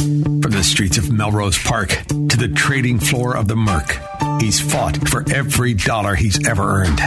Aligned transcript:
From 0.00 0.52
the 0.52 0.62
streets 0.62 0.96
of 0.96 1.12
Melrose 1.12 1.58
Park 1.58 1.90
to 2.08 2.36
the 2.38 2.48
trading 2.48 2.98
floor 2.98 3.36
of 3.36 3.48
the 3.48 3.56
Merc, 3.56 3.98
he's 4.40 4.58
fought 4.58 4.96
for 5.10 5.30
every 5.30 5.74
dollar 5.74 6.14
he's 6.14 6.48
ever 6.48 6.62
earned. 6.62 7.00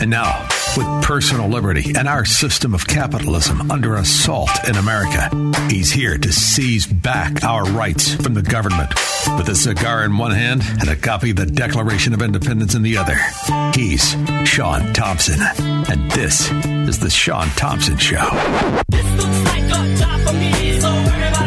And 0.00 0.10
now, 0.10 0.48
with 0.76 0.86
personal 1.02 1.48
liberty 1.48 1.92
and 1.96 2.08
our 2.08 2.24
system 2.24 2.74
of 2.74 2.86
capitalism 2.86 3.70
under 3.70 3.96
assault 3.96 4.50
in 4.68 4.76
America, 4.76 5.30
he's 5.68 5.92
here 5.92 6.18
to 6.18 6.32
seize 6.32 6.86
back 6.86 7.44
our 7.44 7.64
rights 7.64 8.14
from 8.14 8.34
the 8.34 8.42
government. 8.42 8.90
With 9.36 9.48
a 9.48 9.54
cigar 9.54 10.04
in 10.04 10.16
one 10.16 10.32
hand 10.32 10.62
and 10.80 10.88
a 10.88 10.96
copy 10.96 11.30
of 11.30 11.36
the 11.36 11.46
Declaration 11.46 12.14
of 12.14 12.22
Independence 12.22 12.74
in 12.74 12.82
the 12.82 12.96
other, 12.96 13.16
he's 13.74 14.16
Shaun 14.48 14.92
Thompson. 14.92 15.40
And 15.90 16.10
this 16.10 16.50
is 16.52 16.98
The 16.98 17.10
Shaun 17.10 17.48
Thompson 17.50 17.96
Show. 17.96 18.16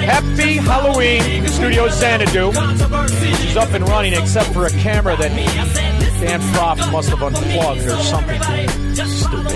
Happy 0.07 0.53
Halloween, 0.53 1.47
Studio 1.47 1.89
Xanadu. 1.89 2.53
She's 3.37 3.57
up 3.57 3.71
and 3.71 3.87
running 3.89 4.13
except 4.13 4.53
for 4.53 4.65
a 4.65 4.71
camera 4.71 5.15
that 5.17 5.31
Dan 6.19 6.41
Frost 6.53 6.91
must 6.91 7.09
have 7.09 7.21
unplugged 7.21 7.81
or 7.81 7.97
something. 8.03 8.41
Stupid. 8.95 9.51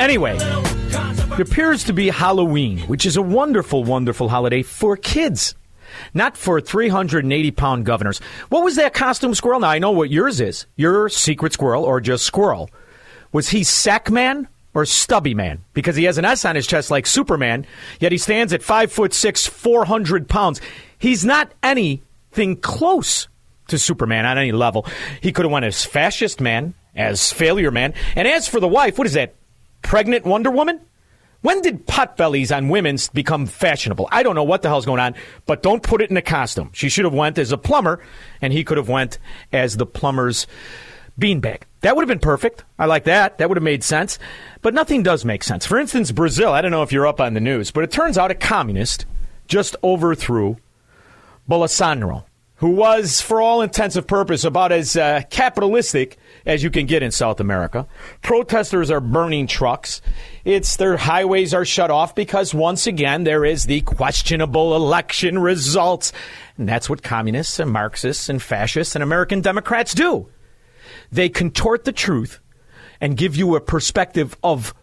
Anyway, 0.00 0.34
it 0.38 1.40
appears 1.40 1.84
to 1.84 1.92
be 1.92 2.08
Halloween, 2.08 2.78
which 2.80 3.04
is 3.04 3.18
a 3.18 3.22
wonderful, 3.22 3.84
wonderful 3.84 4.30
holiday 4.30 4.62
for 4.62 4.96
kids. 4.96 5.54
Not 6.14 6.38
for 6.38 6.58
380 6.60 7.50
pound 7.50 7.84
governors. 7.84 8.18
What 8.48 8.64
was 8.64 8.76
that 8.76 8.94
costume 8.94 9.34
squirrel? 9.34 9.60
Now 9.60 9.68
I 9.68 9.78
know 9.78 9.90
what 9.90 10.10
yours 10.10 10.40
is. 10.40 10.66
Your 10.76 11.10
secret 11.10 11.52
squirrel 11.52 11.84
or 11.84 12.00
just 12.00 12.24
squirrel. 12.24 12.70
Was 13.32 13.50
he 13.50 13.60
Sackman 13.60 14.46
or 14.72 14.86
Stubby 14.86 15.34
Man? 15.34 15.62
Because 15.74 15.96
he 15.96 16.04
has 16.04 16.16
an 16.16 16.24
S 16.24 16.46
on 16.46 16.56
his 16.56 16.66
chest 16.66 16.90
like 16.90 17.06
Superman, 17.06 17.66
yet 18.00 18.12
he 18.12 18.18
stands 18.18 18.54
at 18.54 18.62
five 18.62 18.90
foot 18.90 19.12
six, 19.12 19.46
400 19.46 20.28
pounds. 20.28 20.62
He's 20.98 21.26
not 21.26 21.52
anything 21.62 22.56
close 22.56 23.28
to 23.70 23.78
Superman 23.78 24.26
on 24.26 24.38
any 24.38 24.52
level. 24.52 24.86
He 25.20 25.32
could 25.32 25.44
have 25.44 25.52
won 25.52 25.64
as 25.64 25.84
fascist 25.84 26.40
man, 26.40 26.74
as 26.94 27.32
failure 27.32 27.70
man. 27.70 27.94
And 28.16 28.28
as 28.28 28.46
for 28.46 28.60
the 28.60 28.68
wife, 28.68 28.98
what 28.98 29.06
is 29.06 29.14
that? 29.14 29.34
Pregnant 29.82 30.24
Wonder 30.24 30.50
Woman? 30.50 30.80
When 31.42 31.62
did 31.62 31.86
potbellies 31.86 32.54
on 32.54 32.68
women's 32.68 33.08
become 33.08 33.46
fashionable? 33.46 34.08
I 34.12 34.22
don't 34.22 34.34
know 34.34 34.44
what 34.44 34.60
the 34.60 34.68
hell's 34.68 34.84
going 34.84 35.00
on, 35.00 35.14
but 35.46 35.62
don't 35.62 35.82
put 35.82 36.02
it 36.02 36.10
in 36.10 36.16
a 36.18 36.22
costume. 36.22 36.70
She 36.74 36.90
should 36.90 37.06
have 37.06 37.14
went 37.14 37.38
as 37.38 37.50
a 37.50 37.56
plumber, 37.56 38.00
and 38.42 38.52
he 38.52 38.62
could 38.62 38.76
have 38.76 38.90
went 38.90 39.18
as 39.50 39.78
the 39.78 39.86
plumber's 39.86 40.46
beanbag. 41.18 41.62
That 41.80 41.96
would 41.96 42.02
have 42.02 42.08
been 42.08 42.18
perfect. 42.18 42.64
I 42.78 42.84
like 42.84 43.04
that. 43.04 43.38
That 43.38 43.48
would 43.48 43.56
have 43.56 43.62
made 43.62 43.82
sense. 43.82 44.18
But 44.60 44.74
nothing 44.74 45.02
does 45.02 45.24
make 45.24 45.42
sense. 45.42 45.64
For 45.64 45.78
instance, 45.78 46.12
Brazil, 46.12 46.52
I 46.52 46.60
don't 46.60 46.70
know 46.70 46.82
if 46.82 46.92
you're 46.92 47.06
up 47.06 47.22
on 47.22 47.32
the 47.32 47.40
news, 47.40 47.70
but 47.70 47.84
it 47.84 47.90
turns 47.90 48.18
out 48.18 48.30
a 48.30 48.34
communist 48.34 49.06
just 49.48 49.76
overthrew 49.82 50.56
Bolsonaro, 51.48 52.24
who 52.60 52.68
was, 52.68 53.22
for 53.22 53.40
all 53.40 53.62
intents 53.62 53.96
and 53.96 54.06
purposes, 54.06 54.44
about 54.44 54.70
as 54.70 54.94
uh, 54.94 55.22
capitalistic 55.30 56.18
as 56.44 56.62
you 56.62 56.70
can 56.70 56.84
get 56.84 57.02
in 57.02 57.10
South 57.10 57.40
America. 57.40 57.86
Protesters 58.20 58.90
are 58.90 59.00
burning 59.00 59.46
trucks. 59.46 60.02
It's 60.44 60.76
their 60.76 60.98
highways 60.98 61.54
are 61.54 61.64
shut 61.64 61.90
off 61.90 62.14
because 62.14 62.52
once 62.52 62.86
again 62.86 63.24
there 63.24 63.46
is 63.46 63.64
the 63.64 63.80
questionable 63.80 64.76
election 64.76 65.38
results. 65.38 66.12
And 66.58 66.68
that's 66.68 66.90
what 66.90 67.02
communists 67.02 67.58
and 67.58 67.70
Marxists 67.70 68.28
and 68.28 68.42
fascists 68.42 68.94
and 68.94 69.02
American 69.02 69.40
Democrats 69.40 69.94
do. 69.94 70.28
They 71.10 71.30
contort 71.30 71.84
the 71.84 71.92
truth 71.92 72.40
and 73.00 73.16
give 73.16 73.36
you 73.36 73.56
a 73.56 73.60
perspective 73.62 74.36
of 74.44 74.74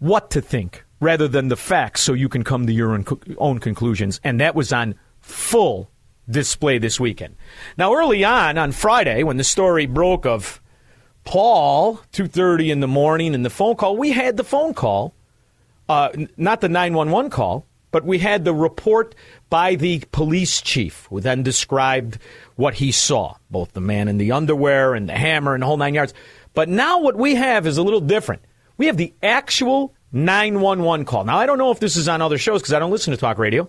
what 0.00 0.32
to 0.32 0.40
think 0.40 0.84
rather 0.98 1.28
than 1.28 1.46
the 1.46 1.56
facts 1.56 2.00
so 2.00 2.12
you 2.12 2.28
can 2.28 2.42
come 2.42 2.66
to 2.66 2.72
your 2.72 3.04
own 3.38 3.58
conclusions. 3.60 4.20
And 4.24 4.40
that 4.40 4.56
was 4.56 4.72
on 4.72 4.96
full 5.20 5.91
display 6.28 6.78
this 6.78 7.00
weekend. 7.00 7.36
Now, 7.76 7.94
early 7.94 8.24
on, 8.24 8.58
on 8.58 8.72
Friday, 8.72 9.22
when 9.22 9.36
the 9.36 9.44
story 9.44 9.86
broke 9.86 10.26
of 10.26 10.60
Paul, 11.24 12.00
2.30 12.12 12.70
in 12.70 12.80
the 12.80 12.88
morning, 12.88 13.34
and 13.34 13.44
the 13.44 13.50
phone 13.50 13.76
call, 13.76 13.96
we 13.96 14.12
had 14.12 14.36
the 14.36 14.44
phone 14.44 14.74
call, 14.74 15.14
uh, 15.88 16.10
not 16.36 16.60
the 16.60 16.68
911 16.68 17.30
call, 17.30 17.66
but 17.90 18.04
we 18.04 18.18
had 18.18 18.44
the 18.44 18.54
report 18.54 19.14
by 19.50 19.74
the 19.74 20.02
police 20.12 20.60
chief, 20.62 21.06
who 21.10 21.20
then 21.20 21.42
described 21.42 22.18
what 22.56 22.74
he 22.74 22.90
saw, 22.90 23.36
both 23.50 23.72
the 23.72 23.80
man 23.80 24.08
in 24.08 24.18
the 24.18 24.32
underwear 24.32 24.94
and 24.94 25.08
the 25.08 25.16
hammer 25.16 25.54
and 25.54 25.62
the 25.62 25.66
whole 25.66 25.76
nine 25.76 25.94
yards. 25.94 26.14
But 26.54 26.68
now 26.68 27.00
what 27.00 27.16
we 27.16 27.34
have 27.34 27.66
is 27.66 27.76
a 27.76 27.82
little 27.82 28.00
different. 28.00 28.42
We 28.78 28.86
have 28.86 28.96
the 28.96 29.12
actual 29.22 29.94
911 30.12 31.04
call. 31.06 31.24
Now, 31.24 31.38
I 31.38 31.46
don't 31.46 31.58
know 31.58 31.70
if 31.70 31.80
this 31.80 31.96
is 31.96 32.08
on 32.08 32.22
other 32.22 32.38
shows 32.38 32.62
because 32.62 32.72
I 32.74 32.78
don't 32.78 32.90
listen 32.90 33.12
to 33.12 33.16
talk 33.16 33.38
radio, 33.38 33.68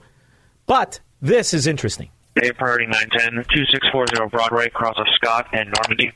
but 0.65 0.99
this 1.21 1.53
is 1.53 1.67
interesting. 1.67 2.09
Day 2.35 2.51
priority 2.51 2.87
910 2.87 3.45
2640 3.53 4.29
Broadway, 4.29 4.69
cross 4.69 4.95
of 4.97 5.05
Scott 5.15 5.47
and 5.53 5.71
Normandy. 5.71 6.11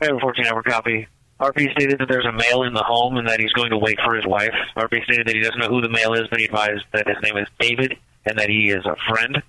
I 0.00 0.06
have 0.06 0.16
a 0.16 0.20
14 0.20 0.46
hour 0.46 0.62
copy. 0.62 1.08
RP 1.40 1.72
stated 1.72 1.98
that 1.98 2.08
there's 2.08 2.26
a 2.26 2.32
male 2.32 2.62
in 2.62 2.74
the 2.74 2.82
home 2.82 3.16
and 3.16 3.28
that 3.28 3.40
he's 3.40 3.52
going 3.52 3.70
to 3.70 3.78
wait 3.78 3.98
for 4.04 4.14
his 4.14 4.26
wife. 4.26 4.54
RP 4.76 5.02
stated 5.04 5.26
that 5.26 5.34
he 5.34 5.40
doesn't 5.40 5.58
know 5.58 5.68
who 5.68 5.80
the 5.80 5.88
male 5.88 6.12
is, 6.12 6.28
but 6.28 6.38
he 6.38 6.44
advised 6.44 6.84
that 6.92 7.08
his 7.08 7.16
name 7.22 7.36
is 7.36 7.48
David 7.58 7.96
and 8.24 8.38
that 8.38 8.48
he 8.48 8.70
is 8.70 8.84
a 8.84 8.96
friend. 9.08 9.42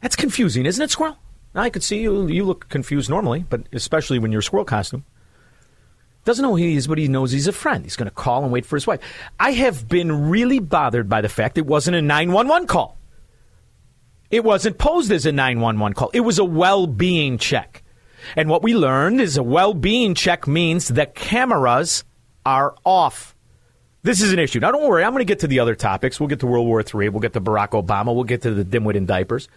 That's 0.00 0.16
confusing, 0.16 0.66
isn't 0.66 0.82
it, 0.82 0.90
Squirrel? 0.90 1.16
I 1.54 1.70
could 1.70 1.82
see 1.82 2.00
you. 2.00 2.26
You 2.26 2.44
look 2.44 2.68
confused 2.68 3.08
normally, 3.08 3.44
but 3.48 3.62
especially 3.72 4.18
when 4.18 4.30
you're 4.30 4.40
a 4.40 4.44
squirrel 4.44 4.64
costume. 4.64 5.04
Doesn't 6.24 6.42
know 6.42 6.50
who 6.50 6.56
he 6.56 6.76
is, 6.76 6.86
but 6.86 6.98
he 6.98 7.08
knows 7.08 7.32
he's 7.32 7.46
a 7.46 7.52
friend. 7.52 7.84
He's 7.84 7.96
going 7.96 8.08
to 8.08 8.14
call 8.14 8.42
and 8.42 8.52
wait 8.52 8.66
for 8.66 8.76
his 8.76 8.86
wife. 8.86 9.00
I 9.40 9.52
have 9.52 9.88
been 9.88 10.28
really 10.28 10.58
bothered 10.58 11.08
by 11.08 11.22
the 11.22 11.28
fact 11.28 11.56
it 11.56 11.66
wasn't 11.66 11.96
a 11.96 12.02
911 12.02 12.68
call. 12.68 12.97
It 14.30 14.44
wasn't 14.44 14.78
posed 14.78 15.10
as 15.10 15.26
a 15.26 15.32
911 15.32 15.94
call. 15.94 16.10
It 16.12 16.20
was 16.20 16.38
a 16.38 16.44
well 16.44 16.86
being 16.86 17.38
check. 17.38 17.82
And 18.36 18.48
what 18.48 18.62
we 18.62 18.74
learned 18.74 19.20
is 19.20 19.36
a 19.36 19.42
well 19.42 19.74
being 19.74 20.14
check 20.14 20.46
means 20.46 20.88
the 20.88 21.06
cameras 21.06 22.04
are 22.44 22.74
off. 22.84 23.34
This 24.02 24.20
is 24.20 24.32
an 24.32 24.38
issue. 24.38 24.60
Now, 24.60 24.70
don't 24.70 24.88
worry. 24.88 25.02
I'm 25.02 25.12
going 25.12 25.20
to 25.20 25.24
get 25.24 25.40
to 25.40 25.46
the 25.46 25.60
other 25.60 25.74
topics. 25.74 26.20
We'll 26.20 26.28
get 26.28 26.40
to 26.40 26.46
World 26.46 26.66
War 26.66 26.80
III. 26.80 27.08
We'll 27.08 27.20
get 27.20 27.32
to 27.32 27.40
Barack 27.40 27.70
Obama. 27.70 28.14
We'll 28.14 28.24
get 28.24 28.42
to 28.42 28.52
the 28.52 28.64
dimwit 28.64 28.94
in 28.94 29.06
diapers. 29.06 29.48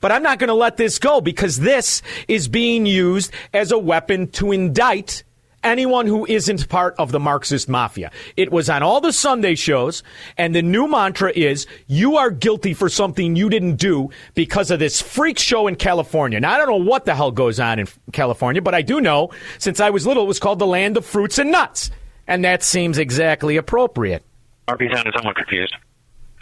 But 0.00 0.12
I'm 0.12 0.22
not 0.22 0.38
going 0.38 0.48
to 0.48 0.54
let 0.54 0.76
this 0.76 0.98
go 0.98 1.20
because 1.20 1.58
this 1.58 2.02
is 2.28 2.48
being 2.48 2.84
used 2.84 3.32
as 3.54 3.72
a 3.72 3.78
weapon 3.78 4.28
to 4.32 4.52
indict 4.52 5.24
anyone 5.66 6.06
who 6.06 6.24
isn't 6.26 6.68
part 6.68 6.94
of 6.98 7.12
the 7.12 7.20
Marxist 7.20 7.68
mafia. 7.68 8.10
It 8.36 8.52
was 8.52 8.70
on 8.70 8.82
all 8.82 9.00
the 9.00 9.12
Sunday 9.12 9.56
shows, 9.56 10.02
and 10.38 10.54
the 10.54 10.62
new 10.62 10.86
mantra 10.88 11.32
is 11.34 11.66
you 11.88 12.16
are 12.16 12.30
guilty 12.30 12.72
for 12.72 12.88
something 12.88 13.36
you 13.36 13.50
didn't 13.50 13.76
do 13.76 14.10
because 14.34 14.70
of 14.70 14.78
this 14.78 15.02
freak 15.02 15.38
show 15.38 15.66
in 15.66 15.76
California. 15.76 16.40
Now, 16.40 16.54
I 16.54 16.58
don't 16.58 16.68
know 16.68 16.88
what 16.88 17.04
the 17.04 17.14
hell 17.14 17.32
goes 17.32 17.58
on 17.58 17.80
in 17.80 17.88
California, 18.12 18.62
but 18.62 18.74
I 18.74 18.82
do 18.82 19.00
know 19.00 19.30
since 19.58 19.80
I 19.80 19.90
was 19.90 20.06
little, 20.06 20.22
it 20.22 20.28
was 20.28 20.38
called 20.38 20.60
the 20.60 20.66
land 20.66 20.96
of 20.96 21.04
fruits 21.04 21.38
and 21.38 21.50
nuts. 21.50 21.90
And 22.28 22.44
that 22.44 22.62
seems 22.62 22.98
exactly 22.98 23.56
appropriate. 23.56 24.24
RP 24.68 24.92
sounded 24.94 25.14
somewhat 25.16 25.36
confused. 25.36 25.74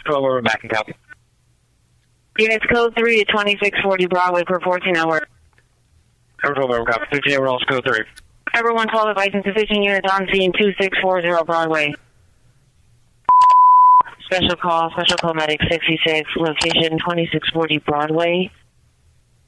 So 0.07 0.21
we're 0.21 0.41
back 0.41 0.63
in 0.63 0.69
copy. 0.69 0.93
Units 2.37 2.65
code 2.71 2.93
3 2.97 3.17
to 3.19 3.25
2640 3.25 4.07
Broadway 4.07 4.43
for 4.47 4.59
14 4.59 4.95
hour. 4.97 5.27
Ever 6.43 6.53
12 6.53 6.71
hour 6.71 6.85
copy. 6.85 7.05
15 7.11 7.33
hour 7.33 7.47
also 7.47 7.65
code 7.65 7.83
3. 7.85 8.03
Everyone 8.55 8.87
12 8.87 9.09
advice 9.09 9.31
insufficient 9.33 9.83
units 9.83 10.09
on 10.09 10.29
scene 10.31 10.53
2640 10.53 11.43
Broadway. 11.43 11.93
Special 14.27 14.55
call, 14.55 14.89
special 14.91 15.17
call 15.17 15.33
medic 15.33 15.59
66, 15.69 16.29
location 16.37 16.97
2640 16.99 17.77
Broadway. 17.79 18.49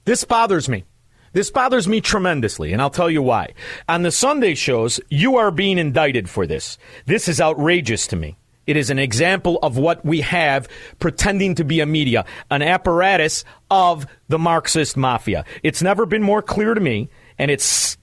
This 0.04 0.26
bothers 0.26 0.68
me. 0.68 0.84
This 1.32 1.50
bothers 1.50 1.88
me 1.88 2.02
tremendously, 2.02 2.74
and 2.74 2.82
I'll 2.82 2.90
tell 2.90 3.10
you 3.10 3.22
why. 3.22 3.54
On 3.88 4.02
the 4.02 4.12
Sunday 4.12 4.56
shows, 4.56 5.00
you 5.10 5.38
are 5.38 5.52
being 5.52 5.78
indicted 5.78 6.30
for 6.30 6.46
this. 6.46 6.78
This 7.06 7.30
is 7.30 7.40
outrageous 7.40 8.08
to 8.08 8.18
me. 8.18 8.38
It 8.66 8.76
is 8.76 8.90
an 8.90 9.00
example 9.00 9.58
of 9.64 9.78
what 9.78 10.04
we 10.04 10.20
have 10.20 10.68
pretending 11.00 11.56
to 11.56 11.64
be 11.64 11.80
a 11.80 11.86
media, 11.86 12.26
an 12.52 12.62
apparatus 12.62 13.46
of 13.72 14.06
the 14.28 14.38
Marxist 14.38 14.98
mafia. 14.98 15.46
It's 15.64 15.82
never 15.82 16.06
been 16.06 16.24
more 16.24 16.42
clear 16.42 16.74
to 16.74 16.82
me, 16.82 17.10
and 17.40 17.50
it's 17.50 17.98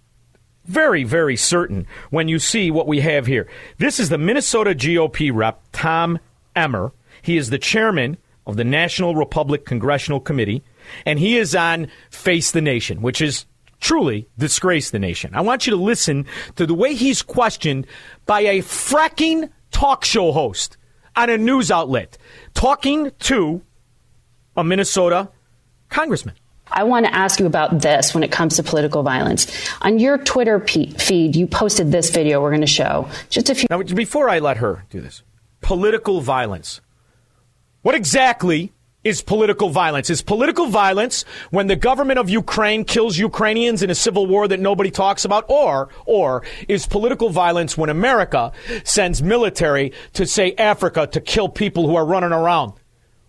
very, 0.65 1.05
very 1.05 1.37
certain 1.37 1.87
when 2.11 2.29
you 2.29 2.39
see 2.39 2.71
what 2.71 2.87
we 2.87 3.01
have 3.01 3.27
here. 3.27 3.49
This 3.79 4.01
is 4.01 4.09
the 4.09 4.19
Minnesota 4.19 4.75
GOP 4.75 5.31
rep, 5.33 5.61
Tom 5.73 6.19
Emmer. 6.57 6.93
He 7.23 7.37
is 7.37 7.51
the 7.51 7.59
chairman 7.59 8.17
of 8.47 8.57
the 8.57 8.65
National 8.65 9.15
Republic 9.15 9.65
Congressional 9.65 10.21
Committee, 10.21 10.63
and 11.07 11.19
he 11.19 11.37
is 11.37 11.55
on 11.55 11.89
Face 12.11 12.51
the 12.51 12.61
Nation, 12.61 13.01
which 13.03 13.21
is 13.21 13.47
truly 13.81 14.27
disgrace 14.39 14.91
the 14.91 14.99
nation. 14.99 15.35
I 15.35 15.43
want 15.43 15.67
you 15.67 15.71
to 15.73 15.77
listen 15.77 16.27
to 16.57 16.67
the 16.67 16.75
way 16.75 16.95
he's 16.95 17.23
questioned 17.23 17.87
by 18.25 18.41
a 18.41 18.61
fracking 18.61 19.51
talk 19.71 20.05
show 20.05 20.33
host 20.33 20.77
on 21.17 21.31
a 21.31 21.37
news 21.37 21.71
outlet 21.71 22.17
talking 22.55 23.11
to 23.21 23.63
a 24.57 24.65
Minnesota 24.65 25.31
congressman. 25.91 26.35
I 26.75 26.83
want 26.83 27.07
to 27.07 27.15
ask 27.15 27.39
you 27.39 27.47
about 27.47 27.81
this 27.81 28.15
when 28.15 28.25
it 28.25 28.33
comes 28.33 28.57
to 28.57 28.65
political 28.65 29.05
violence. 29.05 29.47
On 29.83 30.01
your 30.01 30.19
Twitter 30.19 30.59
feed, 30.59 31.37
you 31.37 31.47
posted 31.47 31.93
this 31.93 32.11
video 32.11 32.43
we're 32.43 32.51
going 32.51 32.63
to 32.63 32.67
show. 32.67 33.09
Just 33.31 33.49
a 33.49 33.55
few. 33.55 33.69
Now, 33.71 33.81
before 33.81 34.29
I 34.29 34.41
let 34.41 34.57
her 34.57 34.85
do 34.91 35.01
this, 35.01 35.23
political 35.61 36.21
violence. 36.21 36.81
What 37.83 37.95
exactly 37.95 38.73
is 39.05 39.23
political 39.23 39.69
violence? 39.69 40.11
Is 40.11 40.21
political 40.21 40.67
violence 40.67 41.25
when 41.51 41.69
the 41.69 41.77
government 41.77 42.19
of 42.19 42.29
Ukraine 42.29 42.85
kills 42.85 43.17
Ukrainians 43.19 43.83
in 43.83 43.91
a 43.91 43.95
civil 43.95 44.27
war 44.27 44.49
that 44.49 44.59
nobody 44.59 44.91
talks 44.91 45.25
about? 45.25 45.45
Or, 45.49 45.91
or 46.07 46.43
is 46.67 46.87
political 46.87 47.31
violence 47.31 47.79
when 47.79 47.89
America 47.89 48.51
sends 48.83 49.23
military 49.23 49.93
to, 50.15 50.27
say, 50.27 50.55
Africa 50.59 51.07
to 51.07 51.21
kill 51.21 51.49
people 51.49 51.87
who 51.87 51.95
are 51.95 52.05
running 52.05 52.33
around? 52.33 52.73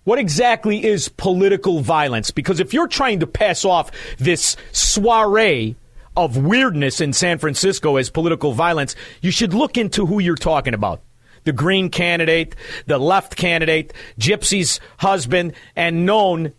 What 0.05 0.19
exactly 0.19 0.85
is 0.85 1.09
political 1.09 1.81
violence? 1.81 2.29
Because 2.29 2.59
if 2.59 2.73
you're 2.73 2.87
trying 2.87 3.19
to 3.21 3.27
pass 3.27 3.65
off 3.65 3.91
this 4.17 4.55
soiree 4.71 5.75
of 6.15 6.37
weirdness 6.37 7.01
in 7.01 7.11
San 7.11 7.39
Francisco 7.39 7.97
as 7.97 8.11
political 8.11 8.53
violence, 8.53 8.95
you 9.21 9.31
should 9.31 9.55
look 9.55 9.77
into 9.77 10.05
who 10.05 10.19
you're 10.19 10.35
talking 10.35 10.73
about 10.73 11.01
the 11.43 11.51
Green 11.51 11.89
candidate, 11.89 12.55
the 12.87 12.97
left 12.97 13.35
candidate, 13.35 13.93
Gypsy's 14.19 14.79
husband, 14.97 15.53
and 15.75 16.05
known 16.05 16.53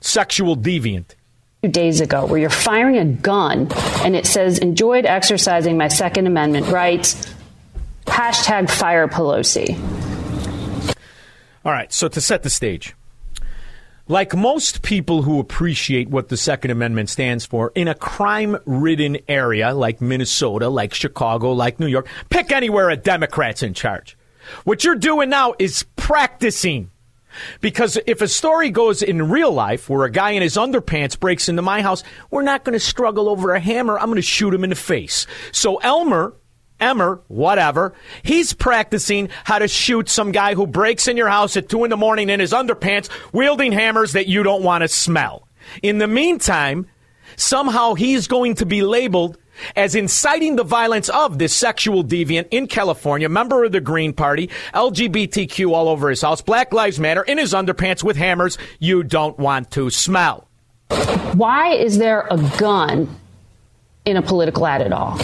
sexual 0.00 0.56
deviant. 0.56 1.14
Two 1.62 1.70
days 1.70 2.00
ago, 2.00 2.24
where 2.26 2.38
you're 2.38 2.50
firing 2.50 2.98
a 2.98 3.04
gun 3.04 3.68
and 4.04 4.14
it 4.14 4.26
says, 4.26 4.58
enjoyed 4.58 5.06
exercising 5.06 5.76
my 5.76 5.88
Second 5.88 6.26
Amendment 6.28 6.68
rights, 6.68 7.34
hashtag 8.06 8.70
fire 8.70 9.08
Pelosi. 9.08 9.76
All 11.64 11.72
right, 11.72 11.92
so 11.92 12.08
to 12.08 12.20
set 12.20 12.42
the 12.42 12.50
stage. 12.50 12.94
Like 14.06 14.34
most 14.34 14.80
people 14.80 15.22
who 15.22 15.38
appreciate 15.38 16.08
what 16.08 16.30
the 16.30 16.36
Second 16.38 16.70
Amendment 16.70 17.10
stands 17.10 17.44
for, 17.44 17.72
in 17.74 17.88
a 17.88 17.94
crime 17.94 18.56
ridden 18.64 19.18
area 19.28 19.74
like 19.74 20.00
Minnesota, 20.00 20.70
like 20.70 20.94
Chicago, 20.94 21.52
like 21.52 21.78
New 21.78 21.86
York, 21.86 22.08
pick 22.30 22.50
anywhere 22.50 22.88
a 22.88 22.96
Democrat's 22.96 23.62
in 23.62 23.74
charge. 23.74 24.16
What 24.64 24.82
you're 24.82 24.94
doing 24.94 25.28
now 25.28 25.54
is 25.58 25.84
practicing. 25.96 26.90
Because 27.60 27.98
if 28.06 28.22
a 28.22 28.28
story 28.28 28.70
goes 28.70 29.02
in 29.02 29.30
real 29.30 29.52
life 29.52 29.90
where 29.90 30.04
a 30.04 30.10
guy 30.10 30.30
in 30.30 30.42
his 30.42 30.56
underpants 30.56 31.20
breaks 31.20 31.48
into 31.48 31.62
my 31.62 31.82
house, 31.82 32.02
we're 32.30 32.42
not 32.42 32.64
going 32.64 32.72
to 32.72 32.80
struggle 32.80 33.28
over 33.28 33.52
a 33.52 33.60
hammer. 33.60 33.98
I'm 33.98 34.06
going 34.06 34.16
to 34.16 34.22
shoot 34.22 34.54
him 34.54 34.64
in 34.64 34.70
the 34.70 34.76
face. 34.76 35.26
So 35.52 35.76
Elmer, 35.76 36.34
Emmer, 36.80 37.20
whatever, 37.28 37.94
he's 38.22 38.52
practicing 38.52 39.28
how 39.44 39.58
to 39.58 39.68
shoot 39.68 40.08
some 40.08 40.32
guy 40.32 40.54
who 40.54 40.66
breaks 40.66 41.08
in 41.08 41.16
your 41.16 41.28
house 41.28 41.56
at 41.56 41.68
two 41.68 41.84
in 41.84 41.90
the 41.90 41.96
morning 41.96 42.30
in 42.30 42.40
his 42.40 42.52
underpants, 42.52 43.08
wielding 43.32 43.72
hammers 43.72 44.12
that 44.12 44.28
you 44.28 44.42
don't 44.42 44.62
want 44.62 44.82
to 44.82 44.88
smell. 44.88 45.48
In 45.82 45.98
the 45.98 46.06
meantime, 46.06 46.86
somehow 47.36 47.94
he's 47.94 48.26
going 48.26 48.54
to 48.56 48.66
be 48.66 48.82
labeled 48.82 49.38
as 49.76 49.94
inciting 49.94 50.56
the 50.56 50.64
violence 50.64 51.08
of 51.08 51.38
this 51.38 51.54
sexual 51.54 52.04
deviant 52.04 52.46
in 52.50 52.66
California, 52.66 53.28
member 53.28 53.64
of 53.64 53.72
the 53.72 53.80
Green 53.80 54.12
Party, 54.12 54.50
LGBTQ 54.74 55.72
all 55.72 55.88
over 55.88 56.10
his 56.10 56.22
house, 56.22 56.40
Black 56.40 56.72
Lives 56.72 57.00
Matter, 57.00 57.22
in 57.22 57.38
his 57.38 57.52
underpants 57.52 58.02
with 58.02 58.16
hammers 58.16 58.56
you 58.78 59.02
don't 59.02 59.38
want 59.38 59.70
to 59.72 59.90
smell. 59.90 60.48
Why 61.34 61.74
is 61.74 61.98
there 61.98 62.26
a 62.30 62.38
gun 62.56 63.14
in 64.08 64.16
a 64.16 64.22
political 64.22 64.66
ad 64.66 64.80
at 64.82 64.92
all? 64.92 65.16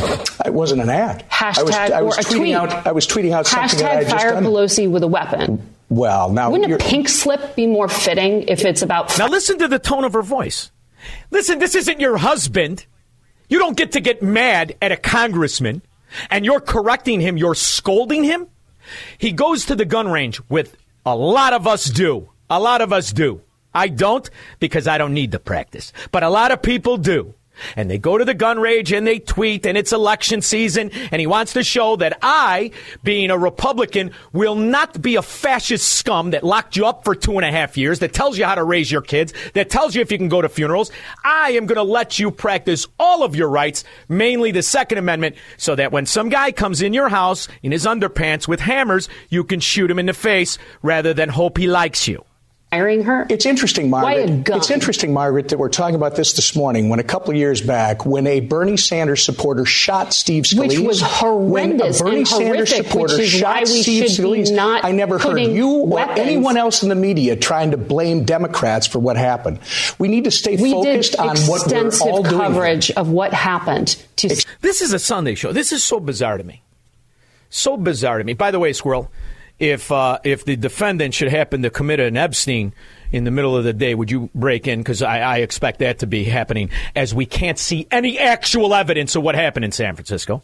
It 0.44 0.52
wasn't 0.52 0.82
an 0.82 0.90
ad. 0.90 1.24
Hashtag 1.30 1.58
I 1.58 1.62
was, 1.62 1.74
I 1.74 2.02
was 2.02 2.16
or 2.16 2.20
a 2.20 2.24
tweeting 2.24 2.36
tweet. 2.38 2.54
out. 2.54 2.86
I 2.86 2.92
was 2.92 3.06
tweeting 3.06 3.32
out 3.32 3.46
something 3.46 3.78
that 3.80 3.86
I 3.90 3.94
Hashtag 3.94 3.98
had 4.04 4.08
just 4.10 4.22
fire 4.24 4.32
done. 4.34 4.44
Pelosi 4.44 4.90
with 4.90 5.02
a 5.02 5.08
weapon. 5.08 5.74
Well, 5.88 6.30
now 6.30 6.50
Wouldn't 6.50 6.66
a 6.66 6.68
you're- 6.70 6.80
pink 6.84 7.08
slip 7.08 7.56
be 7.56 7.66
more 7.66 7.88
fitting 7.88 8.42
if 8.48 8.64
it's 8.64 8.82
about 8.82 9.16
Now 9.18 9.28
listen 9.28 9.58
to 9.58 9.68
the 9.68 9.78
tone 9.78 10.04
of 10.04 10.12
her 10.14 10.22
voice. 10.22 10.70
Listen, 11.30 11.58
this 11.58 11.74
isn't 11.74 12.00
your 12.00 12.16
husband. 12.16 12.86
You 13.48 13.58
don't 13.58 13.76
get 13.76 13.92
to 13.92 14.00
get 14.00 14.22
mad 14.22 14.74
at 14.80 14.90
a 14.92 14.96
congressman 14.96 15.82
and 16.30 16.44
you're 16.44 16.60
correcting 16.60 17.20
him, 17.20 17.36
you're 17.36 17.54
scolding 17.54 18.24
him. 18.24 18.46
He 19.18 19.32
goes 19.32 19.66
to 19.66 19.74
the 19.76 19.84
gun 19.84 20.08
range 20.08 20.40
with 20.48 20.76
a 21.04 21.14
lot 21.14 21.52
of 21.52 21.66
us 21.66 21.84
do. 21.84 22.28
A 22.48 22.58
lot 22.60 22.80
of 22.80 22.92
us 22.92 23.12
do. 23.12 23.40
I 23.74 23.88
don't 23.88 24.28
because 24.60 24.86
I 24.86 24.98
don't 24.98 25.12
need 25.14 25.32
the 25.32 25.38
practice, 25.38 25.92
but 26.12 26.22
a 26.22 26.30
lot 26.30 26.50
of 26.52 26.62
people 26.62 26.96
do. 26.96 27.34
And 27.76 27.90
they 27.90 27.98
go 27.98 28.18
to 28.18 28.24
the 28.24 28.34
gun 28.34 28.58
rage 28.58 28.92
and 28.92 29.06
they 29.06 29.18
tweet 29.18 29.66
and 29.66 29.76
it's 29.78 29.92
election 29.92 30.42
season 30.42 30.90
and 31.10 31.20
he 31.20 31.26
wants 31.26 31.52
to 31.54 31.62
show 31.62 31.96
that 31.96 32.18
I, 32.22 32.70
being 33.02 33.30
a 33.30 33.38
Republican, 33.38 34.12
will 34.32 34.54
not 34.54 35.00
be 35.00 35.16
a 35.16 35.22
fascist 35.22 35.88
scum 35.88 36.30
that 36.30 36.44
locked 36.44 36.76
you 36.76 36.86
up 36.86 37.04
for 37.04 37.14
two 37.14 37.36
and 37.36 37.44
a 37.44 37.50
half 37.50 37.76
years, 37.76 38.00
that 38.00 38.12
tells 38.12 38.38
you 38.38 38.44
how 38.44 38.54
to 38.54 38.64
raise 38.64 38.90
your 38.90 39.02
kids, 39.02 39.32
that 39.54 39.70
tells 39.70 39.94
you 39.94 40.02
if 40.02 40.10
you 40.10 40.18
can 40.18 40.28
go 40.28 40.42
to 40.42 40.48
funerals. 40.48 40.90
I 41.24 41.52
am 41.52 41.66
going 41.66 41.76
to 41.76 41.82
let 41.82 42.18
you 42.18 42.30
practice 42.30 42.86
all 42.98 43.22
of 43.22 43.36
your 43.36 43.48
rights, 43.48 43.84
mainly 44.08 44.50
the 44.50 44.62
Second 44.62 44.98
Amendment, 44.98 45.36
so 45.56 45.74
that 45.74 45.92
when 45.92 46.06
some 46.06 46.28
guy 46.28 46.52
comes 46.52 46.82
in 46.82 46.92
your 46.92 47.08
house 47.08 47.48
in 47.62 47.72
his 47.72 47.86
underpants 47.86 48.48
with 48.48 48.60
hammers, 48.60 49.08
you 49.28 49.44
can 49.44 49.60
shoot 49.60 49.90
him 49.90 49.98
in 49.98 50.06
the 50.06 50.12
face 50.12 50.58
rather 50.82 51.14
than 51.14 51.28
hope 51.28 51.58
he 51.58 51.66
likes 51.66 52.08
you. 52.08 52.24
Firing 52.74 53.02
her? 53.04 53.24
It's 53.30 53.46
interesting, 53.46 53.88
Why 53.90 54.14
a 54.14 54.18
Margaret. 54.26 54.44
gun? 54.44 54.56
It's 54.58 54.70
interesting, 54.70 55.12
Margaret, 55.12 55.48
that 55.50 55.58
we're 55.58 55.68
talking 55.68 55.94
about 55.94 56.16
this 56.16 56.32
this 56.32 56.56
morning. 56.56 56.88
When 56.88 56.98
a 56.98 57.04
couple 57.04 57.30
of 57.30 57.36
years 57.36 57.60
back, 57.60 58.04
when 58.04 58.26
a 58.26 58.40
Bernie 58.40 58.76
Sanders 58.76 59.22
supporter 59.22 59.64
shot 59.64 60.12
Steve 60.12 60.42
Scalise, 60.44 60.58
Which 60.58 60.78
was 60.80 61.00
when 61.00 61.08
a 61.10 61.12
horrendous 61.14 62.02
Bernie 62.02 62.16
and 62.18 62.28
Sanders 62.28 62.72
horrific, 62.72 62.86
supporter 62.90 63.24
shot 63.26 63.54
why 63.54 63.60
we 63.60 63.66
Steve 63.66 64.08
should 64.10 64.22
be 64.22 64.28
Scalise, 64.42 64.54
not 64.54 64.84
I 64.84 64.90
never 64.90 65.18
heard 65.18 65.28
putting 65.32 65.54
you 65.54 65.68
or 65.68 65.86
weapons- 65.86 66.18
anyone 66.18 66.56
else 66.56 66.82
in 66.82 66.88
the 66.88 66.94
media 66.96 67.36
trying 67.36 67.70
to 67.70 67.76
blame 67.76 68.24
Democrats 68.24 68.86
for 68.88 68.98
what 68.98 69.16
happened. 69.16 69.60
We 69.98 70.08
need 70.08 70.24
to 70.24 70.30
stay 70.32 70.56
we 70.56 70.72
focused 70.72 71.14
on 71.16 71.36
what 71.46 71.70
we're 71.70 71.90
all 72.00 72.22
doing. 72.24 72.40
coverage 72.40 72.90
of 72.92 73.08
what 73.08 73.32
happened 73.32 73.96
to 74.16 74.28
This 74.62 74.82
is 74.82 74.92
a 74.92 74.98
Sunday 74.98 75.34
show. 75.36 75.52
This 75.52 75.70
is 75.72 75.84
so 75.84 76.00
bizarre 76.00 76.38
to 76.38 76.44
me. 76.44 76.62
So 77.50 77.76
bizarre 77.76 78.18
to 78.18 78.24
me. 78.24 78.32
By 78.34 78.50
the 78.50 78.58
way, 78.58 78.72
Squirrel, 78.72 79.12
if 79.58 79.90
uh, 79.92 80.18
if 80.24 80.44
the 80.44 80.56
defendant 80.56 81.14
should 81.14 81.28
happen 81.28 81.62
to 81.62 81.70
commit 81.70 82.00
an 82.00 82.16
Epstein 82.16 82.72
in 83.12 83.24
the 83.24 83.30
middle 83.30 83.56
of 83.56 83.64
the 83.64 83.72
day, 83.72 83.94
would 83.94 84.10
you 84.10 84.30
break 84.34 84.66
in? 84.66 84.80
Because 84.80 85.02
I, 85.02 85.20
I 85.20 85.36
expect 85.38 85.78
that 85.78 86.00
to 86.00 86.06
be 86.06 86.24
happening, 86.24 86.70
as 86.96 87.14
we 87.14 87.26
can't 87.26 87.58
see 87.58 87.86
any 87.90 88.18
actual 88.18 88.74
evidence 88.74 89.14
of 89.14 89.22
what 89.22 89.34
happened 89.34 89.64
in 89.64 89.72
San 89.72 89.94
Francisco. 89.94 90.42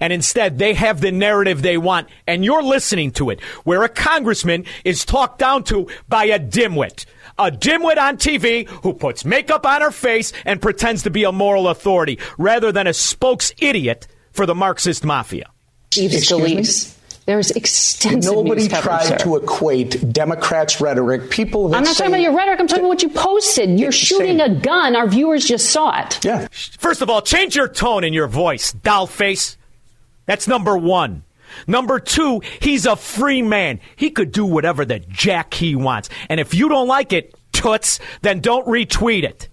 And 0.00 0.12
instead, 0.12 0.58
they 0.58 0.74
have 0.74 1.00
the 1.00 1.10
narrative 1.10 1.62
they 1.62 1.78
want, 1.78 2.08
and 2.26 2.44
you're 2.44 2.62
listening 2.62 3.10
to 3.12 3.30
it, 3.30 3.40
where 3.64 3.82
a 3.82 3.88
congressman 3.88 4.66
is 4.84 5.04
talked 5.04 5.38
down 5.38 5.64
to 5.64 5.88
by 6.08 6.26
a 6.26 6.38
dimwit. 6.38 7.06
A 7.38 7.50
dimwit 7.50 7.98
on 7.98 8.16
TV 8.16 8.68
who 8.68 8.92
puts 8.92 9.24
makeup 9.24 9.66
on 9.66 9.80
her 9.80 9.90
face 9.90 10.32
and 10.44 10.62
pretends 10.62 11.02
to 11.02 11.10
be 11.10 11.24
a 11.24 11.32
moral 11.32 11.68
authority, 11.68 12.18
rather 12.38 12.70
than 12.70 12.86
a 12.86 12.94
spokes 12.94 13.52
idiot 13.58 14.06
for 14.30 14.46
the 14.46 14.54
Marxist 14.54 15.04
mafia. 15.04 15.50
Steve 15.90 16.12
Excuse 16.12 16.88
me? 16.88 16.93
Scalise. 17.24 17.26
There's 17.26 17.50
extensive 17.50 18.32
Nobody 18.32 18.68
news 18.68 18.80
tried 18.80 19.04
sir. 19.04 19.16
to 19.18 19.36
equate 19.36 20.12
Democrats' 20.12 20.80
rhetoric. 20.80 21.30
People 21.30 21.68
that 21.68 21.78
I'm 21.78 21.84
not 21.84 21.94
say, 21.96 22.04
talking 22.04 22.14
about 22.14 22.22
your 22.22 22.36
rhetoric. 22.36 22.60
I'm 22.60 22.66
talking 22.66 22.84
about 22.84 22.88
what 22.88 23.02
you 23.02 23.08
posted. 23.10 23.78
You're 23.80 23.92
shooting 23.92 24.38
same. 24.38 24.58
a 24.58 24.60
gun. 24.60 24.96
Our 24.96 25.08
viewers 25.08 25.46
just 25.46 25.70
saw 25.70 26.00
it. 26.00 26.24
Yeah. 26.24 26.48
First 26.50 27.02
of 27.02 27.10
all, 27.10 27.22
change 27.22 27.56
your 27.56 27.68
tone 27.68 28.04
in 28.04 28.12
your 28.12 28.28
voice, 28.28 28.72
doll 28.72 29.06
face. 29.06 29.56
That's 30.26 30.48
number 30.48 30.76
one. 30.76 31.24
Number 31.66 32.00
two, 32.00 32.40
he's 32.60 32.84
a 32.84 32.96
free 32.96 33.42
man. 33.42 33.80
He 33.94 34.10
could 34.10 34.32
do 34.32 34.44
whatever 34.44 34.84
the 34.84 34.98
jack 34.98 35.54
he 35.54 35.76
wants. 35.76 36.08
And 36.28 36.40
if 36.40 36.52
you 36.52 36.68
don't 36.68 36.88
like 36.88 37.12
it, 37.12 37.34
toots, 37.52 38.00
then 38.22 38.40
don't 38.40 38.66
retweet 38.66 39.22
it. 39.22 39.48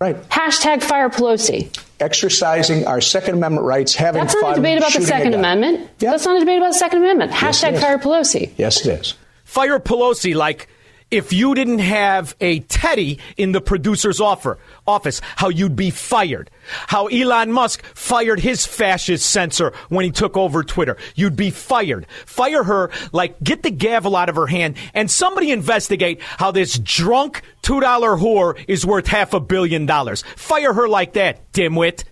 Right. 0.00 0.16
Hashtag 0.28 0.82
fire 0.82 1.08
Pelosi. 1.08 1.76
Exercising 1.98 2.86
our 2.86 3.00
Second 3.00 3.36
Amendment 3.36 3.64
rights, 3.66 3.94
having 3.94 4.22
That's 4.22 4.34
fun. 4.34 4.42
not 4.42 4.52
a 4.52 4.56
debate 4.56 4.78
about 4.78 4.92
the 4.92 5.00
Second. 5.00 5.34
Amendment. 5.34 5.88
Yeah. 5.98 6.10
That's 6.10 6.26
not 6.26 6.36
a 6.36 6.40
debate 6.40 6.58
about 6.58 6.72
the 6.72 6.78
Second 6.78 6.98
Amendment. 6.98 7.32
Hashtag 7.32 7.72
is. 7.74 7.80
fire 7.80 7.98
Pelosi. 7.98 8.52
Yes, 8.56 8.84
it 8.84 9.00
is. 9.00 9.14
Fire 9.44 9.78
Pelosi 9.78 10.34
like 10.34 10.68
if 11.10 11.32
you 11.32 11.54
didn't 11.54 11.78
have 11.78 12.34
a 12.40 12.60
Teddy 12.60 13.18
in 13.36 13.52
the 13.52 13.60
producer's 13.60 14.20
offer, 14.20 14.58
office, 14.86 15.20
how 15.36 15.48
you'd 15.48 15.76
be 15.76 15.90
fired. 15.90 16.50
How 16.88 17.06
Elon 17.06 17.52
Musk 17.52 17.84
fired 17.94 18.40
his 18.40 18.66
fascist 18.66 19.28
censor 19.28 19.72
when 19.88 20.04
he 20.04 20.10
took 20.10 20.36
over 20.36 20.64
Twitter. 20.64 20.96
You'd 21.14 21.36
be 21.36 21.50
fired. 21.50 22.06
Fire 22.24 22.64
her 22.64 22.90
like 23.12 23.40
get 23.42 23.62
the 23.62 23.70
gavel 23.70 24.16
out 24.16 24.28
of 24.28 24.36
her 24.36 24.48
hand 24.48 24.76
and 24.94 25.10
somebody 25.10 25.52
investigate 25.52 26.20
how 26.22 26.50
this 26.50 26.78
drunk 26.78 27.42
$2 27.62 27.82
whore 28.18 28.58
is 28.66 28.84
worth 28.84 29.06
half 29.06 29.32
a 29.32 29.40
billion 29.40 29.86
dollars. 29.86 30.22
Fire 30.34 30.72
her 30.72 30.88
like 30.88 31.12
that, 31.12 31.52
dimwit. 31.52 32.04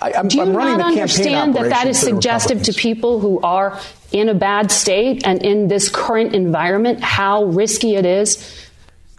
I, 0.00 0.12
I'm, 0.12 0.28
Do 0.28 0.38
you 0.38 0.42
I'm 0.42 0.52
not 0.52 0.76
the 0.78 0.82
campaign 0.82 0.98
understand 1.00 1.54
that 1.54 1.62
that 1.64 1.72
operation 1.72 1.88
is 1.90 2.00
for 2.00 2.06
the 2.06 2.12
suggestive 2.14 2.62
to 2.64 2.72
people 2.72 3.20
who 3.20 3.40
are 3.40 3.78
in 4.12 4.28
a 4.28 4.34
bad 4.34 4.70
state 4.70 5.26
and 5.26 5.42
in 5.42 5.68
this 5.68 5.88
current 5.88 6.34
environment 6.34 7.00
how 7.00 7.44
risky 7.44 7.94
it 7.94 8.06
is? 8.06 8.68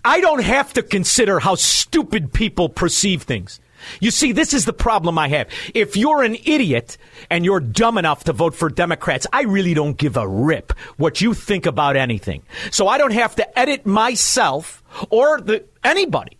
I 0.03 0.22
don't 0.22 0.43
have 0.43 0.74
to 0.74 0.84
consider 0.84 1.39
how 1.39 1.55
stupid 1.55 2.34
people 2.34 2.69
perceive 2.69 3.24
things. 3.24 3.60
You 4.00 4.12
see, 4.12 4.31
this 4.31 4.53
is 4.53 4.65
the 4.65 4.74
problem 4.74 5.17
I 5.17 5.29
have. 5.29 5.50
If 5.74 5.96
you're 5.96 6.24
an 6.24 6.36
idiot 6.46 6.98
and 7.29 7.46
you're 7.46 7.60
dumb 7.60 7.98
enough 7.98 8.25
to 8.25 8.34
vote 8.34 8.55
for 8.55 8.69
Democrats, 8.69 9.25
I 9.31 9.43
really 9.43 9.74
don't 9.74 9.98
give 9.98 10.17
a 10.17 10.27
rip 10.27 10.74
what 10.98 11.22
you 11.22 11.34
think 11.34 11.65
about 11.65 11.96
anything. 11.96 12.43
So 12.72 12.88
I 12.88 12.98
don't 12.98 13.13
have 13.13 13.36
to 13.36 13.60
edit 13.60 13.86
myself 13.86 14.84
or 15.10 15.39
the, 15.41 15.65
anybody 15.84 16.38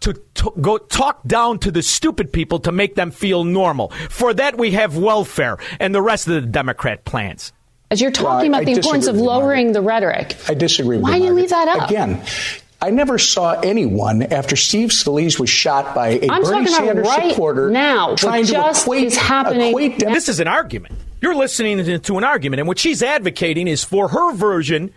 to, 0.00 0.14
to 0.34 0.52
go 0.60 0.78
talk 0.78 1.22
down 1.26 1.58
to 1.60 1.70
the 1.70 1.82
stupid 1.82 2.32
people 2.32 2.58
to 2.60 2.72
make 2.72 2.94
them 2.94 3.10
feel 3.10 3.44
normal. 3.44 3.90
For 4.08 4.34
that, 4.34 4.58
we 4.58 4.72
have 4.72 4.96
welfare 4.96 5.58
and 5.78 5.94
the 5.94 6.02
rest 6.02 6.26
of 6.26 6.34
the 6.34 6.40
Democrat 6.42 7.04
plans. 7.04 7.52
As 7.90 8.00
you're 8.00 8.10
talking 8.12 8.52
Well, 8.52 8.60
I- 8.60 8.62
about 8.62 8.64
the 8.66 8.72
I 8.72 8.74
importance 8.76 9.06
of 9.06 9.14
disagree 9.14 9.22
you, 9.22 9.26
lowering 9.40 9.72
the 9.72 9.82
rhetoric. 9.82 10.36
I 10.48 10.54
disagree 10.54 10.96
with 10.96 11.04
Why 11.04 11.16
you, 11.16 11.22
do 11.22 11.26
you 11.26 11.32
leave 11.32 11.50
that 11.50 11.66
up? 11.68 11.90
Again, 11.90 12.22
I 12.80 12.90
never 12.90 13.18
saw 13.18 13.58
anyone 13.60 14.22
after 14.22 14.54
Steve 14.56 14.90
Scalise 14.90 15.38
was 15.40 15.50
shot 15.50 15.94
by 15.94 16.10
a 16.22 16.28
I'm 16.30 16.42
Bernie 16.42 16.66
Sanders 16.68 17.06
right 17.06 17.30
supporter 17.32 17.68
now, 17.68 18.10
what 18.10 18.18
trying 18.18 18.46
to 18.46 18.52
just 18.52 18.84
equate, 18.84 19.04
is 19.04 19.16
happening 19.16 19.70
equate 19.70 19.98
dem- 19.98 20.12
This 20.12 20.28
is 20.28 20.40
an 20.40 20.48
argument. 20.48 20.94
You're 21.20 21.34
listening 21.34 21.84
to- 21.84 21.98
to 21.98 22.16
an 22.16 22.24
argument, 22.24 22.60
and 22.60 22.68
what 22.68 22.78
she's 22.78 23.02
advocating 23.02 23.66
is 23.68 23.84
for 23.84 24.08
her 24.08 24.32
version 24.32 24.92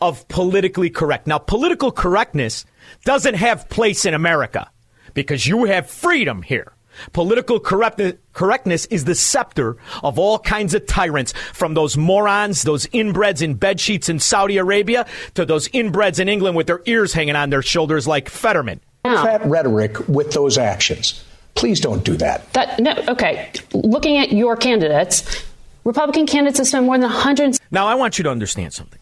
of 0.00 0.26
politically 0.28 0.90
correct. 0.90 1.26
Now, 1.28 1.38
political 1.38 1.92
correctness 1.92 2.64
doesn't 3.04 3.34
have 3.34 3.68
place 3.68 4.04
in 4.04 4.14
America 4.14 4.68
because 5.14 5.46
you 5.46 5.66
have 5.66 5.88
freedom 5.88 6.42
here. 6.42 6.72
Political 7.12 7.60
correct- 7.60 8.18
correctness 8.32 8.86
is 8.86 9.04
the 9.04 9.14
scepter 9.14 9.76
of 10.02 10.18
all 10.18 10.38
kinds 10.38 10.74
of 10.74 10.86
tyrants, 10.86 11.32
from 11.52 11.74
those 11.74 11.96
morons, 11.96 12.62
those 12.62 12.86
inbreds 12.88 13.42
in 13.42 13.54
bed 13.54 13.80
sheets 13.80 14.08
in 14.08 14.18
Saudi 14.18 14.56
Arabia, 14.56 15.06
to 15.34 15.44
those 15.44 15.68
inbreds 15.68 16.18
in 16.20 16.28
England 16.28 16.56
with 16.56 16.66
their 16.66 16.82
ears 16.86 17.12
hanging 17.12 17.36
on 17.36 17.50
their 17.50 17.62
shoulders 17.62 18.06
like 18.06 18.28
Fetterman. 18.28 18.80
Now, 19.04 19.24
that 19.24 19.44
rhetoric 19.46 20.08
with 20.08 20.32
those 20.32 20.58
actions. 20.58 21.24
Please 21.54 21.80
don't 21.80 22.04
do 22.04 22.16
that. 22.18 22.52
that, 22.52 22.78
no, 22.78 22.94
okay. 23.08 23.50
Looking 23.72 24.18
at 24.18 24.32
your 24.32 24.56
candidates, 24.56 25.44
Republican 25.84 26.26
candidates 26.26 26.58
have 26.58 26.68
spent 26.68 26.84
more 26.84 26.96
than 26.96 27.10
100. 27.10 27.56
Now, 27.70 27.86
I 27.86 27.94
want 27.94 28.18
you 28.18 28.24
to 28.24 28.30
understand 28.30 28.72
something. 28.72 29.00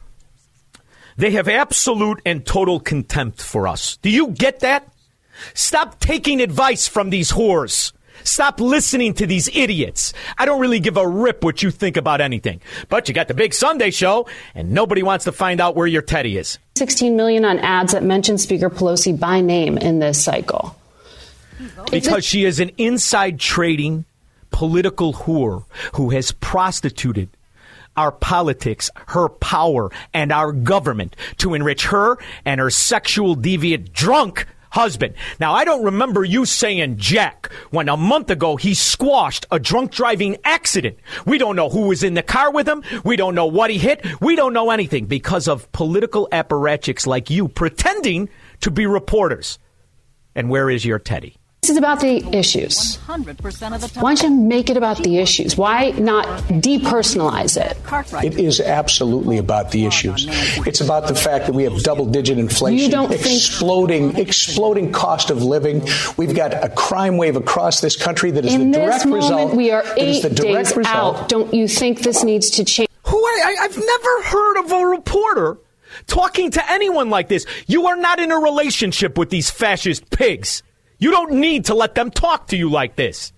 They 1.16 1.32
have 1.32 1.48
absolute 1.48 2.20
and 2.24 2.44
total 2.46 2.78
contempt 2.78 3.42
for 3.42 3.66
us. 3.66 3.96
Do 3.98 4.10
you 4.10 4.28
get 4.28 4.60
that? 4.60 4.88
Stop 5.54 6.00
taking 6.00 6.40
advice 6.40 6.88
from 6.88 7.10
these 7.10 7.32
whores. 7.32 7.92
Stop 8.24 8.60
listening 8.60 9.14
to 9.14 9.26
these 9.26 9.48
idiots. 9.54 10.12
I 10.36 10.46
don't 10.46 10.60
really 10.60 10.80
give 10.80 10.96
a 10.96 11.06
rip 11.06 11.44
what 11.44 11.62
you 11.62 11.70
think 11.70 11.96
about 11.96 12.20
anything. 12.20 12.60
But 12.88 13.08
you 13.08 13.14
got 13.14 13.28
the 13.28 13.34
big 13.34 13.54
Sunday 13.54 13.90
show, 13.90 14.26
and 14.54 14.72
nobody 14.72 15.02
wants 15.02 15.26
to 15.26 15.32
find 15.32 15.60
out 15.60 15.76
where 15.76 15.86
your 15.86 16.02
teddy 16.02 16.36
is. 16.36 16.58
16 16.76 17.16
million 17.16 17.44
on 17.44 17.58
ads 17.60 17.92
that 17.92 18.02
mention 18.02 18.38
Speaker 18.38 18.68
Pelosi 18.68 19.18
by 19.18 19.40
name 19.40 19.78
in 19.78 20.00
this 20.00 20.22
cycle. 20.22 20.76
Because 21.90 22.24
she 22.24 22.44
is 22.44 22.58
an 22.58 22.70
inside 22.76 23.38
trading 23.38 24.04
political 24.50 25.12
whore 25.12 25.64
who 25.94 26.10
has 26.10 26.32
prostituted 26.32 27.28
our 27.96 28.12
politics, 28.12 28.90
her 29.08 29.28
power, 29.28 29.90
and 30.12 30.32
our 30.32 30.52
government 30.52 31.16
to 31.38 31.54
enrich 31.54 31.86
her 31.86 32.18
and 32.44 32.60
her 32.60 32.70
sexual 32.70 33.36
deviant 33.36 33.92
drunk 33.92 34.46
husband. 34.76 35.14
Now, 35.40 35.54
I 35.54 35.64
don't 35.64 35.84
remember 35.84 36.22
you 36.22 36.44
saying 36.44 36.98
Jack 36.98 37.50
when 37.70 37.88
a 37.88 37.96
month 37.96 38.30
ago 38.30 38.56
he 38.56 38.74
squashed 38.74 39.46
a 39.50 39.58
drunk 39.58 39.90
driving 39.90 40.36
accident. 40.44 40.98
We 41.24 41.38
don't 41.38 41.56
know 41.56 41.70
who 41.70 41.88
was 41.88 42.02
in 42.02 42.12
the 42.12 42.22
car 42.22 42.52
with 42.52 42.68
him. 42.68 42.82
We 43.02 43.16
don't 43.16 43.34
know 43.34 43.46
what 43.46 43.70
he 43.70 43.78
hit. 43.78 44.04
We 44.20 44.36
don't 44.36 44.52
know 44.52 44.70
anything 44.70 45.06
because 45.06 45.48
of 45.48 45.72
political 45.72 46.28
apparatchiks 46.30 47.06
like 47.06 47.30
you 47.30 47.48
pretending 47.48 48.28
to 48.60 48.70
be 48.70 48.86
reporters. 48.86 49.58
And 50.34 50.50
where 50.50 50.68
is 50.68 50.84
your 50.84 50.98
Teddy? 50.98 51.38
This 51.66 51.72
is 51.72 51.78
about 51.78 51.98
the 51.98 52.24
issues. 52.32 52.96
100% 53.08 53.74
of 53.74 53.80
the 53.80 53.88
time. 53.88 54.00
Why 54.04 54.14
don't 54.14 54.30
you 54.30 54.36
make 54.36 54.70
it 54.70 54.76
about 54.76 55.02
the 55.02 55.18
issues? 55.18 55.56
Why 55.56 55.90
not 55.98 56.24
depersonalize 56.48 57.56
it? 57.60 57.76
It 58.24 58.38
is 58.38 58.60
absolutely 58.60 59.38
about 59.38 59.72
the 59.72 59.84
issues. 59.84 60.28
It's 60.64 60.80
about 60.80 61.08
the 61.08 61.16
fact 61.16 61.46
that 61.46 61.54
we 61.56 61.64
have 61.64 61.82
double-digit 61.82 62.38
inflation, 62.38 62.78
You 62.84 62.88
don't 62.88 63.08
think- 63.08 63.22
exploding, 63.26 64.16
exploding 64.16 64.92
cost 64.92 65.30
of 65.30 65.42
living. 65.42 65.82
We've 66.16 66.36
got 66.36 66.54
a 66.54 66.68
crime 66.68 67.16
wave 67.16 67.34
across 67.34 67.80
this 67.80 67.96
country 67.96 68.30
that 68.30 68.44
is 68.44 68.54
In 68.54 68.70
the 68.70 68.78
this 68.78 68.86
direct 68.86 69.06
moment, 69.06 69.24
result. 69.24 69.54
we 69.56 69.72
are 69.72 69.82
that 69.82 69.98
is 69.98 70.18
eight 70.18 70.22
the 70.22 70.30
direct 70.36 70.68
days 70.68 70.76
result. 70.76 71.16
out. 71.22 71.28
Don't 71.28 71.52
you 71.52 71.66
think 71.66 72.02
this 72.02 72.22
needs 72.22 72.48
to 72.50 72.64
change? 72.64 72.88
Who 73.06 73.16
I, 73.18 73.56
I, 73.60 73.64
I've 73.64 73.76
never 73.76 74.22
heard 74.22 74.58
of 74.64 74.70
a 74.70 74.86
reporter 74.86 75.58
talking 76.06 76.52
to 76.52 76.70
anyone 76.70 77.10
like 77.10 77.26
this. 77.26 77.44
You 77.66 77.88
are 77.88 77.96
not 77.96 78.20
in 78.20 78.30
a 78.30 78.38
relationship 78.38 79.18
with 79.18 79.30
these 79.30 79.50
fascist 79.50 80.10
pigs. 80.10 80.62
You 80.98 81.10
don't 81.10 81.32
need 81.32 81.66
to 81.66 81.74
let 81.74 81.94
them 81.94 82.10
talk 82.10 82.48
to 82.48 82.56
you 82.56 82.70
like 82.70 82.96
this. 82.96 83.32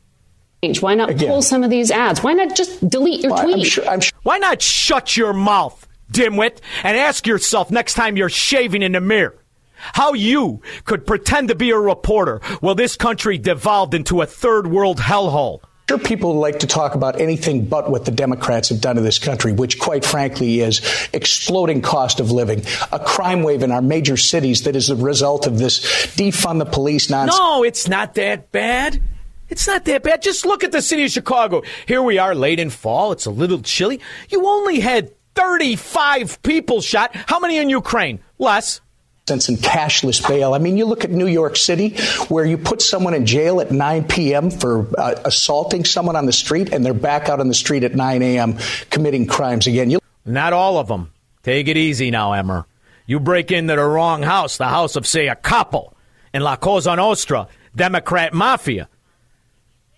Why 0.80 0.94
not 0.94 1.10
Again. 1.10 1.28
pull 1.28 1.42
some 1.42 1.62
of 1.62 1.70
these 1.70 1.90
ads? 1.90 2.22
Why 2.22 2.32
not 2.32 2.56
just 2.56 2.88
delete 2.88 3.22
your 3.22 3.32
Well, 3.32 3.44
tweet? 3.44 3.56
I'm 3.58 3.64
sure, 3.64 3.88
I'm 3.88 4.00
sure 4.00 4.18
Why 4.24 4.38
not 4.38 4.60
shut 4.60 5.16
your 5.16 5.32
mouth, 5.32 5.86
dimwit, 6.12 6.58
and 6.82 6.96
ask 6.96 7.26
yourself 7.26 7.70
next 7.70 7.94
time 7.94 8.16
you're 8.16 8.28
shaving 8.28 8.82
in 8.82 8.92
the 8.92 9.00
mirror 9.00 9.36
how 9.78 10.12
you 10.12 10.60
could 10.84 11.06
pretend 11.06 11.48
to 11.48 11.54
be 11.54 11.70
a 11.70 11.78
reporter 11.78 12.40
while 12.60 12.74
this 12.74 12.96
country 12.96 13.38
devolved 13.38 13.94
into 13.94 14.20
a 14.20 14.26
third 14.26 14.66
world 14.66 14.98
hellhole. 14.98 15.60
Sure, 15.88 15.98
people 15.98 16.34
like 16.34 16.58
to 16.58 16.66
talk 16.66 16.94
about 16.94 17.18
anything 17.18 17.64
but 17.64 17.90
what 17.90 18.04
the 18.04 18.10
Democrats 18.10 18.68
have 18.68 18.78
done 18.78 18.96
to 18.96 19.02
this 19.02 19.18
country, 19.18 19.52
which, 19.52 19.78
quite 19.78 20.04
frankly, 20.04 20.60
is 20.60 20.82
exploding 21.14 21.80
cost 21.80 22.20
of 22.20 22.30
living, 22.30 22.62
a 22.92 22.98
crime 22.98 23.42
wave 23.42 23.62
in 23.62 23.72
our 23.72 23.80
major 23.80 24.18
cities 24.18 24.64
that 24.64 24.76
is 24.76 24.88
the 24.88 24.96
result 24.96 25.46
of 25.46 25.58
this 25.58 25.80
defund 26.14 26.58
the 26.58 26.66
police 26.66 27.08
nonsense. 27.08 27.38
No, 27.38 27.62
it's 27.62 27.88
not 27.88 28.14
that 28.14 28.52
bad. 28.52 29.00
It's 29.48 29.66
not 29.66 29.86
that 29.86 30.02
bad. 30.02 30.20
Just 30.20 30.44
look 30.44 30.62
at 30.62 30.72
the 30.72 30.82
city 30.82 31.04
of 31.04 31.10
Chicago. 31.10 31.62
Here 31.86 32.02
we 32.02 32.18
are 32.18 32.34
late 32.34 32.60
in 32.60 32.68
fall. 32.68 33.12
It's 33.12 33.24
a 33.24 33.30
little 33.30 33.62
chilly. 33.62 33.98
You 34.28 34.46
only 34.46 34.80
had 34.80 35.10
35 35.36 36.42
people 36.42 36.82
shot. 36.82 37.12
How 37.14 37.40
many 37.40 37.56
in 37.56 37.70
Ukraine? 37.70 38.20
Less. 38.38 38.82
And 39.30 39.58
cashless 39.58 40.26
bail. 40.26 40.54
I 40.54 40.58
mean, 40.58 40.76
you 40.76 40.86
look 40.86 41.04
at 41.04 41.10
New 41.10 41.26
York 41.26 41.56
City, 41.56 41.96
where 42.28 42.44
you 42.44 42.56
put 42.58 42.82
someone 42.82 43.14
in 43.14 43.26
jail 43.26 43.60
at 43.60 43.70
9 43.70 44.04
p.m. 44.04 44.50
for 44.50 44.86
uh, 44.98 45.14
assaulting 45.24 45.84
someone 45.84 46.16
on 46.16 46.26
the 46.26 46.32
street, 46.32 46.72
and 46.72 46.84
they're 46.84 46.94
back 46.94 47.28
out 47.28 47.40
on 47.40 47.48
the 47.48 47.54
street 47.54 47.84
at 47.84 47.94
9 47.94 48.22
a.m. 48.22 48.56
committing 48.90 49.26
crimes 49.26 49.66
again. 49.66 49.90
You 49.90 49.98
Not 50.24 50.52
all 50.52 50.78
of 50.78 50.88
them. 50.88 51.12
Take 51.42 51.68
it 51.68 51.76
easy 51.76 52.10
now, 52.10 52.32
Emmer. 52.32 52.66
You 53.06 53.20
break 53.20 53.50
into 53.50 53.76
the 53.76 53.84
wrong 53.84 54.22
house, 54.22 54.56
the 54.56 54.68
house 54.68 54.96
of, 54.96 55.06
say, 55.06 55.28
a 55.28 55.36
couple 55.36 55.96
in 56.34 56.42
La 56.42 56.56
Cosa 56.56 56.96
Nostra, 56.96 57.48
Democrat 57.74 58.34
mafia. 58.34 58.88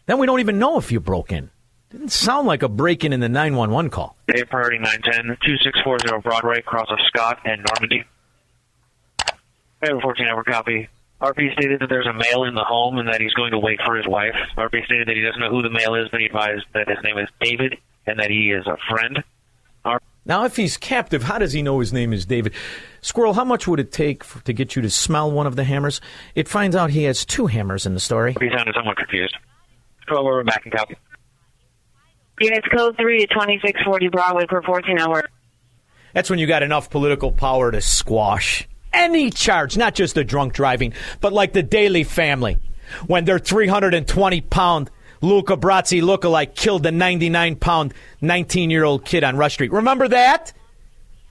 Then 0.06 0.18
we 0.18 0.26
don't 0.26 0.40
even 0.40 0.58
know 0.58 0.78
if 0.78 0.92
you 0.92 1.00
broke 1.00 1.32
in. 1.32 1.50
Didn't 1.90 2.10
sound 2.10 2.46
like 2.46 2.62
a 2.62 2.68
break 2.68 3.04
in 3.04 3.12
in 3.12 3.18
the 3.18 3.28
911 3.28 3.90
call. 3.90 4.16
Dave 4.28 4.48
Priority 4.48 4.78
910, 4.78 5.36
2640 5.44 6.22
Broadway, 6.22 6.62
cross 6.62 6.86
of 6.88 6.98
Scott 7.08 7.40
and 7.44 7.66
Normandy. 7.68 8.04
I 9.82 9.88
have 9.88 9.98
a 9.98 10.00
14 10.00 10.26
hour 10.26 10.44
copy. 10.44 10.88
RP 11.20 11.52
stated 11.52 11.80
that 11.80 11.88
there's 11.88 12.06
a 12.06 12.12
male 12.12 12.44
in 12.44 12.54
the 12.54 12.64
home 12.64 12.98
and 12.98 13.08
that 13.08 13.20
he's 13.20 13.34
going 13.34 13.50
to 13.50 13.58
wait 13.58 13.80
for 13.84 13.96
his 13.96 14.06
wife. 14.06 14.34
RP 14.56 14.84
stated 14.86 15.08
that 15.08 15.16
he 15.16 15.22
doesn't 15.22 15.40
know 15.40 15.50
who 15.50 15.62
the 15.62 15.70
male 15.70 15.94
is, 15.94 16.08
but 16.10 16.20
he 16.20 16.26
advised 16.26 16.64
that 16.72 16.88
his 16.88 16.98
name 17.04 17.18
is 17.18 17.28
David 17.40 17.76
and 18.06 18.18
that 18.18 18.30
he 18.30 18.52
is 18.52 18.66
a 18.66 18.76
friend. 18.88 19.22
Now, 20.24 20.44
if 20.44 20.56
he's 20.56 20.76
captive, 20.76 21.22
how 21.22 21.38
does 21.38 21.52
he 21.52 21.62
know 21.62 21.80
his 21.80 21.92
name 21.92 22.12
is 22.12 22.26
David? 22.26 22.52
Squirrel, 23.00 23.32
how 23.32 23.44
much 23.44 23.66
would 23.66 23.80
it 23.80 23.90
take 23.90 24.22
for, 24.22 24.42
to 24.44 24.52
get 24.52 24.76
you 24.76 24.82
to 24.82 24.90
smell 24.90 25.30
one 25.30 25.46
of 25.46 25.56
the 25.56 25.64
hammers? 25.64 26.00
It 26.34 26.46
finds 26.46 26.76
out 26.76 26.90
he 26.90 27.04
has 27.04 27.24
two 27.24 27.46
hammers 27.46 27.86
in 27.86 27.94
the 27.94 28.00
story. 28.00 28.36
He 28.38 28.50
sounded 28.50 28.74
somewhat 28.74 28.98
confused. 28.98 29.36
12 30.08 30.26
over 30.26 30.44
back 30.44 30.64
and 30.64 30.74
copy. 30.74 30.96
Units 32.38 32.68
code 32.68 32.96
3 32.96 33.20
to 33.20 33.26
2640 33.26 34.08
Broadway 34.08 34.46
for 34.48 34.62
14 34.62 34.98
hours. 34.98 35.24
That's 36.12 36.28
when 36.28 36.38
you 36.38 36.46
got 36.46 36.62
enough 36.62 36.90
political 36.90 37.32
power 37.32 37.70
to 37.70 37.80
squash 37.80 38.68
any 38.92 39.30
charge, 39.30 39.76
not 39.76 39.94
just 39.94 40.14
the 40.14 40.24
drunk 40.24 40.52
driving, 40.52 40.92
but 41.20 41.32
like 41.32 41.52
the 41.52 41.62
Daly 41.62 42.04
family, 42.04 42.58
when 43.06 43.24
their 43.24 43.38
320 43.38 44.40
pound 44.42 44.90
Luca 45.22 45.56
Brasi 45.56 46.02
lookalike 46.02 46.54
killed 46.54 46.82
the 46.82 46.92
99 46.92 47.56
pound 47.56 47.94
19 48.20 48.70
year 48.70 48.84
old 48.84 49.04
kid 49.04 49.24
on 49.24 49.36
Rush 49.36 49.54
Street. 49.54 49.72
Remember 49.72 50.08
that? 50.08 50.52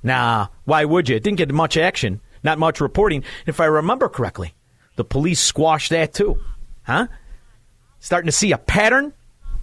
Nah, 0.03 0.47
why 0.65 0.85
would 0.85 1.09
you? 1.09 1.15
It 1.15 1.23
didn't 1.23 1.37
get 1.37 1.51
much 1.51 1.75
action, 1.75 2.21
not 2.43 2.59
much 2.59 2.79
reporting. 2.79 3.23
If 3.45 3.59
I 3.59 3.65
remember 3.65 4.07
correctly, 4.07 4.53
the 4.95 5.03
police 5.03 5.39
squashed 5.39 5.89
that 5.89 6.13
too. 6.13 6.39
Huh? 6.83 7.07
Starting 7.99 8.27
to 8.27 8.31
see 8.31 8.51
a 8.51 8.57
pattern? 8.57 9.13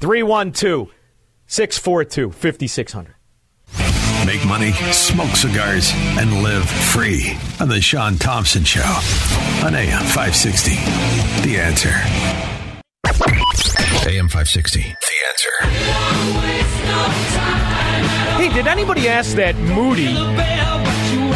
312 0.00 0.90
642 1.46 2.32
5600. 2.32 3.15
Make 4.26 4.44
money, 4.44 4.72
smoke 4.90 5.36
cigars, 5.36 5.92
and 5.94 6.42
live 6.42 6.68
free 6.68 7.38
on 7.60 7.68
the 7.68 7.80
Shaun 7.80 8.18
Thompson 8.18 8.64
Show 8.64 8.80
on 9.64 9.76
AM 9.76 10.02
560. 10.02 10.72
The 11.48 11.60
answer. 11.60 11.90
AM 14.08 14.28
560. 14.28 14.80
The 14.80 15.16
answer. 15.28 15.52
Hey, 18.36 18.48
did 18.52 18.66
anybody 18.66 19.08
ask 19.08 19.36
that 19.36 19.54
moody 19.58 20.16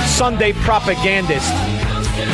Sunday 0.08 0.52
propagandist 0.52 1.48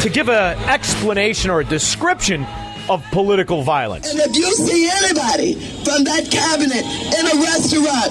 to 0.03 0.09
give 0.09 0.31
an 0.31 0.57
explanation 0.71 1.51
or 1.51 1.61
a 1.61 1.65
description 1.65 2.47
of 2.89 3.05
political 3.11 3.63
violence? 3.63 4.11
And 4.11 4.21
if 4.21 4.37
you 4.37 4.53
see 4.55 4.89
anybody 5.05 5.55
from 5.85 6.05
that 6.05 6.31
cabinet 6.31 6.85
in 6.85 7.25
a 7.27 7.37
restaurant, 7.43 8.11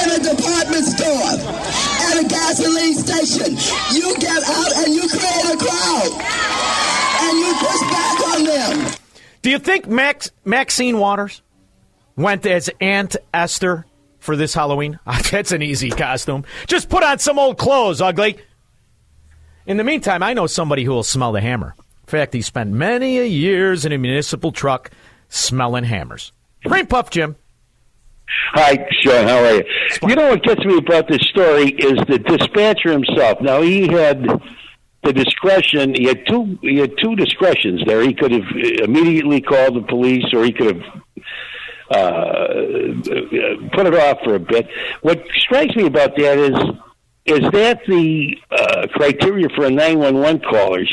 in 0.00 0.08
a 0.10 0.20
department 0.20 0.84
store, 0.86 1.70
at 2.10 2.24
a 2.24 2.28
gasoline 2.28 2.94
station, 2.94 3.56
you 3.94 4.16
get 4.18 4.42
out 4.42 4.72
and 4.78 4.94
you 4.94 5.08
create 5.08 5.46
a 5.46 5.56
crowd. 5.56 6.10
And 7.22 7.38
you 7.38 7.52
push 7.54 7.80
back 7.90 8.28
on 8.28 8.44
them. 8.44 8.94
Do 9.42 9.50
you 9.50 9.58
think 9.58 9.86
Max, 9.86 10.30
Maxine 10.44 10.98
Waters 10.98 11.42
went 12.16 12.46
as 12.46 12.70
Aunt 12.80 13.16
Esther 13.32 13.86
for 14.18 14.36
this 14.36 14.54
Halloween? 14.54 14.98
That's 15.30 15.52
an 15.52 15.62
easy 15.62 15.90
costume. 15.90 16.44
Just 16.66 16.88
put 16.88 17.02
on 17.02 17.18
some 17.18 17.38
old 17.38 17.58
clothes, 17.58 18.00
ugly. 18.00 18.38
In 19.66 19.76
the 19.76 19.84
meantime, 19.84 20.22
I 20.22 20.32
know 20.32 20.46
somebody 20.46 20.84
who 20.84 20.92
will 20.92 21.02
smell 21.02 21.32
the 21.32 21.40
hammer. 21.40 21.74
Fact, 22.10 22.34
he 22.34 22.42
spent 22.42 22.72
many 22.72 23.18
a 23.18 23.24
years 23.24 23.84
in 23.84 23.92
a 23.92 23.98
municipal 23.98 24.50
truck 24.50 24.90
smelling 25.28 25.84
hammers. 25.84 26.32
Brain 26.64 26.86
puff, 26.86 27.08
Jim. 27.10 27.36
Hi, 28.52 28.84
Shaun. 29.00 29.28
How 29.28 29.44
are 29.44 29.54
you? 29.54 29.64
You 30.08 30.16
know 30.16 30.30
what 30.30 30.42
gets 30.42 30.64
me 30.64 30.76
about 30.76 31.08
this 31.08 31.22
story 31.28 31.70
is 31.70 31.98
the 32.08 32.18
dispatcher 32.18 32.90
himself. 32.90 33.40
Now 33.40 33.62
he 33.62 33.86
had 33.86 34.26
the 35.04 35.12
discretion. 35.12 35.94
He 35.94 36.04
had 36.04 36.26
two. 36.26 36.58
He 36.62 36.78
had 36.78 36.98
two 36.98 37.14
discretions 37.14 37.82
there. 37.86 38.02
He 38.02 38.12
could 38.12 38.32
have 38.32 38.50
immediately 38.82 39.40
called 39.40 39.76
the 39.76 39.82
police, 39.82 40.24
or 40.32 40.44
he 40.44 40.52
could 40.52 40.76
have 40.76 40.84
uh, 41.90 42.48
put 43.72 43.86
it 43.86 43.94
off 43.94 44.18
for 44.24 44.34
a 44.34 44.40
bit. 44.40 44.68
What 45.02 45.24
strikes 45.36 45.76
me 45.76 45.86
about 45.86 46.16
that 46.16 46.38
is 46.38 46.56
is 47.30 47.50
that 47.52 47.80
the 47.86 48.36
uh, 48.50 48.86
criteria 48.94 49.48
for 49.54 49.64
a 49.66 49.70
911 49.70 50.42
caller? 50.48 50.84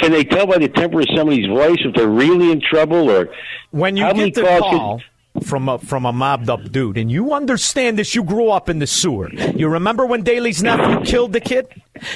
Can 0.00 0.12
they 0.12 0.24
tell 0.24 0.46
by 0.46 0.58
the 0.58 0.68
temper 0.68 1.00
of 1.00 1.06
somebody's 1.14 1.46
voice 1.46 1.78
if 1.80 1.94
they're 1.94 2.08
really 2.08 2.50
in 2.52 2.60
trouble 2.60 3.10
or 3.10 3.28
when 3.70 3.96
you 3.96 4.12
get 4.14 4.34
the 4.34 4.42
call 4.42 4.98
should- 4.98 5.06
from 5.46 5.68
a 5.68 5.78
from 5.78 6.04
a 6.04 6.12
mobbed 6.12 6.50
up 6.50 6.72
dude, 6.72 6.98
and 6.98 7.10
you 7.10 7.32
understand 7.32 7.96
this, 7.96 8.16
you 8.16 8.24
grew 8.24 8.50
up 8.50 8.68
in 8.68 8.80
the 8.80 8.86
sewer. 8.86 9.30
You 9.32 9.68
remember 9.68 10.04
when 10.04 10.22
Daly's 10.22 10.60
nephew 10.60 11.04
killed 11.04 11.32
the 11.32 11.40
kid? 11.40 11.68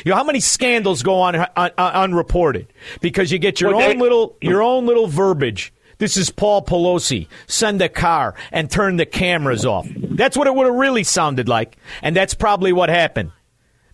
You 0.04 0.10
know 0.10 0.16
how 0.16 0.24
many 0.24 0.40
scandals 0.40 1.04
go 1.04 1.20
on, 1.20 1.36
un, 1.36 1.46
un- 1.56 1.70
unreported 1.78 2.66
because 3.00 3.30
you 3.30 3.38
get 3.38 3.60
your 3.60 3.72
Well, 3.76 3.82
own 3.84 3.96
they- 3.98 4.02
little 4.02 4.36
your 4.40 4.62
own 4.62 4.86
little 4.86 5.06
verbiage. 5.06 5.72
This 6.04 6.18
is 6.18 6.28
Paul 6.28 6.60
Pelosi. 6.60 7.28
Send 7.46 7.80
a 7.80 7.88
car 7.88 8.34
and 8.52 8.70
turn 8.70 8.98
the 8.98 9.06
cameras 9.06 9.64
off. 9.64 9.88
That's 9.96 10.36
what 10.36 10.46
it 10.46 10.54
would 10.54 10.66
have 10.66 10.74
really 10.74 11.02
sounded 11.02 11.48
like, 11.48 11.78
and 12.02 12.14
that's 12.14 12.34
probably 12.34 12.74
what 12.74 12.90
happened. 12.90 13.32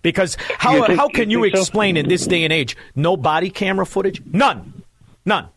Because 0.03 0.37
how 0.59 0.85
think- 0.87 0.99
how 0.99 1.07
can 1.07 1.31
you 1.31 1.39
you 1.39 1.45
think 1.45 1.55
so? 1.55 1.61
explain 1.61 1.97
in 1.97 2.09
this 2.09 2.27
day 2.27 2.43
and 2.43 2.53
age 2.53 2.77
no 2.97 3.17
body 3.17 3.49
camera 3.49 3.87
footage? 3.87 4.21
None, 4.27 4.83
none. 5.25 5.51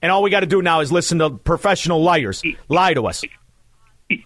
And 0.00 0.10
all 0.10 0.22
we 0.22 0.30
got 0.30 0.40
to 0.40 0.46
do 0.46 0.62
now 0.62 0.80
is 0.80 0.90
listen 0.90 1.18
to 1.18 1.28
professional 1.28 2.02
liars 2.02 2.42
lie 2.70 2.94
to 2.94 3.06
us. 3.06 3.22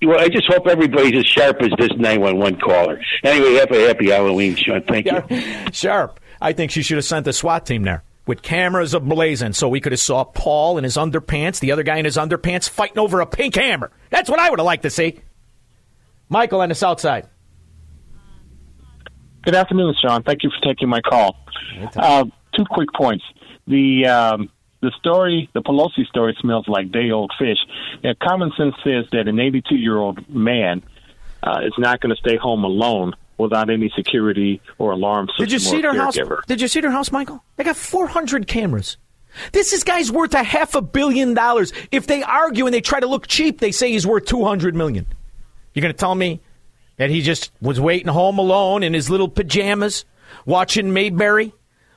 Well, 0.02 0.20
I 0.20 0.28
just 0.28 0.46
hope 0.46 0.68
everybody's 0.68 1.18
as 1.18 1.26
sharp 1.26 1.60
as 1.62 1.72
this 1.80 1.90
911 1.96 2.60
caller. 2.60 3.00
Anyway, 3.24 3.54
happy 3.54 3.80
happy 3.82 4.10
Halloween, 4.10 4.54
Shaun. 4.54 4.84
Thank 4.84 5.06
you. 5.06 5.42
Sharp. 5.72 6.20
I 6.40 6.52
think 6.52 6.70
she 6.70 6.82
should 6.82 6.98
have 6.98 7.04
sent 7.04 7.24
the 7.24 7.32
SWAT 7.32 7.66
team 7.66 7.82
there 7.82 8.04
with 8.26 8.42
cameras 8.42 8.94
ablazing 8.94 9.54
so 9.54 9.68
we 9.68 9.80
could 9.80 9.92
have 9.92 10.00
saw 10.00 10.24
Paul 10.24 10.78
in 10.78 10.84
his 10.84 10.96
underpants, 10.96 11.60
the 11.60 11.72
other 11.72 11.82
guy 11.82 11.98
in 11.98 12.04
his 12.04 12.16
underpants 12.16 12.68
fighting 12.68 12.98
over 12.98 13.20
a 13.20 13.26
pink 13.26 13.56
hammer. 13.56 13.90
That's 14.10 14.30
what 14.30 14.38
I 14.38 14.50
would 14.50 14.58
have 14.58 14.66
liked 14.66 14.84
to 14.84 14.90
see. 14.90 15.20
Michael 16.28 16.60
on 16.60 16.68
the 16.68 16.74
south 16.74 17.00
side. 17.00 17.28
Good 19.44 19.56
afternoon, 19.56 19.94
Shaun. 20.00 20.22
Thank 20.22 20.44
you 20.44 20.50
for 20.50 20.66
taking 20.66 20.88
my 20.88 21.00
call. 21.00 21.36
Uh, 21.96 22.24
two 22.56 22.64
quick 22.70 22.88
points. 22.94 23.24
The 23.66 24.06
um, 24.06 24.50
the 24.80 24.92
story, 24.98 25.50
the 25.52 25.62
Pelosi 25.62 26.06
story, 26.08 26.36
smells 26.40 26.68
like 26.68 26.92
day 26.92 27.10
old 27.10 27.32
fish. 27.38 27.58
Now, 28.04 28.12
common 28.22 28.52
sense 28.56 28.74
says 28.84 29.04
that 29.12 29.26
an 29.28 29.40
82 29.40 29.74
year 29.74 29.96
old 29.96 30.28
man 30.28 30.82
uh, 31.42 31.60
is 31.64 31.72
not 31.76 32.00
going 32.00 32.14
to 32.14 32.20
stay 32.20 32.36
home 32.36 32.64
alone 32.64 33.14
without 33.38 33.70
any 33.70 33.90
security 33.96 34.60
or 34.78 34.92
alarm 34.92 35.28
system. 35.28 35.44
Did 35.44 35.52
you 35.52 35.58
see 35.58 35.80
their 35.80 35.94
house? 35.94 36.16
Did 36.46 36.60
you 36.60 36.68
see 36.68 36.80
their 36.80 36.90
house, 36.90 37.10
Michael? 37.10 37.42
They 37.56 37.64
got 37.64 37.76
400 37.76 38.46
cameras. 38.46 38.96
This 39.52 39.72
is 39.72 39.82
guy's 39.82 40.12
worth 40.12 40.34
a 40.34 40.42
half 40.42 40.74
a 40.74 40.82
billion 40.82 41.34
dollars. 41.34 41.72
If 41.90 42.06
they 42.06 42.22
argue 42.22 42.66
and 42.66 42.74
they 42.74 42.80
try 42.80 43.00
to 43.00 43.06
look 43.06 43.26
cheap, 43.26 43.60
they 43.60 43.72
say 43.72 43.90
he's 43.90 44.06
worth 44.06 44.26
200 44.26 44.74
million. 44.74 45.06
You're 45.72 45.82
going 45.82 45.94
to 45.94 45.98
tell 45.98 46.14
me 46.14 46.40
that 46.98 47.10
he 47.10 47.22
just 47.22 47.50
was 47.60 47.80
waiting 47.80 48.08
home 48.08 48.38
alone 48.38 48.82
in 48.82 48.92
his 48.92 49.08
little 49.08 49.28
pajamas, 49.28 50.04
watching 50.44 50.92
Mayberry, 50.92 51.52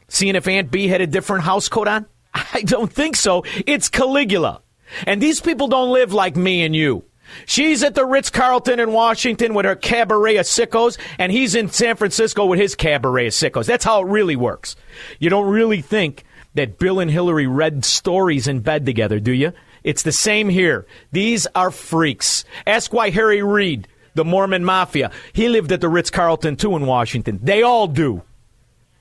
seeing 0.07 0.35
if 0.35 0.47
Aunt 0.47 0.71
Bee 0.71 0.87
had 0.87 1.01
a 1.01 1.07
different 1.07 1.43
house 1.43 1.67
coat 1.67 1.87
on? 1.87 2.05
I 2.33 2.61
don't 2.61 2.91
think 2.91 3.15
so. 3.15 3.43
It's 3.65 3.89
Caligula. 3.89 4.61
And 5.05 5.21
these 5.21 5.41
people 5.41 5.67
don't 5.67 5.91
live 5.91 6.13
like 6.13 6.35
me 6.35 6.63
and 6.63 6.75
you. 6.75 7.03
She's 7.45 7.83
at 7.83 7.95
the 7.95 8.05
Ritz 8.05 8.29
Carlton 8.29 8.79
in 8.79 8.91
Washington 8.91 9.53
with 9.53 9.65
her 9.65 9.75
cabaret 9.75 10.37
of 10.37 10.45
sickos, 10.45 10.97
and 11.19 11.31
he's 11.31 11.55
in 11.55 11.69
San 11.69 11.95
Francisco 11.95 12.45
with 12.45 12.59
his 12.59 12.75
cabaret 12.75 13.27
of 13.27 13.33
sickos. 13.33 13.65
That's 13.65 13.85
how 13.85 14.01
it 14.01 14.07
really 14.07 14.35
works. 14.35 14.75
You 15.19 15.29
don't 15.29 15.49
really 15.49 15.81
think 15.81 16.23
that 16.55 16.79
Bill 16.79 16.99
and 16.99 17.11
Hillary 17.11 17.47
read 17.47 17.85
stories 17.85 18.47
in 18.47 18.61
bed 18.61 18.85
together, 18.85 19.19
do 19.19 19.31
you? 19.31 19.53
It's 19.83 20.03
the 20.03 20.11
same 20.11 20.49
here. 20.49 20.87
These 21.11 21.45
are 21.53 21.69
freaks. 21.69 22.43
Ask 22.65 22.91
why 22.91 23.11
Harry 23.11 23.43
Reid, 23.43 23.87
the 24.15 24.25
Mormon 24.25 24.65
Mafia, 24.65 25.11
he 25.33 25.49
lived 25.49 25.71
at 25.71 25.81
the 25.81 25.89
Ritz 25.89 26.09
Carlton 26.09 26.55
too 26.55 26.75
in 26.75 26.85
Washington. 26.85 27.39
They 27.43 27.61
all 27.61 27.87
do. 27.87 28.23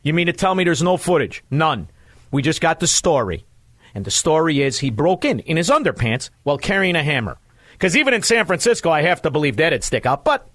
You 0.03 0.12
mean 0.12 0.27
to 0.27 0.33
tell 0.35 0.55
me 0.55 0.64
there's 0.64 0.83
no 0.83 0.99
footage? 0.99 1.42
None. 1.51 1.88
We 2.31 2.42
just 2.42 2.61
got 2.61 2.81
the 2.81 2.87
story. 2.87 3.47
And 3.94 4.05
the 4.05 4.11
story 4.11 4.61
is 4.61 4.81
he 4.81 4.90
broke 4.90 5.25
in 5.25 5.40
in 5.40 5.57
his 5.57 5.70
underpants 5.70 6.29
while 6.42 6.59
carrying 6.59 6.97
a 6.97 7.03
hammer. 7.03 7.38
Because 7.85 7.99
even 7.99 8.14
in 8.14 8.23
San 8.23 8.47
Francisco, 8.47 8.88
I 8.88 9.03
have 9.03 9.20
to 9.20 9.31
believe 9.31 9.59
that'd 9.59 9.85
stick 9.85 10.07
out, 10.07 10.25
but 10.25 10.49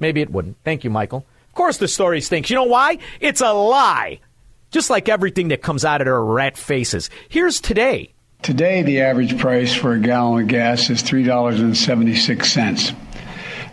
maybe 0.00 0.22
it 0.22 0.28
wouldn't. 0.28 0.56
Thank 0.64 0.82
you, 0.82 0.90
Michael. 0.90 1.24
Of 1.46 1.54
course 1.54 1.76
the 1.76 1.86
story 1.86 2.20
stinks. 2.20 2.50
You 2.50 2.56
know 2.56 2.64
why? 2.64 2.98
It's 3.20 3.40
a 3.40 3.52
lie. 3.52 4.18
Just 4.72 4.90
like 4.90 5.08
everything 5.08 5.50
that 5.50 5.62
comes 5.62 5.84
out 5.84 6.00
of 6.00 6.06
their 6.06 6.20
rat 6.20 6.56
faces. 6.56 7.10
Here's 7.28 7.60
today. 7.60 8.12
Today, 8.42 8.82
the 8.82 9.02
average 9.02 9.38
price 9.38 9.72
for 9.72 9.92
a 9.92 10.00
gallon 10.00 10.42
of 10.42 10.48
gas 10.48 10.90
is 10.90 11.00
$3.76. 11.00 12.96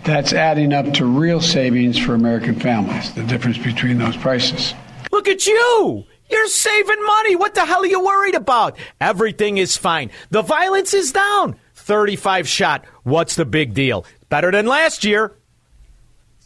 That's 0.04 0.34
adding 0.34 0.72
up 0.72 0.94
to 0.94 1.06
real 1.06 1.42
savings 1.42 1.98
for 1.98 2.14
American 2.14 2.60
families, 2.60 3.12
the 3.16 3.24
difference 3.24 3.58
between 3.58 3.98
those 3.98 4.16
prices. 4.16 4.76
Look 5.12 5.28
at 5.28 5.48
you! 5.48 6.06
You're 6.30 6.48
saving 6.50 7.04
money. 7.04 7.36
What 7.36 7.56
the 7.56 7.66
hell 7.66 7.82
are 7.82 7.88
you 7.88 8.06
worried 8.06 8.36
about? 8.36 8.78
Everything 9.02 9.58
is 9.58 9.76
fine. 9.76 10.12
The 10.30 10.44
violence 10.44 10.94
is 10.94 11.12
down. 11.12 11.56
35 11.86 12.48
shot. 12.48 12.86
What's 13.04 13.36
the 13.36 13.46
big 13.46 13.76
deal? 13.76 14.06
Better 14.30 14.52
than 14.52 14.66
last 14.66 15.06
year. 15.06 15.36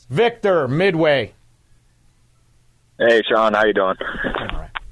Victor, 0.10 0.68
Midway. 0.68 1.34
Hey, 2.98 3.22
Shaun, 3.24 3.54
how 3.54 3.64
you 3.64 3.74
doing? 3.74 3.96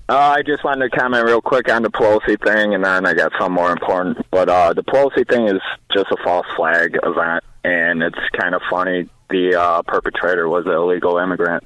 Uh, 0.09 0.15
I 0.15 0.41
just 0.43 0.63
wanted 0.63 0.89
to 0.89 0.97
comment 0.97 1.25
real 1.25 1.41
quick 1.41 1.69
on 1.69 1.81
the 1.81 1.89
Pelosi 1.89 2.41
thing, 2.41 2.73
and 2.73 2.85
then 2.85 3.05
I 3.05 3.13
got 3.13 3.33
some 3.37 3.51
more 3.51 3.71
important. 3.71 4.25
But 4.31 4.47
uh, 4.47 4.71
the 4.71 4.83
Pelosi 4.83 5.27
thing 5.27 5.49
is 5.49 5.61
just 5.91 6.05
a 6.11 6.17
false 6.23 6.47
flag 6.55 6.97
event, 7.03 7.43
and 7.65 8.01
it's 8.01 8.17
kind 8.39 8.55
of 8.55 8.61
funny. 8.69 9.09
The 9.29 9.59
uh, 9.59 9.81
perpetrator 9.81 10.47
was 10.47 10.65
an 10.65 10.71
illegal 10.71 11.17
immigrant, 11.17 11.65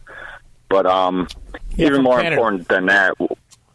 but 0.70 0.88
um, 0.88 1.28
even 1.78 2.02
more 2.02 2.17
Canada. 2.17 2.36
important 2.36 2.67
than 2.67 2.88
that, 2.88 3.13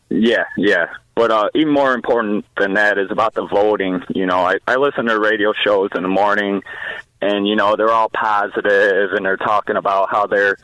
yeah, 0.09 0.47
yeah. 0.57 0.87
But 1.17 1.31
uh, 1.31 1.49
even 1.55 1.73
more 1.73 1.95
important 1.95 2.45
than 2.59 2.75
that 2.75 2.99
is 2.99 3.11
about 3.11 3.33
the 3.33 3.47
voting. 3.47 4.03
You 4.11 4.27
know, 4.27 4.41
I, 4.41 4.59
I 4.69 4.77
listen 4.77 5.07
to 5.07 5.19
radio 5.19 5.55
shows 5.65 5.89
in 5.95 6.03
the 6.03 6.11
morning, 6.11 6.63
and 7.23 7.49
you 7.49 7.57
know 7.57 7.75
they're 7.75 7.91
all 7.91 8.11
positive, 8.11 9.13
and 9.13 9.25
they're 9.25 9.39
talking 9.39 9.77
about 9.77 10.11
how 10.11 10.27
they're 10.27 10.59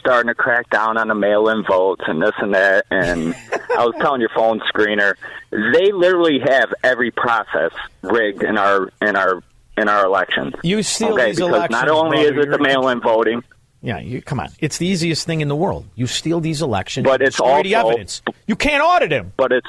starting 0.00 0.28
to 0.28 0.34
crack 0.34 0.70
down 0.70 0.96
on 0.96 1.08
the 1.08 1.14
mail-in 1.14 1.62
votes 1.64 2.02
and 2.06 2.22
this 2.22 2.32
and 2.38 2.54
that. 2.54 2.86
And 2.90 3.34
I 3.78 3.84
was 3.84 3.94
telling 4.00 4.22
your 4.22 4.30
phone 4.34 4.60
screener, 4.60 5.14
they 5.50 5.92
literally 5.92 6.40
have 6.40 6.72
every 6.82 7.10
process 7.10 7.72
rigged 8.00 8.42
in 8.42 8.56
our 8.56 8.90
in 9.02 9.14
our 9.14 9.42
in 9.76 9.90
our 9.90 10.06
elections. 10.06 10.54
You 10.64 10.82
steal 10.82 11.12
okay, 11.12 11.26
these 11.26 11.36
because 11.36 11.50
elections, 11.50 11.82
not 11.82 11.90
only 11.90 12.22
brother, 12.22 12.40
is 12.40 12.46
it 12.46 12.50
the 12.50 12.58
mail-in 12.58 13.02
voting. 13.02 13.44
Yeah, 13.82 13.98
you, 14.00 14.22
come 14.22 14.40
on. 14.40 14.48
It's 14.58 14.78
the 14.78 14.86
easiest 14.86 15.26
thing 15.26 15.40
in 15.42 15.48
the 15.48 15.54
world. 15.54 15.86
You 15.94 16.06
steal 16.08 16.40
these 16.40 16.62
elections, 16.62 17.04
But 17.04 17.22
it's 17.22 17.38
all 17.38 17.62
the 17.62 17.76
evidence. 17.76 18.22
You 18.46 18.56
can't 18.56 18.82
audit 18.82 19.12
him. 19.12 19.32
but 19.36 19.52
it's 19.52 19.68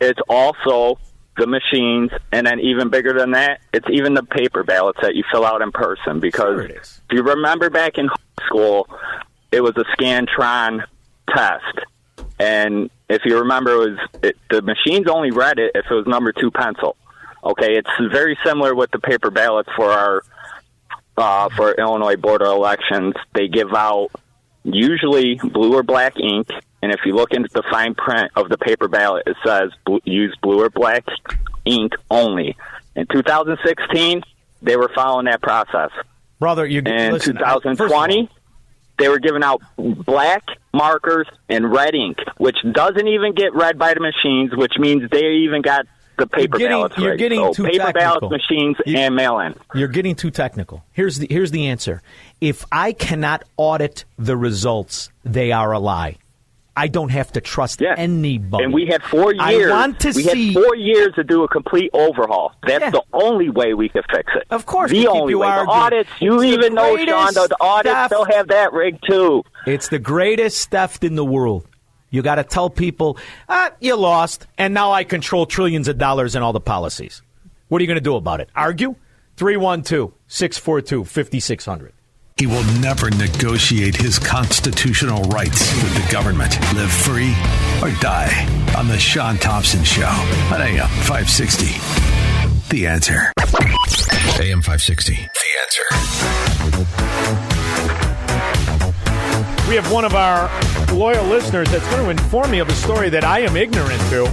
it's 0.00 0.20
also 0.28 0.98
the 1.36 1.46
machines, 1.46 2.10
and 2.32 2.46
then 2.46 2.60
even 2.60 2.90
bigger 2.90 3.12
than 3.12 3.32
that, 3.32 3.60
it's 3.72 3.86
even 3.90 4.14
the 4.14 4.22
paper 4.22 4.62
ballots 4.62 4.98
that 5.02 5.14
you 5.14 5.24
fill 5.32 5.44
out 5.44 5.62
in 5.62 5.72
person. 5.72 6.20
Because 6.20 6.66
Sure 6.66 6.66
if 6.66 7.00
you 7.10 7.22
remember 7.22 7.70
back 7.70 7.98
in 7.98 8.08
high 8.08 8.46
school, 8.46 8.88
it 9.52 9.62
was 9.62 9.74
a 9.76 9.84
Scantron 9.96 10.84
test, 11.34 11.86
and 12.38 12.90
if 13.08 13.22
you 13.24 13.38
remember, 13.38 13.72
it 13.72 13.90
was 13.90 13.98
it, 14.22 14.36
the 14.50 14.62
machines 14.62 15.06
only 15.08 15.30
read 15.30 15.58
it 15.58 15.72
if 15.74 15.84
it 15.90 15.94
was 15.94 16.06
number 16.06 16.32
two 16.32 16.50
pencil. 16.50 16.96
Okay, 17.42 17.76
it's 17.76 17.90
very 18.12 18.38
similar 18.44 18.74
with 18.74 18.90
the 18.90 18.98
paper 18.98 19.30
ballots 19.30 19.68
for 19.76 19.90
our 19.90 20.22
uh, 21.16 21.48
for 21.56 21.72
Illinois 21.72 22.16
Board 22.16 22.42
of 22.42 22.48
Elections. 22.48 23.14
They 23.34 23.48
give 23.48 23.72
out 23.74 24.10
usually 24.62 25.36
blue 25.36 25.74
or 25.74 25.82
black 25.82 26.14
ink, 26.20 26.48
and 26.82 26.92
if 26.92 27.00
you 27.04 27.14
look 27.14 27.32
into 27.32 27.48
the 27.52 27.62
fine 27.70 27.94
print 27.94 28.30
of 28.36 28.48
the 28.48 28.58
paper 28.58 28.88
ballot, 28.88 29.24
it 29.26 29.36
says 29.44 29.70
use 30.04 30.36
blue 30.42 30.62
or 30.62 30.70
black 30.70 31.04
ink 31.64 31.92
only. 32.10 32.56
In 32.96 33.06
2016, 33.06 34.22
they 34.62 34.76
were 34.76 34.90
following 34.94 35.26
that 35.26 35.42
process. 35.42 35.90
Brother, 36.38 36.66
you 36.66 36.78
In 36.84 37.12
listen, 37.12 37.36
I- 37.38 37.52
first 37.54 37.62
2020, 37.64 38.20
all, 38.20 38.28
they 38.98 39.08
were 39.08 39.18
giving 39.18 39.42
out 39.42 39.62
black 39.76 40.44
markers 40.74 41.26
and 41.48 41.70
red 41.72 41.94
ink, 41.94 42.18
which 42.38 42.56
doesn't 42.72 43.06
even 43.08 43.34
get 43.34 43.54
read 43.54 43.78
by 43.78 43.94
the 43.94 44.00
machines, 44.00 44.54
which 44.54 44.72
means 44.78 45.08
they 45.10 45.24
even 45.44 45.62
got 45.62 45.86
the 46.18 46.26
paper 46.26 46.58
You're 46.58 46.68
getting- 46.68 46.76
ballots. 46.76 46.98
you're 46.98 47.16
getting 47.16 47.40
so 47.40 47.52
too 47.54 47.64
paper 47.64 47.78
technical. 47.92 48.00
ballot 48.28 48.30
machines 48.30 48.76
and 48.86 49.14
mail-in. 49.14 49.54
You're 49.74 49.88
getting 49.88 50.14
too 50.14 50.30
technical. 50.30 50.84
Here's 50.92 51.18
the 51.18 51.26
here's 51.30 51.50
the 51.50 51.68
answer. 51.68 52.02
If 52.42 52.64
I 52.70 52.92
cannot 52.92 53.44
audit 53.56 54.04
the 54.18 54.36
results, 54.36 55.10
they 55.24 55.50
are 55.52 55.72
a 55.72 55.78
lie. 55.78 56.16
I 56.76 56.88
don't 56.88 57.10
have 57.10 57.32
to 57.32 57.40
trust 57.40 57.82
anybody. 57.82 58.64
And 58.64 58.72
we 58.72 58.86
had 58.86 59.02
four 59.02 59.34
years. 59.34 59.70
I 59.70 59.70
want 59.70 60.00
to 60.00 60.08
we 60.08 60.22
see. 60.22 60.52
had 60.52 60.62
four 60.62 60.76
years 60.76 61.14
to 61.16 61.24
do 61.24 61.42
a 61.42 61.48
complete 61.48 61.90
overhaul. 61.92 62.52
That's 62.66 62.92
the 62.92 63.02
only 63.12 63.50
way 63.50 63.74
we 63.74 63.88
could 63.88 64.04
fix 64.10 64.32
it. 64.36 64.44
Of 64.50 64.66
course, 64.66 64.90
the 64.90 65.08
only 65.08 65.32
you 65.32 65.40
way. 65.40 65.48
arguing. 65.48 65.66
The 65.66 65.72
audits, 65.72 66.10
you 66.20 66.34
It's 66.40 66.44
even 66.44 66.74
know, 66.74 66.96
Shaun, 66.96 67.34
the, 67.34 67.48
the 67.48 67.56
audits 67.60 67.92
stuff. 67.94 68.10
they'll 68.10 68.24
have 68.36 68.48
that 68.48 68.72
rig 68.72 68.98
too. 69.02 69.42
It's 69.66 69.88
the 69.88 69.98
greatest 69.98 70.70
theft 70.70 71.04
in 71.04 71.16
the 71.16 71.24
world. 71.24 71.66
You 72.10 72.22
got 72.22 72.36
to 72.36 72.44
tell 72.44 72.70
people, 72.70 73.18
ah, 73.48 73.72
you 73.80 73.94
lost, 73.96 74.46
and 74.58 74.72
now 74.74 74.92
I 74.92 75.04
control 75.04 75.46
trillions 75.46 75.86
of 75.88 75.98
dollars 75.98 76.34
in 76.34 76.42
all 76.42 76.52
the 76.52 76.60
policies. 76.60 77.22
What 77.68 77.80
are 77.80 77.82
you 77.82 77.86
going 77.88 77.96
to 77.96 78.00
do 78.00 78.16
about 78.16 78.40
it? 78.40 78.48
Argue? 78.54 78.96
312 79.36 80.12
642 80.26 81.04
5600. 81.04 81.92
He 82.40 82.46
will 82.46 82.64
never 82.80 83.10
negotiate 83.10 83.94
his 83.94 84.18
constitutional 84.18 85.24
rights 85.24 85.70
with 85.82 85.94
the 85.94 86.10
government. 86.10 86.58
Live 86.74 86.90
free 86.90 87.34
or 87.82 87.90
die 88.00 88.32
on 88.78 88.88
The 88.88 88.98
Shaun 88.98 89.36
Thompson 89.36 89.84
Show 89.84 90.06
on 90.06 90.62
AM 90.62 90.88
560. 90.88 91.66
The 92.70 92.86
answer. 92.86 93.30
AM 94.40 94.62
560. 94.62 95.16
The 95.16 95.50
answer. 95.60 95.84
We 99.68 99.74
have 99.74 99.92
one 99.92 100.06
of 100.06 100.14
our 100.14 100.48
loyal 100.94 101.26
listeners 101.26 101.70
that's 101.70 101.86
going 101.90 102.04
to 102.04 102.08
inform 102.08 102.52
me 102.52 102.60
of 102.60 102.70
a 102.70 102.74
story 102.74 103.10
that 103.10 103.22
I 103.22 103.40
am 103.40 103.54
ignorant 103.54 104.00
to. 104.08 104.24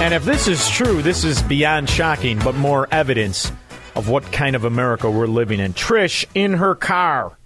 And 0.00 0.14
if 0.14 0.24
this 0.24 0.48
is 0.48 0.66
true, 0.70 1.02
this 1.02 1.24
is 1.24 1.42
beyond 1.42 1.90
shocking, 1.90 2.38
but 2.38 2.54
more 2.54 2.88
evidence 2.90 3.52
of 3.94 4.08
what 4.08 4.30
kind 4.32 4.56
of 4.56 4.64
America 4.64 5.10
we're 5.10 5.26
living 5.26 5.60
in. 5.60 5.72
Trish 5.72 6.24
in 6.34 6.54
her 6.54 6.74
car. 6.74 7.36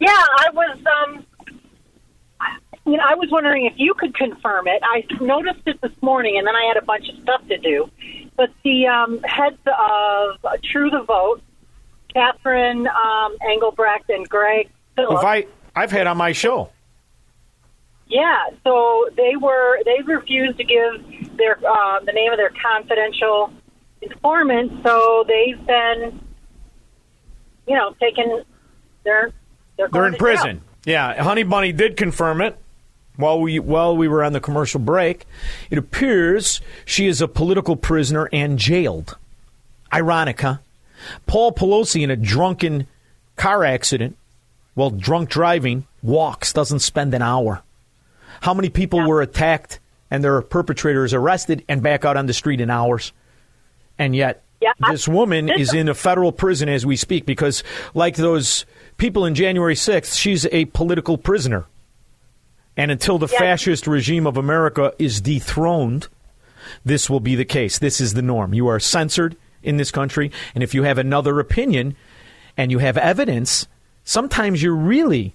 Yeah, 0.00 0.08
I 0.10 0.50
was. 0.52 0.78
Um, 0.86 1.26
you 2.84 2.96
know, 2.96 3.04
I 3.04 3.16
was 3.16 3.28
wondering 3.32 3.66
if 3.66 3.74
you 3.76 3.94
could 3.94 4.14
confirm 4.14 4.68
it. 4.68 4.80
I 4.84 5.04
noticed 5.20 5.66
it 5.66 5.80
this 5.80 5.92
morning, 6.02 6.38
and 6.38 6.46
then 6.46 6.54
I 6.54 6.66
had 6.66 6.80
a 6.80 6.84
bunch 6.84 7.08
of 7.08 7.20
stuff 7.22 7.46
to 7.48 7.58
do. 7.58 7.90
But 8.36 8.50
the 8.62 8.86
um, 8.86 9.20
heads 9.24 9.58
of 9.66 10.62
True 10.62 10.90
the 10.90 11.02
Vote, 11.02 11.42
Catherine 12.12 12.86
um, 12.86 13.36
Engelbrecht 13.40 14.08
and 14.10 14.28
Greg 14.28 14.70
Phillips. 14.94 15.20
If 15.20 15.24
I, 15.24 15.46
I've 15.74 15.90
had 15.90 16.06
on 16.06 16.16
my 16.16 16.32
show. 16.32 16.70
Yeah, 18.08 18.50
so 18.62 19.08
they 19.16 19.34
were 19.34 19.82
they 19.84 20.00
refused 20.04 20.58
to 20.58 20.64
give 20.64 21.36
their 21.36 21.58
uh, 21.66 22.00
the 22.00 22.12
name 22.12 22.30
of 22.30 22.38
their 22.38 22.52
confidential 22.62 23.50
informant. 24.12 24.82
So 24.82 25.24
they've 25.26 25.66
been, 25.66 26.20
you 27.66 27.74
know, 27.76 27.94
taken. 28.00 28.42
They're 29.04 29.32
they're, 29.76 29.88
They're 29.88 30.06
in 30.06 30.14
prison. 30.14 30.58
jail. 30.58 30.62
Yeah, 30.84 31.22
Honey 31.22 31.42
Bunny 31.42 31.72
did 31.72 31.96
confirm 31.96 32.40
it 32.40 32.56
while 33.16 33.40
we 33.40 33.58
while 33.58 33.96
we 33.96 34.08
were 34.08 34.22
on 34.22 34.32
the 34.32 34.40
commercial 34.40 34.80
break. 34.80 35.26
It 35.70 35.78
appears 35.78 36.60
she 36.84 37.06
is 37.06 37.20
a 37.20 37.28
political 37.28 37.76
prisoner 37.76 38.28
and 38.32 38.58
jailed. 38.58 39.16
Ironic, 39.92 40.40
huh? 40.40 40.58
Paul 41.26 41.52
Pelosi 41.52 42.02
in 42.02 42.10
a 42.10 42.16
drunken 42.16 42.86
car 43.36 43.64
accident, 43.64 44.16
while 44.74 44.90
drunk 44.90 45.28
driving, 45.28 45.86
walks, 46.02 46.52
doesn't 46.52 46.80
spend 46.80 47.14
an 47.14 47.22
hour. 47.22 47.62
How 48.40 48.54
many 48.54 48.68
people 48.68 49.06
were 49.06 49.22
attacked 49.22 49.78
and 50.10 50.22
their 50.22 50.40
perpetrators 50.42 51.12
arrested 51.14 51.64
and 51.68 51.82
back 51.82 52.04
out 52.04 52.16
on 52.16 52.26
the 52.26 52.32
street 52.32 52.60
in 52.60 52.70
hours? 52.70 53.12
And 53.98 54.14
yet, 54.14 54.42
this 54.90 55.06
woman 55.08 55.48
is 55.48 55.72
in 55.74 55.88
a 55.88 55.94
federal 55.94 56.32
prison 56.32 56.68
as 56.68 56.84
we 56.84 56.96
speak 56.96 57.26
because, 57.26 57.62
like 57.94 58.16
those 58.16 58.66
people 58.96 59.24
in 59.24 59.34
January 59.34 59.74
6th, 59.74 60.18
she's 60.18 60.46
a 60.46 60.66
political 60.66 61.18
prisoner. 61.18 61.66
And 62.76 62.90
until 62.90 63.18
the 63.18 63.28
fascist 63.28 63.86
regime 63.86 64.26
of 64.26 64.36
America 64.36 64.92
is 64.98 65.20
dethroned, 65.20 66.08
this 66.84 67.08
will 67.08 67.20
be 67.20 67.34
the 67.34 67.44
case. 67.44 67.78
This 67.78 68.00
is 68.00 68.14
the 68.14 68.22
norm. 68.22 68.52
You 68.52 68.66
are 68.68 68.80
censored 68.80 69.36
in 69.62 69.78
this 69.78 69.90
country. 69.90 70.30
And 70.54 70.62
if 70.62 70.74
you 70.74 70.82
have 70.82 70.98
another 70.98 71.40
opinion 71.40 71.96
and 72.56 72.70
you 72.70 72.78
have 72.78 72.98
evidence, 72.98 73.66
sometimes 74.04 74.62
you're 74.62 74.74
really 74.74 75.34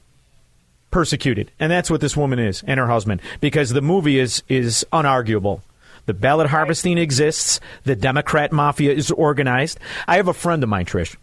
persecuted. 0.91 1.52
And 1.60 1.71
that's 1.71 1.89
what 1.89 2.02
this 2.02 2.15
woman 2.15 2.38
is 2.38 2.63
and 2.67 2.80
her 2.80 2.88
husband 2.88 3.21
because 3.39 3.71
the 3.71 3.82
movie 3.82 4.19
is, 4.19 4.43
is 4.47 4.86
unarguable. 4.93 5.62
The 6.06 6.14
ballot 6.14 6.48
harvesting 6.48 6.98
exists. 6.98 7.60
The 7.84 7.96
Democrat 7.96 8.52
mafia 8.52 8.94
is 8.94 9.12
organized. 9.12 9.80
I 10.08 10.18
have 10.18 10.28
a 10.28 10.34
friend 10.34 10.64
of 10.64 10.70
mine, 10.70 10.86
Trish. 10.86 11.16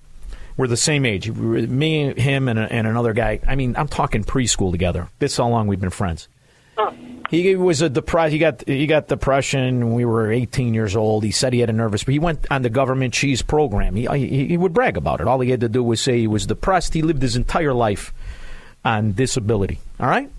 We're 0.57 0.67
the 0.67 0.77
same 0.77 1.07
age. 1.07 1.31
Me, 1.31 2.13
him, 2.21 2.49
and, 2.49 2.59
a, 2.59 2.73
and 2.73 2.87
another 2.87 3.13
guy. 3.13 3.41
I 3.47 3.55
mean, 3.55 3.77
I'm 3.77 3.87
talking 3.87 4.25
preschool 4.25 4.73
together. 4.73 5.09
This 5.21 5.33
is 5.33 5.39
how 5.39 5.49
long 5.49 5.69
we've 5.69 5.81
been 5.81 5.91
friends. 5.91 6.29
He 7.31 7.57
was 7.57 7.83
a 7.83 7.91
depressed. 7.91 8.33
He 8.33 8.39
got 8.39 8.67
he 8.67 8.87
got 8.87 9.09
depression. 9.09 9.87
when 9.87 9.95
We 9.95 10.05
were 10.05 10.33
18 10.33 10.73
years 10.73 10.97
old. 10.97 11.25
He 11.25 11.31
said 11.31 11.53
he 11.53 11.61
had 11.61 11.69
a 11.69 11.75
nervous. 11.75 12.05
But 12.05 12.13
he 12.13 12.19
went 12.19 12.47
on 12.51 12.63
the 12.63 12.71
government 12.71 13.13
cheese 13.13 13.43
program. 13.43 13.97
He, 13.97 14.07
he 14.07 14.47
he 14.49 14.57
would 14.57 14.73
brag 14.73 14.97
about 14.97 15.21
it. 15.21 15.29
All 15.29 15.41
he 15.41 15.51
had 15.51 15.61
to 15.61 15.69
do 15.69 15.83
was 15.83 16.01
say 16.01 16.19
he 16.19 16.27
was 16.27 16.47
depressed. 16.47 16.95
He 16.95 17.03
lived 17.03 17.21
his 17.21 17.37
entire 17.37 17.75
life 17.75 18.15
on 18.85 19.13
disability. 19.13 19.79
All 20.01 20.09
right, 20.09 20.31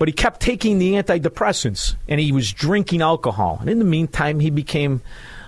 but 0.00 0.08
he 0.08 0.12
kept 0.14 0.40
taking 0.40 0.78
the 0.78 0.94
antidepressants 0.94 1.94
and 2.08 2.18
he 2.18 2.32
was 2.32 2.50
drinking 2.54 3.02
alcohol. 3.02 3.58
And 3.60 3.68
in 3.68 3.78
the 3.78 3.84
meantime, 3.84 4.40
he 4.40 4.48
became 4.48 5.02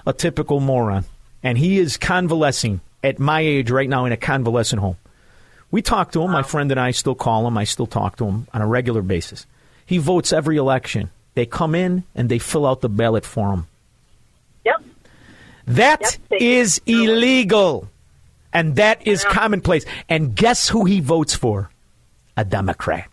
a 0.06 0.12
typical 0.12 0.60
moron. 0.60 1.06
And 1.42 1.56
he 1.56 1.78
is 1.78 1.96
convalescing 1.96 2.82
at 3.02 3.18
my 3.18 3.40
age 3.40 3.70
right 3.70 3.88
now 3.88 4.04
in 4.04 4.12
a 4.12 4.16
convalescent 4.18 4.80
home. 4.80 4.98
We 5.70 5.80
talk 5.80 6.12
to 6.12 6.20
him. 6.20 6.32
My 6.32 6.42
friend 6.42 6.70
and 6.70 6.78
I 6.78 6.90
still 6.90 7.14
call 7.14 7.46
him. 7.46 7.56
I 7.56 7.64
still 7.64 7.86
talk 7.86 8.16
to 8.16 8.26
him 8.26 8.46
on 8.52 8.60
a 8.60 8.66
regular 8.66 9.00
basis. 9.00 9.46
He 9.86 9.96
votes 9.96 10.34
every 10.34 10.58
election. 10.58 11.08
They 11.32 11.46
come 11.46 11.74
in 11.74 12.04
and 12.14 12.28
they 12.28 12.38
fill 12.38 12.66
out 12.66 12.82
the 12.82 12.90
ballot 12.90 13.24
for 13.24 13.54
him. 13.54 13.66
Yep. 14.66 14.84
That 15.68 16.18
is 16.30 16.78
illegal. 16.84 17.88
And 18.52 18.76
that 18.76 19.06
is 19.06 19.24
commonplace. 19.24 19.86
And 20.10 20.36
guess 20.36 20.68
who 20.68 20.84
he 20.84 21.00
votes 21.00 21.34
for? 21.34 21.70
A 22.36 22.44
Democrat. 22.44 23.08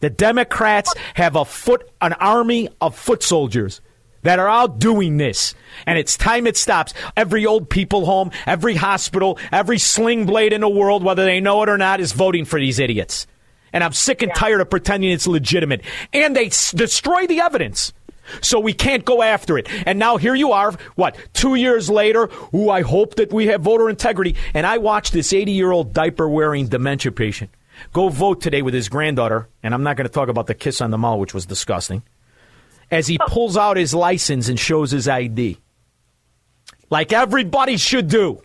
The 0.00 0.10
Democrats 0.10 0.92
have 1.14 1.36
a 1.36 1.44
foot 1.44 1.88
an 2.00 2.12
army 2.14 2.68
of 2.80 2.96
foot 2.96 3.22
soldiers 3.22 3.80
that 4.22 4.38
are 4.38 4.48
out 4.48 4.78
doing 4.78 5.16
this. 5.18 5.54
And 5.86 5.98
it's 5.98 6.16
time 6.16 6.46
it 6.46 6.56
stops. 6.56 6.94
Every 7.16 7.46
old 7.46 7.68
people 7.70 8.06
home, 8.06 8.30
every 8.46 8.74
hospital, 8.74 9.38
every 9.52 9.78
sling 9.78 10.26
blade 10.26 10.52
in 10.52 10.62
the 10.62 10.68
world, 10.68 11.04
whether 11.04 11.24
they 11.24 11.40
know 11.40 11.62
it 11.62 11.68
or 11.68 11.78
not, 11.78 12.00
is 12.00 12.12
voting 12.12 12.44
for 12.44 12.58
these 12.58 12.78
idiots. 12.78 13.26
And 13.72 13.82
I'm 13.84 13.92
sick 13.92 14.22
and 14.22 14.32
tired 14.34 14.60
of 14.60 14.70
pretending 14.70 15.10
it's 15.10 15.26
legitimate. 15.26 15.82
And 16.12 16.34
they 16.34 16.46
s- 16.46 16.72
destroy 16.72 17.26
the 17.26 17.40
evidence. 17.40 17.92
So 18.40 18.58
we 18.58 18.72
can't 18.72 19.04
go 19.04 19.20
after 19.22 19.58
it. 19.58 19.68
And 19.86 19.98
now 19.98 20.16
here 20.16 20.34
you 20.34 20.52
are, 20.52 20.72
what, 20.94 21.16
two 21.34 21.56
years 21.56 21.90
later? 21.90 22.30
Ooh, 22.54 22.70
I 22.70 22.80
hope 22.82 23.16
that 23.16 23.32
we 23.32 23.48
have 23.48 23.60
voter 23.60 23.90
integrity. 23.90 24.36
And 24.54 24.66
I 24.66 24.78
watched 24.78 25.12
this 25.12 25.32
80 25.32 25.52
year 25.52 25.70
old 25.70 25.92
diaper 25.92 26.28
wearing 26.28 26.68
dementia 26.68 27.12
patient 27.12 27.50
go 27.94 28.10
vote 28.10 28.42
today 28.42 28.60
with 28.60 28.74
his 28.74 28.90
granddaughter. 28.90 29.48
And 29.62 29.72
I'm 29.72 29.82
not 29.82 29.96
going 29.96 30.06
to 30.06 30.12
talk 30.12 30.28
about 30.28 30.46
the 30.46 30.54
kiss 30.54 30.82
on 30.82 30.90
the 30.90 30.98
mall, 30.98 31.18
which 31.18 31.32
was 31.32 31.46
disgusting. 31.46 32.02
As 32.90 33.06
he 33.06 33.18
pulls 33.26 33.56
out 33.56 33.78
his 33.78 33.94
license 33.94 34.50
and 34.50 34.60
shows 34.60 34.90
his 34.90 35.08
ID. 35.08 35.58
Like 36.90 37.14
everybody 37.14 37.78
should 37.78 38.08
do. 38.08 38.42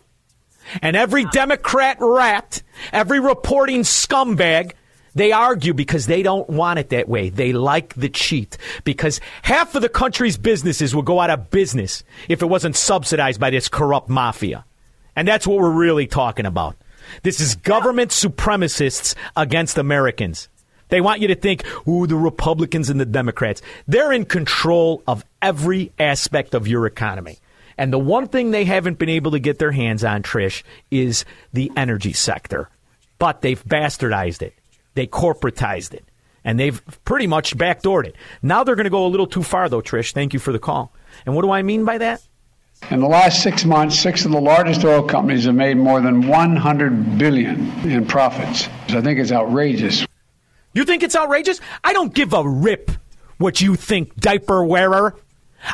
And 0.81 0.95
every 0.95 1.25
Democrat 1.25 1.97
rat, 1.99 2.61
every 2.93 3.19
reporting 3.19 3.81
scumbag, 3.81 4.73
they 5.15 5.31
argue 5.31 5.73
because 5.73 6.05
they 6.05 6.21
don't 6.21 6.47
want 6.49 6.79
it 6.79 6.89
that 6.89 7.09
way. 7.09 7.29
They 7.29 7.51
like 7.51 7.95
the 7.95 8.09
cheat 8.09 8.57
because 8.83 9.19
half 9.41 9.73
of 9.73 9.81
the 9.81 9.89
country's 9.89 10.37
businesses 10.37 10.95
would 10.95 11.05
go 11.05 11.19
out 11.19 11.31
of 11.31 11.49
business 11.49 12.03
if 12.29 12.41
it 12.41 12.45
wasn't 12.45 12.75
subsidized 12.75 13.39
by 13.39 13.49
this 13.49 13.67
corrupt 13.67 14.09
mafia. 14.09 14.63
And 15.15 15.27
that's 15.27 15.47
what 15.47 15.57
we're 15.57 15.71
really 15.71 16.07
talking 16.07 16.45
about. 16.45 16.77
This 17.23 17.39
is 17.39 17.55
government 17.55 18.11
supremacists 18.11 19.15
against 19.35 19.77
Americans. 19.77 20.49
They 20.89 21.01
want 21.01 21.21
you 21.21 21.27
to 21.27 21.35
think, 21.35 21.63
ooh, 21.87 22.07
the 22.07 22.15
Republicans 22.15 22.89
and 22.89 22.99
the 22.99 23.05
Democrats. 23.05 23.61
They're 23.87 24.11
in 24.11 24.25
control 24.25 25.03
of 25.07 25.23
every 25.41 25.91
aspect 25.99 26.53
of 26.53 26.67
your 26.67 26.85
economy. 26.85 27.37
And 27.77 27.93
the 27.93 27.99
one 27.99 28.27
thing 28.27 28.51
they 28.51 28.65
haven't 28.65 28.99
been 28.99 29.09
able 29.09 29.31
to 29.31 29.39
get 29.39 29.59
their 29.59 29.71
hands 29.71 30.03
on, 30.03 30.23
Trish, 30.23 30.63
is 30.91 31.23
the 31.53 31.71
energy 31.77 32.11
sector. 32.11 32.69
But 33.19 33.41
they've 33.41 33.63
bastardized 33.63 34.41
it. 34.41 34.53
They 34.95 35.07
corporatized 35.07 35.93
it. 35.93 36.05
And 36.43 36.59
they've 36.59 36.81
pretty 37.05 37.27
much 37.27 37.55
backdoored 37.57 38.07
it. 38.07 38.15
Now 38.41 38.63
they're 38.63 38.75
going 38.75 38.85
to 38.85 38.89
go 38.89 39.05
a 39.05 39.07
little 39.07 39.27
too 39.27 39.43
far, 39.43 39.69
though, 39.69 39.81
Trish. 39.81 40.13
Thank 40.13 40.33
you 40.33 40.39
for 40.39 40.51
the 40.51 40.59
call. 40.59 40.91
And 41.25 41.35
what 41.35 41.43
do 41.43 41.51
I 41.51 41.61
mean 41.61 41.85
by 41.85 41.99
that? 41.99 42.21
In 42.91 43.01
the 43.01 43.07
last 43.07 43.43
six 43.43 43.65
months, 43.65 43.99
six 43.99 44.25
of 44.25 44.31
the 44.31 44.41
largest 44.41 44.83
oil 44.83 45.03
companies 45.03 45.45
have 45.45 45.55
made 45.55 45.77
more 45.77 46.01
than 46.01 46.27
100 46.27 47.17
billion 47.19 47.69
in 47.87 48.07
profits. 48.07 48.67
I 48.89 49.01
think 49.01 49.19
it's 49.19 49.31
outrageous. 49.31 50.07
You 50.73 50.85
think 50.85 51.03
it's 51.03 51.15
outrageous? 51.15 51.59
I 51.83 51.93
don't 51.93 52.13
give 52.13 52.33
a 52.33 52.47
rip 52.47 52.91
what 53.37 53.61
you 53.61 53.75
think, 53.75 54.15
diaper 54.15 54.63
wearer. 54.63 55.15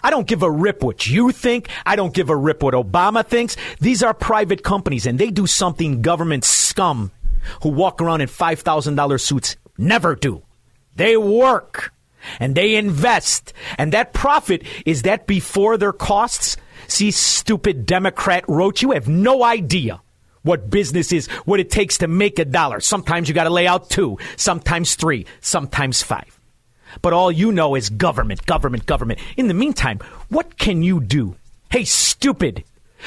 I 0.04 0.10
don't 0.10 0.28
give 0.28 0.44
a 0.44 0.52
rip 0.52 0.84
what 0.84 1.08
you 1.08 1.32
think. 1.32 1.70
I 1.86 1.96
don't 1.96 2.14
give 2.14 2.30
a 2.30 2.36
rip 2.36 2.64
what 2.64 2.74
Obama 2.74 3.26
thinks. 3.26 3.56
These 3.80 4.04
are 4.04 4.14
private 4.14 4.64
companies 4.64 5.06
and 5.06 5.18
they 5.18 5.32
do 5.32 5.48
something 5.48 6.02
government 6.02 6.44
scum 6.44 7.12
who 7.62 7.70
walk 7.70 8.02
around 8.02 8.22
in 8.22 8.28
$5,000 8.28 9.22
suits 9.22 9.56
never 9.78 10.16
do. 10.16 10.42
They 10.96 11.16
work 11.16 11.94
and 12.40 12.56
they 12.56 12.76
invest. 12.76 13.54
And 13.78 13.92
that 13.94 14.14
profit, 14.14 14.64
is 14.86 15.04
that 15.04 15.28
before 15.28 15.78
their 15.78 15.94
costs? 15.94 16.58
See, 16.88 17.12
stupid 17.12 17.86
Democrat 17.86 18.44
wrote 18.48 18.82
you 18.82 18.92
have 18.92 19.08
no 19.08 19.44
idea 19.44 20.02
what 20.44 20.70
business 20.70 21.12
is, 21.12 21.28
what 21.46 21.60
it 21.60 21.72
takes 21.72 21.98
to 21.98 22.08
make 22.08 22.38
a 22.40 22.46
dollar. 22.46 22.80
Sometimes 22.80 23.28
you 23.28 23.34
got 23.34 23.46
to 23.46 23.50
lay 23.50 23.68
out 23.68 23.90
two, 23.90 24.18
sometimes 24.38 24.96
three, 24.96 25.26
sometimes 25.42 26.04
five. 26.04 26.40
But 27.02 27.14
all 27.14 27.32
you 27.32 27.52
know 27.52 27.76
is 27.76 27.90
government, 27.90 28.46
government, 28.46 28.86
government. 28.86 29.20
In 29.38 29.48
the 29.48 29.54
meantime, 29.54 30.00
what 30.30 30.58
can 30.58 30.84
you 30.84 31.02
do? 31.02 31.36
Hey, 31.70 31.84
stupid. 31.84 32.64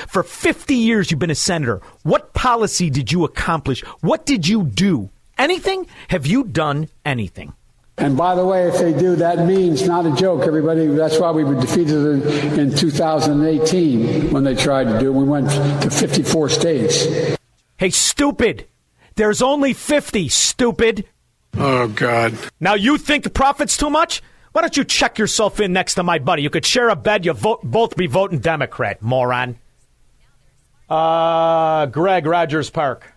For 0.08 0.22
50 0.22 0.74
years 0.74 1.10
you've 1.10 1.20
been 1.20 1.30
a 1.30 1.34
senator. 1.34 1.80
What 2.02 2.34
policy 2.34 2.90
did 2.90 3.10
you 3.10 3.24
accomplish? 3.24 3.80
What 4.00 4.26
did 4.26 4.46
you 4.46 4.64
do? 4.64 5.10
Anything? 5.38 5.86
Have 6.08 6.26
you 6.26 6.44
done 6.44 6.88
anything? 7.04 7.52
And 7.98 8.16
by 8.16 8.34
the 8.34 8.46
way, 8.46 8.68
if 8.68 8.78
they 8.78 8.92
do, 8.92 9.16
that 9.16 9.44
means 9.44 9.86
not 9.86 10.06
a 10.06 10.12
joke, 10.12 10.46
everybody. 10.46 10.86
That's 10.86 11.18
why 11.18 11.32
we 11.32 11.42
were 11.42 11.60
defeated 11.60 11.94
in, 11.94 12.58
in 12.58 12.74
2018 12.74 14.30
when 14.30 14.44
they 14.44 14.54
tried 14.54 14.84
to 14.84 14.98
do 15.00 15.08
it. 15.08 15.14
We 15.14 15.24
went 15.24 15.50
to 15.82 15.90
54 15.90 16.48
states. 16.48 17.06
Hey, 17.76 17.90
stupid. 17.90 18.66
There's 19.16 19.42
only 19.42 19.72
50, 19.72 20.28
stupid. 20.28 21.06
Oh, 21.56 21.88
God. 21.88 22.38
Now 22.60 22.74
you 22.74 22.98
think 22.98 23.24
the 23.24 23.30
profit's 23.30 23.76
too 23.76 23.90
much? 23.90 24.22
Why 24.52 24.62
don't 24.62 24.76
you 24.76 24.84
check 24.84 25.18
yourself 25.18 25.58
in 25.60 25.72
next 25.72 25.94
to 25.94 26.02
my 26.02 26.18
buddy? 26.18 26.42
You 26.42 26.50
could 26.50 26.64
share 26.64 26.88
a 26.88 26.96
bed. 26.96 27.24
You 27.24 27.32
vote, 27.32 27.62
both 27.64 27.96
be 27.96 28.06
voting 28.06 28.38
Democrat, 28.38 29.02
moron. 29.02 29.58
Uh, 30.88 31.86
Greg 31.86 32.26
Rogers 32.26 32.70
Park. 32.70 33.12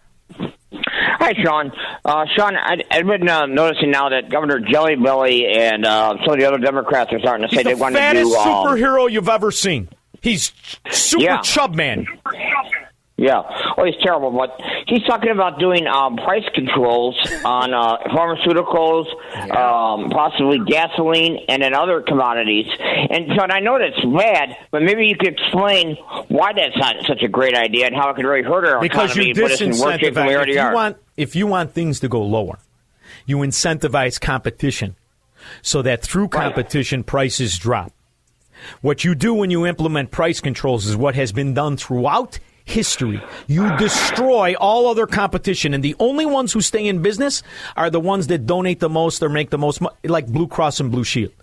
Hi, 1.04 1.34
Shaun. 1.44 1.72
Uh, 2.06 2.26
Shaun, 2.36 2.56
I, 2.56 2.78
I've 2.92 3.06
been 3.06 3.28
uh, 3.28 3.46
noticing 3.46 3.92
now 3.92 4.10
that 4.10 4.30
Governor 4.30 4.60
Jelly 4.60 4.96
Belly 4.96 5.46
and 5.48 5.86
uh, 5.86 6.16
some 6.24 6.34
of 6.34 6.40
the 6.40 6.46
other 6.46 6.58
Democrats 6.58 7.12
are 7.14 7.20
starting 7.20 7.48
to 7.48 7.56
say 7.56 7.64
He's 7.64 7.66
they 7.66 7.74
the 7.74 7.80
want 7.82 7.96
to 7.96 8.00
do. 8.02 8.06
fattest. 8.06 8.36
Um, 8.36 8.48
superhero 8.68 9.12
you've 9.12 9.30
ever 9.30 9.52
seen. 9.52 9.90
He's 10.22 10.52
super 10.92 11.24
Yeah. 11.24 11.42
chub 11.42 11.74
man. 11.76 12.06
Yeah, 13.22 13.44
oh, 13.78 13.86
he's 13.86 14.02
terrible. 14.02 14.32
But 14.32 14.60
he's 14.88 15.04
talking 15.04 15.30
about 15.30 15.60
doing 15.60 15.86
um, 15.86 16.16
price 16.16 16.44
controls 16.56 17.16
on 17.46 17.72
uh, 17.72 17.98
pharmaceuticals, 18.10 19.06
um, 19.56 20.10
possibly 20.10 20.58
gasoline, 20.66 21.38
and 21.48 21.62
then 21.62 21.76
other 21.76 22.02
commodities. 22.02 22.66
And 22.80 23.28
Shaun, 23.36 23.52
I 23.52 23.60
know 23.60 23.78
that's 23.78 24.04
bad, 24.04 24.58
but 24.72 24.82
maybe 24.82 25.06
you 25.06 25.16
could 25.16 25.40
explain 25.40 25.98
why 26.30 26.54
that's 26.54 26.76
not 26.78 26.96
such 27.06 27.22
a 27.22 27.28
great 27.28 27.54
idea 27.54 27.86
and 27.86 27.96
how 27.96 28.10
it 28.10 28.16
could 28.16 28.26
really 28.26 28.42
hurt 28.42 28.66
our 28.66 28.82
because 28.82 29.16
you 29.16 29.22
economy 29.22 29.30
and 29.30 29.40
put 29.40 29.52
us 29.52 29.62
in 29.62 29.70
worse 29.70 30.00
shape 30.00 30.16
than 30.16 30.26
we 30.26 30.34
disincentivize. 30.34 30.48
If 30.48 30.56
you 30.56 30.62
are. 30.62 30.74
want, 30.74 30.98
if 31.16 31.36
you 31.36 31.46
want 31.46 31.74
things 31.74 32.00
to 32.00 32.10
go 32.10 32.24
lower, 32.24 32.58
you 33.28 33.38
incentivize 33.38 34.20
competition, 34.20 34.96
so 35.62 35.84
that 35.84 36.02
through 36.02 36.30
competition 36.30 37.04
prices 37.04 37.60
drop. 37.60 37.94
What 38.82 39.04
you 39.04 39.14
do 39.14 39.36
when 39.36 39.52
you 39.52 39.68
implement 39.68 40.10
price 40.10 40.42
controls 40.42 40.88
is 40.88 40.98
what 40.98 41.14
has 41.14 41.32
been 41.32 41.54
done 41.54 41.78
throughout 41.78 42.40
history. 42.66 43.22
You 43.48 43.76
destroy 43.78 44.56
all 44.56 44.88
other 44.88 45.08
competition, 45.08 45.74
and 45.74 45.84
the 45.84 45.96
only 46.00 46.26
ones 46.26 46.54
who 46.54 46.62
stay 46.62 46.88
in 46.88 47.02
business 47.02 47.44
are 47.76 47.90
the 47.90 48.00
ones 48.00 48.28
that 48.28 48.46
donate 48.46 48.80
the 48.80 48.90
most 48.90 49.22
or 49.22 49.30
make 49.30 49.50
the 49.50 49.58
most, 49.58 49.82
mo- 49.82 49.92
like 50.04 50.28
Blue 50.28 50.48
Cross 50.48 50.80
and 50.80 50.92
Blue 50.92 51.04
Shield. 51.04 51.34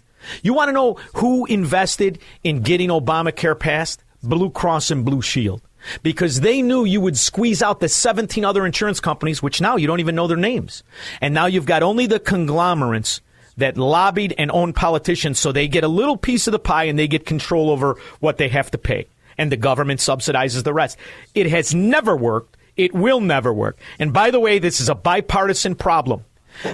You 0.43 0.55
want 0.55 0.69
to 0.69 0.73
know 0.73 0.95
who 1.15 1.47
invested 1.47 2.19
in 2.43 2.63
getting 2.63 2.91
Obamacare 2.91 3.59
passed? 3.59 4.03
Blue 4.23 4.51
Cross 4.51 4.91
and 4.91 5.05
Blue 5.05 5.23
Shield. 5.23 5.63
Because 6.03 6.41
they 6.41 6.61
knew 6.61 6.85
you 6.85 7.01
would 7.01 7.17
squeeze 7.17 7.63
out 7.63 7.79
the 7.79 7.89
17 7.89 8.45
other 8.45 8.67
insurance 8.67 8.99
companies, 8.99 9.43
which 9.43 9.61
now 9.61 9.77
you 9.77 9.87
don't 9.87 10.01
even 10.01 10.17
know 10.17 10.27
their 10.27 10.37
names. 10.37 10.83
And 11.21 11.33
now 11.33 11.47
you've 11.47 11.67
got 11.67 11.85
only 11.85 12.07
the 12.07 12.19
conglomerates 12.19 13.21
that 13.59 13.77
lobbied 13.77 14.35
and 14.39 14.51
own 14.51 14.73
politicians 14.73 15.39
so 15.39 15.53
they 15.53 15.69
get 15.69 15.85
a 15.85 15.89
little 15.89 16.17
piece 16.17 16.47
of 16.47 16.53
the 16.53 16.59
pie 16.59 16.85
and 16.85 16.99
they 16.99 17.09
get 17.09 17.27
control 17.27 17.71
over 17.71 17.97
what 18.21 18.39
they 18.39 18.49
have 18.49 18.71
to 18.73 18.79
pay. 18.79 19.07
And 19.39 19.51
the 19.53 19.57
government 19.57 20.01
subsidizes 20.01 20.65
the 20.65 20.75
rest. 20.75 20.99
It 21.35 21.47
has 21.49 21.75
never 21.75 22.17
worked. 22.17 22.57
It 22.77 22.93
will 22.93 23.21
never 23.21 23.53
work. 23.53 23.79
And 23.99 24.13
by 24.13 24.31
the 24.31 24.41
way, 24.41 24.59
this 24.59 24.81
is 24.81 24.89
a 24.89 24.95
bipartisan 24.95 25.75
problem. 25.77 26.25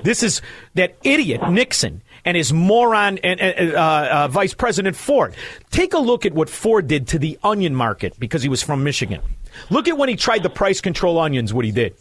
This 0.03 0.23
is 0.23 0.41
that 0.75 0.97
idiot 1.05 1.49
Nixon 1.51 2.03
and 2.25 2.37
his 2.37 2.53
moron 2.53 3.19
and 3.19 3.41
uh, 3.75 3.79
uh, 3.79 4.29
Vice 4.29 4.55
President 4.55 4.97
Ford. 4.97 5.35
Take 5.71 5.93
a 5.93 5.99
look 5.99 6.25
at 6.25 6.33
what 6.33 6.49
Ford 6.49 6.89
did 6.89 7.09
to 7.09 7.19
the 7.19 7.39
onion 7.43 7.75
market 7.75 8.19
because 8.19 8.43
he 8.43 8.49
was 8.49 8.63
from 8.63 8.83
Michigan. 8.83 9.21
Look 9.69 9.87
at 9.89 9.99
when 9.99 10.09
he 10.09 10.17
tried 10.17 10.43
to 10.45 10.49
price 10.51 10.81
control 10.81 11.19
onions, 11.19 11.53
what 11.53 11.65
he 11.67 11.71
did. 11.73 11.95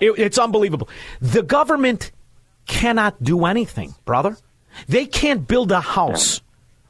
It- 0.00 0.18
it's 0.18 0.38
unbelievable. 0.38 0.88
The 1.20 1.42
government 1.42 2.10
cannot 2.66 3.22
do 3.22 3.44
anything, 3.44 3.94
brother. 4.04 4.36
They 4.88 5.06
can't 5.06 5.46
build 5.46 5.72
a 5.72 5.80
house, 5.80 6.40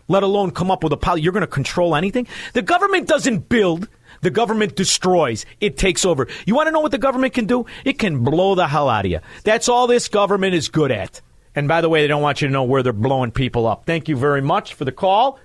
let 0.09 0.23
alone 0.23 0.51
come 0.51 0.71
up 0.71 0.85
with 0.85 0.93
a 0.93 0.97
policy. 0.97 1.23
You're 1.23 1.33
going 1.33 1.41
to 1.43 1.47
control 1.47 1.95
anything? 1.95 2.27
The 2.53 2.63
government 2.63 3.09
doesn't 3.09 3.49
build. 3.49 3.89
The 4.23 4.31
government 4.31 4.77
destroys. 4.77 5.45
It 5.61 5.77
takes 5.77 6.05
over. 6.05 6.27
You 6.47 6.55
want 6.55 6.69
to 6.69 6.71
know 6.71 6.81
what 6.81 6.93
the 6.93 6.99
government 6.99 7.35
can 7.35 7.47
do? 7.47 7.67
It 7.85 7.99
can 7.99 8.25
blow 8.25 8.55
the 8.55 8.67
hell 8.67 8.89
out 8.89 9.05
of 9.05 9.11
you. 9.11 9.21
That's 9.45 9.69
all 9.69 9.87
this 9.87 10.09
government 10.09 10.55
is 10.55 10.69
good 10.69 10.91
at. 10.91 11.21
And 11.55 11.69
by 11.69 11.81
the 11.81 11.89
way, 11.89 12.03
they 12.03 12.09
don't 12.09 12.23
want 12.23 12.43
you 12.43 12.49
to 12.49 12.53
know 12.53 12.65
where 12.65 12.83
they're 12.83 12.93
blowing 12.93 13.31
people 13.31 13.67
up. 13.67 13.87
Thank 13.87 14.09
you 14.09 14.17
very 14.17 14.43
much 14.43 14.75
for 14.75 14.85
the 14.85 14.93
call. 14.93 15.39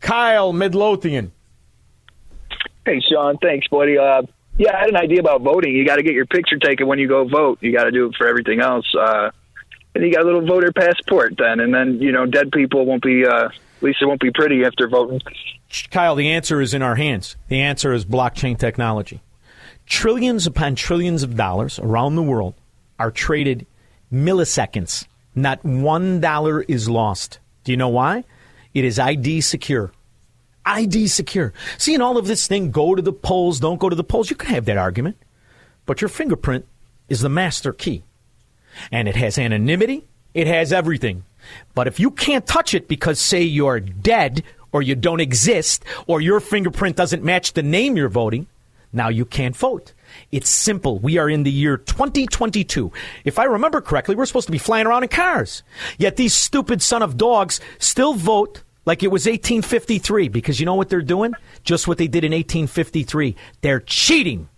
Kyle 0.00 0.52
Midlothian. 0.52 1.32
Hey, 2.84 3.00
Shaun. 3.00 3.36
Thanks, 3.38 3.66
buddy. 3.68 3.98
Uh, 3.98 4.22
yeah, 4.56 4.74
I 4.74 4.80
had 4.80 4.88
an 4.88 4.96
idea 4.96 5.20
about 5.20 5.42
voting. 5.42 5.74
You 5.74 5.84
got 5.84 5.96
to 5.96 6.02
get 6.02 6.14
your 6.14 6.26
picture 6.26 6.56
taken 6.56 6.86
when 6.86 6.98
you 6.98 7.08
go 7.08 7.26
vote. 7.28 7.58
You 7.60 7.72
got 7.72 7.84
to 7.84 7.90
do 7.90 8.06
it 8.06 8.14
for 8.16 8.26
everything 8.26 8.60
else. 8.60 8.86
Uh, 8.98 9.30
and 9.94 10.04
you 10.04 10.12
got 10.12 10.22
a 10.22 10.26
little 10.26 10.46
voter 10.46 10.72
passport 10.72 11.34
then, 11.36 11.60
and 11.60 11.74
then 11.74 12.00
you 12.00 12.12
know 12.12 12.26
dead 12.26 12.52
people 12.52 12.86
won't 12.86 13.02
be. 13.02 13.26
Uh, 13.26 13.48
at 13.78 13.82
least 13.84 14.02
it 14.02 14.06
won't 14.06 14.20
be 14.20 14.32
pretty 14.32 14.64
after 14.64 14.88
voting. 14.88 15.20
Kyle, 15.90 16.16
the 16.16 16.30
answer 16.30 16.60
is 16.60 16.74
in 16.74 16.82
our 16.82 16.96
hands. 16.96 17.36
The 17.46 17.60
answer 17.60 17.92
is 17.92 18.04
blockchain 18.04 18.58
technology. 18.58 19.22
Trillions 19.86 20.46
upon 20.46 20.74
trillions 20.74 21.22
of 21.22 21.36
dollars 21.36 21.78
around 21.78 22.16
the 22.16 22.22
world 22.22 22.54
are 22.98 23.12
traded 23.12 23.66
milliseconds. 24.12 25.06
Not 25.34 25.64
one 25.64 26.20
dollar 26.20 26.62
is 26.62 26.90
lost. 26.90 27.38
Do 27.62 27.72
you 27.72 27.76
know 27.76 27.88
why? 27.88 28.24
It 28.74 28.84
is 28.84 28.98
ID 28.98 29.42
secure. 29.42 29.92
ID 30.66 31.06
secure. 31.06 31.52
Seeing 31.78 32.00
all 32.00 32.18
of 32.18 32.26
this 32.26 32.48
thing, 32.48 32.72
go 32.72 32.96
to 32.96 33.02
the 33.02 33.12
polls, 33.12 33.60
don't 33.60 33.78
go 33.78 33.88
to 33.88 33.96
the 33.96 34.04
polls, 34.04 34.28
you 34.28 34.36
can 34.36 34.52
have 34.54 34.64
that 34.64 34.76
argument. 34.76 35.16
But 35.86 36.00
your 36.00 36.08
fingerprint 36.08 36.66
is 37.08 37.20
the 37.20 37.28
master 37.28 37.72
key. 37.72 38.02
And 38.90 39.08
it 39.08 39.16
has 39.16 39.38
anonymity, 39.38 40.08
it 40.34 40.46
has 40.46 40.72
everything. 40.72 41.24
But 41.74 41.86
if 41.86 42.00
you 42.00 42.10
can't 42.10 42.46
touch 42.46 42.74
it 42.74 42.88
because, 42.88 43.20
say, 43.20 43.42
you're 43.42 43.80
dead 43.80 44.42
or 44.72 44.82
you 44.82 44.94
don't 44.94 45.20
exist 45.20 45.84
or 46.06 46.20
your 46.20 46.40
fingerprint 46.40 46.96
doesn't 46.96 47.24
match 47.24 47.52
the 47.52 47.62
name 47.62 47.96
you're 47.96 48.08
voting, 48.08 48.46
now 48.92 49.08
you 49.08 49.24
can't 49.24 49.56
vote. 49.56 49.92
It's 50.32 50.48
simple. 50.48 50.98
We 50.98 51.18
are 51.18 51.28
in 51.28 51.42
the 51.42 51.50
year 51.50 51.76
2022. 51.76 52.92
If 53.24 53.38
I 53.38 53.44
remember 53.44 53.80
correctly, 53.80 54.14
we're 54.14 54.26
supposed 54.26 54.46
to 54.46 54.52
be 54.52 54.58
flying 54.58 54.86
around 54.86 55.02
in 55.02 55.08
cars. 55.08 55.62
Yet 55.98 56.16
these 56.16 56.34
stupid 56.34 56.82
son 56.82 57.02
of 57.02 57.16
dogs 57.16 57.60
still 57.78 58.14
vote 58.14 58.62
like 58.86 59.02
it 59.02 59.08
was 59.08 59.26
1853 59.26 60.28
because 60.28 60.58
you 60.58 60.66
know 60.66 60.74
what 60.74 60.88
they're 60.88 61.02
doing? 61.02 61.34
Just 61.62 61.86
what 61.86 61.98
they 61.98 62.08
did 62.08 62.24
in 62.24 62.32
1853. 62.32 63.36
They're 63.60 63.80
cheating. 63.80 64.48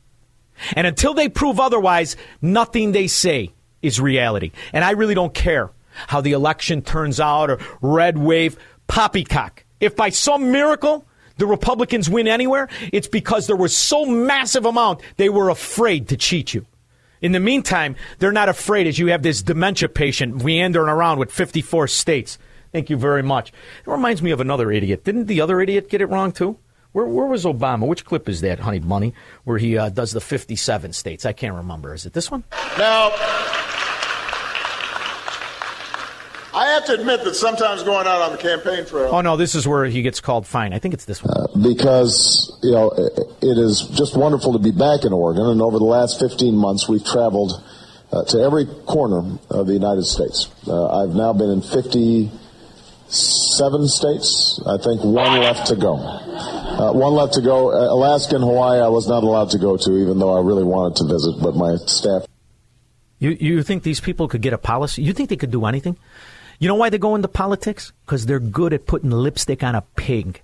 And 0.76 0.86
until 0.86 1.14
they 1.14 1.28
prove 1.28 1.58
otherwise, 1.58 2.16
nothing 2.40 2.92
they 2.92 3.08
say 3.08 3.52
is 3.82 4.00
reality. 4.00 4.52
And 4.72 4.84
I 4.84 4.92
really 4.92 5.14
don't 5.14 5.34
care 5.34 5.70
how 6.08 6.20
the 6.20 6.32
election 6.32 6.82
turns 6.82 7.20
out 7.20 7.50
or 7.50 7.58
red 7.80 8.18
wave 8.18 8.56
poppycock. 8.86 9.64
If 9.80 9.96
by 9.96 10.10
some 10.10 10.52
miracle 10.52 11.06
the 11.36 11.46
Republicans 11.46 12.10
win 12.10 12.28
anywhere, 12.28 12.68
it's 12.92 13.08
because 13.08 13.46
there 13.46 13.56
was 13.56 13.76
so 13.76 14.04
massive 14.04 14.66
amount 14.66 15.00
they 15.16 15.28
were 15.28 15.48
afraid 15.48 16.08
to 16.08 16.16
cheat 16.16 16.52
you. 16.52 16.66
In 17.22 17.32
the 17.32 17.40
meantime, 17.40 17.96
they're 18.18 18.32
not 18.32 18.48
afraid 18.48 18.86
as 18.86 18.98
you 18.98 19.08
have 19.08 19.22
this 19.22 19.42
dementia 19.42 19.88
patient 19.88 20.42
meandering 20.44 20.88
around 20.88 21.18
with 21.18 21.30
54 21.30 21.88
states. 21.88 22.38
Thank 22.72 22.88
you 22.88 22.96
very 22.96 23.22
much. 23.22 23.50
It 23.50 23.90
reminds 23.90 24.22
me 24.22 24.30
of 24.30 24.40
another 24.40 24.70
idiot. 24.70 25.04
Didn't 25.04 25.26
the 25.26 25.40
other 25.40 25.60
idiot 25.60 25.90
get 25.90 26.00
it 26.00 26.06
wrong 26.06 26.32
too? 26.32 26.58
Where, 26.92 27.06
where 27.06 27.26
was 27.26 27.44
Obama? 27.44 27.86
Which 27.86 28.04
clip 28.04 28.28
is 28.28 28.40
that, 28.40 28.58
Honey 28.60 28.80
Bunny, 28.80 29.14
where 29.44 29.58
he 29.58 29.78
uh, 29.78 29.90
does 29.90 30.12
the 30.12 30.20
57 30.20 30.92
states? 30.92 31.24
I 31.24 31.32
can't 31.32 31.54
remember. 31.54 31.94
Is 31.94 32.04
it 32.04 32.12
this 32.12 32.30
one? 32.30 32.42
Now, 32.78 33.10
I 36.52 36.66
have 36.68 36.84
to 36.86 36.94
admit 36.94 37.22
that 37.24 37.34
sometimes 37.34 37.82
going 37.82 38.06
out 38.06 38.20
on 38.22 38.32
the 38.32 38.38
campaign 38.38 38.84
trail, 38.84 39.10
Oh, 39.12 39.20
no, 39.20 39.36
this 39.36 39.54
is 39.54 39.66
where 39.68 39.84
he 39.84 40.02
gets 40.02 40.20
called 40.20 40.46
fine. 40.46 40.72
I 40.72 40.78
think 40.78 40.94
it's 40.94 41.04
this 41.04 41.22
one. 41.22 41.62
because 41.62 42.58
you 42.62 42.72
know 42.72 42.90
it 42.96 43.58
is 43.58 43.82
just 43.94 44.16
wonderful 44.16 44.52
to 44.54 44.58
be 44.58 44.72
back 44.72 45.04
in 45.04 45.12
Oregon. 45.12 45.46
And 45.46 45.62
over 45.62 45.78
the 45.78 45.84
last 45.84 46.18
15 46.18 46.56
months, 46.56 46.88
we've 46.88 47.04
traveled 47.04 47.52
uh, 48.12 48.24
to 48.24 48.38
every 48.40 48.66
corner 48.86 49.38
of 49.50 49.66
the 49.68 49.72
United 49.74 50.04
States. 50.04 50.48
Uh, 50.66 51.02
I've 51.02 51.14
now 51.14 51.32
been 51.32 51.50
in 51.50 51.62
50 51.62 52.30
seven 53.08 53.86
states. 53.88 54.60
I 54.66 54.76
think 54.78 55.02
one 55.02 55.40
left 55.40 55.66
to 55.68 55.76
go. 55.76 55.96
Uh, 55.96 56.92
one 56.92 57.12
left 57.12 57.34
to 57.34 57.40
go. 57.42 57.70
Uh, 57.72 57.92
Alaska 57.92 58.36
and 58.36 58.44
Hawaii, 58.44 58.80
I 58.80 58.88
was 58.88 59.08
not 59.08 59.22
allowed 59.24 59.50
to 59.50 59.58
go 59.58 59.76
to, 59.76 59.96
even 59.98 60.18
though 60.18 60.36
I 60.36 60.40
really 60.40 60.64
wanted 60.64 60.96
to 60.98 61.04
visit, 61.12 61.40
but 61.42 61.54
my 61.56 61.76
staff. 61.86 62.26
You 63.18 63.30
you 63.38 63.62
think 63.62 63.82
these 63.82 64.00
people 64.00 64.28
could 64.28 64.40
get 64.42 64.52
a 64.52 64.58
policy? 64.58 65.02
You 65.02 65.12
think 65.12 65.28
they 65.28 65.36
could 65.36 65.50
do 65.50 65.66
anything? 65.66 65.98
You 66.60 66.68
know 66.68 66.74
why 66.74 66.90
they 66.90 66.98
go 66.98 67.14
into 67.14 67.26
politics? 67.26 67.92
Because 68.04 68.26
they're 68.26 68.38
good 68.38 68.74
at 68.74 68.86
putting 68.86 69.10
lipstick 69.10 69.64
on 69.64 69.74
a 69.74 69.80
pig. 69.96 70.42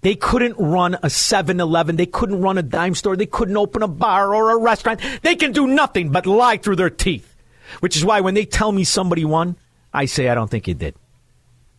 They 0.00 0.16
couldn't 0.16 0.56
run 0.58 0.98
a 1.04 1.08
7 1.08 1.60
Eleven. 1.60 1.94
They 1.94 2.06
couldn't 2.06 2.40
run 2.40 2.58
a 2.58 2.62
dime 2.62 2.96
store. 2.96 3.16
They 3.16 3.26
couldn't 3.26 3.56
open 3.56 3.82
a 3.82 3.88
bar 3.88 4.34
or 4.34 4.50
a 4.50 4.58
restaurant. 4.58 5.00
They 5.22 5.36
can 5.36 5.52
do 5.52 5.68
nothing 5.68 6.10
but 6.10 6.26
lie 6.26 6.56
through 6.56 6.76
their 6.76 6.90
teeth. 6.90 7.32
Which 7.78 7.96
is 7.96 8.04
why 8.04 8.20
when 8.20 8.34
they 8.34 8.44
tell 8.44 8.72
me 8.72 8.82
somebody 8.82 9.24
won, 9.24 9.56
I 9.94 10.06
say 10.06 10.28
I 10.28 10.34
don't 10.34 10.50
think 10.50 10.66
you 10.66 10.74
did. 10.74 10.96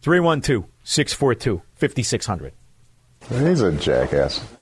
312 0.01 0.65
642 0.83 1.61
5600. 1.75 2.53
He's 3.29 3.61
a 3.61 3.71
jackass. 3.73 4.56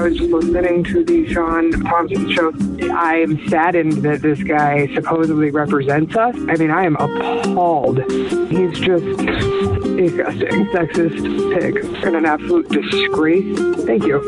I 0.00 0.04
was 0.04 0.18
listening 0.18 0.82
to 0.84 1.04
the 1.04 1.30
Shaun 1.30 1.72
Thompson 1.72 2.32
show. 2.32 2.50
I 2.90 3.16
am 3.16 3.46
saddened 3.50 4.02
that 4.02 4.22
this 4.22 4.42
guy 4.42 4.88
supposedly 4.94 5.50
represents 5.50 6.16
us. 6.16 6.34
I 6.48 6.56
mean, 6.56 6.70
I 6.70 6.86
am 6.86 6.96
appalled. 6.96 7.98
He's 8.10 8.80
just 8.80 9.04
disgusting, 9.04 10.64
sexist 10.72 11.52
pig, 11.52 11.84
and 12.02 12.16
an 12.16 12.24
absolute 12.24 12.70
disgrace. 12.70 13.58
Thank 13.84 14.04
you. 14.04 14.22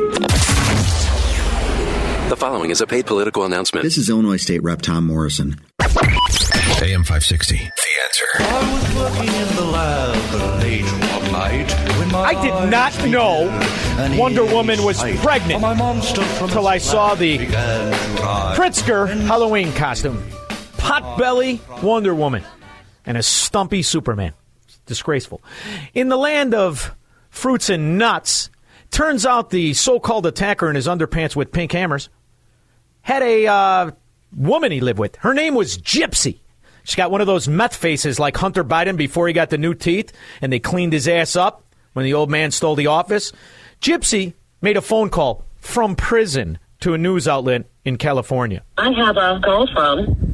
The 2.28 2.36
following 2.36 2.68
is 2.70 2.82
a 2.82 2.86
paid 2.86 3.06
political 3.06 3.46
announcement. 3.46 3.82
This 3.82 3.96
is 3.96 4.10
Illinois 4.10 4.36
State 4.36 4.62
Rep 4.62 4.82
Tom 4.82 5.06
Morrison. 5.06 5.58
AM 5.80 7.02
560. 7.02 7.56
The 7.56 7.62
answer. 8.04 8.26
I 12.14 12.34
was 12.34 12.44
working 12.44 12.54
in 12.54 12.70
the 12.70 12.70
lab 12.70 12.92
late 12.92 13.02
one 13.02 13.02
night 13.02 13.02
when 13.02 13.12
my 13.12 13.62
I 13.62 14.02
did 14.02 14.10
not 14.10 14.12
know 14.12 14.18
Wonder 14.18 14.44
Woman 14.44 14.84
was 14.84 15.02
pregnant 15.20 15.64
until 15.64 16.66
I 16.66 16.78
saw 16.78 17.14
the. 17.14 17.38
Pritzker 17.38 19.08
Halloween 19.26 19.72
costume. 19.72 20.22
Potbelly 20.76 21.60
Wonder 21.82 22.14
Woman 22.14 22.44
and 23.06 23.16
a 23.16 23.22
stumpy 23.22 23.82
Superman. 23.82 24.32
Disgraceful. 24.86 25.42
In 25.94 26.08
the 26.08 26.16
land 26.16 26.54
of 26.54 26.94
fruits 27.30 27.70
and 27.70 27.98
nuts, 27.98 28.50
turns 28.90 29.24
out 29.24 29.50
the 29.50 29.74
so 29.74 30.00
called 30.00 30.26
attacker 30.26 30.68
in 30.68 30.76
his 30.76 30.86
underpants 30.86 31.36
with 31.36 31.52
pink 31.52 31.72
hammers 31.72 32.08
had 33.02 33.22
a 33.22 33.46
uh, 33.46 33.90
woman 34.36 34.72
he 34.72 34.80
lived 34.80 34.98
with. 34.98 35.16
Her 35.16 35.34
name 35.34 35.54
was 35.54 35.78
Gypsy. 35.78 36.38
She's 36.84 36.96
got 36.96 37.10
one 37.10 37.20
of 37.20 37.26
those 37.26 37.48
meth 37.48 37.76
faces 37.76 38.18
like 38.18 38.36
Hunter 38.36 38.64
Biden 38.64 38.96
before 38.96 39.28
he 39.28 39.32
got 39.32 39.50
the 39.50 39.58
new 39.58 39.74
teeth 39.74 40.12
and 40.40 40.52
they 40.52 40.58
cleaned 40.58 40.92
his 40.92 41.06
ass 41.06 41.36
up 41.36 41.64
when 41.92 42.04
the 42.04 42.14
old 42.14 42.30
man 42.30 42.50
stole 42.50 42.74
the 42.74 42.86
office. 42.86 43.32
Gypsy 43.80 44.34
made 44.60 44.76
a 44.76 44.82
phone 44.82 45.10
call 45.10 45.44
from 45.56 45.96
prison 45.96 46.58
to 46.80 46.94
a 46.94 46.98
news 46.98 47.28
outlet 47.28 47.66
in 47.84 47.96
California. 47.96 48.62
I 48.78 48.90
have 48.92 49.16
a 49.16 49.40
call 49.44 49.66
from 49.72 50.32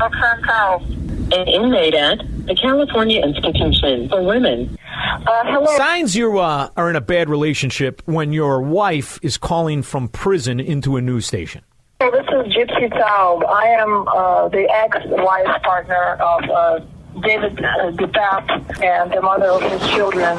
an 0.00 1.48
inmate 1.48 1.94
at 1.94 2.18
the 2.46 2.54
California 2.54 3.22
Institution 3.24 4.08
for 4.08 4.22
Women. 4.22 4.78
Uh, 5.26 5.42
hello. 5.44 5.76
Signs 5.76 6.14
you 6.14 6.38
uh, 6.38 6.68
are 6.76 6.90
in 6.90 6.96
a 6.96 7.00
bad 7.00 7.28
relationship 7.28 8.02
when 8.04 8.32
your 8.32 8.60
wife 8.62 9.18
is 9.22 9.36
calling 9.36 9.82
from 9.82 10.08
prison 10.08 10.60
into 10.60 10.96
a 10.96 11.00
news 11.00 11.26
station. 11.26 11.62
So 12.00 12.10
this 12.10 12.26
is 12.26 12.52
Gypsy 12.52 12.92
Taub. 12.92 13.46
I 13.46 13.68
am 13.68 14.06
uh, 14.08 14.48
the 14.48 14.68
ex-wife 14.70 15.62
partner 15.62 16.14
of 16.20 16.50
uh, 16.50 16.80
David 17.20 17.58
uh, 17.58 17.90
DePape 17.92 18.82
and 18.82 19.12
the 19.12 19.22
mother 19.22 19.46
of 19.46 19.62
his 19.62 19.80
children. 19.90 20.36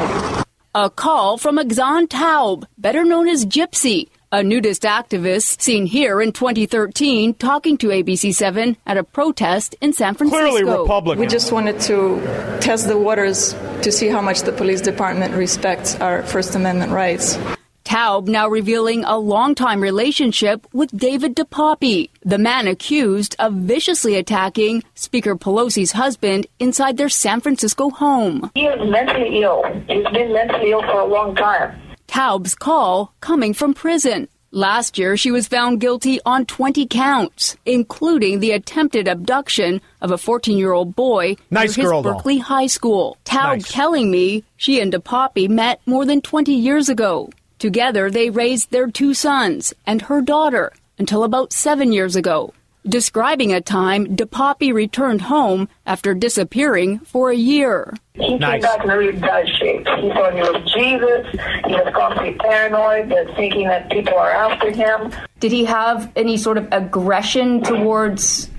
A 0.80 0.92
call 0.92 1.40
from 1.40 1.58
Oxane 1.58 2.08
Taub, 2.08 2.66
better 2.78 3.04
known 3.04 3.28
as 3.28 3.48
Gypsy, 3.48 4.10
a 4.32 4.44
nudist 4.44 4.84
activist 4.84 5.60
seen 5.60 5.88
here 5.88 6.22
in 6.22 6.32
2013 6.32 7.34
talking 7.34 7.80
to 7.80 7.88
ABC7 7.88 8.76
at 8.86 8.96
a 8.96 9.04
protest 9.04 9.74
in 9.82 9.92
San 9.92 10.14
Francisco. 10.14 11.16
We 11.16 11.26
just 11.26 11.52
wanted 11.52 11.80
to 11.90 12.22
test 12.62 12.88
the 12.88 12.96
waters 12.96 13.56
to 13.82 13.92
see 13.92 14.08
how 14.08 14.22
much 14.22 14.42
the 14.44 14.52
police 14.52 14.82
department 14.82 15.34
respects 15.34 15.96
our 15.96 16.22
First 16.22 16.54
Amendment 16.54 16.92
rights. 16.92 17.40
Taub 17.88 18.28
now 18.28 18.50
revealing 18.50 19.06
a 19.06 19.18
longtime 19.18 19.80
relationship 19.80 20.68
with 20.74 20.92
David 20.92 21.38
DePape, 21.38 22.10
the 22.22 22.38
man 22.38 22.68
accused 22.68 23.34
of 23.40 23.54
viciously 23.54 24.16
attacking 24.16 24.84
Speaker 24.96 25.38
Pelosi's 25.38 25.94
husband 25.94 26.48
inside 26.60 26.98
their 26.98 27.08
San 27.08 27.40
Francisco 27.40 27.90
home. 27.90 28.52
He 28.56 28.66
is 28.66 28.92
mentally 28.92 29.42
ill. 29.42 29.64
He's 29.88 30.04
been 30.04 30.34
mentally 30.34 30.72
ill 30.72 30.82
for 30.82 31.00
a 31.00 31.06
long 31.06 31.34
time. 31.34 31.80
Taub's 32.10 32.56
call 32.56 33.14
coming 33.22 33.54
from 33.54 33.74
prison. 33.74 34.28
Last 34.52 34.98
year, 34.98 35.16
she 35.16 35.32
was 35.32 35.48
found 35.48 35.80
guilty 35.80 36.20
on 36.26 36.46
20 36.46 36.88
counts, 36.88 37.56
including 37.66 38.42
the 38.42 38.52
attempted 38.52 39.08
abduction 39.08 39.80
of 40.02 40.12
a 40.12 40.18
14 40.18 40.58
year 40.58 40.74
old 40.74 40.94
boy 40.94 41.38
Nice 41.52 41.78
near 41.78 41.86
his 41.86 41.92
girl, 41.92 42.02
though. 42.02 42.16
Berkeley 42.16 42.40
High 42.40 42.68
School. 42.68 43.18
Taub 43.24 43.66
telling 43.66 44.12
me 44.12 44.44
she 44.58 44.82
and 44.82 44.92
DePape 44.92 45.48
met 45.48 45.80
more 45.86 46.04
than 46.06 46.20
20 46.20 46.52
years 46.54 46.90
ago. 46.90 47.30
Together, 47.60 48.12
they 48.12 48.30
raised 48.30 48.70
their 48.70 48.90
two 48.90 49.14
sons 49.14 49.74
and 49.86 50.04
her 50.04 50.22
daughter 50.22 50.72
until 51.00 51.24
about 51.24 51.52
seven 51.52 51.92
years 51.92 52.16
ago. 52.16 52.54
Describing 52.88 53.52
a 53.52 53.60
time 53.60 54.16
DePape 54.16 54.74
returned 54.74 55.24
home 55.24 55.68
after 55.86 56.14
disappearing 56.14 57.00
for 57.00 57.32
a 57.32 57.36
year. 57.36 57.94
He 58.14 58.38
came 58.38 58.40
back 58.40 58.84
in 58.84 58.90
a 58.90 58.98
really 58.98 59.20
bad 59.20 59.48
shape. 59.50 59.86
He 60.00 60.10
thought 60.10 60.34
he 60.34 60.42
was 60.42 60.72
Jesus. 60.72 61.28
He 61.66 61.74
was 61.74 61.92
constantly 61.94 62.36
paranoid, 62.36 63.12
uh, 63.12 63.36
thinking 63.36 63.68
that 63.68 63.90
people 63.90 64.14
are 64.14 64.32
after 64.32 64.72
him. 64.72 65.12
Did 65.40 65.52
he 65.52 65.66
have 65.66 66.12
any 66.16 66.38
sort 66.38 66.58
of 66.58 66.68
aggression 66.72 67.62
towards 67.64 68.50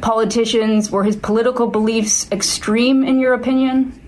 politicians? 0.00 0.90
Were 0.90 1.04
his 1.04 1.16
political 1.16 1.66
beliefs 1.66 2.30
extreme, 2.30 3.04
in 3.04 3.18
your 3.18 3.34
opinion? 3.34 4.00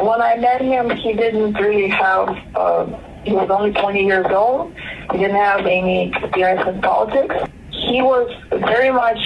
When 0.00 0.20
I 0.20 0.36
met 0.36 0.60
him, 0.60 0.90
he 0.90 1.14
didn't 1.14 1.54
really 1.54 1.88
have. 1.88 2.28
Uh, 2.54 2.86
he 3.24 3.32
was 3.32 3.48
only 3.50 3.72
20 3.72 4.04
years 4.04 4.26
old. 4.30 4.74
He 5.12 5.18
didn't 5.18 5.36
have 5.36 5.60
any 5.60 6.08
experience 6.08 6.66
in 6.66 6.80
politics. 6.80 7.34
He 7.70 8.02
was 8.02 8.30
very 8.50 8.90
much 8.90 9.18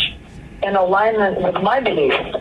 in 0.63 0.77
alignment 0.77 1.43
with 1.43 1.63
my 1.63 1.81
beliefs. 1.81 2.37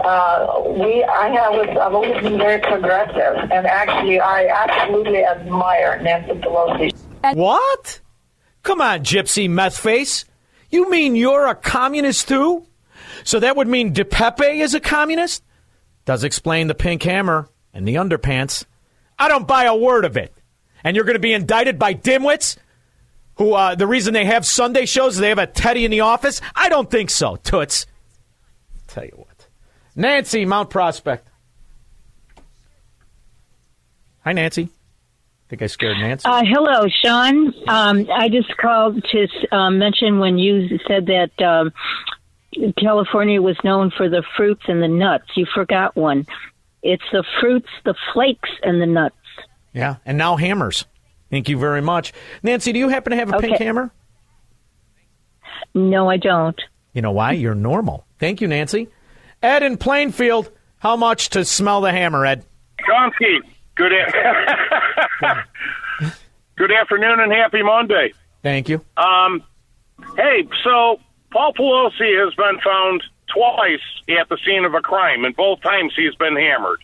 Uh, 0.00 0.62
we, 0.66 1.04
I 1.04 1.28
have, 1.28 1.78
I've 1.78 1.94
always 1.94 2.22
been 2.22 2.36
very 2.36 2.60
progressive, 2.60 3.50
and 3.50 3.66
actually, 3.66 4.20
I 4.20 4.46
absolutely 4.46 5.24
admire 5.24 6.00
Nancy 6.02 6.32
Pelosi. 6.40 6.92
What? 7.34 8.00
Come 8.62 8.80
on, 8.80 9.04
gypsy 9.04 9.48
meth 9.48 9.78
face. 9.78 10.24
You 10.70 10.90
mean 10.90 11.14
you're 11.14 11.46
a 11.46 11.54
communist 11.54 12.28
too? 12.28 12.66
So 13.22 13.40
that 13.40 13.56
would 13.56 13.68
mean 13.68 13.94
DePape 13.94 14.60
is 14.60 14.74
a 14.74 14.80
communist? 14.80 15.42
Does 16.04 16.24
explain 16.24 16.66
the 16.66 16.74
pink 16.74 17.02
hammer 17.02 17.48
and 17.72 17.86
the 17.86 17.94
underpants. 17.94 18.64
I 19.18 19.28
don't 19.28 19.46
buy 19.46 19.64
a 19.64 19.76
word 19.76 20.04
of 20.04 20.16
it. 20.16 20.33
And 20.84 20.94
you're 20.94 21.06
going 21.06 21.14
to 21.14 21.20
be 21.20 21.32
indicted 21.32 21.78
by 21.78 21.94
dimwits 21.94 22.56
who, 23.36 23.54
uh, 23.54 23.74
the 23.74 23.86
reason 23.86 24.14
they 24.14 24.26
have 24.26 24.46
Sunday 24.46 24.86
shows 24.86 25.14
is 25.14 25.20
they 25.20 25.30
have 25.30 25.38
a 25.38 25.46
Teddy 25.46 25.84
in 25.84 25.90
the 25.90 26.00
office? 26.00 26.40
I 26.54 26.68
don't 26.68 26.90
think 26.90 27.10
so, 27.10 27.36
Toots. 27.36 27.86
Tell 28.86 29.04
you 29.04 29.12
what. 29.16 29.46
Nancy, 29.96 30.44
Mount 30.44 30.70
Prospect. 30.70 31.26
Hi, 34.24 34.32
Nancy. 34.32 34.62
I 34.64 35.48
think 35.48 35.62
I 35.62 35.66
scared 35.66 35.98
Nancy. 35.98 36.24
Uh, 36.26 36.42
hello, 36.44 36.88
Shaun. 37.04 37.52
Um, 37.68 38.08
I 38.12 38.28
just 38.28 38.56
called 38.56 39.04
to 39.04 39.28
uh, 39.52 39.70
mention 39.70 40.18
when 40.18 40.38
you 40.38 40.78
said 40.86 41.06
that 41.06 41.42
um, 41.42 41.72
California 42.78 43.42
was 43.42 43.56
known 43.64 43.90
for 43.90 44.08
the 44.08 44.22
fruits 44.36 44.62
and 44.68 44.82
the 44.82 44.88
nuts. 44.88 45.26
You 45.36 45.46
forgot 45.52 45.96
one. 45.96 46.26
It's 46.82 47.04
the 47.12 47.24
fruits, 47.40 47.68
the 47.84 47.94
flakes, 48.12 48.50
and 48.62 48.80
the 48.80 48.86
nuts. 48.86 49.16
Yeah, 49.74 49.96
and 50.06 50.16
now 50.16 50.36
hammers. 50.36 50.86
Thank 51.30 51.48
you 51.48 51.58
very 51.58 51.82
much. 51.82 52.12
Nancy, 52.42 52.72
do 52.72 52.78
you 52.78 52.88
happen 52.88 53.10
to 53.10 53.16
have 53.16 53.32
a 53.32 53.38
pink 53.40 53.58
hammer? 53.58 53.92
No, 55.74 56.08
I 56.08 56.16
don't. 56.16 56.60
You 56.92 57.02
know 57.02 57.10
why? 57.12 57.32
You're 57.32 57.54
normal. 57.56 58.06
Thank 58.20 58.40
you, 58.40 58.46
Nancy. 58.48 58.88
Ed 59.42 59.62
in 59.64 59.76
Plainfield, 59.76 60.50
how 60.78 60.96
much 60.96 61.30
to 61.30 61.44
smell 61.44 61.80
the 61.80 61.90
hammer, 61.90 62.24
Ed? 62.24 62.44
Chomsky, 62.88 63.38
good 63.74 63.92
a- 63.92 65.44
good 66.56 66.70
afternoon 66.72 67.20
and 67.20 67.32
happy 67.32 67.62
Monday. 67.62 68.12
Thank 68.42 68.68
you. 68.68 68.84
Um, 68.96 69.42
hey, 70.16 70.46
so 70.62 71.00
Paul 71.32 71.52
Pelosi 71.54 72.24
has 72.24 72.34
been 72.34 72.60
found 72.64 73.02
twice 73.34 74.18
at 74.20 74.28
the 74.28 74.38
scene 74.46 74.64
of 74.64 74.74
a 74.74 74.80
crime, 74.80 75.24
and 75.24 75.34
both 75.34 75.60
times 75.62 75.92
he's 75.96 76.14
been 76.14 76.36
hammered. 76.36 76.78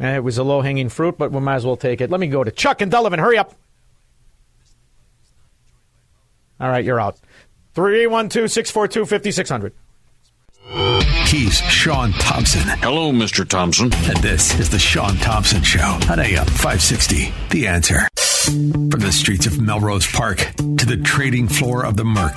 Eh, 0.00 0.16
It 0.16 0.24
was 0.24 0.38
a 0.38 0.42
low 0.44 0.60
hanging 0.60 0.88
fruit, 0.88 1.16
but 1.18 1.30
we 1.32 1.40
might 1.40 1.56
as 1.56 1.66
well 1.66 1.76
take 1.76 2.00
it. 2.00 2.10
Let 2.10 2.20
me 2.20 2.26
go 2.26 2.42
to 2.44 2.50
Chuck 2.50 2.80
and 2.80 2.90
Delavan. 2.90 3.18
Hurry 3.18 3.38
up. 3.38 3.54
All 6.60 6.68
right, 6.68 6.84
you're 6.84 7.00
out. 7.00 7.18
312 7.74 8.50
642 8.50 9.06
5600. 9.06 9.72
He's 11.26 11.54
Shaun 11.58 12.12
Thompson. 12.12 12.62
Hello, 12.80 13.10
Mr. 13.12 13.46
Thompson. 13.46 13.92
And 13.92 14.16
this 14.18 14.58
is 14.58 14.70
the 14.70 14.78
Shaun 14.78 15.16
Thompson 15.16 15.62
Show 15.62 15.98
on 16.10 16.20
AM 16.20 16.46
560. 16.46 17.32
The 17.50 17.66
answer. 17.66 18.06
From 18.46 19.00
the 19.00 19.10
streets 19.10 19.46
of 19.46 19.60
Melrose 19.60 20.06
Park 20.06 20.38
to 20.56 20.86
the 20.86 21.00
trading 21.02 21.48
floor 21.48 21.84
of 21.84 21.96
the 21.96 22.04
Merc, 22.04 22.36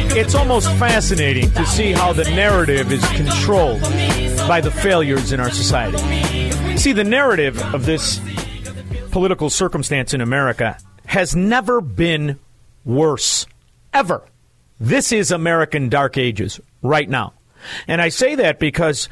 it's 0.13 0.35
almost 0.35 0.67
fascinating 0.73 1.49
to 1.51 1.65
see 1.65 1.93
how 1.93 2.11
the 2.11 2.25
narrative 2.25 2.91
is 2.91 3.05
controlled 3.11 3.81
by 4.47 4.59
the 4.59 4.69
failures 4.69 5.31
in 5.31 5.39
our 5.39 5.49
society. 5.49 5.97
See, 6.77 6.91
the 6.91 7.03
narrative 7.03 7.61
of 7.73 7.85
this 7.85 8.19
political 9.11 9.49
circumstance 9.49 10.13
in 10.13 10.19
America 10.19 10.77
has 11.05 11.35
never 11.35 11.79
been 11.79 12.39
worse. 12.83 13.45
Ever. 13.93 14.23
This 14.79 15.11
is 15.11 15.31
American 15.31 15.87
Dark 15.87 16.17
Ages 16.17 16.59
right 16.81 17.09
now. 17.09 17.33
And 17.87 18.01
I 18.01 18.09
say 18.09 18.35
that 18.35 18.59
because 18.59 19.07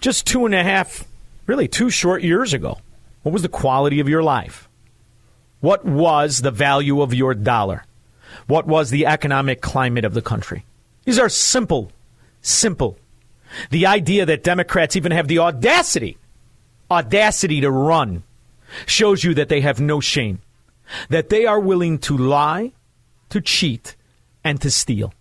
just 0.00 0.26
two 0.26 0.46
and 0.46 0.54
a 0.54 0.64
half, 0.64 1.04
really 1.46 1.68
two 1.68 1.90
short 1.90 2.22
years 2.22 2.52
ago, 2.52 2.78
what 3.22 3.32
was 3.32 3.42
the 3.42 3.48
quality 3.48 4.00
of 4.00 4.08
your 4.08 4.22
life? 4.22 4.68
What 5.60 5.84
was 5.84 6.42
the 6.42 6.50
value 6.50 7.02
of 7.02 7.14
your 7.14 7.34
dollar? 7.34 7.84
What 8.46 8.66
was 8.66 8.90
the 8.90 9.06
economic 9.06 9.60
climate 9.60 10.04
of 10.04 10.14
the 10.14 10.22
country? 10.22 10.64
These 11.04 11.18
are 11.18 11.28
simple, 11.28 11.92
simple. 12.42 12.98
The 13.70 13.86
idea 13.86 14.26
that 14.26 14.42
Democrats 14.42 14.96
even 14.96 15.12
have 15.12 15.28
the 15.28 15.38
audacity, 15.38 16.18
audacity 16.90 17.60
to 17.60 17.70
run, 17.70 18.22
shows 18.86 19.22
you 19.22 19.34
that 19.34 19.48
they 19.48 19.60
have 19.60 19.80
no 19.80 20.00
shame, 20.00 20.40
that 21.08 21.28
they 21.28 21.46
are 21.46 21.60
willing 21.60 21.98
to 21.98 22.16
lie, 22.16 22.72
to 23.30 23.40
cheat, 23.40 23.96
and 24.42 24.60
to 24.60 24.70
steal. 24.70 25.14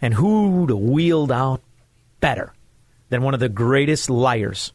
And 0.00 0.14
who 0.14 0.66
to 0.66 0.76
wield 0.76 1.32
out 1.32 1.62
better 2.20 2.52
than 3.08 3.22
one 3.22 3.34
of 3.34 3.40
the 3.40 3.48
greatest 3.48 4.10
liars 4.10 4.72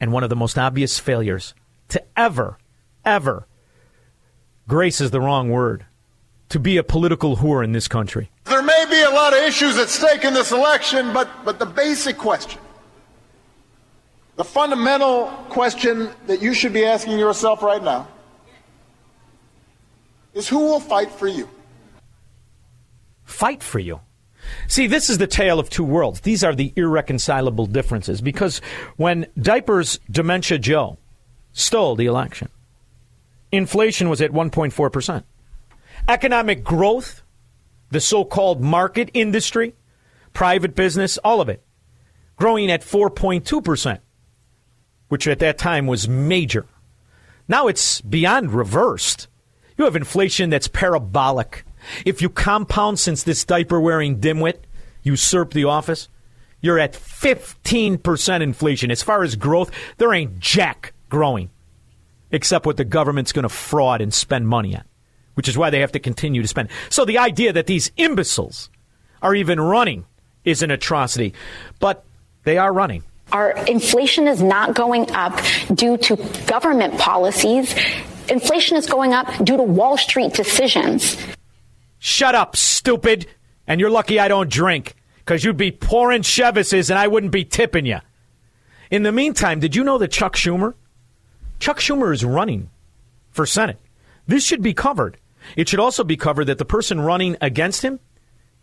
and 0.00 0.12
one 0.12 0.22
of 0.22 0.30
the 0.30 0.36
most 0.36 0.58
obvious 0.58 0.98
failures 0.98 1.54
to 1.88 2.02
ever, 2.16 2.58
ever, 3.04 3.46
grace 4.68 5.00
is 5.00 5.10
the 5.10 5.20
wrong 5.20 5.48
word, 5.48 5.84
to 6.48 6.58
be 6.58 6.76
a 6.76 6.82
political 6.82 7.36
whore 7.36 7.62
in 7.62 7.72
this 7.72 7.88
country. 7.88 8.30
There 8.44 8.62
may 8.62 8.86
be 8.88 9.02
a 9.02 9.10
lot 9.10 9.32
of 9.32 9.40
issues 9.40 9.76
at 9.76 9.88
stake 9.88 10.24
in 10.24 10.34
this 10.34 10.52
election, 10.52 11.12
but, 11.12 11.28
but 11.44 11.58
the 11.58 11.66
basic 11.66 12.16
question, 12.16 12.60
the 14.36 14.44
fundamental 14.44 15.26
question 15.50 16.10
that 16.26 16.40
you 16.40 16.54
should 16.54 16.72
be 16.72 16.84
asking 16.84 17.18
yourself 17.18 17.62
right 17.62 17.82
now 17.82 18.08
is 20.34 20.48
who 20.48 20.60
will 20.60 20.80
fight 20.80 21.10
for 21.10 21.26
you? 21.26 21.48
Fight 23.24 23.62
for 23.62 23.78
you. 23.78 24.00
See, 24.66 24.86
this 24.86 25.10
is 25.10 25.18
the 25.18 25.26
tale 25.26 25.58
of 25.58 25.68
two 25.68 25.84
worlds. 25.84 26.20
These 26.20 26.42
are 26.42 26.54
the 26.54 26.72
irreconcilable 26.76 27.66
differences 27.66 28.20
because 28.20 28.60
when 28.96 29.26
Diapers 29.38 29.98
Dementia 30.10 30.58
Joe 30.58 30.98
stole 31.52 31.96
the 31.96 32.06
election, 32.06 32.48
inflation 33.52 34.08
was 34.08 34.22
at 34.22 34.30
1.4%. 34.30 35.24
Economic 36.08 36.64
growth, 36.64 37.22
the 37.90 38.00
so 38.00 38.24
called 38.24 38.62
market 38.62 39.10
industry, 39.12 39.74
private 40.32 40.74
business, 40.74 41.18
all 41.18 41.40
of 41.40 41.48
it, 41.48 41.62
growing 42.36 42.70
at 42.70 42.82
4.2%, 42.82 43.98
which 45.08 45.28
at 45.28 45.38
that 45.40 45.58
time 45.58 45.86
was 45.86 46.08
major. 46.08 46.66
Now 47.46 47.66
it's 47.66 48.00
beyond 48.00 48.52
reversed. 48.52 49.28
You 49.76 49.84
have 49.84 49.96
inflation 49.96 50.50
that's 50.50 50.68
parabolic. 50.68 51.64
If 52.04 52.20
you 52.22 52.28
compound 52.28 52.98
since 52.98 53.22
this 53.22 53.44
diaper 53.44 53.80
wearing 53.80 54.18
dimwit 54.18 54.60
usurped 55.02 55.54
the 55.54 55.64
office, 55.64 56.08
you're 56.60 56.78
at 56.78 56.92
15% 56.94 58.42
inflation. 58.42 58.90
As 58.90 59.02
far 59.02 59.22
as 59.22 59.36
growth, 59.36 59.70
there 59.98 60.12
ain't 60.12 60.40
jack 60.40 60.92
growing 61.08 61.50
except 62.30 62.66
what 62.66 62.76
the 62.76 62.84
government's 62.84 63.32
going 63.32 63.44
to 63.44 63.48
fraud 63.48 64.00
and 64.00 64.12
spend 64.12 64.48
money 64.48 64.76
on, 64.76 64.84
which 65.38 65.46
is 65.46 65.56
why 65.56 65.70
they 65.70 65.78
have 65.78 65.92
to 65.92 66.00
continue 66.00 66.42
to 66.42 66.48
spend. 66.48 66.68
So 66.90 67.04
the 67.04 67.18
idea 67.18 67.52
that 67.52 67.68
these 67.68 67.92
imbeciles 67.96 68.70
are 69.22 69.36
even 69.36 69.60
running 69.60 70.04
is 70.44 70.64
an 70.64 70.72
atrocity, 70.72 71.32
but 71.78 72.04
they 72.42 72.58
are 72.58 72.72
running. 72.72 73.04
Our 73.30 73.52
inflation 73.66 74.26
is 74.26 74.42
not 74.42 74.74
going 74.74 75.08
up 75.12 75.40
due 75.72 75.96
to 75.98 76.16
government 76.48 76.98
policies. 76.98 77.72
Inflation 78.28 78.76
is 78.76 78.86
going 78.86 79.12
up 79.12 79.28
due 79.44 79.56
to 79.56 79.62
Wall 79.62 79.96
Street 79.96 80.32
decisions. 80.32 81.16
Shut 82.00 82.34
up, 82.34 82.56
stupid. 82.56 83.28
And 83.68 83.80
you're 83.80 83.90
lucky 83.90 84.18
I 84.18 84.26
don't 84.26 84.50
drink, 84.50 84.96
because 85.18 85.44
you'd 85.44 85.56
be 85.56 85.70
pouring 85.70 86.22
Chevises 86.22 86.90
and 86.90 86.98
I 86.98 87.06
wouldn't 87.06 87.30
be 87.30 87.44
tipping 87.44 87.86
you. 87.86 88.00
In 88.90 89.04
the 89.04 89.12
meantime, 89.12 89.60
did 89.60 89.76
you 89.76 89.84
know 89.84 89.98
that 89.98 90.10
Chuck 90.10 90.34
Schumer? 90.34 90.74
Chuck 91.60 91.78
Schumer 91.78 92.12
is 92.12 92.24
running 92.24 92.70
for 93.30 93.46
Senate. 93.46 93.78
This 94.26 94.44
should 94.44 94.62
be 94.62 94.74
covered. 94.74 95.16
It 95.56 95.68
should 95.68 95.80
also 95.80 96.04
be 96.04 96.16
covered 96.16 96.46
that 96.46 96.58
the 96.58 96.64
person 96.64 97.00
running 97.00 97.36
against 97.40 97.82
him 97.82 98.00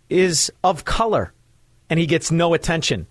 is 0.09 0.51
of 0.63 0.85
color 0.85 1.33
and 1.89 1.99
he 1.99 2.05
gets 2.05 2.31
no 2.31 2.53
attention, 2.53 3.07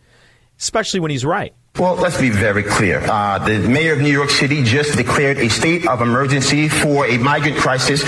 especially 0.58 1.00
when 1.00 1.10
he's 1.10 1.24
right. 1.24 1.54
Well, 1.76 1.96
let's 1.96 2.20
be 2.20 2.30
very 2.30 2.62
clear. 2.62 3.00
Uh, 3.00 3.40
the 3.40 3.58
mayor 3.58 3.94
of 3.94 4.00
New 4.00 4.12
York 4.12 4.30
City 4.30 4.62
just 4.62 4.96
declared 4.96 5.38
a 5.38 5.48
state 5.48 5.88
of 5.88 6.02
emergency 6.02 6.68
for 6.68 7.04
a 7.04 7.18
migrant 7.18 7.56
crisis. 7.56 8.04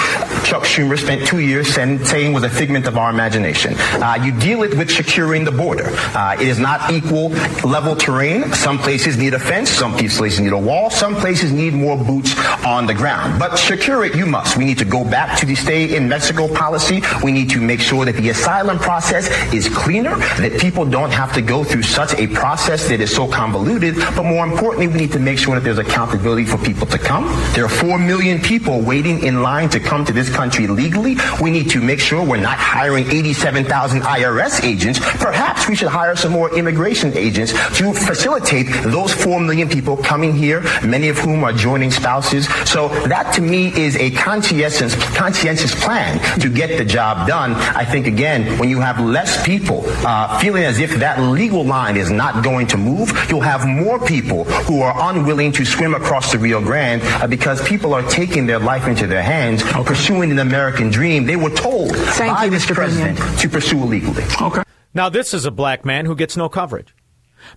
Chuck 0.47 0.63
Schumer 0.63 0.97
spent 0.97 1.27
two 1.27 1.41
years 1.41 1.75
saying 1.75 2.33
was 2.33 2.45
a 2.45 2.49
figment 2.49 2.87
of 2.87 2.97
our 2.97 3.11
imagination. 3.11 3.75
Uh, 3.77 4.17
you 4.23 4.31
deal 4.31 4.63
it 4.63 4.77
with 4.79 4.89
securing 4.91 5.43
the 5.43 5.51
border. 5.51 5.89
Uh, 6.15 6.37
it 6.41 6.47
is 6.47 6.61
not 6.61 6.93
equal 6.93 7.31
level 7.69 7.97
terrain. 7.97 8.53
Some 8.53 8.79
places 8.79 9.17
need 9.17 9.35
a 9.35 9.41
fence. 9.41 9.71
Some 9.71 9.97
places 9.97 10.39
need 10.39 10.53
a 10.53 10.59
wall. 10.59 10.89
Some 10.89 11.17
places 11.17 11.53
need 11.53 11.75
more 11.75 11.97
boots 11.97 12.33
on 12.65 12.87
the 12.87 12.95
ground. 12.95 13.41
But 13.41 13.57
secure 13.57 14.05
it 14.05 14.15
you 14.15 14.25
must. 14.25 14.57
We 14.57 14.65
need 14.65 14.79
to 14.79 14.85
go 14.85 15.05
back 15.05 15.37
to 15.41 15.47
the 15.47 15.57
stay 15.57 15.97
in 15.97 16.09
Mexico 16.09 16.47
policy. 16.47 17.03
We 17.25 17.33
need 17.33 17.51
to 17.51 17.61
make 17.61 17.81
sure 17.81 18.05
that 18.05 18.15
the 18.15 18.29
asylum 18.31 18.79
process 18.79 19.29
is 19.53 19.69
cleaner, 19.69 20.17
that 20.17 20.61
people 20.61 20.85
don't 20.85 21.11
have 21.11 21.33
to 21.35 21.43
go 21.43 21.65
through 21.65 21.83
such 21.83 22.15
a 22.15 22.29
process 22.29 22.89
that 22.89 23.01
is 23.01 23.13
so 23.13 23.27
convoluted 23.27 23.97
but 24.15 24.25
more 24.25 24.47
importantly, 24.47 24.87
we 24.89 24.95
need 24.95 25.13
to 25.13 25.19
make 25.19 25.39
sure 25.39 25.55
that 25.55 25.65
there's 25.65 25.79
accountability 25.79 26.45
for 26.45 26.59
people 26.59 26.87
to 26.87 26.99
come. 26.99 27.25
There 27.55 27.65
are 27.65 27.69
4 27.69 27.99
million 27.99 28.41
people 28.41 28.81
waiting 28.81 29.23
in 29.25 29.43
line 29.43 29.69
to 29.71 29.81
come 29.81 30.05
to 30.05 30.13
this 30.13 30.35
country 30.37 30.67
legally. 30.67 31.17
We 31.41 31.51
need 31.51 31.71
to 31.71 31.81
make 31.81 31.99
sure 31.99 32.23
we're 32.23 32.47
not 32.51 32.59
hiring 32.59 33.11
87,000 33.11 34.03
IRS 34.03 34.63
agents. 34.63 34.99
Perhaps 35.01 35.69
we 35.69 35.75
should 35.75 35.89
hire 35.89 36.15
some 36.15 36.33
more 36.33 36.55
immigration 36.57 37.17
agents 37.17 37.53
to 37.79 37.95
facilitate 37.95 38.67
those 38.85 39.13
4 39.15 39.41
million 39.41 39.69
people 39.69 39.97
coming 39.97 40.35
here, 40.35 40.61
many 40.85 41.09
of 41.09 41.19
whom 41.19 41.43
are 41.43 41.53
joining 41.53 41.91
spouses. 41.91 42.47
So 42.71 42.89
that 43.09 43.33
to 43.35 43.41
me 43.41 43.69
is 43.77 43.97
a 43.97 44.11
conscientious, 44.11 44.95
conscientious 45.17 45.75
plan 45.85 46.21
to 46.41 46.49
get 46.51 46.77
the 46.77 46.85
job 46.85 47.27
done. 47.27 47.55
I 47.55 47.85
think, 47.85 48.07
again, 48.07 48.59
when 48.59 48.69
you 48.69 48.81
have 48.81 49.01
less 49.01 49.45
people 49.45 49.85
uh, 50.07 50.39
feeling 50.39 50.65
as 50.65 50.79
if 50.79 50.97
that 50.97 51.21
legal 51.21 51.65
line 51.65 51.97
is 51.97 52.11
not 52.11 52.45
going 52.45 52.67
to 52.69 52.77
move, 52.77 53.09
you'll 53.29 53.41
have 53.41 53.67
more 53.67 53.99
people 54.05 54.45
who 54.69 54.83
are 54.83 54.95
unwilling 55.11 55.53
to 55.53 55.65
swim 55.65 55.95
across 55.95 56.33
the 56.33 56.39
Rio 56.39 56.61
Grande 56.61 57.03
uh, 57.05 57.27
because 57.27 57.67
people 57.67 57.95
are 57.95 58.03
taking 58.03 58.47
their 58.47 58.59
life 58.59 58.87
into 58.87 59.07
their 59.07 59.23
hands, 59.23 59.63
okay. 59.63 59.85
pursuing 59.85 60.26
an 60.31 60.39
American 60.39 60.91
dream. 60.91 61.25
They 61.25 61.37
were 61.37 61.51
told 61.51 61.95
Thank 61.97 62.37
by 62.37 62.45
you, 62.45 62.51
this 62.51 62.67
Mr. 62.67 62.75
president 62.75 63.19
Pinion. 63.19 63.39
to 63.39 63.49
pursue 63.49 63.83
illegally. 63.83 64.25
Okay. 64.41 64.63
Now, 64.95 65.09
this 65.09 65.35
is 65.35 65.45
a 65.45 65.51
black 65.51 65.85
man 65.85 66.07
who 66.07 66.15
gets 66.17 66.37
no 66.37 66.49
coverage, 66.49 66.95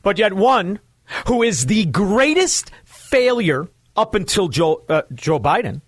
but 0.02 0.18
yet 0.18 0.34
one 0.34 0.80
who 1.28 1.42
is 1.42 1.66
the 1.68 1.86
greatest 1.86 2.72
failure 2.84 3.68
up 3.96 4.16
until 4.16 4.48
Joe, 4.48 4.84
uh, 4.90 5.04
Joe 5.14 5.40
Biden. 5.40 5.82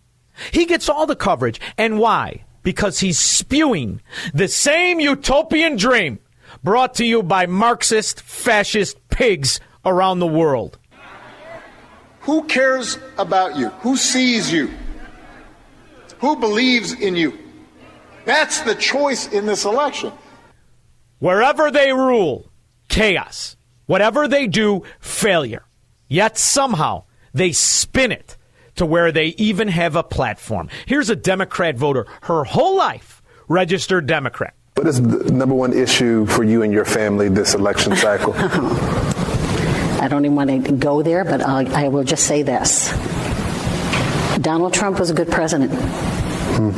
He 0.51 0.65
gets 0.65 0.89
all 0.89 1.05
the 1.05 1.15
coverage. 1.15 1.59
And 1.77 1.99
why? 1.99 2.45
Because 2.63 2.99
he's 2.99 3.19
spewing 3.19 4.01
the 4.34 4.47
same 4.47 4.99
utopian 4.99 5.75
dream 5.75 6.19
brought 6.63 6.93
to 6.95 7.05
you 7.05 7.23
by 7.23 7.45
Marxist 7.45 8.21
fascist 8.21 8.97
pigs 9.09 9.59
around 9.86 10.19
the 10.19 10.27
world. 10.27 10.77
Who 12.21 12.43
cares 12.43 12.99
about 13.17 13.57
you? 13.57 13.69
Who 13.82 13.97
sees 13.97 14.51
you? 14.53 14.69
Who 16.22 16.36
believes 16.36 16.93
in 16.93 17.15
you? 17.15 17.38
That's 18.26 18.61
the 18.61 18.76
choice 18.76 19.28
in 19.28 19.45
this 19.45 19.65
election. 19.65 20.13
Wherever 21.19 21.72
they 21.72 21.91
rule, 21.91 22.51
chaos. 22.88 23.55
Whatever 23.88 24.28
they 24.28 24.47
do, 24.47 24.84
failure. 24.99 25.65
Yet 26.07 26.38
somehow 26.38 27.03
they 27.34 27.51
spin 27.51 28.11
it 28.11 28.38
to 28.76 28.86
where 28.86 29.11
they 29.11 29.28
even 29.38 29.67
have 29.67 29.95
a 29.95 30.03
platform. 30.03 30.69
Here's 30.86 31.09
a 31.09 31.15
Democrat 31.15 31.76
voter, 31.76 32.05
her 32.24 32.43
whole 32.43 32.78
life 32.78 33.22
registered 33.47 34.05
Democrat. 34.05 34.53
What 34.76 34.88
is 34.88 35.01
the 35.01 35.32
number 35.32 35.55
one 35.55 35.74
issue 35.74 36.26
for 36.28 36.43
you 36.43 36.61
and 36.61 36.72
your 36.72 36.86
family 36.86 37.30
this 37.30 37.53
election 37.53 37.95
cycle? 37.95 38.34
I 40.01 40.07
don't 40.07 40.26
even 40.26 40.36
want 40.36 40.65
to 40.65 40.72
go 40.72 41.01
there, 41.01 41.24
but 41.24 41.41
I'll, 41.41 41.76
I 41.76 41.88
will 41.89 42.03
just 42.03 42.26
say 42.26 42.43
this. 42.43 42.91
Donald 44.41 44.73
Trump 44.73 44.99
was 44.99 45.09
a 45.11 45.13
good 45.13 45.29
president. 45.29 45.71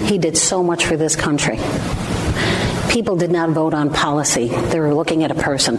He 0.07 0.18
did 0.18 0.38
so 0.38 0.64
much 0.64 0.86
for 0.86 0.97
this 0.97 1.16
country. 1.16 1.59
People 2.89 3.16
did 3.16 3.32
not 3.32 3.49
vote 3.51 3.74
on 3.74 3.91
policy, 3.91 4.49
they 4.49 4.80
were 4.80 4.93
looking 4.93 5.24
at 5.24 5.32
a 5.32 5.36
person. 5.36 5.78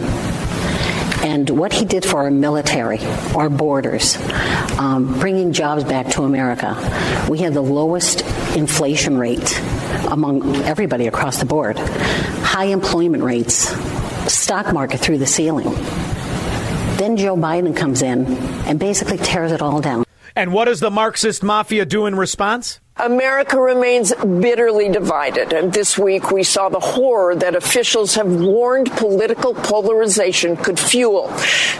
And 1.23 1.49
what 1.49 1.73
he 1.73 1.85
did 1.85 2.05
for 2.05 2.23
our 2.23 2.31
military, 2.31 2.99
our 3.35 3.49
borders, 3.49 4.17
um, 4.77 5.19
bringing 5.19 5.53
jobs 5.53 5.83
back 5.83 6.09
to 6.09 6.23
America. 6.23 6.75
We 7.29 7.39
have 7.39 7.53
the 7.53 7.61
lowest 7.61 8.21
inflation 8.55 9.17
rate 9.17 9.59
among 10.09 10.55
everybody 10.63 11.07
across 11.07 11.39
the 11.39 11.45
board, 11.45 11.77
high 11.79 12.65
employment 12.65 13.23
rates, 13.23 13.69
stock 14.31 14.73
market 14.73 14.99
through 14.99 15.17
the 15.17 15.25
ceiling. 15.25 15.71
Then 16.97 17.17
Joe 17.17 17.35
Biden 17.35 17.75
comes 17.75 18.01
in 18.01 18.25
and 18.67 18.79
basically 18.79 19.17
tears 19.17 19.51
it 19.51 19.61
all 19.61 19.81
down. 19.81 20.04
And 20.35 20.51
what 20.51 20.65
does 20.65 20.81
the 20.81 20.91
Marxist 20.91 21.43
mafia 21.43 21.85
do 21.85 22.05
in 22.05 22.15
response? 22.15 22.81
America 22.97 23.59
remains 23.59 24.13
bitterly 24.15 24.89
divided, 24.89 25.51
and 25.51 25.73
this 25.73 25.97
week 25.97 26.31
we 26.31 26.43
saw 26.43 26.69
the 26.69 26.79
horror 26.79 27.35
that 27.35 27.55
officials 27.55 28.15
have 28.15 28.27
warned 28.27 28.89
political 28.91 29.53
polarization 29.53 30.55
could 30.55 30.79
fuel. 30.79 31.27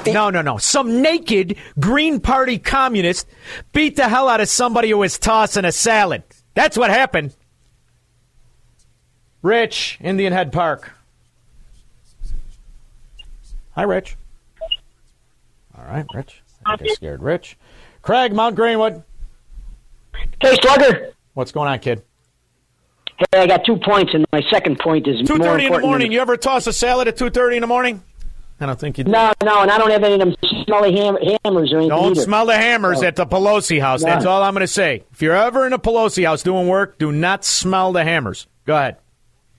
The- 0.03 0.11
no, 0.13 0.29
no, 0.29 0.41
no. 0.41 0.57
Some 0.57 1.01
naked 1.01 1.55
Green 1.79 2.19
Party 2.19 2.57
communist 2.57 3.27
beat 3.71 3.95
the 3.95 4.09
hell 4.09 4.27
out 4.27 4.41
of 4.41 4.49
somebody 4.49 4.89
who 4.89 4.97
was 4.97 5.17
tossing 5.17 5.63
a 5.63 5.71
salad. 5.71 6.23
That's 6.53 6.77
what 6.77 6.89
happened. 6.89 7.33
Rich, 9.41 9.99
Indian 10.01 10.33
Head 10.33 10.51
Park. 10.51 10.91
Hi, 13.75 13.83
Rich. 13.83 14.17
All 15.77 15.85
right, 15.85 16.05
Rich. 16.13 16.41
I 16.65 16.77
scared 16.87 17.21
Rich. 17.21 17.57
Craig, 18.05 18.33
Mount 18.33 18.55
Greenwood. 18.55 19.01
Hey, 20.39 20.55
Slugger. 20.61 21.13
What's 21.33 21.51
going 21.51 21.67
on, 21.67 21.79
kid? 21.79 22.03
Hey, 23.17 23.39
I 23.39 23.47
got 23.47 23.65
two 23.65 23.77
points, 23.77 24.13
and 24.13 24.25
my 24.31 24.41
second 24.51 24.77
point 24.77 25.07
is 25.07 25.27
two 25.27 25.39
thirty 25.39 25.65
in 25.65 25.71
the 25.71 25.79
morning. 25.79 26.11
You 26.11 26.19
ever 26.19 26.37
toss 26.37 26.67
a 26.67 26.73
salad 26.73 27.07
at 27.07 27.17
two 27.17 27.31
thirty 27.31 27.57
in 27.57 27.61
the 27.61 27.67
morning? 27.67 28.03
I 28.59 28.67
don't 28.67 28.79
think 28.79 28.99
you. 28.99 29.05
Do. 29.05 29.11
No, 29.11 29.33
no, 29.43 29.63
and 29.63 29.71
I 29.71 29.79
don't 29.79 29.89
have 29.89 30.03
any 30.03 30.13
of 30.13 30.19
them 30.19 30.35
smelly 30.65 30.95
ham- 30.95 31.17
hammers 31.43 31.73
or 31.73 31.77
anything. 31.77 31.89
Don't 31.89 32.11
either. 32.11 32.21
smell 32.21 32.45
the 32.45 32.55
hammers 32.55 33.01
no. 33.01 33.07
at 33.07 33.15
the 33.15 33.25
Pelosi 33.25 33.81
house. 33.81 34.01
No. 34.01 34.11
That's 34.11 34.25
all 34.25 34.43
I'm 34.43 34.53
going 34.53 34.61
to 34.61 34.67
say. 34.67 35.03
If 35.11 35.23
you're 35.23 35.35
ever 35.35 35.65
in 35.65 35.73
a 35.73 35.79
Pelosi 35.79 36.25
house 36.25 36.43
doing 36.43 36.67
work, 36.67 36.99
do 36.99 37.11
not 37.11 37.43
smell 37.43 37.91
the 37.91 38.03
hammers. 38.03 38.45
Go 38.65 38.75
ahead. 38.75 38.97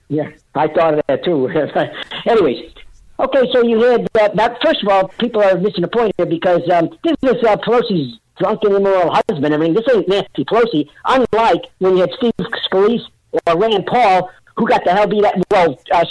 Yeah, 0.07 0.29
I 0.55 0.67
thought 0.69 0.93
of 0.93 1.01
that 1.09 1.25
too. 1.25 1.49
Anyways, 2.25 2.71
okay, 3.19 3.41
so 3.51 3.63
you 3.63 3.81
had 3.81 4.07
that, 4.13 4.35
that. 4.37 4.57
First 4.63 4.83
of 4.83 4.87
all, 4.87 5.09
people 5.19 5.43
are 5.43 5.57
missing 5.57 5.83
a 5.83 5.89
point 5.89 6.13
here 6.15 6.25
because 6.25 6.61
um, 6.71 6.89
this 7.03 7.17
is 7.23 7.43
uh, 7.43 7.57
Pelosi's 7.57 8.17
drunken 8.39 8.75
immoral 8.75 9.13
husband. 9.13 9.53
I 9.53 9.57
mean, 9.57 9.73
this 9.73 9.85
ain't 9.93 10.07
Nancy 10.07 10.45
Pelosi. 10.45 10.89
Unlike 11.05 11.65
when 11.79 11.97
you 11.97 12.01
had 12.01 12.11
Steve 12.17 12.33
Scalise 12.69 13.01
or 13.45 13.57
Rand 13.57 13.85
Paul, 13.85 14.29
who 14.55 14.67
got 14.67 14.83
the 14.83 14.91
hell 14.91 15.07
beat 15.07 15.25
up. 15.25 15.35
Well, 15.51 15.79
uh, 15.91 16.05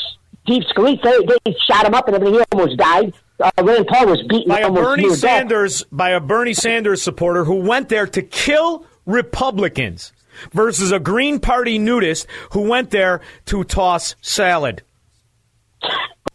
Steve 0.44 0.62
Scalise, 0.74 1.02
they, 1.02 1.38
they 1.44 1.56
shot 1.68 1.86
him 1.86 1.94
up 1.94 2.06
and 2.06 2.16
everything. 2.16 2.34
He 2.34 2.44
almost 2.52 2.76
died. 2.76 3.14
Uh, 3.38 3.50
Rand 3.62 3.86
Paul 3.86 4.06
was 4.06 4.22
beaten 4.28 4.48
by 4.48 4.60
a 4.60 4.70
Bernie 4.70 5.14
Sanders 5.14 5.80
death. 5.80 5.88
by 5.92 6.10
a 6.10 6.20
Bernie 6.20 6.54
Sanders 6.54 7.02
supporter 7.02 7.44
who 7.44 7.56
went 7.56 7.88
there 7.88 8.06
to 8.06 8.22
kill 8.22 8.86
Republicans 9.04 10.12
versus 10.52 10.92
a 10.92 10.98
Green 10.98 11.38
Party 11.40 11.78
nudist 11.78 12.26
who 12.52 12.68
went 12.68 12.90
there 12.90 13.20
to 13.46 13.64
toss 13.64 14.16
salad. 14.20 14.82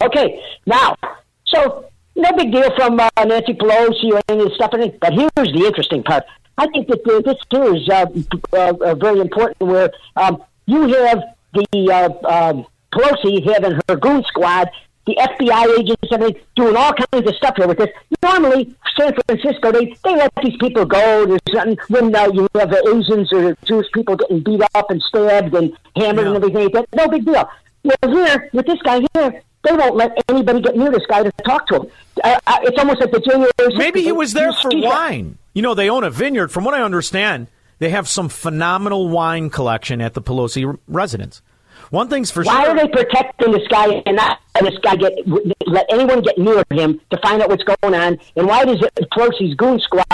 Okay, 0.02 0.42
now, 0.66 0.96
so 1.46 1.86
no 2.16 2.32
big 2.34 2.52
deal 2.52 2.76
from 2.76 3.00
uh, 3.00 3.10
Nancy 3.26 3.54
Pelosi 3.54 4.12
or 4.12 4.22
any 4.30 4.44
of 4.44 4.50
this 4.50 4.56
stuff. 4.56 4.72
But 4.72 5.14
here's 5.14 5.54
the 5.54 5.64
interesting 5.66 6.04
part. 6.04 6.24
I 6.58 6.68
think 6.68 6.88
that 6.88 7.08
uh, 7.08 7.22
this 7.22 7.38
here 7.50 7.76
is 7.76 7.90
uh, 7.90 8.74
uh, 8.84 8.96
very 8.96 9.20
important 9.20 9.62
where 9.62 9.92
um, 10.16 10.44
you 10.66 10.82
have 10.94 11.24
the 11.54 11.68
uh, 11.92 12.28
um, 12.28 12.66
Pelosi 12.94 13.44
having 13.52 13.80
her 13.88 13.96
goon 13.96 14.24
squad, 14.24 14.70
the 15.08 15.16
FBI 15.16 15.80
agents, 15.80 16.12
everything, 16.12 16.42
doing 16.56 16.76
all 16.76 16.94
kinds 16.94 17.28
of 17.28 17.36
stuff 17.36 17.56
here 17.58 17.68
with 17.68 17.78
this. 17.78 17.90
Normally, 18.22 18.76
San 19.00 19.14
Francisco, 19.26 19.72
they, 19.72 19.96
they 20.04 20.16
let 20.16 20.32
these 20.44 20.58
people 20.58 20.86
go. 20.86 21.26
There's 21.26 21.42
something 21.52 21.78
when 21.88 22.16
uh, 22.16 22.30
you 22.34 22.48
have 22.56 22.74
Asians 22.74 23.32
or 23.34 23.56
Jewish 23.66 23.88
people 23.94 24.16
getting 24.18 24.42
beat 24.42 24.62
up 24.76 24.92
and 24.92 25.02
stabbed 25.02 25.56
and 25.56 25.76
hammered 25.96 26.26
yeah. 26.26 26.34
and 26.34 26.36
everything 26.36 26.64
like 26.64 26.74
that. 26.74 26.88
No 26.94 27.08
big 27.08 27.26
deal. 27.26 27.50
Well, 27.84 27.98
here, 28.04 28.50
with 28.54 28.68
this 28.68 28.82
guy 28.84 29.02
here, 29.14 29.42
they 29.64 29.74
won't 29.74 29.96
let 29.96 30.12
anybody 30.30 30.62
get 30.62 30.76
near 30.76 30.92
this 30.92 31.06
guy 31.08 31.24
to 31.24 31.32
talk 31.44 31.68
to 31.68 31.78
him. 31.78 31.88
Uh, 32.24 32.40
uh, 32.48 32.58
it's 32.64 32.78
almost 32.78 33.00
like 33.00 33.12
the 33.12 33.20
January. 33.20 33.52
Maybe 33.78 34.02
he 34.02 34.12
was 34.12 34.34
there 34.34 34.54
for 34.54 34.72
wine. 34.74 35.38
You 35.54 35.62
know, 35.62 35.74
they 35.74 35.90
own 35.90 36.04
a 36.04 36.10
vineyard. 36.10 36.52
From 36.52 36.64
what 36.64 36.74
I 36.74 36.82
understand, 36.82 37.48
they 37.80 37.90
have 37.90 38.08
some 38.08 38.30
phenomenal 38.30 39.10
wine 39.10 39.50
collection 39.50 40.02
at 40.02 40.14
the 40.14 40.22
Pelosi 40.22 40.78
residence. 40.88 41.42
One 41.90 42.08
thing's 42.08 42.32
for 42.32 42.44
Why 42.44 42.64
sure. 42.64 42.76
Why 42.76 42.82
are 42.82 42.88
they 42.88 42.92
protecting 42.92 43.52
this 43.52 43.68
guy 43.68 44.02
and 44.06 44.16
not 44.16 44.40
and 44.56 44.66
this 44.66 44.78
guy 44.82 44.96
get 44.96 45.14
let 45.68 45.86
anyone 45.92 46.22
get 46.22 46.38
near 46.38 46.64
him 46.72 47.02
to 47.10 47.18
find 47.18 47.42
out 47.42 47.50
what's 47.50 47.64
going 47.64 47.94
on? 47.94 48.18
And 48.38 48.48
why 48.48 48.64
does 48.64 48.80
Pelosi's 49.12 49.56
goon 49.56 49.80
squad 49.80 50.06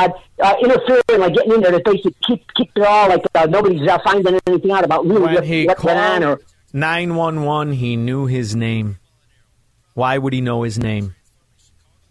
uh, 0.42 0.56
interfere 0.62 1.02
and 1.10 1.20
like 1.20 1.36
getting 1.36 1.54
in 1.54 1.62
there 1.62 1.74
to 1.74 1.82
basically 1.86 2.16
keep 2.26 2.44
keep 2.56 2.72
it 2.76 2.84
all 2.84 3.10
like 3.10 3.22
uh, 3.36 3.46
nobody's 3.46 3.88
uh, 3.88 4.00
finding 4.04 4.40
anything 4.48 4.72
out 4.72 4.86
about 4.86 5.06
really 5.06 5.22
when 5.22 5.36
what, 5.36 5.44
he 5.44 5.68
what 5.68 5.84
went 5.84 6.00
on? 6.00 6.24
Or 6.24 6.42
nine 6.74 7.16
one 7.16 7.44
one, 7.44 7.74
he 7.74 7.96
knew 7.96 8.26
his 8.26 8.56
name. 8.56 8.98
Why 9.98 10.20
would 10.20 10.32
he 10.32 10.42
know 10.42 10.62
his 10.62 10.78
name? 10.78 11.16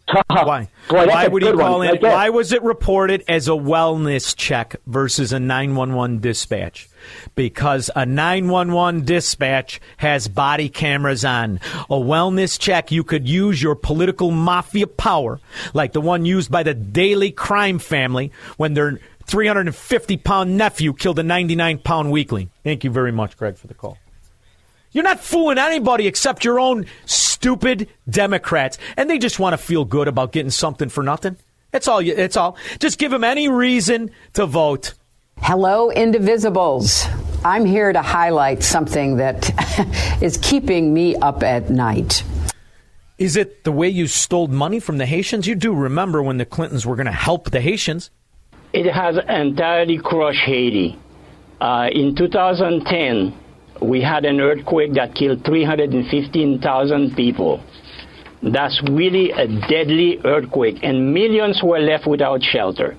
Why? 0.27 0.69
Boy, 0.89 1.07
why 1.07 1.29
would 1.29 1.45
he 1.45 1.53
call 1.53 1.79
one. 1.79 1.89
in? 1.89 2.01
Why 2.01 2.31
was 2.31 2.51
it 2.51 2.65
reported 2.65 3.23
as 3.29 3.47
a 3.47 3.53
wellness 3.53 4.35
check 4.35 4.75
versus 4.89 5.33
a 5.33 5.39
911 5.39 6.19
dispatch? 6.19 6.89
Because 7.37 7.89
a 7.95 8.05
911 8.05 9.05
dispatch 9.05 9.81
has 9.99 10.27
body 10.27 10.69
cameras 10.69 11.25
on. 11.25 11.61
A 11.89 11.95
wellness 11.95 12.59
check, 12.59 12.91
you 12.91 13.05
could 13.05 13.29
use 13.29 13.63
your 13.63 13.77
political 13.77 14.33
mafia 14.33 14.89
power, 14.89 15.39
like 15.73 15.93
the 15.93 16.01
one 16.01 16.25
used 16.25 16.51
by 16.51 16.65
the 16.65 16.75
Daley 16.75 17.31
Crime 17.31 17.79
family 17.79 18.33
when 18.57 18.75
their 18.75 18.99
350 19.27 20.17
pound 20.17 20.57
nephew 20.57 20.93
killed 20.93 21.21
a 21.21 21.23
99 21.23 21.79
pound 21.79 22.11
weakling. 22.11 22.51
Thank 22.65 22.83
you 22.83 22.91
very 22.91 23.13
much, 23.13 23.37
Greg, 23.37 23.57
for 23.57 23.69
the 23.69 23.75
call. 23.75 23.97
You're 24.97 25.03
not 25.03 25.21
fooling 25.21 25.59
anybody 25.59 26.07
except 26.07 26.43
your 26.43 26.59
own 26.59 26.87
stupid 27.05 27.91
Democrats, 28.09 28.79
and 28.97 29.11
they 29.11 29.19
just 29.19 29.39
want 29.39 29.53
to 29.53 29.59
feel 29.59 29.85
good 29.85 30.09
about 30.09 30.33
getting 30.33 30.49
something 30.49 30.89
for 30.89 31.03
nothing. 31.03 31.37
That's 31.71 31.87
all. 31.87 32.01
You, 32.01 32.15
that's 32.15 32.39
all. 32.39 32.57
Just 32.79 32.99
give 32.99 33.11
them 33.11 33.23
any 33.23 33.51
reason 33.51 34.11
to 34.33 34.47
vote. 34.47 34.95
Hello, 35.37 35.93
Indivisibles. 35.95 37.07
I'm 37.45 37.67
here 37.67 37.93
to 37.93 38.01
highlight 38.01 38.63
something 38.63 39.19
that 39.19 39.51
is 40.23 40.39
keeping 40.39 40.95
me 40.95 41.15
up 41.17 41.43
at 41.43 41.69
night. 41.69 42.23
Is 43.19 43.37
it 43.37 43.65
the 43.65 43.73
way 43.73 43.91
you 43.91 44.07
stole 44.07 44.47
money 44.47 44.81
from 44.81 44.97
the 44.97 45.05
Haitians? 45.05 45.47
You 45.47 45.57
do 45.57 45.75
remember 45.75 46.23
when 46.23 46.39
the 46.39 46.47
Clintons 46.47 46.87
were 46.87 46.97
going 46.97 47.05
to 47.05 47.13
help 47.13 47.51
the 47.51 47.61
Haitians. 47.61 48.11
It 48.73 48.91
has 48.91 49.17
entirely 49.29 49.99
crushed 49.99 50.41
Haiti. 50.47 50.99
Uh, 51.61 51.91
in 51.93 52.17
2010, 52.17 53.35
we 53.83 54.03
had 54.03 54.25
an 54.25 54.41
earthquake 54.41 54.95
that 54.95 55.15
killed 55.15 55.45
315,000 55.45 57.15
people. 57.15 57.63
That's 58.43 58.81
really 58.91 59.31
a 59.33 59.47
deadly 59.69 60.19
earthquake, 60.25 60.77
and 60.83 61.13
millions 61.13 61.61
were 61.63 61.79
left 61.79 62.07
without 62.07 62.43
shelter. 62.43 62.97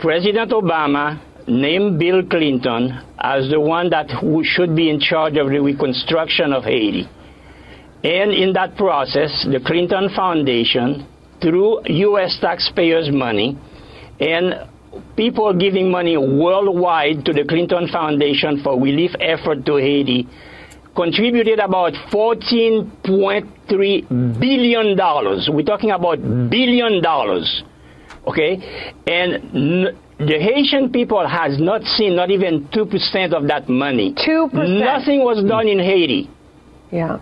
President 0.00 0.50
Obama 0.50 1.20
named 1.46 1.98
Bill 1.98 2.22
Clinton 2.26 3.00
as 3.18 3.50
the 3.50 3.60
one 3.60 3.90
that 3.90 4.08
should 4.44 4.74
be 4.74 4.88
in 4.90 5.00
charge 5.00 5.36
of 5.36 5.48
the 5.48 5.60
reconstruction 5.60 6.52
of 6.52 6.64
Haiti. 6.64 7.08
And 8.04 8.32
in 8.32 8.52
that 8.54 8.76
process, 8.76 9.46
the 9.50 9.60
Clinton 9.64 10.08
Foundation, 10.14 11.06
through 11.40 11.82
U.S. 11.86 12.38
taxpayers' 12.40 13.10
money, 13.12 13.58
and 14.20 14.68
people 15.16 15.52
giving 15.54 15.90
money 15.90 16.16
worldwide 16.16 17.24
to 17.26 17.32
the 17.32 17.44
Clinton 17.44 17.88
Foundation 17.88 18.62
for 18.62 18.80
relief 18.80 19.12
effort 19.20 19.64
to 19.66 19.76
Haiti 19.76 20.28
contributed 20.94 21.58
about 21.58 21.94
14.3 23.04 24.38
billion 24.38 24.96
dollars. 24.96 25.48
We're 25.50 25.62
talking 25.64 25.90
about 25.90 26.18
billion 26.50 27.02
dollars. 27.02 27.62
Okay? 28.26 28.94
And 29.06 29.34
n- 29.54 29.98
the 30.18 30.38
Haitian 30.38 30.90
people 30.92 31.26
has 31.26 31.58
not 31.58 31.82
seen 31.84 32.14
not 32.14 32.30
even 32.30 32.66
2% 32.68 33.32
of 33.32 33.48
that 33.48 33.68
money. 33.68 34.14
2%. 34.14 34.52
Nothing 34.78 35.24
was 35.24 35.42
done 35.44 35.66
in 35.66 35.78
Haiti. 35.78 36.30
Yeah. 36.90 37.18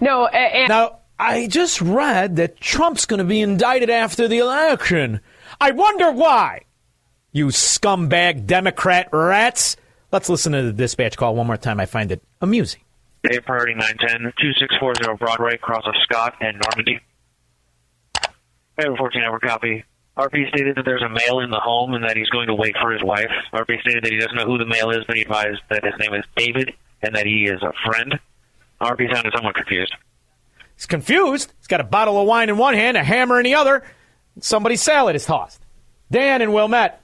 No, 0.00 0.26
and 0.26 0.68
now 0.68 1.00
I 1.18 1.46
just 1.46 1.80
read 1.80 2.36
that 2.36 2.58
Trump's 2.60 3.04
going 3.06 3.18
to 3.18 3.24
be 3.24 3.40
indicted 3.40 3.90
after 3.90 4.26
the 4.26 4.38
election. 4.38 5.20
I 5.60 5.70
wonder 5.72 6.10
why. 6.10 6.62
You 7.32 7.46
scumbag 7.46 8.46
Democrat 8.46 9.08
rats. 9.12 9.76
Let's 10.12 10.28
listen 10.28 10.52
to 10.52 10.62
the 10.62 10.72
dispatch 10.72 11.16
call 11.16 11.36
one 11.36 11.46
more 11.46 11.56
time. 11.56 11.78
I 11.78 11.86
find 11.86 12.10
it 12.10 12.22
amusing. 12.40 12.80
Bay 13.22 13.38
Priority 13.38 13.74
910, 13.74 14.32
2640 14.40 15.16
Broadway, 15.18 15.56
cross 15.58 15.84
of 15.86 15.94
Scott 16.02 16.34
and 16.40 16.60
Normandy. 16.60 17.00
Bay 18.76 18.84
14 18.96 19.22
Network 19.22 19.42
copy. 19.42 19.84
RP 20.16 20.48
stated 20.48 20.76
that 20.76 20.84
there's 20.84 21.02
a 21.02 21.08
male 21.08 21.40
in 21.40 21.50
the 21.50 21.60
home 21.60 21.94
and 21.94 22.04
that 22.04 22.16
he's 22.16 22.28
going 22.30 22.48
to 22.48 22.54
wait 22.54 22.76
for 22.80 22.90
his 22.90 23.02
wife. 23.02 23.30
RP 23.52 23.80
stated 23.80 24.04
that 24.04 24.12
he 24.12 24.18
doesn't 24.18 24.36
know 24.36 24.44
who 24.44 24.58
the 24.58 24.66
male 24.66 24.90
is, 24.90 25.04
but 25.06 25.16
he 25.16 25.22
advised 25.22 25.60
that 25.70 25.84
his 25.84 25.94
name 25.98 26.14
is 26.14 26.24
David 26.36 26.72
and 27.00 27.14
that 27.14 27.26
he 27.26 27.44
is 27.44 27.62
a 27.62 27.72
friend. 27.86 28.18
RP 28.80 29.12
sounded 29.12 29.32
somewhat 29.34 29.54
confused. 29.54 29.94
He's 30.76 30.86
confused. 30.86 31.52
He's 31.58 31.68
got 31.68 31.80
a 31.80 31.84
bottle 31.84 32.20
of 32.20 32.26
wine 32.26 32.48
in 32.48 32.56
one 32.56 32.74
hand, 32.74 32.96
a 32.96 33.04
hammer 33.04 33.38
in 33.38 33.44
the 33.44 33.54
other. 33.54 33.84
Somebody's 34.40 34.82
salad 34.82 35.14
is 35.14 35.24
tossed. 35.24 35.60
Dan 36.10 36.42
and 36.42 36.52
Wilmette. 36.52 36.99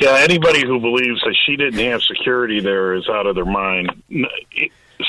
Yeah, 0.00 0.16
anybody 0.18 0.66
who 0.66 0.80
believes 0.80 1.20
that 1.20 1.36
she 1.46 1.56
didn't 1.56 1.80
have 1.80 2.02
security 2.02 2.60
there 2.60 2.94
is 2.94 3.08
out 3.08 3.26
of 3.26 3.34
their 3.34 3.44
mind. 3.44 4.02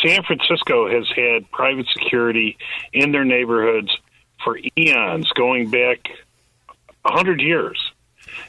San 0.03 0.23
Francisco 0.23 0.89
has 0.89 1.07
had 1.15 1.49
private 1.51 1.87
security 1.93 2.57
in 2.93 3.11
their 3.11 3.25
neighborhoods 3.25 3.89
for 4.43 4.57
eons, 4.77 5.29
going 5.31 5.69
back 5.69 5.99
a 7.05 7.11
hundred 7.11 7.41
years. 7.41 7.79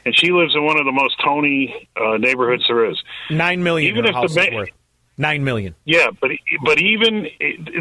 And 0.05 0.15
she 0.17 0.31
lives 0.31 0.55
in 0.55 0.65
one 0.65 0.77
of 0.77 0.85
the 0.85 0.91
most 0.91 1.15
Tony 1.23 1.89
uh, 1.95 2.17
neighborhoods 2.17 2.65
there 2.67 2.89
is. 2.89 3.01
Nine 3.29 3.63
million. 3.63 3.91
Even 3.91 4.05
if 4.05 4.13
house 4.13 4.33
the 4.33 4.41
is 4.41 4.51
ma- 4.51 4.57
worth. 4.57 4.69
Nine 5.17 5.43
million. 5.43 5.75
Yeah, 5.85 6.07
but 6.19 6.31
but 6.63 6.81
even 6.81 7.27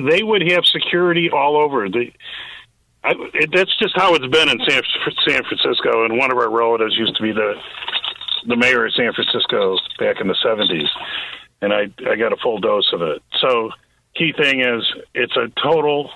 they 0.07 0.23
would 0.23 0.43
have 0.51 0.65
security 0.67 1.31
all 1.31 1.57
over. 1.57 1.89
The, 1.89 2.13
I, 3.03 3.15
it, 3.35 3.51
that's 3.53 3.77
just 3.79 3.97
how 3.97 4.15
it's 4.15 4.27
been 4.27 4.49
in 4.49 4.59
San, 4.69 4.83
San 5.27 5.43
Francisco. 5.45 6.05
And 6.05 6.19
one 6.19 6.31
of 6.31 6.39
our 6.39 6.51
relatives 6.51 6.97
used 6.97 7.17
to 7.17 7.23
be 7.23 7.33
the 7.33 7.55
the 8.47 8.57
mayor 8.57 8.87
of 8.87 8.93
San 8.95 9.13
Francisco 9.13 9.77
back 9.99 10.21
in 10.21 10.29
the 10.29 10.37
seventies, 10.43 10.89
and 11.61 11.73
I 11.73 11.83
I 12.11 12.17
got 12.17 12.33
a 12.33 12.37
full 12.43 12.59
dose 12.59 12.91
of 12.93 13.03
it. 13.03 13.23
So 13.41 13.71
key 14.17 14.33
thing 14.33 14.61
is 14.61 14.83
it's 15.15 15.37
a 15.37 15.49
total 15.61 16.11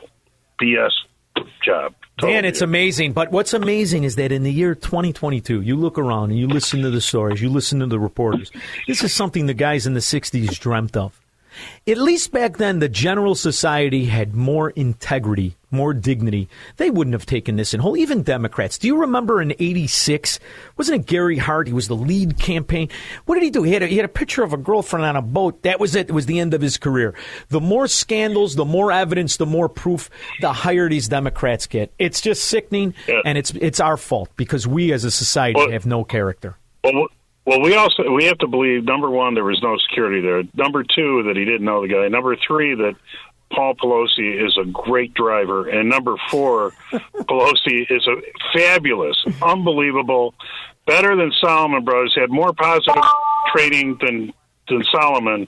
BS 0.61 0.91
job. 1.63 1.95
Dan, 2.19 2.47
it's 2.47 2.63
amazing. 2.63 3.13
But 3.13 3.31
what's 3.31 3.53
amazing 3.53 4.05
is 4.05 4.17
that 4.17 4.33
in 4.33 4.43
the 4.43 4.53
year 4.53 4.75
2022, 4.75 5.61
you 5.61 5.77
look 5.77 5.99
around 5.99 6.31
and 6.31 6.39
you 6.39 6.47
listen 6.47 6.81
to 6.83 6.91
the 6.91 7.03
stories, 7.03 7.43
you 7.43 7.51
listen 7.51 7.81
to 7.81 7.87
the 7.87 7.99
reporters. 7.99 8.51
This 8.87 9.05
is 9.05 9.13
something 9.13 9.45
the 9.45 9.55
guys 9.55 9.87
in 9.87 9.93
the 9.93 10.01
60s 10.01 10.59
dreamt 10.59 10.97
of. 10.97 11.21
At 11.87 11.99
least 11.99 12.33
back 12.33 12.57
then, 12.57 12.79
the 12.79 12.89
general 12.89 13.35
society 13.35 14.07
had 14.07 14.35
more 14.35 14.71
integrity, 14.71 15.57
more 15.71 15.95
dignity. 15.95 16.49
They 16.77 16.91
wouldn't 16.91 17.15
have 17.15 17.27
taken 17.27 17.57
this 17.57 17.75
in 17.75 17.81
whole. 17.81 17.97
Even 17.97 18.23
Democrats. 18.23 18.79
Do 18.79 18.87
you 18.87 18.99
remember 18.99 19.41
in 19.41 19.53
'86? 19.53 20.39
Wasn't 20.77 21.01
it 21.01 21.07
Gary 21.07 21.39
Hart? 21.39 21.67
He 21.67 21.73
was 21.73 21.89
the 21.89 21.97
lead 21.97 22.39
campaign. 22.39 22.89
What 23.27 23.37
did 23.37 23.45
he 23.45 23.51
do? 23.51 23.63
He 23.63 23.73
had 23.73 23.83
a, 23.83 23.87
he 23.87 23.97
had 23.97 24.05
a 24.05 24.09
picture 24.09 24.43
of 24.43 24.53
a 24.53 24.57
girlfriend 24.57 25.05
on 25.05 25.17
a 25.17 25.23
boat. 25.23 25.63
That 25.63 25.81
was 25.81 25.95
it. 25.95 26.09
It 26.09 26.13
was 26.13 26.27
the 26.27 26.41
end 26.41 26.55
of 26.55 26.61
his 26.61 26.77
career. 26.77 27.15
The 27.49 27.61
more 27.61 27.87
scandals, 27.87 28.55
the 28.55 28.65
more 28.65 28.93
evidence, 28.93 29.37
the 29.37 29.47
more 29.47 29.69
proof, 29.69 30.11
the 30.41 30.53
higher 30.53 30.89
these 30.89 31.09
Democrats 31.09 31.67
get. 31.67 31.93
It's 31.99 32.21
just 32.21 32.45
sickening, 32.45 32.95
and 33.25 33.39
it's 33.39 33.51
it's 33.53 33.81
our 33.81 33.97
fault 33.97 34.31
because 34.37 34.67
we 34.67 34.93
as 34.93 35.05
a 35.05 35.11
society 35.11 35.71
have 35.73 35.87
no 35.87 36.05
character. 36.05 36.57
Well, 36.85 37.09
well, 37.47 37.61
we 37.61 37.75
also 37.77 38.11
we 38.11 38.25
have 38.25 38.39
to 38.39 38.49
believe 38.49 38.85
number 38.85 39.09
one 39.09 39.35
there 39.35 39.45
was 39.45 39.63
no 39.63 39.77
security 39.89 40.21
there. 40.21 40.43
Number 40.55 40.83
two 40.83 41.23
that 41.29 41.37
he 41.37 41.45
didn't 41.45 41.65
know 41.65 41.81
the 41.81 41.89
guy. 41.89 42.09
Number 42.09 42.37
three 42.37 42.75
that 42.75 42.97
Paul 43.53 43.75
Pelosi 43.77 44.45
is 44.45 44.59
a 44.61 44.65
great 44.65 45.15
driver, 45.15 45.69
and 45.69 45.89
number 45.89 46.17
four, 46.29 46.73
Pelosi 46.93 47.87
is 47.89 48.07
a 48.09 48.17
fabulous, 48.53 49.17
unbelievable, 49.41 50.35
better 50.87 51.15
than 51.15 51.33
Salomon 51.41 51.85
Brothers. 51.85 52.17
Had 52.19 52.31
more 52.31 52.53
positive 52.53 53.05
trading 53.55 53.97
than 54.01 54.33
than 54.69 54.83
Salomon, 54.91 55.47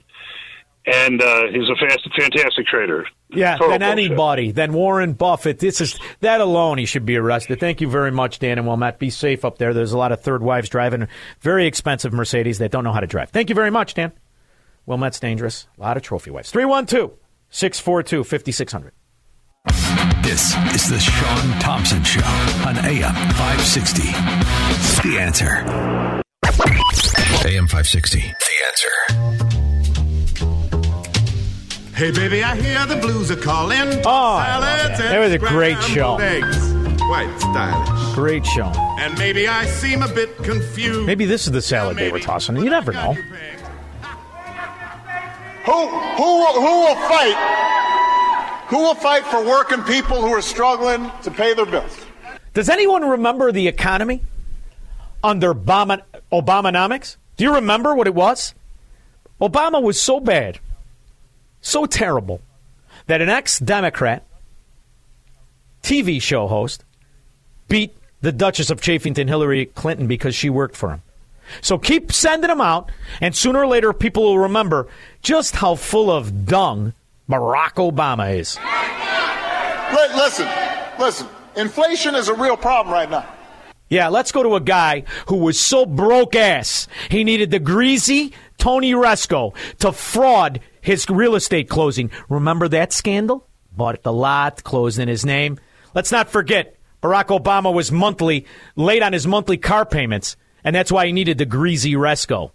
and 0.86 1.20
uh, 1.20 1.48
he's 1.48 1.68
a 1.68 1.74
fast, 1.74 2.08
fantastic 2.16 2.66
trader. 2.66 3.06
Yeah, 3.30 3.56
Total 3.58 3.70
than 3.78 3.80
bullshit. 3.80 3.98
anybody, 4.06 4.50
than 4.52 4.72
Warren 4.72 5.12
Buffett. 5.12 5.58
This 5.58 5.80
is 5.82 5.98
that 6.20 6.40
alone. 6.40 6.78
He 6.78 6.86
should 6.86 7.04
be 7.04 7.16
arrested. 7.16 7.60
Thank 7.60 7.80
you 7.82 7.88
very 7.88 8.10
much, 8.10 8.38
Dan 8.38 8.56
and 8.58 8.66
Wilmette. 8.66 8.98
Be 8.98 9.10
safe 9.10 9.44
up 9.44 9.58
there. 9.58 9.74
There's 9.74 9.92
a 9.92 9.98
lot 9.98 10.12
of 10.12 10.22
third 10.22 10.42
wives 10.42 10.68
driving 10.70 11.08
very 11.40 11.66
expensive 11.66 12.12
Mercedes 12.14 12.56
that 12.58 12.70
don't 12.70 12.84
know 12.84 12.92
how 12.92 13.00
to 13.00 13.06
drive. 13.06 13.28
Thank 13.30 13.50
you 13.50 13.54
very 13.54 13.70
much, 13.70 13.92
Dan. 13.94 14.12
Wilmette's 14.86 15.20
dangerous. 15.20 15.66
A 15.76 15.82
lot 15.82 15.96
of 15.98 16.02
trophy 16.02 16.30
wives. 16.30 16.50
312 16.50 17.12
642 17.50 18.24
5600. 18.24 18.92
This 20.22 20.54
is 20.74 20.88
the 20.88 20.98
Shaun 20.98 21.60
Thompson 21.60 22.02
Show 22.04 22.24
on 22.66 22.78
AM 22.78 23.14
560. 23.34 24.02
The 25.08 25.18
answer. 25.20 25.64
AM 27.46 27.66
560. 27.66 28.20
The 28.20 28.34
answer. 28.66 29.57
Hey, 31.98 32.12
baby, 32.12 32.44
I 32.44 32.54
hear 32.54 32.86
the 32.86 32.94
blues 32.94 33.28
are 33.32 33.36
calling. 33.36 33.80
Oh, 34.04 34.38
Salads 34.38 34.98
that 35.00 35.12
and 35.12 35.20
was 35.20 35.32
a 35.32 35.38
great 35.38 35.82
show. 35.82 36.16
Eggs. 36.18 36.72
Quite 37.02 37.36
stylish. 37.40 38.14
Great 38.14 38.46
show. 38.46 38.66
And 39.00 39.18
maybe 39.18 39.48
I 39.48 39.66
seem 39.66 40.02
a 40.02 40.08
bit 40.08 40.36
confused. 40.36 41.06
Maybe 41.06 41.26
this 41.26 41.46
is 41.46 41.52
the 41.52 41.60
salad 41.60 41.96
they 41.96 42.12
were 42.12 42.20
tossing. 42.20 42.56
You 42.58 42.70
never 42.70 42.92
know. 42.92 43.14
Who, 45.64 45.88
who, 45.88 46.38
will- 46.38 46.60
who 46.60 46.80
will 46.86 46.94
fight? 47.08 48.64
Who 48.68 48.76
will 48.78 48.94
fight 48.94 49.24
for 49.26 49.44
working 49.44 49.82
people 49.82 50.20
who 50.20 50.28
are 50.28 50.42
struggling 50.42 51.10
to 51.24 51.32
pay 51.32 51.52
their 51.54 51.66
bills? 51.66 51.98
Does 52.54 52.68
anyone 52.68 53.02
remember 53.04 53.50
the 53.50 53.66
economy 53.66 54.22
under 55.24 55.52
Obama, 55.52 56.02
Obamanomics? 56.30 57.16
Do 57.36 57.42
you 57.42 57.54
remember 57.56 57.96
what 57.96 58.06
it 58.06 58.14
was? 58.14 58.54
Obama 59.40 59.82
was 59.82 60.00
so 60.00 60.20
bad, 60.20 60.60
so 61.60 61.86
terrible, 61.86 62.40
that 63.06 63.20
an 63.20 63.28
ex 63.28 63.58
Democrat 63.58 64.24
TV 65.82 66.20
show 66.20 66.46
host 66.46 66.84
beat 67.68 67.96
the 68.20 68.32
Duchess 68.32 68.70
of 68.70 68.80
Chaffington, 68.80 69.28
Hillary 69.28 69.66
Clinton, 69.66 70.06
because 70.06 70.34
she 70.34 70.50
worked 70.50 70.76
for 70.76 70.90
him. 70.90 71.02
So 71.60 71.78
keep 71.78 72.12
sending 72.12 72.48
them 72.48 72.60
out, 72.60 72.90
and 73.20 73.34
sooner 73.34 73.60
or 73.60 73.66
later, 73.66 73.92
people 73.92 74.22
will 74.24 74.38
remember 74.40 74.88
just 75.22 75.56
how 75.56 75.76
full 75.76 76.10
of 76.10 76.44
dung 76.44 76.92
Barack 77.28 77.74
Obama 77.74 78.34
is. 78.34 78.58
Listen, 80.14 80.48
listen. 80.98 81.26
Inflation 81.56 82.14
is 82.14 82.28
a 82.28 82.34
real 82.34 82.56
problem 82.56 82.92
right 82.92 83.10
now. 83.10 83.26
Yeah, 83.88 84.08
let's 84.08 84.32
go 84.32 84.42
to 84.42 84.54
a 84.56 84.60
guy 84.60 85.04
who 85.28 85.36
was 85.36 85.58
so 85.58 85.86
broke 85.86 86.36
ass 86.36 86.88
he 87.10 87.24
needed 87.24 87.50
the 87.50 87.58
greasy 87.58 88.34
Tony 88.58 88.92
Rezko 88.92 89.54
to 89.78 89.92
fraud 89.92 90.60
his 90.80 91.08
real 91.08 91.34
estate 91.34 91.68
closing. 91.68 92.10
Remember 92.28 92.68
that 92.68 92.92
scandal? 92.92 93.46
Bought 93.72 94.02
the 94.02 94.12
lot, 94.12 94.64
closed 94.64 94.98
in 94.98 95.08
his 95.08 95.24
name. 95.24 95.58
Let's 95.94 96.12
not 96.12 96.28
forget 96.28 96.76
Barack 97.02 97.26
Obama 97.26 97.72
was 97.72 97.92
monthly 97.92 98.46
late 98.76 99.02
on 99.02 99.12
his 99.12 99.26
monthly 99.26 99.56
car 99.56 99.86
payments, 99.86 100.36
and 100.64 100.74
that's 100.74 100.90
why 100.90 101.06
he 101.06 101.12
needed 101.12 101.38
the 101.38 101.46
greasy 101.46 101.92
Rezko. 101.94 102.52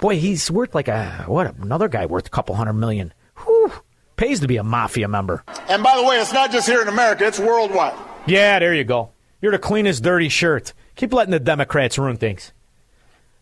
Boy, 0.00 0.18
he's 0.18 0.50
worth 0.50 0.74
like 0.74 0.88
a 0.88 1.24
what? 1.26 1.54
Another 1.58 1.88
guy 1.88 2.06
worth 2.06 2.26
a 2.26 2.30
couple 2.30 2.54
hundred 2.54 2.74
million. 2.74 3.12
Whew, 3.44 3.72
pays 4.16 4.40
to 4.40 4.48
be 4.48 4.56
a 4.56 4.64
mafia 4.64 5.08
member. 5.08 5.44
And 5.68 5.82
by 5.82 5.96
the 5.96 6.04
way, 6.04 6.18
it's 6.18 6.32
not 6.32 6.50
just 6.50 6.66
here 6.66 6.82
in 6.82 6.88
America, 6.88 7.26
it's 7.26 7.38
worldwide. 7.38 7.94
Yeah, 8.26 8.58
there 8.58 8.74
you 8.74 8.84
go. 8.84 9.10
You're 9.40 9.52
the 9.52 9.58
cleanest 9.58 10.02
dirty 10.02 10.28
shirt. 10.28 10.72
Keep 10.96 11.12
letting 11.12 11.32
the 11.32 11.40
Democrats 11.40 11.98
ruin 11.98 12.16
things. 12.16 12.52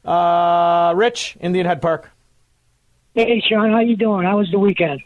Uh, 0.04 0.92
Rich, 0.96 1.36
Indian 1.40 1.66
Head 1.66 1.82
Park. 1.82 2.10
Hey, 3.18 3.42
Shaun, 3.48 3.72
how 3.72 3.80
you 3.80 3.96
doing? 3.96 4.24
How 4.24 4.38
was 4.38 4.48
the 4.52 4.60
weekend? 4.60 5.00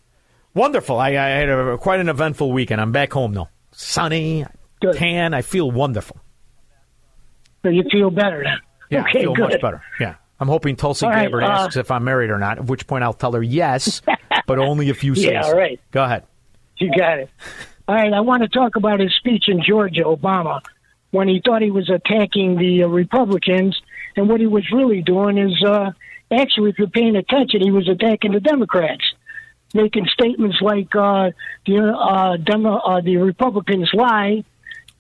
Wonderful. 0.53 0.99
I, 0.99 1.13
I 1.13 1.29
had 1.29 1.49
a, 1.49 1.79
quite 1.79 1.99
an 1.99 2.11
eventful 2.11 2.53
weekend. 2.53 2.79
I'm 2.79 2.93
back 2.93 3.11
home 3.11 3.33
now. 3.33 3.49
Sunny, 3.71 4.45
tan. 4.93 5.33
I 5.33 5.41
feel 5.41 5.71
wonderful. 5.71 6.21
So 7.63 7.71
you 7.71 7.85
feel 7.91 8.11
better 8.11 8.45
then? 8.45 8.59
Yeah, 8.91 9.01
okay, 9.01 9.21
I 9.21 9.23
feel 9.23 9.35
good. 9.35 9.49
much 9.53 9.61
better. 9.63 9.83
Yeah. 9.99 10.17
I'm 10.39 10.49
hoping 10.49 10.77
Tulsi 10.77 11.07
All 11.07 11.13
right, 11.13 11.23
Gabbard 11.23 11.43
uh, 11.43 11.47
asks 11.47 11.77
if 11.77 11.91
I'm 11.91 12.05
married 12.05 12.29
or 12.29 12.39
not, 12.39 12.59
at 12.59 12.67
which 12.67 12.87
point 12.87 13.03
I'll 13.03 13.15
tell 13.15 13.33
her 13.33 13.43
yes, 13.43 14.03
but 14.47 14.59
only 14.59 14.91
if 14.91 15.03
you 15.03 15.15
say 15.15 15.33
Yeah, 15.33 15.47
all 15.47 15.57
right. 15.57 15.81
Go 15.91 16.05
ahead. 16.05 16.25
You 16.77 16.91
got 16.95 17.19
it. 17.19 17.31
All 17.89 17.95
right, 17.95 18.13
I 18.13 18.21
want 18.21 18.43
to 18.43 18.49
talk 18.49 18.77
about 18.77 19.01
his 19.01 19.15
speech 19.17 19.45
in 19.47 19.63
Georgia, 19.67 20.03
Obama, 20.03 20.61
when 21.13 21.29
he 21.29 21.41
thought 21.43 21.63
he 21.63 21.71
was 21.71 21.89
attacking 21.89 22.59
the 22.59 22.83
uh, 22.83 22.89
Republicans, 22.89 23.81
and 24.17 24.29
what 24.29 24.41
he 24.41 24.47
was 24.47 24.71
really 24.71 25.01
doing 25.01 25.39
is, 25.39 25.65
uh, 25.67 25.93
actually, 26.33 26.71
if 26.71 26.79
you're 26.79 26.89
paying 26.89 27.17
attention, 27.17 27.61
he 27.63 27.71
was 27.71 27.89
attacking 27.89 28.33
the 28.33 28.41
Democrats, 28.41 29.05
making 29.75 30.07
statements 30.13 30.57
like 30.61 30.95
uh, 30.97 31.31
the 31.67 31.79
uh, 31.79 32.37
Demo- 32.39 32.79
uh, 32.79 33.01
the 33.01 33.17
Republicans 33.19 33.91
lie 33.95 34.45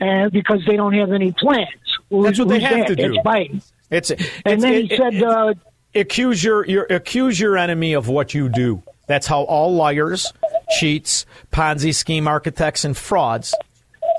uh, 0.00 0.28
because 0.30 0.60
they 0.66 0.76
don't 0.76 0.94
have 0.94 1.12
any 1.12 1.32
plans. 1.32 1.68
Who- 2.10 2.22
That's 2.24 2.38
what 2.38 2.48
they 2.48 2.60
have 2.60 2.78
that? 2.78 2.86
to 2.88 2.96
do. 2.96 3.14
It's 3.14 3.24
Biden. 3.26 3.62
It's, 3.90 4.10
And 4.44 4.62
then 4.62 4.74
it- 4.74 4.90
he 4.90 4.96
said, 4.96 5.14
it- 5.14 5.22
uh, 5.22 5.54
accuse 5.94 6.42
your, 6.42 6.66
your 6.66 6.84
accuse 6.90 7.38
your 7.38 7.56
enemy 7.58 7.92
of 7.92 8.08
what 8.08 8.34
you 8.34 8.48
do. 8.48 8.82
That's 9.06 9.26
how 9.26 9.42
all 9.42 9.74
liars, 9.74 10.32
cheats, 10.78 11.26
Ponzi 11.52 11.94
scheme 11.94 12.26
architects, 12.28 12.84
and 12.84 12.96
frauds 12.96 13.54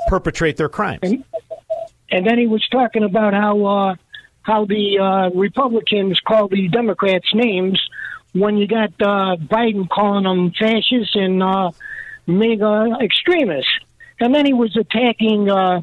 perpetrate 0.08 0.58
their 0.58 0.70
crimes. 0.70 1.00
And, 1.02 1.24
and 2.12 2.28
then 2.28 2.38
he 2.38 2.46
was 2.48 2.64
talking 2.70 3.04
about 3.04 3.34
how 3.34 3.66
uh, 3.66 3.96
how 4.44 4.66
the 4.66 5.00
uh, 5.00 5.30
Republicans 5.38 6.20
call 6.20 6.48
the 6.48 6.68
Democrats 6.70 7.28
names 7.34 7.82
when 8.34 8.58
you 8.58 8.68
got 8.68 8.90
uh, 9.02 9.36
Biden 9.38 9.90
calling 9.90 10.24
them 10.24 10.52
fascists 10.52 11.16
and 11.16 11.42
uh, 11.42 11.72
MAGA 12.28 12.98
extremists. 13.02 13.72
And 14.20 14.34
then 14.34 14.46
he 14.46 14.54
was 14.54 14.76
attacking 14.78 15.50
uh, 15.50 15.82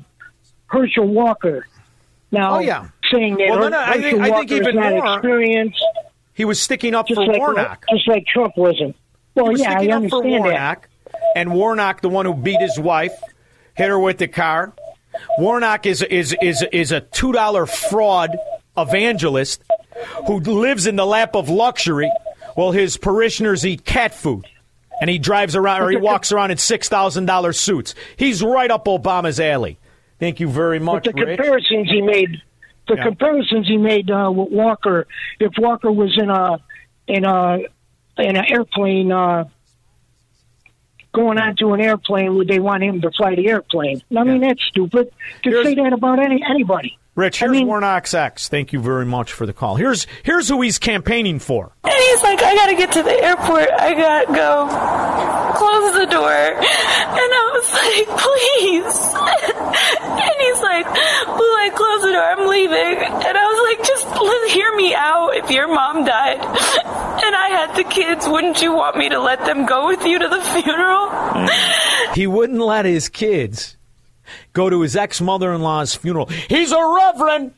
Herschel 0.66 1.06
Walker. 1.06 1.66
Now, 2.30 2.56
Oh, 2.56 2.58
yeah. 2.60 2.88
saying 3.12 3.36
that 3.38 3.48
Well, 3.50 3.58
no, 3.60 3.68
no, 3.70 3.78
I 3.78 3.84
Herschel 3.98 4.02
think- 4.02 4.20
I 4.20 4.24
think 4.24 4.34
Walker 4.36 4.54
is 4.54 4.60
even 4.60 4.76
not 4.76 4.92
more- 4.92 5.14
experienced. 5.16 5.84
He 6.34 6.44
was 6.44 6.60
sticking 6.60 6.94
up 6.94 7.08
for 7.08 7.16
like, 7.26 7.38
Warnock. 7.38 7.84
Just 7.92 8.08
like 8.08 8.24
Trump 8.26 8.56
wasn't. 8.56 8.96
Well, 9.34 9.46
was 9.50 9.60
yeah, 9.60 9.70
I 9.72 9.76
sticking 9.78 9.92
up 9.92 10.10
for 10.10 10.16
understand 10.24 10.44
that. 10.46 10.84
And 11.36 11.52
Warnock, 11.52 12.00
the 12.00 12.08
one 12.08 12.24
who 12.26 12.34
beat 12.34 12.60
his 12.60 12.78
wife, 12.78 13.12
hit 13.74 13.88
her 13.88 13.98
with 13.98 14.18
the 14.18 14.28
car. 14.28 14.72
Warnock 15.38 15.86
is 15.86 16.02
is 16.02 16.34
is 16.40 16.64
is 16.72 16.92
a 16.92 17.00
two 17.00 17.32
dollar 17.32 17.66
fraud 17.66 18.36
evangelist 18.76 19.62
who 20.26 20.40
lives 20.40 20.86
in 20.86 20.96
the 20.96 21.06
lap 21.06 21.34
of 21.34 21.48
luxury, 21.48 22.10
while 22.54 22.72
his 22.72 22.96
parishioners 22.96 23.66
eat 23.66 23.84
cat 23.84 24.14
food, 24.14 24.46
and 25.00 25.10
he 25.10 25.18
drives 25.18 25.56
around 25.56 25.82
or 25.82 25.90
he 25.90 25.96
walks 26.10 26.32
around 26.32 26.50
in 26.50 26.56
six 26.58 26.88
thousand 26.88 27.26
dollar 27.26 27.52
suits. 27.52 27.94
He's 28.16 28.42
right 28.42 28.70
up 28.70 28.86
Obama's 28.86 29.40
alley. 29.40 29.78
Thank 30.18 30.40
you 30.40 30.48
very 30.48 30.78
much, 30.78 31.04
But 31.04 31.16
the 31.16 31.24
Rich. 31.24 31.38
comparisons 31.38 31.90
he 31.90 32.02
made, 32.02 32.42
the 32.88 32.96
Yeah. 32.96 33.04
comparisons 33.04 33.66
he 33.66 33.76
made 33.78 34.10
uh, 34.10 34.30
with 34.30 34.50
Walker, 34.52 35.06
if 35.38 35.52
Walker 35.58 35.90
was 35.90 36.16
in 36.20 36.28
a 36.30 36.58
in 37.08 37.24
a 37.24 37.58
in 38.18 38.36
an 38.36 38.44
airplane 38.48 39.10
uh, 39.12 39.44
going 41.12 41.38
onto 41.38 41.72
an 41.72 41.80
airplane, 41.80 42.34
would 42.36 42.48
they 42.48 42.60
want 42.60 42.82
him 42.82 43.00
to 43.00 43.10
fly 43.10 43.34
the 43.34 43.48
airplane? 43.48 44.02
I 44.16 44.24
mean, 44.24 44.40
that's 44.40 44.62
stupid 44.64 45.12
to 45.44 45.64
say 45.64 45.74
that 45.74 45.92
about 45.92 46.18
any 46.18 46.42
anybody. 46.48 46.98
Rich, 47.16 47.40
here's 47.40 47.60
Warnock's 47.60 48.14
ex. 48.14 48.48
Thank 48.48 48.72
you 48.72 48.80
very 48.80 49.04
much 49.04 49.32
for 49.32 49.44
the 49.44 49.52
call. 49.52 49.74
Here's 49.74 50.06
here's 50.22 50.48
who 50.48 50.62
he's 50.62 50.78
campaigning 50.78 51.38
for. 51.38 51.72
And 51.84 51.92
he's 51.92 52.22
like, 52.22 52.40
I 52.40 52.54
gotta 52.54 52.76
get 52.76 52.92
to 52.92 53.02
the 53.02 53.12
airport. 53.12 53.68
I 53.68 53.94
gotta 53.94 54.32
go. 54.32 55.50
Close 55.58 55.94
the 55.98 56.06
door. 56.06 56.32
And 56.32 57.30
I 57.34 57.44
was 57.52 57.68
like, 57.76 58.08
please. 58.16 58.96
and 60.00 60.36
he's 60.40 60.60
like, 60.62 60.86
Blue 61.36 61.52
Light, 61.60 61.74
close 61.74 62.02
the 62.02 62.12
door. 62.12 62.22
I'm 62.22 62.48
leaving. 62.48 63.04
And 63.04 63.36
I 63.36 63.44
was 63.44 63.58
like, 63.68 63.86
just 63.86 64.06
let, 64.06 64.50
hear 64.52 64.74
me 64.76 64.94
out. 64.94 65.36
If 65.36 65.50
your 65.50 65.68
mom 65.68 66.04
died 66.04 66.38
and 66.38 67.29
I 67.29 67.29
had 67.66 67.76
the 67.76 67.84
kids, 67.84 68.26
wouldn't 68.26 68.62
you 68.62 68.72
want 68.74 68.96
me 68.96 69.08
to 69.08 69.20
let 69.20 69.44
them 69.44 69.66
go 69.66 69.86
with 69.88 70.04
you 70.04 70.18
to 70.18 70.28
the 70.28 70.40
funeral? 70.40 71.08
Mm. 71.08 72.14
He 72.14 72.26
wouldn't 72.26 72.60
let 72.60 72.84
his 72.86 73.08
kids 73.08 73.76
go 74.52 74.70
to 74.70 74.80
his 74.80 74.96
ex 74.96 75.20
mother 75.20 75.52
in 75.52 75.60
law's 75.60 75.94
funeral. 75.94 76.26
He's 76.26 76.72
a 76.72 76.94
reverend 76.96 77.52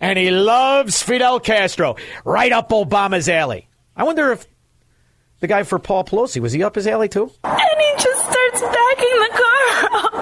and 0.00 0.18
he 0.18 0.30
loves 0.30 1.02
Fidel 1.02 1.40
Castro. 1.40 1.96
Right 2.24 2.52
up 2.52 2.70
Obama's 2.70 3.28
alley. 3.28 3.68
I 3.96 4.04
wonder 4.04 4.32
if 4.32 4.46
the 5.40 5.46
guy 5.48 5.64
for 5.64 5.78
Paul 5.78 6.04
Pelosi 6.04 6.40
was 6.40 6.52
he 6.52 6.62
up 6.62 6.74
his 6.74 6.86
alley 6.86 7.08
too? 7.08 7.30
And 7.44 7.80
he 7.80 7.92
just 7.98 8.22
starts 8.22 8.60
backing 8.60 9.18
the 9.26 9.30
car 9.32 9.64
up. 10.04 10.14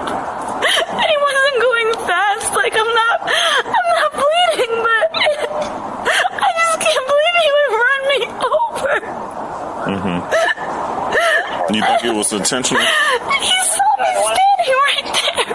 And 0.63 1.09
he 1.09 1.17
wasn't 1.17 1.61
going 1.61 1.93
fast. 2.07 2.53
Like 2.55 2.73
I'm 2.73 2.93
not 2.93 3.21
I'm 3.21 3.87
not 3.95 4.11
bleeding, 4.13 4.75
but 4.81 5.07
I 5.13 6.49
just 6.57 6.79
can't 6.81 7.07
believe 7.07 7.35
he 7.41 7.49
would 7.57 7.71
run 7.85 8.01
me 8.11 8.19
over. 8.57 9.21
Mm-hmm. 11.73 11.91
you 11.93 11.99
think 11.99 12.13
it 12.13 12.17
was 12.17 12.33
intentional? 12.33 12.83
He 13.41 13.57
saw 13.71 13.89
me 13.99 14.09
standing 14.31 14.75
right 14.85 15.07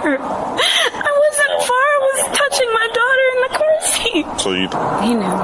there. 0.02 0.18
I 0.20 1.12
wasn't 1.24 1.54
far, 1.68 1.84
I 1.96 1.98
was 2.08 2.20
touching 2.38 2.70
my 2.72 2.86
daughter 2.98 3.26
in 3.34 3.38
the 3.42 3.52
car 3.58 3.76
seat. 3.80 4.26
So 4.40 4.50
you 4.52 4.68
He 5.06 5.12
knew. 5.14 5.36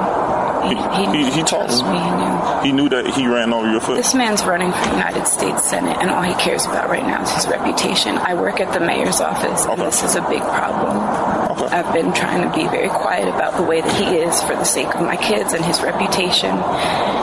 he 0.69 0.75
he, 1.23 1.31
he, 1.31 1.43
told 1.43 1.69
me 1.69 1.99
he 1.99 2.11
knew. 2.11 2.61
He 2.63 2.71
knew 2.71 2.89
that 2.89 3.05
he 3.07 3.27
ran 3.27 3.53
over 3.53 3.69
your 3.69 3.81
foot. 3.81 3.97
This 3.97 4.13
man's 4.15 4.43
running 4.43 4.71
for 4.71 4.89
United 4.89 5.27
States 5.27 5.69
Senate, 5.69 5.97
and 6.01 6.09
all 6.09 6.21
he 6.23 6.33
cares 6.35 6.65
about 6.65 6.89
right 6.89 7.03
now 7.05 7.21
is 7.23 7.31
his 7.31 7.47
reputation. 7.47 8.17
I 8.17 8.33
work 8.35 8.59
at 8.59 8.71
the 8.73 8.79
mayor's 8.79 9.19
office, 9.21 9.65
and 9.65 9.79
this 9.81 10.01
is 10.03 10.15
a 10.15 10.21
big 10.29 10.41
problem. 10.41 11.42
I've 11.61 11.93
been 11.93 12.13
trying 12.13 12.41
to 12.49 12.55
be 12.55 12.67
very 12.67 12.89
quiet 12.89 13.27
about 13.27 13.57
the 13.57 13.63
way 13.63 13.81
that 13.81 13.95
he 13.95 14.17
is 14.17 14.41
for 14.43 14.55
the 14.55 14.63
sake 14.63 14.93
of 14.93 15.01
my 15.01 15.15
kids 15.15 15.53
and 15.53 15.63
his 15.63 15.81
reputation. 15.81 16.55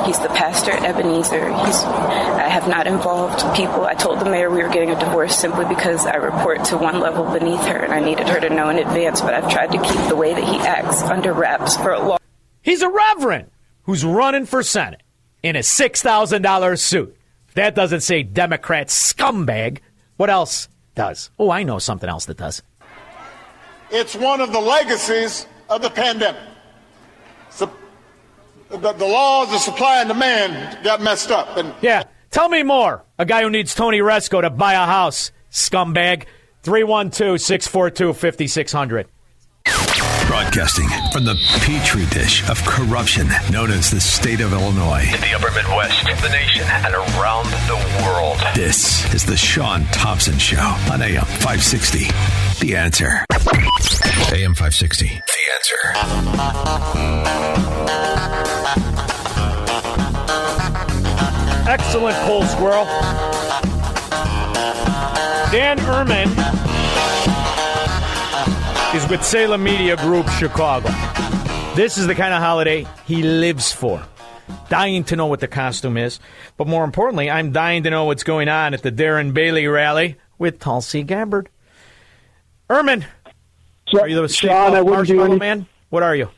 He's 0.05 0.19
the 0.19 0.31
pastor 0.35 0.73
at 0.73 0.85
Ebenezer. 0.85 1.49
He's, 1.49 1.85
I 1.85 2.49
have 2.49 2.69
not 2.69 2.87
involved 2.87 3.41
people. 3.57 3.85
I 3.85 3.95
told 3.95 4.21
the 4.21 4.25
mayor 4.25 4.51
we 4.51 4.63
were 4.63 4.69
getting 4.69 4.91
a 4.91 4.99
divorce 4.99 5.37
simply 5.37 5.65
because 5.67 6.07
I 6.07 6.17
report 6.17 6.65
to 6.67 6.77
one 6.77 7.01
level 7.01 7.25
beneath 7.25 7.63
her, 7.63 7.79
and 7.79 7.93
I 7.93 8.01
needed 8.01 8.29
her 8.29 8.41
to 8.41 8.51
know 8.51 8.69
in 8.69 8.79
advance. 8.79 9.21
But 9.21 9.35
I've 9.35 9.51
tried 9.51 9.73
to 9.73 9.83
keep 9.83 10.09
the 10.09 10.17
way 10.17 10.35
that 10.35 10.45
he 10.45 10.59
acts 10.59 11.03
under 11.03 11.33
wraps 11.33 11.77
for 11.77 11.93
a 11.93 12.09
long. 12.09 12.19
He's 12.63 12.83
a 12.83 12.91
reverend 12.91 13.51
who's 13.83 14.05
running 14.05 14.47
for 14.47 14.63
Senate 14.63 15.03
in 15.43 15.57
a 15.57 15.61
$6,000 15.61 16.79
suit. 16.79 17.17
That 17.55 17.75
doesn't 17.75 18.01
say 18.01 18.23
Democrat 18.23 18.89
scumbag, 18.89 19.79
what 20.17 20.31
else 20.31 20.69
does? 20.95 21.31
Oh, 21.39 21.51
I 21.51 21.63
know 21.63 21.79
something 21.79 22.09
else 22.09 22.27
that 22.27 22.37
does. 22.37 22.63
It's 23.91 24.15
one 24.15 24.41
of 24.41 24.53
the 24.53 24.61
legacies 24.61 25.47
of 25.69 25.83
the 25.83 25.91
pandemic. 25.91 26.41
The, 27.59 28.93
the 28.93 29.07
laws 29.07 29.53
of 29.53 29.59
supply 29.59 30.01
and 30.01 30.09
demand 30.09 30.85
got 30.85 31.01
messed 31.01 31.33
up. 31.33 31.57
And 31.57 31.75
Yeah. 31.83 32.05
Tell 32.31 32.49
me 32.49 32.63
more. 32.63 33.05
A 33.19 33.25
guy 33.27 33.43
who 33.43 33.51
needs 33.51 33.75
Tony 33.75 33.99
Rezko 33.99 34.43
to 34.43 34.51
buy 34.51 34.75
a 34.75 34.87
house, 34.87 35.33
scumbag. 35.51 36.27
312 36.63 37.41
642 37.41 38.13
5600. 38.13 39.09
Broadcasting 40.41 40.89
from 41.13 41.25
the 41.25 41.35
petri 41.61 42.07
dish 42.07 42.49
of 42.49 42.65
corruption 42.65 43.29
known 43.53 43.71
as 43.71 43.91
the 43.91 44.01
state 44.01 44.41
of 44.41 44.55
Illinois. 44.55 45.03
In 45.03 45.21
the 45.21 45.35
upper 45.35 45.51
Midwest, 45.53 46.03
the 46.03 46.31
nation, 46.31 46.63
and 46.67 46.95
around 46.95 47.45
the 47.69 47.77
world. 48.03 48.39
This 48.55 49.05
is 49.13 49.27
the 49.27 49.37
Shaun 49.37 49.85
Thompson 49.93 50.39
Show 50.39 50.57
on 50.91 51.03
AM 51.03 51.27
560. 51.27 52.07
The 52.65 52.75
answer. 52.75 53.23
AM 54.33 54.55
560. 54.55 55.09
The 55.09 55.23
answer. 55.57 55.77
Excellent 61.69 62.17
coal 62.27 62.45
squirrel. 62.45 62.87
Dan 65.53 65.77
Ehrman 65.81 66.60
is 68.95 69.09
with 69.09 69.25
Salem 69.25 69.63
Media 69.63 69.97
Group 69.97 70.29
Chicago. 70.31 70.89
This 71.77 71.97
is 71.97 72.07
the 72.09 72.15
kind 72.15 72.35
of 72.35 72.41
holiday 72.41 72.87
he 73.07 73.23
lives 73.23 73.71
for. 73.73 74.03
Dying 74.69 75.05
to 75.05 75.17
know 75.17 75.27
what 75.27 75.39
the 75.41 75.47
costume 75.49 75.97
is. 75.97 76.19
But 76.57 76.67
more 76.67 76.83
importantly, 76.85 77.31
I'm 77.31 77.53
dying 77.53 77.85
to 77.85 77.91
know 77.91 78.05
what's 78.07 78.25
going 78.25 78.49
on 78.49 78.75
at 78.75 78.83
the 78.83 78.91
Darren 78.91 79.33
Bailey 79.33 79.67
rally 79.69 80.17
with 80.39 80.59
Tulsi 80.59 81.05
Gabbard. 81.05 81.49
Ehrman, 82.69 83.05
are 83.99 84.09
you 84.09 84.21
the 84.21 84.29
Shaun, 84.29 84.75
I 84.75 84.83
wouldn't 84.83 85.07
do 85.09 85.23
any- 85.23 85.37
man? 85.37 85.67
What 85.91 86.03
are 86.03 86.17
you? 86.17 86.29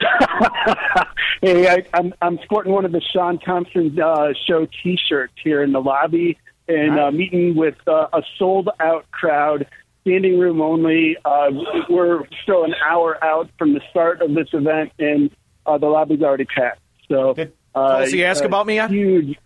hey, 1.42 1.68
I, 1.68 1.84
I'm 1.92 2.14
I'm 2.22 2.38
sporting 2.44 2.72
one 2.72 2.84
of 2.84 2.92
the 2.92 3.00
Shaun 3.00 3.38
Thompson 3.40 3.98
uh, 4.00 4.28
show 4.46 4.66
T-shirts 4.82 5.34
here 5.42 5.62
in 5.64 5.72
the 5.72 5.80
lobby, 5.80 6.38
and 6.68 6.98
uh, 6.98 7.10
meeting 7.10 7.56
with 7.56 7.76
uh, 7.88 8.06
a 8.12 8.22
sold-out 8.38 9.10
crowd, 9.10 9.66
standing 10.08 10.38
room 10.38 10.60
only. 10.60 11.16
Uh, 11.24 11.50
we're 11.88 12.24
still 12.42 12.64
an 12.64 12.74
hour 12.84 13.22
out 13.22 13.50
from 13.58 13.74
the 13.74 13.80
start 13.90 14.22
of 14.22 14.34
this 14.34 14.48
event, 14.52 14.92
and 14.98 15.30
uh, 15.66 15.78
the 15.78 15.86
lobby's 15.86 16.22
already 16.22 16.46
packed. 16.46 16.80
So, 17.08 17.34
uh, 17.74 17.98
Tulsi 17.98 18.24
ask 18.24 18.44
about 18.44 18.66
me? 18.66 18.78
Huge. 18.88 19.38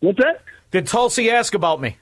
What's 0.00 0.18
that? 0.18 0.42
Did 0.70 0.86
Tulsi 0.86 1.30
ask 1.30 1.54
about 1.54 1.80
me? 1.80 1.96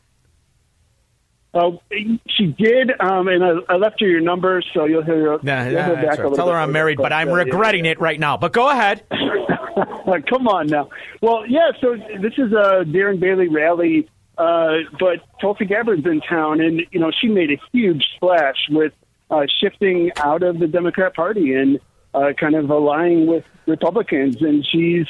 Oh, 1.54 1.80
she 2.28 2.46
did, 2.46 2.92
um, 3.00 3.26
and 3.26 3.42
I, 3.42 3.52
I 3.70 3.76
left 3.76 4.00
her 4.00 4.06
your 4.06 4.20
number, 4.20 4.62
so 4.74 4.84
you'll 4.84 5.02
hear, 5.02 5.18
you'll 5.18 5.38
hear 5.38 5.72
nah, 5.72 5.94
back 5.94 6.04
that's 6.04 6.18
a 6.18 6.24
right. 6.24 6.34
Tell 6.34 6.48
her 6.48 6.56
I'm 6.56 6.72
married, 6.72 6.98
but 6.98 7.12
I'm 7.12 7.28
uh, 7.28 7.36
yeah. 7.36 7.42
regretting 7.44 7.86
it 7.86 7.98
right 8.00 8.20
now. 8.20 8.36
But 8.36 8.52
go 8.52 8.70
ahead. 8.70 9.04
Come 10.28 10.46
on 10.46 10.66
now. 10.66 10.88
Well, 11.22 11.46
yeah. 11.46 11.70
So 11.80 11.96
this 12.20 12.34
is 12.36 12.52
a 12.52 12.84
Darren 12.84 13.18
Bailey 13.18 13.48
rally, 13.48 14.08
uh, 14.38 14.78
but 14.98 15.18
Tulsi 15.40 15.64
Gabbard's 15.64 16.06
in 16.06 16.20
town, 16.20 16.60
and 16.60 16.82
you 16.92 17.00
know 17.00 17.10
she 17.10 17.26
made 17.28 17.50
a 17.50 17.60
huge 17.72 18.04
splash 18.14 18.56
with 18.70 18.92
uh, 19.30 19.46
shifting 19.60 20.12
out 20.16 20.42
of 20.42 20.58
the 20.58 20.68
Democrat 20.68 21.14
Party 21.14 21.54
and 21.54 21.80
uh, 22.14 22.32
kind 22.38 22.54
of 22.54 22.70
allying 22.70 23.26
with 23.26 23.44
Republicans, 23.66 24.40
and 24.40 24.64
she's 24.64 25.06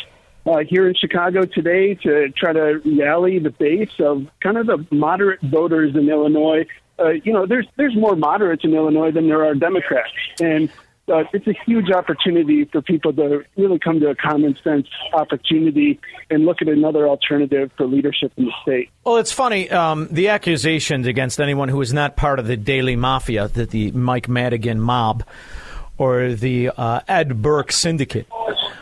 uh, 0.46 0.60
here 0.66 0.88
in 0.88 0.94
Chicago 0.94 1.44
today 1.44 1.94
to 1.94 2.30
try 2.30 2.54
to 2.54 2.80
rally 2.98 3.38
the 3.38 3.50
base 3.50 3.92
of 4.00 4.26
kind 4.40 4.56
of 4.56 4.66
the 4.66 4.86
moderate 4.90 5.40
voters 5.42 5.94
in 5.94 6.08
Illinois. 6.08 6.66
Uh, 6.98 7.10
you 7.10 7.32
know, 7.32 7.44
there's 7.44 7.66
there's 7.76 7.94
more 7.94 8.16
moderates 8.16 8.64
in 8.64 8.74
Illinois 8.74 9.10
than 9.10 9.28
there 9.28 9.44
are 9.44 9.54
Democrats, 9.54 10.10
and 10.40 10.70
uh, 11.08 11.24
it's 11.32 11.46
a 11.46 11.54
huge 11.66 11.90
opportunity 11.90 12.64
for 12.64 12.82
people 12.82 13.12
to 13.12 13.44
really 13.56 13.78
come 13.78 14.00
to 14.00 14.08
a 14.08 14.14
common 14.14 14.56
sense 14.62 14.86
opportunity 15.12 15.98
and 16.30 16.44
look 16.44 16.62
at 16.62 16.68
another 16.68 17.08
alternative 17.08 17.70
for 17.76 17.86
leadership 17.86 18.32
in 18.36 18.46
the 18.46 18.52
state. 18.62 18.90
Well, 19.04 19.16
it's 19.16 19.32
funny. 19.32 19.70
Um, 19.70 20.08
the 20.10 20.28
accusations 20.28 21.06
against 21.06 21.40
anyone 21.40 21.68
who 21.68 21.80
is 21.80 21.92
not 21.92 22.16
part 22.16 22.38
of 22.38 22.46
the 22.46 22.56
Daley 22.56 22.96
Mafia, 22.96 23.48
the, 23.48 23.66
the 23.66 23.90
Mike 23.92 24.28
Madigan 24.28 24.80
mob, 24.80 25.24
or 25.96 26.34
the 26.34 26.70
uh, 26.76 27.00
Ed 27.08 27.42
Burke 27.42 27.72
syndicate, 27.72 28.26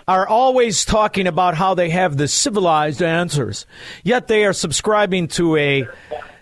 are 0.06 0.26
always 0.26 0.84
talking 0.84 1.26
about 1.26 1.54
how 1.54 1.74
they 1.74 1.90
have 1.90 2.16
the 2.16 2.28
civilized 2.28 3.02
answers. 3.02 3.66
Yet 4.04 4.28
they 4.28 4.44
are 4.44 4.52
subscribing 4.52 5.28
to 5.28 5.56
a 5.56 5.88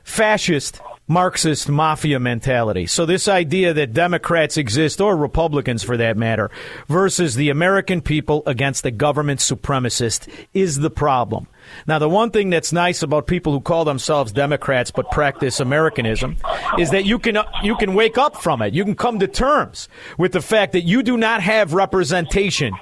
fascist 0.03 0.81
Marxist 1.07 1.69
mafia 1.69 2.19
mentality. 2.19 2.87
So 2.87 3.05
this 3.05 3.29
idea 3.29 3.75
that 3.75 3.93
Democrats 3.93 4.57
exist, 4.57 5.03
or 5.03 5.17
Republicans 5.17 5.83
for 5.83 5.99
that 5.99 6.17
matter, 6.17 6.51
versus 6.89 7.35
the 7.35 7.51
American 7.51 8.01
people 8.01 8.43
against 8.47 8.83
the 8.83 8.91
government 8.91 9.41
supremacist 9.41 10.27
is 10.55 10.79
the 10.79 10.89
problem. 10.89 11.47
Now, 11.87 11.99
the 11.99 12.09
one 12.09 12.31
thing 12.31 12.49
that's 12.49 12.73
nice 12.73 13.03
about 13.03 13.27
people 13.27 13.53
who 13.53 13.61
call 13.61 13.85
themselves 13.85 14.33
Democrats 14.33 14.91
but 14.91 15.11
practice 15.11 15.61
Americanism 15.61 16.37
is 16.79 16.91
that 16.91 17.05
you 17.05 17.19
can 17.19 17.39
you 17.63 17.77
can 17.77 17.95
wake 17.95 18.17
up 18.17 18.37
from 18.37 18.63
it. 18.63 18.73
You 18.73 18.85
can 18.85 18.95
come 18.95 19.19
to 19.19 19.27
terms 19.27 19.89
with 20.17 20.33
the 20.33 20.41
fact 20.43 20.73
that 20.73 20.83
you 20.83 21.03
do 21.03 21.19
not 21.19 21.43
have 21.43 21.75
representation. 21.75 22.73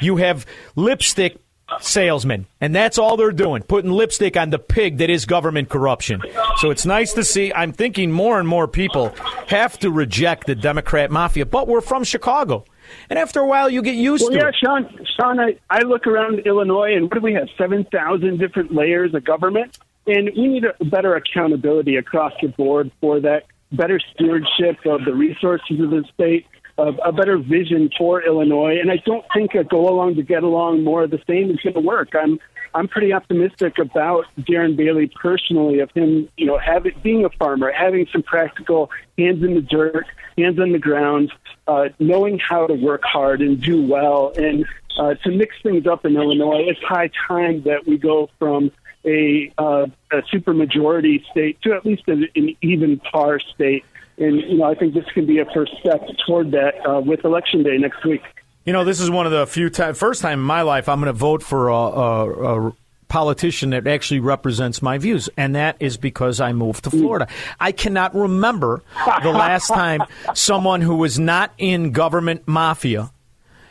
You 0.00 0.16
have 0.16 0.46
lipstick 0.76 1.43
salesmen, 1.80 2.46
and 2.60 2.74
that's 2.74 2.98
all 2.98 3.16
they're 3.16 3.32
doing, 3.32 3.62
putting 3.62 3.90
lipstick 3.90 4.36
on 4.36 4.50
the 4.50 4.58
pig 4.58 4.98
that 4.98 5.10
is 5.10 5.24
government 5.24 5.68
corruption. 5.68 6.22
So 6.58 6.70
it's 6.70 6.86
nice 6.86 7.12
to 7.14 7.24
see. 7.24 7.52
I'm 7.52 7.72
thinking 7.72 8.12
more 8.12 8.38
and 8.38 8.48
more 8.48 8.68
people 8.68 9.14
have 9.48 9.78
to 9.80 9.90
reject 9.90 10.46
the 10.46 10.54
Democrat 10.54 11.10
mafia, 11.10 11.46
but 11.46 11.68
we're 11.68 11.80
from 11.80 12.04
Chicago. 12.04 12.64
And 13.08 13.18
after 13.18 13.40
a 13.40 13.46
while, 13.46 13.70
you 13.70 13.82
get 13.82 13.94
used 13.94 14.22
well, 14.22 14.32
to 14.32 14.38
yeah, 14.38 14.48
it. 14.48 14.56
Shaun, 14.62 15.06
Shaun, 15.18 15.40
I, 15.40 15.58
I 15.70 15.80
look 15.80 16.06
around 16.06 16.40
Illinois, 16.40 16.94
and 16.94 17.04
what 17.04 17.14
do 17.14 17.20
we 17.20 17.32
have? 17.34 17.48
7,000 17.56 18.38
different 18.38 18.74
layers 18.74 19.14
of 19.14 19.24
government. 19.24 19.78
And 20.06 20.30
we 20.36 20.48
need 20.48 20.64
a 20.64 20.84
better 20.84 21.14
accountability 21.14 21.96
across 21.96 22.32
the 22.42 22.48
board 22.48 22.90
for 23.00 23.20
that, 23.20 23.44
better 23.72 23.98
stewardship 24.14 24.84
of 24.84 25.04
the 25.04 25.14
resources 25.14 25.80
of 25.80 25.90
the 25.90 26.04
state, 26.12 26.46
a, 26.78 26.88
a 27.04 27.12
better 27.12 27.38
vision 27.38 27.90
for 27.96 28.22
Illinois. 28.22 28.78
And 28.80 28.90
I 28.90 28.96
don't 29.04 29.24
think 29.34 29.54
a 29.54 29.64
go 29.64 29.88
along 29.88 30.16
to 30.16 30.22
get 30.22 30.42
along 30.42 30.84
more 30.84 31.04
of 31.04 31.10
the 31.10 31.22
same 31.26 31.50
is 31.50 31.58
going 31.60 31.74
to 31.74 31.80
work. 31.80 32.10
I'm 32.14 32.38
I'm 32.74 32.88
pretty 32.88 33.12
optimistic 33.12 33.78
about 33.78 34.24
Darren 34.40 34.76
Bailey 34.76 35.08
personally, 35.22 35.78
of 35.78 35.92
him, 35.92 36.28
you 36.36 36.46
know, 36.46 36.58
having 36.58 36.92
being 37.04 37.24
a 37.24 37.30
farmer, 37.30 37.70
having 37.70 38.06
some 38.10 38.24
practical 38.24 38.90
hands 39.16 39.44
in 39.44 39.54
the 39.54 39.60
dirt, 39.60 40.06
hands 40.36 40.58
on 40.58 40.72
the 40.72 40.80
ground, 40.80 41.32
uh, 41.68 41.90
knowing 42.00 42.40
how 42.40 42.66
to 42.66 42.74
work 42.74 43.02
hard 43.04 43.42
and 43.42 43.60
do 43.62 43.80
well, 43.80 44.32
and 44.36 44.66
uh, 44.98 45.14
to 45.14 45.30
mix 45.30 45.54
things 45.62 45.86
up 45.86 46.04
in 46.04 46.16
Illinois. 46.16 46.64
It's 46.66 46.80
high 46.82 47.10
time 47.28 47.62
that 47.62 47.86
we 47.86 47.96
go 47.96 48.28
from 48.40 48.72
a, 49.04 49.52
uh, 49.56 49.86
a 50.10 50.22
supermajority 50.32 51.24
state 51.30 51.60
to 51.62 51.74
at 51.74 51.86
least 51.86 52.02
an, 52.08 52.26
an 52.34 52.56
even 52.60 52.98
par 52.98 53.38
state. 53.38 53.84
And 54.18 54.40
you 54.40 54.58
know, 54.58 54.64
I 54.64 54.74
think 54.74 54.94
this 54.94 55.04
can 55.12 55.26
be 55.26 55.38
a 55.38 55.44
first 55.52 55.72
step 55.80 56.06
toward 56.26 56.52
that 56.52 56.74
uh, 56.88 57.00
with 57.00 57.24
election 57.24 57.62
day 57.62 57.78
next 57.78 58.04
week. 58.04 58.22
You 58.64 58.72
know, 58.72 58.84
this 58.84 59.00
is 59.00 59.10
one 59.10 59.26
of 59.26 59.32
the 59.32 59.46
few 59.46 59.68
time, 59.68 59.94
first 59.94 60.22
time 60.22 60.40
in 60.40 60.44
my 60.44 60.62
life 60.62 60.88
I'm 60.88 61.00
going 61.00 61.12
to 61.12 61.18
vote 61.18 61.42
for 61.42 61.68
a, 61.68 61.74
a, 61.74 62.68
a 62.68 62.76
politician 63.08 63.70
that 63.70 63.86
actually 63.86 64.20
represents 64.20 64.80
my 64.80 64.98
views, 64.98 65.28
and 65.36 65.54
that 65.54 65.76
is 65.80 65.96
because 65.96 66.40
I 66.40 66.52
moved 66.52 66.84
to 66.84 66.90
Florida. 66.90 67.28
I 67.60 67.72
cannot 67.72 68.14
remember 68.14 68.82
the 69.22 69.30
last 69.30 69.68
time 69.74 70.02
someone 70.34 70.80
who 70.80 70.96
was 70.96 71.18
not 71.18 71.52
in 71.58 71.92
government 71.92 72.46
mafia 72.46 73.10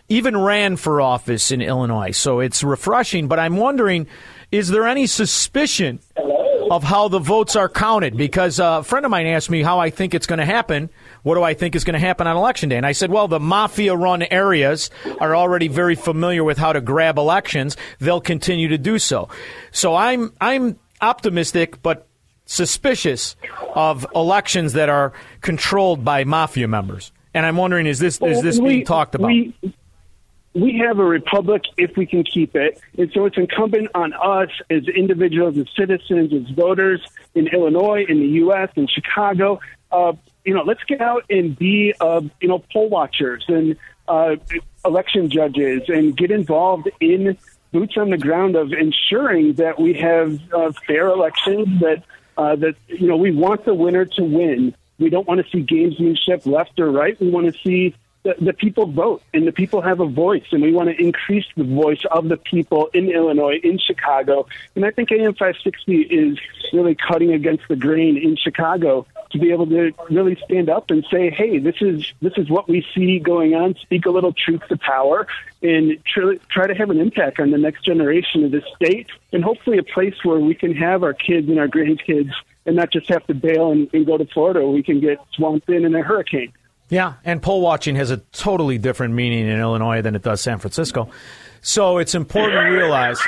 even 0.10 0.38
ran 0.38 0.76
for 0.76 1.02
office 1.02 1.52
in 1.52 1.62
Illinois. 1.62 2.12
So 2.12 2.40
it's 2.40 2.64
refreshing, 2.64 3.28
but 3.28 3.40
I'm 3.40 3.58
wondering 3.58 4.08
is 4.52 4.70
there 4.70 4.86
any 4.86 5.08
suspicion 5.08 6.00
of 6.76 6.84
how 6.84 7.08
the 7.08 7.20
votes 7.20 7.56
are 7.56 7.70
counted? 7.70 8.18
Because 8.18 8.60
uh, 8.60 8.80
a 8.80 8.84
friend 8.84 9.06
of 9.06 9.12
mine 9.12 9.28
asked 9.28 9.50
me 9.50 9.62
how 9.62 9.80
I 9.80 9.92
think 9.92 10.16
it's 10.16 10.26
going 10.26 10.40
to 10.40 10.46
happen. 10.46 10.90
What 11.22 11.36
do 11.36 11.44
I 11.44 11.54
think 11.54 11.76
is 11.76 11.84
going 11.84 11.94
to 11.94 12.00
happen 12.00 12.26
on 12.26 12.36
election 12.36 12.70
day? 12.70 12.78
And 12.78 12.86
I 12.86 12.94
said, 12.94 13.12
well, 13.12 13.28
the 13.28 13.40
mafia 13.40 13.96
run 13.96 14.24
areas 14.24 14.90
are 15.20 15.36
already 15.36 15.68
very 15.68 15.94
familiar 15.94 16.44
with 16.44 16.58
how 16.58 16.74
to 16.74 16.82
grab 16.82 17.20
elections. 17.20 17.78
They'll 18.00 18.22
continue 18.22 18.70
to 18.70 18.80
do 18.80 18.98
so. 18.98 19.30
So 19.72 19.96
I'm, 19.96 20.34
I'm 20.42 20.80
optimistic, 21.00 21.84
but 21.84 22.08
suspicious 22.46 23.36
of 23.76 24.08
elections 24.16 24.74
that 24.74 24.90
are 24.90 25.14
controlled 25.42 26.04
by 26.04 26.24
mafia 26.24 26.68
members. 26.68 27.12
And 27.36 27.46
I'm 27.46 27.58
wondering, 27.58 27.86
is 27.86 28.00
this, 28.00 28.20
is 28.22 28.42
this 28.42 28.60
being 28.60 28.84
talked 28.84 29.14
about? 29.14 29.28
We, 29.28 29.54
we 30.54 30.78
have 30.78 31.00
a 31.00 31.04
republic 31.04 31.64
if 31.78 31.98
we 31.98 32.06
can 32.06 32.24
keep 32.24 32.56
it. 32.56 32.80
And 32.98 33.12
so 33.14 33.26
it's 33.26 33.38
incumbent 33.38 33.90
on 33.96 34.14
us 34.14 34.50
as 34.70 34.88
individuals, 34.88 35.58
as 35.58 35.66
citizens, 35.76 36.34
as 36.34 36.56
voters 36.56 37.02
in 37.34 37.48
Illinois, 37.48 38.06
in 38.08 38.20
the 38.20 38.28
U.S., 38.28 38.70
in 38.76 38.88
Chicago. 38.88 39.60
Uh, 39.92 40.14
you 40.46 40.54
know, 40.54 40.64
let's 40.64 40.84
get 40.84 41.02
out 41.02 41.24
and 41.30 41.58
be, 41.58 41.94
uh, 42.00 42.22
you 42.40 42.48
know, 42.48 42.64
poll 42.72 42.90
watchers 42.90 43.44
and 43.48 43.78
uh, 44.08 44.36
election 44.86 45.30
judges 45.30 45.84
and 45.88 46.16
get 46.16 46.30
involved 46.30 46.90
in 47.00 47.38
boots 47.72 47.98
on 47.98 48.10
the 48.12 48.18
ground 48.18 48.56
of 48.56 48.74
ensuring 48.74 49.54
that 49.54 49.80
we 49.80 49.94
have 49.94 50.40
uh, 50.54 50.72
fair 50.86 51.08
elections, 51.08 51.80
that, 51.80 52.04
uh, 52.38 52.56
that, 52.58 52.76
you 52.88 53.08
know, 53.08 53.18
we 53.18 53.32
want 53.32 53.66
the 53.66 53.74
winner 53.74 54.06
to 54.06 54.24
win. 54.24 54.76
We 55.00 55.10
don't 55.10 55.28
want 55.28 55.44
to 55.44 55.50
see 55.52 55.64
gamesmanship 55.64 56.46
left 56.46 56.80
or 56.80 56.92
right. 56.92 57.20
We 57.20 57.30
want 57.30 57.52
to 57.52 57.60
see 57.64 57.96
the, 58.24 58.36
the 58.40 58.54
people 58.54 58.88
vote 58.88 59.22
and 59.34 59.46
the 59.46 59.52
people 59.52 59.82
have 59.82 60.00
a 60.00 60.08
voice, 60.08 60.46
and 60.52 60.62
we 60.62 60.72
want 60.72 60.90
to 60.90 61.02
increase 61.02 61.46
the 61.56 61.64
voice 61.64 62.02
of 62.10 62.30
the 62.30 62.38
people 62.38 62.90
in 62.94 63.10
Illinois, 63.10 63.60
in 63.64 63.78
Chicago. 63.78 64.48
And 64.76 64.86
I 64.86 64.92
think 64.92 65.12
AM 65.12 65.34
560 65.34 66.02
is 66.02 66.40
really 66.72 66.96
cutting 66.96 67.34
against 67.34 67.68
the 67.68 67.76
grain 67.76 68.18
in 68.18 68.36
Chicago 68.38 69.06
to 69.32 69.40
be 69.40 69.52
able 69.52 69.68
to 69.68 69.92
really 70.10 70.38
stand 70.46 70.70
up 70.70 70.90
and 70.90 71.06
say, 71.12 71.30
"Hey, 71.30 71.58
this 71.58 71.76
is 71.82 72.14
this 72.22 72.34
is 72.38 72.50
what 72.50 72.70
we 72.70 72.86
see 72.94 73.20
going 73.20 73.56
on." 73.56 73.76
Speak 73.76 74.06
a 74.06 74.10
little 74.10 74.32
truth 74.32 74.62
to 74.70 74.78
power, 74.78 75.28
and 75.62 75.98
try, 76.06 76.38
try 76.50 76.68
to 76.68 76.76
have 76.76 76.90
an 76.92 77.00
impact 77.00 77.40
on 77.40 77.52
the 77.52 77.58
next 77.58 77.84
generation 77.84 78.46
of 78.46 78.52
this 78.52 78.64
state, 78.76 79.08
and 79.34 79.44
hopefully 79.44 79.78
a 79.80 79.84
place 79.84 80.16
where 80.24 80.40
we 80.40 80.54
can 80.54 80.74
have 80.76 81.04
our 81.04 81.14
kids 81.14 81.50
and 81.50 81.60
our 81.60 81.68
grandkids, 81.68 82.32
and 82.66 82.76
not 82.76 82.92
just 82.92 83.10
have 83.10 83.26
to 83.28 83.34
bail 83.34 83.72
and, 83.72 83.90
and 83.94 84.06
go 84.06 84.18
to 84.18 84.26
Florida. 84.26 84.66
We 84.66 84.84
can 84.84 85.02
get 85.02 85.18
swamped 85.34 85.70
in 85.70 85.84
in 85.84 85.94
a 85.96 86.04
hurricane. 86.04 86.54
Yeah, 86.94 87.14
and 87.26 87.42
poll 87.42 87.62
watching 87.62 87.96
has 87.96 88.12
a 88.12 88.18
totally 88.18 88.78
different 88.78 89.16
meaning 89.16 89.48
in 89.48 89.60
Illinois 89.60 90.04
than 90.04 90.14
it 90.14 90.22
does 90.22 90.42
San 90.42 90.60
Francisco. 90.60 91.10
So 91.62 91.98
it's 91.98 92.14
important 92.14 92.54
to 92.54 92.70
realize 92.70 93.20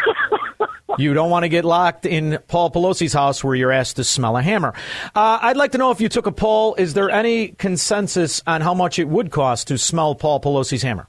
you 1.00 1.16
don't 1.16 1.32
want 1.32 1.46
to 1.46 1.50
get 1.50 1.66
locked 1.66 2.06
in 2.06 2.38
Paul 2.48 2.70
Pelosi's 2.70 3.14
house 3.14 3.44
where 3.44 3.56
you're 3.56 3.72
asked 3.72 3.96
to 3.96 4.04
smell 4.04 4.38
a 4.38 4.44
hammer. 4.44 4.76
Uh, 5.16 5.40
I'd 5.42 5.58
like 5.58 5.72
to 5.72 5.80
know 5.80 5.90
if 5.90 6.00
you 6.00 6.10
took 6.10 6.28
a 6.28 6.32
poll, 6.32 6.76
is 6.76 6.94
there 6.94 7.10
any 7.10 7.48
consensus 7.48 8.40
on 8.46 8.62
how 8.62 8.76
much 8.76 9.00
it 9.00 9.08
would 9.08 9.32
cost 9.32 9.70
to 9.70 9.80
smell 9.80 10.14
Paul 10.14 10.40
Pelosi's 10.40 10.84
hammer? 10.84 11.08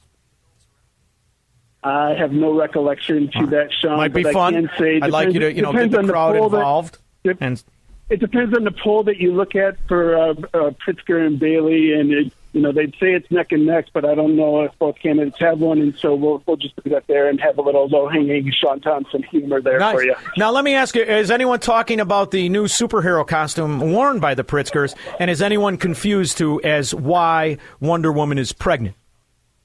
I 1.82 2.14
have 2.14 2.32
no 2.32 2.59
recollection 2.59 3.30
to 3.32 3.46
that, 3.48 3.68
Shaun. 3.82 3.98
Might 3.98 4.14
be 4.14 4.22
but 4.22 4.32
fun. 4.32 4.54
I 4.54 4.61
can 4.62 4.70
say 4.78 5.00
I'd 5.02 5.11
like 5.11 5.34
you 5.34 5.40
to, 5.40 5.52
you 5.52 5.61
know, 5.61 5.72
get 5.72 5.90
depends 5.90 6.07
the 6.07 6.12
crowd 6.14 6.36
poll 6.36 6.46
involved. 6.46 6.96
it, 7.22 7.36
and 7.38 7.62
it 8.09 8.20
depends 8.20 8.54
on 8.57 8.64
the 8.64 8.70
poll 8.70 9.02
that 9.04 9.16
you 9.18 9.32
look 9.34 9.54
at 9.54 9.76
for 9.88 10.16
uh, 10.16 10.30
uh, 10.54 10.70
Pritzker 10.86 11.24
and 11.26 11.38
Bailey, 11.38 11.92
and 11.92 12.12
it, 12.12 12.32
you 12.52 12.62
know 12.62 12.72
they'd 12.72 12.92
say 13.00 13.12
it's 13.12 13.30
neck 13.30 13.52
and 13.52 13.66
neck, 13.66 13.86
but 13.92 14.04
I 14.04 14.14
don't 14.14 14.36
know 14.36 14.62
if 14.62 14.78
both 14.78 14.98
candidates 14.98 15.38
have 15.40 15.59
one, 15.59 15.80
and 15.80 15.94
so 15.98 16.14
we'll 16.14 16.42
we'll 16.46 16.57
just 16.57 16.74
do 16.82 16.90
that 16.90 17.07
there 17.07 17.28
and 17.28 17.40
have 17.40 17.59
a 17.59 17.62
little 17.62 17.86
low 17.88 18.09
hanging 18.09 18.50
Shaun 18.52 18.80
Thompson 18.80 19.22
humor 19.24 19.61
there 19.61 19.78
Nice. 19.78 19.94
for 19.94 20.02
you. 20.04 20.14
Now, 20.36 20.52
let 20.52 20.64
me 20.64 20.74
ask 20.74 20.94
you: 20.94 21.02
Is 21.02 21.30
anyone 21.30 21.61
talking 21.61 22.00
about 22.00 22.30
the 22.30 22.48
new 22.48 22.64
superhero 22.64 23.26
costume 23.26 23.80
worn 23.92 24.20
by 24.20 24.34
the 24.34 24.44
Pritzkers, 24.44 24.94
and 25.18 25.30
is 25.30 25.42
anyone 25.42 25.76
confused 25.76 26.38
to 26.38 26.62
as 26.62 26.94
why 26.94 27.59
Wonder 27.80 28.12
Woman 28.12 28.38
is 28.38 28.52
pregnant? 28.52 28.94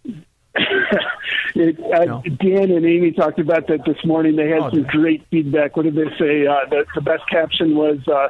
It, 1.61 1.79
uh, 1.79 2.21
Dan 2.39 2.71
and 2.71 2.85
Amy 2.85 3.11
talked 3.11 3.39
about 3.39 3.67
that 3.67 3.85
this 3.85 4.03
morning. 4.05 4.35
They 4.35 4.49
had 4.49 4.61
some 4.71 4.83
great 4.83 5.25
feedback. 5.29 5.77
What 5.77 5.83
did 5.83 5.95
they 5.95 6.09
say? 6.19 6.47
Uh, 6.47 6.67
the, 6.69 6.85
the 6.95 7.01
best 7.01 7.23
caption 7.29 7.75
was 7.75 7.99
uh, 8.07 8.29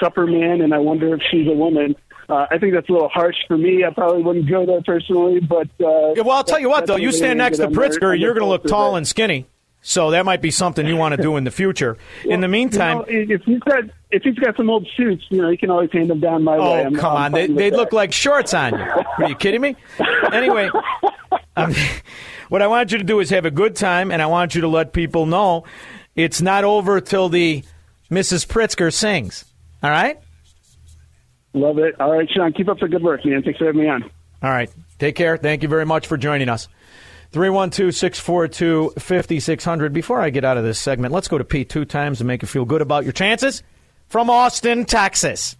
"Supperman," 0.00 0.62
and 0.64 0.74
I 0.74 0.78
wonder 0.78 1.14
if 1.14 1.20
she's 1.30 1.46
a 1.46 1.52
woman. 1.54 1.94
Uh, 2.28 2.46
I 2.50 2.58
think 2.58 2.72
that's 2.74 2.88
a 2.88 2.92
little 2.92 3.08
harsh 3.08 3.36
for 3.46 3.58
me. 3.58 3.84
I 3.84 3.90
probably 3.90 4.22
wouldn't 4.22 4.48
go 4.48 4.64
there 4.64 4.80
personally, 4.82 5.40
but 5.40 5.68
uh, 5.84 6.14
Yeah, 6.14 6.22
well, 6.22 6.36
I'll 6.36 6.44
tell 6.44 6.60
you 6.60 6.70
what, 6.70 6.86
though. 6.86 6.96
You 6.96 7.12
stand 7.12 7.38
next 7.38 7.58
to 7.58 7.66
did 7.66 7.66
on 7.66 7.72
their- 7.74 7.90
Pritzker, 7.90 8.18
you're 8.18 8.32
going 8.34 8.44
to 8.44 8.48
look 8.48 8.64
tall 8.64 8.96
and 8.96 9.06
skinny. 9.06 9.46
So 9.84 10.12
that 10.12 10.24
might 10.24 10.40
be 10.40 10.52
something 10.52 10.86
you 10.86 10.96
want 10.96 11.16
to 11.16 11.20
do 11.20 11.36
in 11.36 11.42
the 11.42 11.50
future. 11.50 11.98
in 12.24 12.40
the 12.40 12.46
meantime, 12.46 13.02
You 13.08 13.26
know, 13.26 13.34
if 13.34 13.42
he's 13.42 13.58
got 13.58 13.82
if 14.12 14.22
he's 14.22 14.36
got 14.36 14.56
some 14.56 14.70
old 14.70 14.86
suits, 14.96 15.24
you 15.28 15.42
know, 15.42 15.48
you 15.50 15.58
can 15.58 15.70
always 15.70 15.90
hand 15.90 16.08
them 16.08 16.20
down 16.20 16.44
my 16.44 16.56
way. 16.56 16.86
Oh, 16.86 16.90
come 16.92 17.16
I'm 17.16 17.24
on. 17.24 17.32
They, 17.32 17.46
they 17.48 17.70
look 17.72 17.92
like 17.92 18.12
shorts 18.12 18.54
on 18.54 18.74
you. 18.78 18.84
Are 18.84 19.28
you 19.28 19.34
kidding 19.34 19.60
me? 19.60 19.74
Anyway, 20.32 20.70
um, 21.56 21.74
what 22.52 22.60
I 22.60 22.66
want 22.66 22.92
you 22.92 22.98
to 22.98 23.04
do 23.04 23.18
is 23.20 23.30
have 23.30 23.46
a 23.46 23.50
good 23.50 23.74
time, 23.74 24.10
and 24.10 24.20
I 24.20 24.26
want 24.26 24.54
you 24.54 24.60
to 24.60 24.68
let 24.68 24.92
people 24.92 25.24
know 25.24 25.64
it's 26.14 26.42
not 26.42 26.64
over 26.64 27.00
till 27.00 27.30
the 27.30 27.64
Mrs. 28.10 28.46
Pritzker 28.46 28.92
sings. 28.92 29.46
All 29.82 29.88
right? 29.88 30.20
Love 31.54 31.78
it. 31.78 31.98
All 31.98 32.12
right, 32.12 32.28
Shaun, 32.30 32.52
keep 32.52 32.68
up 32.68 32.78
the 32.78 32.88
good 32.88 33.02
work, 33.02 33.24
man. 33.24 33.42
Thanks 33.42 33.58
for 33.58 33.64
having 33.64 33.80
me 33.80 33.88
on. 33.88 34.02
All 34.42 34.50
right. 34.50 34.68
Take 34.98 35.16
care. 35.16 35.38
Thank 35.38 35.62
you 35.62 35.68
very 35.70 35.86
much 35.86 36.06
for 36.06 36.18
joining 36.18 36.50
us. 36.50 36.68
312 37.30 37.94
642 37.94 39.00
5600. 39.00 39.94
Before 39.94 40.20
I 40.20 40.28
get 40.28 40.44
out 40.44 40.58
of 40.58 40.64
this 40.64 40.78
segment, 40.78 41.14
let's 41.14 41.28
go 41.28 41.38
to 41.38 41.44
Pete 41.44 41.70
two 41.70 41.86
times 41.86 42.20
and 42.20 42.28
make 42.28 42.42
you 42.42 42.48
feel 42.48 42.66
good 42.66 42.82
about 42.82 43.04
your 43.04 43.14
chances 43.14 43.62
from 44.08 44.28
Austin, 44.28 44.84
Texas. 44.84 45.56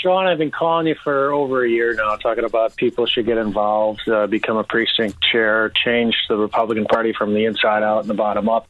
Shaun, 0.00 0.26
I've 0.26 0.38
been 0.38 0.50
calling 0.50 0.86
you 0.86 0.94
for 1.02 1.32
over 1.32 1.64
a 1.64 1.68
year 1.68 1.94
now, 1.94 2.16
talking 2.16 2.44
about 2.44 2.76
people 2.76 3.06
should 3.06 3.26
get 3.26 3.38
involved, 3.38 4.08
uh, 4.08 4.26
become 4.26 4.56
a 4.56 4.64
precinct 4.64 5.22
chair, 5.22 5.70
change 5.84 6.16
the 6.28 6.36
Republican 6.36 6.86
Party 6.86 7.12
from 7.12 7.34
the 7.34 7.44
inside 7.44 7.82
out 7.82 8.00
and 8.00 8.10
the 8.10 8.14
bottom 8.14 8.48
up. 8.48 8.68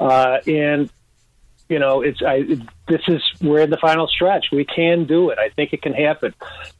Uh, 0.00 0.38
and 0.46 0.90
you 1.68 1.78
know, 1.78 2.00
it's 2.02 2.22
I. 2.22 2.42
This 2.86 3.02
is 3.08 3.22
we're 3.40 3.60
in 3.60 3.70
the 3.70 3.76
final 3.76 4.06
stretch. 4.06 4.46
We 4.52 4.64
can 4.64 5.04
do 5.04 5.30
it. 5.30 5.38
I 5.38 5.48
think 5.50 5.72
it 5.72 5.82
can 5.82 5.94
happen. 5.94 6.32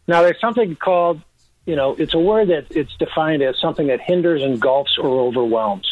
Now, 0.06 0.22
there's 0.22 0.40
something 0.40 0.76
called 0.76 1.20
you 1.66 1.76
know, 1.76 1.94
it's 1.96 2.14
a 2.14 2.18
word 2.18 2.48
that 2.48 2.66
it's 2.70 2.94
defined 2.96 3.42
as 3.42 3.56
something 3.60 3.88
that 3.88 4.00
hinders, 4.00 4.42
engulfs, 4.42 4.96
or 4.98 5.08
overwhelms, 5.20 5.86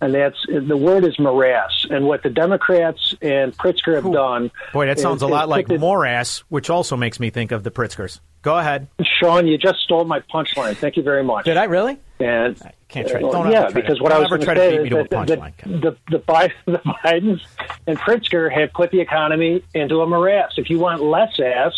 and 0.00 0.14
that's 0.14 0.38
the 0.48 0.76
word 0.76 1.04
is 1.04 1.18
morass. 1.18 1.84
And 1.90 2.06
what 2.06 2.22
the 2.22 2.30
Democrats 2.30 3.14
and 3.20 3.56
Pritzker 3.56 3.94
have 3.96 4.10
done, 4.12 4.50
Boy, 4.72 4.86
that 4.86 4.98
sounds 4.98 5.18
is- 5.18 5.22
a 5.22 5.26
lot 5.26 5.48
like 5.48 5.68
morass, 5.68 6.44
which 6.48 6.70
also 6.70 6.96
makes 6.96 7.20
me 7.20 7.30
think 7.30 7.52
of 7.52 7.62
the 7.64 7.70
Pritzkers. 7.70 8.20
Go 8.42 8.56
ahead. 8.56 8.86
Shaun, 9.20 9.48
you 9.48 9.58
just 9.58 9.80
stole 9.80 10.04
my 10.04 10.20
punchline. 10.20 10.76
Thank 10.76 10.96
you 10.96 11.02
very 11.02 11.24
much. 11.24 11.46
Did 11.46 11.56
I 11.56 11.64
really? 11.64 11.98
And 12.20 12.56
can't 12.88 13.08
try- 13.08 13.18
uh, 13.20 13.32
don't 13.32 13.50
yeah, 13.50 13.66
try 13.68 13.80
to- 13.80 13.94
what 13.96 14.12
I 14.12 14.18
was 14.20 14.26
ever 14.32 14.38
try 14.38 14.54
to 14.54 14.60
beat 14.70 14.76
is 14.78 14.84
me 14.84 14.88
to 14.90 15.00
a 15.00 15.02
that 15.08 15.26
the, 15.26 15.36
punchline, 15.36 15.80
the, 15.82 15.96
the, 16.10 16.52
the 16.66 16.78
Bidens 16.78 17.40
and 17.88 17.98
Pritzker 17.98 18.50
have 18.52 18.72
put 18.72 18.92
the 18.92 19.00
economy 19.00 19.64
into 19.74 20.00
a 20.00 20.06
morass. 20.06 20.52
If 20.56 20.70
you 20.70 20.78
want 20.78 21.02
less 21.02 21.38
ass, 21.40 21.72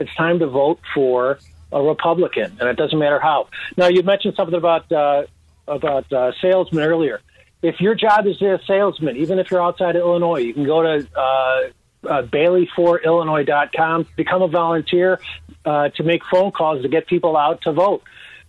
it's 0.00 0.12
time 0.14 0.38
to 0.38 0.46
vote 0.46 0.80
for 0.94 1.38
a 1.74 1.82
Republican, 1.82 2.56
and 2.60 2.68
it 2.68 2.76
doesn't 2.76 2.98
matter 2.98 3.18
how. 3.18 3.48
Now, 3.76 3.88
you 3.88 4.02
mentioned 4.02 4.34
something 4.36 4.54
about 4.54 4.90
uh, 4.90 5.24
about 5.66 6.10
uh, 6.12 6.32
salesmen 6.40 6.84
earlier. 6.84 7.20
If 7.62 7.80
your 7.80 7.94
job 7.94 8.26
is 8.26 8.40
a 8.40 8.60
salesman, 8.66 9.16
even 9.16 9.38
if 9.38 9.50
you're 9.50 9.62
outside 9.62 9.96
of 9.96 10.02
Illinois, 10.02 10.38
you 10.38 10.54
can 10.54 10.64
go 10.64 10.82
to 10.82 11.08
uh, 11.18 11.60
uh, 12.06 12.22
Bailey4Illinois.com, 12.22 14.06
become 14.16 14.42
a 14.42 14.48
volunteer 14.48 15.18
uh, 15.64 15.88
to 15.90 16.02
make 16.02 16.24
phone 16.26 16.52
calls 16.52 16.82
to 16.82 16.88
get 16.88 17.06
people 17.06 17.36
out 17.36 17.62
to 17.62 17.72
vote. 17.72 18.02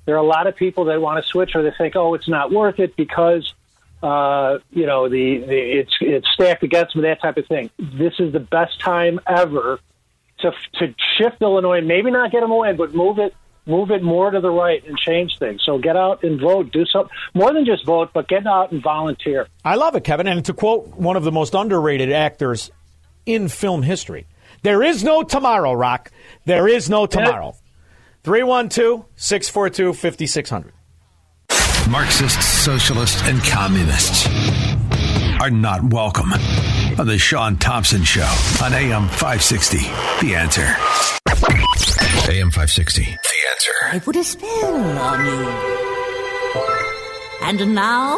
There 0.05 0.15
are 0.15 0.19
a 0.19 0.27
lot 0.27 0.47
of 0.47 0.55
people 0.55 0.85
that 0.85 1.01
want 1.01 1.23
to 1.23 1.27
switch 1.27 1.55
or 1.55 1.63
they 1.63 1.71
think, 1.75 1.95
oh, 1.95 2.13
it's 2.13 2.27
not 2.27 2.51
worth 2.51 2.79
it 2.79 2.95
because 2.95 3.53
uh, 4.03 4.59
you 4.71 4.85
know 4.85 5.09
the, 5.09 5.39
the 5.39 5.57
it's 5.79 5.93
it's 5.99 6.27
stacked 6.33 6.61
against 6.61 6.95
me, 6.95 7.03
that 7.03 7.21
type 7.21 7.37
of 7.37 7.47
thing. 7.47 7.71
This 7.79 8.13
is 8.19 8.33
the 8.33 8.39
best 8.39 8.79
time 8.79 9.19
ever 9.25 9.79
to 10.39 10.51
to 10.79 10.93
shift 11.17 11.41
Illinois, 11.41 11.81
maybe 11.81 12.11
not 12.11 12.31
get 12.31 12.41
them 12.41 12.51
away, 12.51 12.73
but 12.73 12.93
move 12.93 13.19
it 13.19 13.33
move 13.65 13.91
it 13.91 14.03
more 14.03 14.31
to 14.31 14.39
the 14.39 14.49
right 14.49 14.85
and 14.87 14.97
change 14.97 15.37
things. 15.39 15.61
So 15.65 15.77
get 15.77 15.95
out 15.95 16.23
and 16.23 16.39
vote. 16.39 16.71
Do 16.71 16.85
something 16.85 17.15
more 17.33 17.53
than 17.53 17.65
just 17.65 17.85
vote, 17.85 18.11
but 18.13 18.27
get 18.27 18.45
out 18.45 18.71
and 18.71 18.81
volunteer. 18.81 19.47
I 19.63 19.75
love 19.75 19.95
it, 19.95 20.03
Kevin. 20.03 20.27
And 20.27 20.43
to 20.45 20.53
quote 20.53 20.87
one 20.95 21.15
of 21.15 21.23
the 21.23 21.31
most 21.31 21.53
underrated 21.53 22.11
actors 22.11 22.71
in 23.25 23.49
film 23.49 23.83
history, 23.83 24.27
there 24.63 24.83
is 24.83 25.03
no 25.03 25.23
tomorrow, 25.23 25.73
Rock. 25.73 26.11
There 26.45 26.67
is 26.67 26.89
no 26.89 27.05
tomorrow. 27.05 27.55
312 28.23 29.05
642 29.15 29.93
5600. 29.93 30.73
Marxists, 31.89 32.45
socialists, 32.45 33.21
and 33.25 33.39
communists 33.43 34.27
are 35.39 35.51
not 35.51 35.93
welcome 35.93 36.31
on 36.97 37.07
the 37.07 37.17
Shaun 37.17 37.57
Thompson 37.57 38.03
Show 38.03 38.29
on 38.63 38.73
AM 38.73 39.07
560. 39.07 39.77
The 40.25 40.35
answer. 40.35 40.61
AM 42.31 42.51
560. 42.51 43.03
The 43.03 43.09
answer. 43.51 43.73
I 43.91 43.99
put 43.99 44.15
a 44.15 44.23
spell 44.23 44.75
on 44.75 45.25
you. 45.25 45.47
And 47.41 47.75
now, 47.75 48.17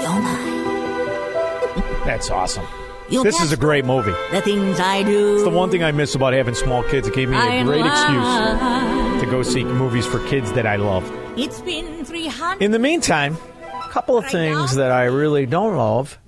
you're 0.00 0.20
mine. 0.20 2.06
That's 2.06 2.30
awesome. 2.30 2.66
You 3.08 3.22
this 3.22 3.40
is 3.40 3.52
a 3.52 3.56
great 3.56 3.84
movie. 3.84 4.14
The 4.30 4.40
things 4.42 4.78
I 4.80 5.02
do. 5.02 5.34
It's 5.36 5.44
the 5.44 5.50
one 5.50 5.70
thing 5.70 5.82
I 5.82 5.92
miss 5.92 6.14
about 6.14 6.32
having 6.32 6.54
small 6.54 6.82
kids. 6.84 7.08
It 7.08 7.14
gave 7.14 7.28
me 7.28 7.36
a 7.36 7.40
I'm 7.40 7.66
great 7.66 7.86
excuse 7.86 9.20
to 9.20 9.26
go 9.30 9.42
see 9.42 9.64
movies 9.64 10.06
for 10.06 10.24
kids 10.28 10.52
that 10.52 10.66
I 10.66 10.76
love. 10.76 11.10
It's 11.36 11.60
been 11.60 12.04
300. 12.04 12.62
In 12.62 12.72
the 12.72 12.78
meantime, 12.78 13.36
a 13.64 13.88
couple 13.90 14.18
of 14.18 14.26
things 14.26 14.74
that 14.76 14.92
I 14.92 15.04
really 15.04 15.46
don't 15.46 15.76
love, 15.76 16.18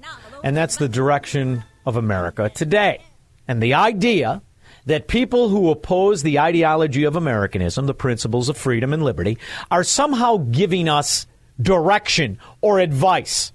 and 0.42 0.56
that's 0.56 0.76
the 0.76 0.88
direction 0.88 1.64
of 1.86 1.96
America 1.96 2.50
today. 2.54 3.00
And 3.48 3.62
the 3.62 3.74
idea 3.74 4.42
that 4.86 5.08
people 5.08 5.48
who 5.48 5.70
oppose 5.70 6.22
the 6.22 6.38
ideology 6.40 7.04
of 7.04 7.16
Americanism, 7.16 7.86
the 7.86 7.94
principles 7.94 8.48
of 8.48 8.56
freedom 8.56 8.92
and 8.92 9.02
liberty, 9.02 9.38
are 9.70 9.84
somehow 9.84 10.38
giving 10.38 10.88
us 10.88 11.26
direction 11.60 12.38
or 12.60 12.80
advice. 12.80 13.52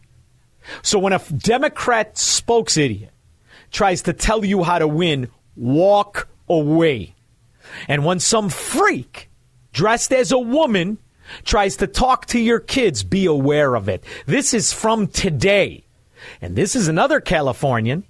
So 0.82 1.00
when 1.00 1.14
a 1.14 1.20
Democrat 1.20 2.18
spokes 2.18 2.78
idiot 2.78 3.12
tries 3.72 4.04
to 4.04 4.14
tell 4.14 4.46
you 4.46 4.64
how 4.64 4.80
to 4.80 4.88
win, 4.88 5.30
walk 5.56 6.30
away. 6.48 7.16
And 7.88 8.06
when 8.06 8.20
some 8.20 8.50
freak 8.50 9.30
dressed 9.74 10.14
as 10.14 10.32
a 10.32 10.40
woman 10.40 10.98
tries 11.44 11.78
to 11.78 11.88
talk 11.88 12.26
to 12.28 12.40
your 12.40 12.60
kids, 12.60 13.04
be 13.04 13.26
aware 13.26 13.76
of 13.76 13.90
it. 13.90 14.04
This 14.26 14.54
is 14.54 14.72
from 14.72 15.08
today. 15.08 15.87
And 16.42 16.56
this 16.56 16.76
is 16.76 16.88
another 16.88 17.20
Californian, 17.20 18.06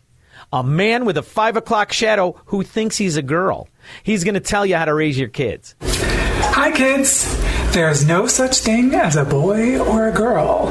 a 0.51 0.63
man 0.63 1.05
with 1.05 1.17
a 1.17 1.23
five 1.23 1.57
o'clock 1.57 1.91
shadow 1.91 2.39
who 2.47 2.63
thinks 2.63 2.97
he's 2.97 3.17
a 3.17 3.21
girl. 3.21 3.67
He's 4.03 4.23
going 4.23 4.35
to 4.35 4.39
tell 4.39 4.65
you 4.65 4.75
how 4.75 4.85
to 4.85 4.93
raise 4.93 5.17
your 5.17 5.29
kids. 5.29 5.75
Hi, 5.81 6.71
kids. 6.71 7.25
There's 7.73 8.07
no 8.07 8.27
such 8.27 8.57
thing 8.57 8.93
as 8.95 9.15
a 9.15 9.25
boy 9.25 9.79
or 9.79 10.07
a 10.07 10.11
girl, 10.11 10.69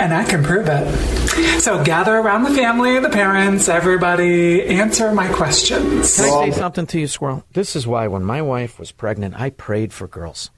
and 0.00 0.12
I 0.12 0.24
can 0.24 0.42
prove 0.42 0.66
it. 0.68 1.60
So 1.60 1.82
gather 1.84 2.16
around 2.16 2.44
the 2.44 2.50
family, 2.50 2.98
the 2.98 3.08
parents, 3.08 3.68
everybody, 3.68 4.62
answer 4.62 5.12
my 5.12 5.32
questions. 5.32 6.16
Can 6.16 6.24
I 6.24 6.50
say 6.50 6.58
something 6.58 6.86
to 6.86 7.00
you, 7.00 7.06
Squirrel? 7.06 7.44
This 7.52 7.76
is 7.76 7.86
why 7.86 8.08
when 8.08 8.24
my 8.24 8.42
wife 8.42 8.78
was 8.78 8.90
pregnant, 8.92 9.38
I 9.38 9.50
prayed 9.50 9.92
for 9.92 10.08
girls. 10.08 10.50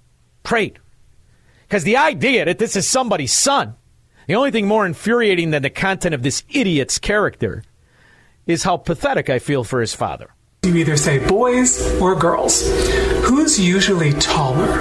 Prayed. 0.42 0.78
Because 1.62 1.84
the 1.84 1.96
idea 1.96 2.44
that 2.44 2.58
this 2.58 2.76
is 2.76 2.88
somebody's 2.88 3.32
son, 3.32 3.74
the 4.26 4.34
only 4.34 4.50
thing 4.50 4.66
more 4.66 4.86
infuriating 4.86 5.50
than 5.50 5.62
the 5.62 5.70
content 5.70 6.14
of 6.14 6.22
this 6.22 6.42
idiot's 6.48 6.98
character 6.98 7.62
is 8.46 8.62
how 8.62 8.76
pathetic 8.76 9.30
I 9.30 9.38
feel 9.38 9.64
for 9.64 9.80
his 9.80 9.94
father. 9.94 10.30
You 10.64 10.76
either 10.76 10.96
say 10.96 11.18
boys 11.26 12.00
or 12.00 12.14
girls. 12.14 12.62
Who's 13.24 13.60
usually 13.60 14.12
taller? 14.14 14.80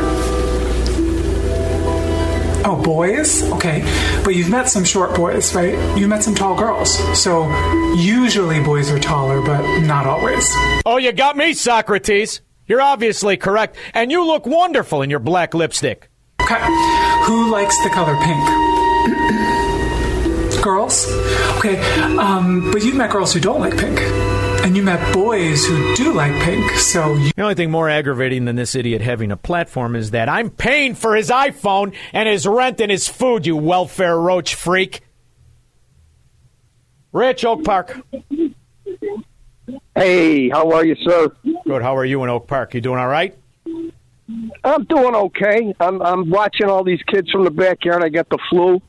Oh, 2.65 2.81
boys? 2.81 3.43
Okay. 3.51 3.81
But 4.23 4.35
you've 4.35 4.49
met 4.49 4.69
some 4.69 4.85
short 4.85 5.13
boys, 5.15 5.53
right? 5.53 5.97
You 5.97 6.07
met 6.07 6.23
some 6.23 6.33
tall 6.33 6.57
girls. 6.57 6.97
So 7.19 7.49
usually 7.95 8.63
boys 8.63 8.89
are 8.89 8.99
taller, 8.99 9.41
but 9.41 9.81
not 9.81 10.07
always. 10.07 10.49
Oh, 10.85 10.95
you 10.97 11.11
got 11.11 11.35
me, 11.35 11.53
Socrates. 11.53 12.39
You're 12.65 12.81
obviously 12.81 13.35
correct. 13.35 13.75
And 13.93 14.09
you 14.09 14.25
look 14.25 14.45
wonderful 14.45 15.01
in 15.01 15.09
your 15.09 15.19
black 15.19 15.53
lipstick. 15.53 16.09
Okay. 16.41 16.63
Who 17.25 17.51
likes 17.51 17.77
the 17.83 17.89
color 17.89 18.15
pink? 18.15 18.72
Girls? 20.61 21.05
Okay. 21.57 21.79
Um, 22.17 22.71
but 22.71 22.83
you've 22.83 22.95
met 22.95 23.11
girls 23.11 23.33
who 23.33 23.39
don't 23.39 23.59
like 23.59 23.77
pink. 23.77 23.99
And 24.63 24.77
you 24.77 24.83
met 24.83 25.13
boys 25.13 25.65
who 25.65 25.95
do 25.95 26.13
like 26.13 26.31
pink, 26.41 26.71
so 26.71 27.15
you. 27.15 27.31
The 27.35 27.41
only 27.41 27.55
thing 27.55 27.69
more 27.69 27.89
aggravating 27.89 28.45
than 28.45 28.55
this 28.55 28.75
idiot 28.75 29.01
having 29.01 29.29
a 29.29 29.35
platform 29.35 29.93
is 29.93 30.11
that 30.11 30.29
I'm 30.29 30.49
paying 30.49 30.95
for 30.95 31.15
his 31.15 31.29
iPhone 31.29 31.93
and 32.13 32.29
his 32.29 32.47
rent 32.47 32.79
and 32.79 32.89
his 32.89 33.09
food, 33.09 33.45
you 33.45 33.57
welfare 33.57 34.17
roach 34.17 34.55
freak. 34.55 35.01
Rich, 37.11 37.43
Oak 37.43 37.65
Park. 37.65 38.01
Hey, 39.95 40.49
how 40.49 40.71
are 40.71 40.85
you, 40.85 40.95
sir? 40.95 41.29
Good. 41.65 41.81
How 41.81 41.97
are 41.97 42.05
you 42.05 42.23
in 42.23 42.29
Oak 42.29 42.47
Park? 42.47 42.73
You 42.73 42.79
doing 42.79 42.99
all 42.99 43.07
right? 43.07 43.37
I'm 44.63 44.85
doing 44.85 45.13
okay. 45.13 45.75
I'm 45.79 46.01
I'm 46.01 46.29
watching 46.29 46.69
all 46.69 46.85
these 46.85 47.01
kids 47.03 47.29
from 47.29 47.43
the 47.43 47.51
backyard. 47.51 48.01
I 48.01 48.09
got 48.09 48.29
the 48.29 48.39
flu, 48.49 48.81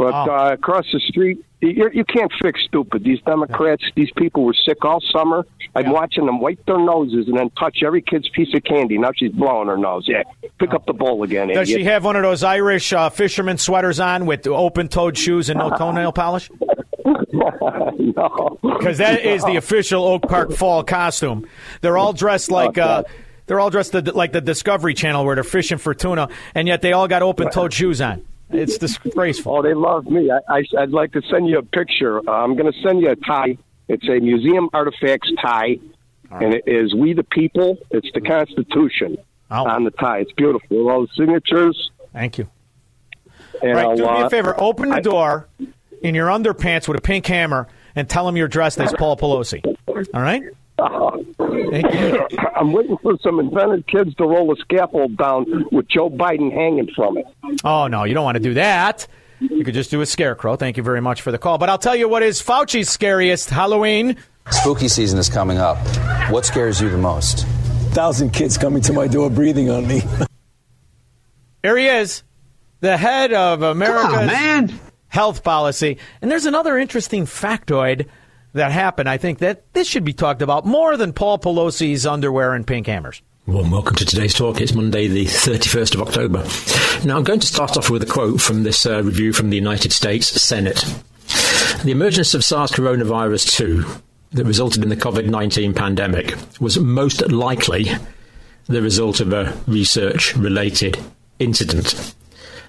but 0.00 0.14
Oh. 0.14 0.34
uh, 0.34 0.52
across 0.54 0.86
the 0.94 1.00
street, 1.00 1.44
you 1.60 1.90
you 1.92 2.04
can't 2.06 2.32
fix 2.42 2.58
stupid. 2.66 3.04
These 3.04 3.20
Democrats, 3.26 3.84
these 3.94 4.08
people 4.16 4.44
were 4.44 4.54
sick 4.54 4.82
all 4.82 5.00
summer. 5.12 5.46
I'm 5.74 5.90
watching 5.90 6.24
them 6.24 6.40
wipe 6.40 6.64
their 6.64 6.78
noses 6.78 7.28
and 7.28 7.36
then 7.36 7.50
touch 7.50 7.82
every 7.84 8.00
kid's 8.00 8.26
piece 8.30 8.48
of 8.54 8.64
candy. 8.64 8.96
Now 8.96 9.10
she's 9.14 9.30
blowing 9.32 9.68
her 9.68 9.76
nose. 9.76 10.06
Yeah, 10.08 10.22
pick 10.58 10.72
up 10.72 10.86
the 10.86 10.94
bowl 10.94 11.22
again. 11.22 11.48
Does 11.48 11.68
she 11.68 11.84
have 11.84 12.02
one 12.02 12.16
of 12.16 12.22
those 12.22 12.42
Irish 12.42 12.94
uh, 12.94 13.10
fisherman 13.10 13.58
sweaters 13.58 14.00
on 14.00 14.24
with 14.24 14.46
open-toed 14.46 15.18
shoes 15.18 15.50
and 15.50 15.58
no 15.58 15.68
toenail 15.76 16.12
polish? 16.12 16.50
no. 17.04 18.58
Because 18.62 18.96
that 18.98 19.20
is 19.24 19.44
the 19.44 19.56
official 19.56 20.02
Oak 20.04 20.22
Park 20.22 20.52
fall 20.52 20.82
costume. 20.82 21.46
They're 21.82 21.98
all 21.98 22.14
dressed 22.14 22.50
like 22.50 22.78
uh, 22.78 23.02
they're 23.46 23.60
all 23.60 23.68
dressed 23.70 23.92
like 24.14 24.32
the 24.32 24.40
Discovery 24.40 24.94
Channel 24.94 25.26
where 25.26 25.34
they're 25.34 25.44
fishing 25.44 25.76
for 25.78 25.92
tuna, 25.92 26.28
and 26.54 26.66
yet 26.66 26.80
they 26.80 26.92
all 26.92 27.06
got 27.06 27.20
open-toed 27.22 27.74
shoes 27.74 28.00
on. 28.00 28.24
It's 28.52 28.78
disgraceful. 28.78 29.56
Oh, 29.56 29.62
they 29.62 29.74
love 29.74 30.06
me. 30.06 30.30
I, 30.30 30.40
I, 30.58 30.64
I'd 30.78 30.90
like 30.90 31.12
to 31.12 31.22
send 31.30 31.48
you 31.48 31.58
a 31.58 31.62
picture. 31.62 32.18
Uh, 32.28 32.32
I'm 32.32 32.56
going 32.56 32.72
to 32.72 32.78
send 32.82 33.00
you 33.00 33.10
a 33.10 33.16
tie. 33.16 33.56
It's 33.88 34.08
a 34.08 34.18
museum 34.20 34.68
artifacts 34.72 35.30
tie, 35.42 35.78
and 36.30 36.54
it 36.54 36.64
is 36.66 36.94
"We 36.94 37.12
the 37.12 37.24
People." 37.24 37.78
It's 37.90 38.08
the 38.14 38.20
Constitution. 38.20 39.18
on 39.50 39.84
the 39.84 39.90
tie. 39.92 40.18
It's 40.20 40.32
beautiful. 40.32 40.88
All 40.90 41.02
the 41.02 41.08
signatures. 41.16 41.90
Thank 42.12 42.38
you. 42.38 42.48
And 43.62 43.74
right, 43.74 43.86
I'll, 43.86 43.96
do 43.96 44.02
me 44.04 44.22
a 44.22 44.30
favor. 44.30 44.54
Open 44.60 44.88
the 44.90 44.96
I- 44.96 45.00
door 45.00 45.48
in 46.02 46.14
your 46.14 46.28
underpants 46.28 46.88
with 46.88 46.96
a 46.96 47.00
pink 47.00 47.26
hammer 47.26 47.68
and 47.94 48.08
tell 48.08 48.26
him 48.28 48.36
you're 48.36 48.48
dressed 48.48 48.78
as 48.80 48.92
Paul 48.96 49.16
Pelosi. 49.16 49.64
All 49.86 50.22
right? 50.22 50.42
Thank 51.70 51.94
you. 51.94 52.26
I'm 52.56 52.72
waiting 52.72 52.96
for 53.02 53.16
some 53.22 53.38
inventive 53.40 53.86
kids 53.86 54.14
to 54.16 54.24
roll 54.24 54.52
a 54.52 54.56
scaffold 54.56 55.16
down 55.16 55.66
with 55.70 55.88
Joe 55.88 56.10
Biden 56.10 56.52
hanging 56.52 56.88
from 56.94 57.18
it. 57.18 57.26
Oh, 57.64 57.86
no, 57.86 58.04
you 58.04 58.14
don't 58.14 58.24
want 58.24 58.36
to 58.36 58.42
do 58.42 58.54
that. 58.54 59.06
You 59.40 59.64
could 59.64 59.74
just 59.74 59.90
do 59.90 60.00
a 60.00 60.06
scarecrow. 60.06 60.56
Thank 60.56 60.76
you 60.76 60.82
very 60.82 61.00
much 61.00 61.22
for 61.22 61.32
the 61.32 61.38
call. 61.38 61.58
But 61.58 61.70
I'll 61.70 61.78
tell 61.78 61.96
you 61.96 62.08
what 62.08 62.22
is 62.22 62.42
Fauci's 62.42 62.90
scariest 62.90 63.48
Halloween. 63.50 64.16
Spooky 64.50 64.88
season 64.88 65.18
is 65.18 65.28
coming 65.28 65.58
up. 65.58 65.78
What 66.30 66.44
scares 66.44 66.80
you 66.80 66.90
the 66.90 66.98
most? 66.98 67.46
Thousand 67.92 68.30
kids 68.32 68.58
coming 68.58 68.82
to 68.82 68.92
my 68.92 69.06
door 69.06 69.30
breathing 69.30 69.70
on 69.70 69.86
me. 69.86 70.02
Here 71.62 71.76
he 71.76 71.86
is, 71.86 72.22
the 72.80 72.96
head 72.96 73.32
of 73.32 73.62
America's 73.62 74.26
man. 74.26 74.72
health 75.08 75.42
policy. 75.44 75.98
And 76.22 76.30
there's 76.30 76.46
another 76.46 76.78
interesting 76.78 77.26
factoid 77.26 78.06
that 78.52 78.72
happened. 78.72 79.08
I 79.08 79.16
think 79.16 79.38
that 79.38 79.72
this 79.72 79.86
should 79.86 80.04
be 80.04 80.12
talked 80.12 80.42
about 80.42 80.66
more 80.66 80.96
than 80.96 81.12
Paul 81.12 81.38
Pelosi's 81.38 82.06
underwear 82.06 82.54
and 82.54 82.66
pink 82.66 82.86
hammers. 82.86 83.22
Warm 83.46 83.70
welcome 83.70 83.96
to 83.96 84.04
today's 84.04 84.34
talk. 84.34 84.60
It's 84.60 84.74
Monday, 84.74 85.08
the 85.08 85.24
31st 85.24 85.94
of 85.94 86.02
October. 86.02 86.44
Now, 87.06 87.16
I'm 87.16 87.24
going 87.24 87.40
to 87.40 87.46
start 87.46 87.76
off 87.76 87.90
with 87.90 88.02
a 88.02 88.06
quote 88.06 88.40
from 88.40 88.62
this 88.62 88.84
uh, 88.86 89.02
review 89.02 89.32
from 89.32 89.50
the 89.50 89.56
United 89.56 89.92
States 89.92 90.28
Senate. 90.40 90.84
The 91.82 91.90
emergence 91.90 92.34
of 92.34 92.44
SARS 92.44 92.70
coronavirus 92.70 93.56
2 93.56 93.84
that 94.32 94.44
resulted 94.44 94.82
in 94.82 94.88
the 94.88 94.96
COVID 94.96 95.26
19 95.26 95.74
pandemic 95.74 96.34
was 96.60 96.78
most 96.78 97.28
likely 97.32 97.86
the 98.66 98.82
result 98.82 99.20
of 99.20 99.32
a 99.32 99.56
research 99.66 100.36
related 100.36 100.98
incident. 101.38 102.14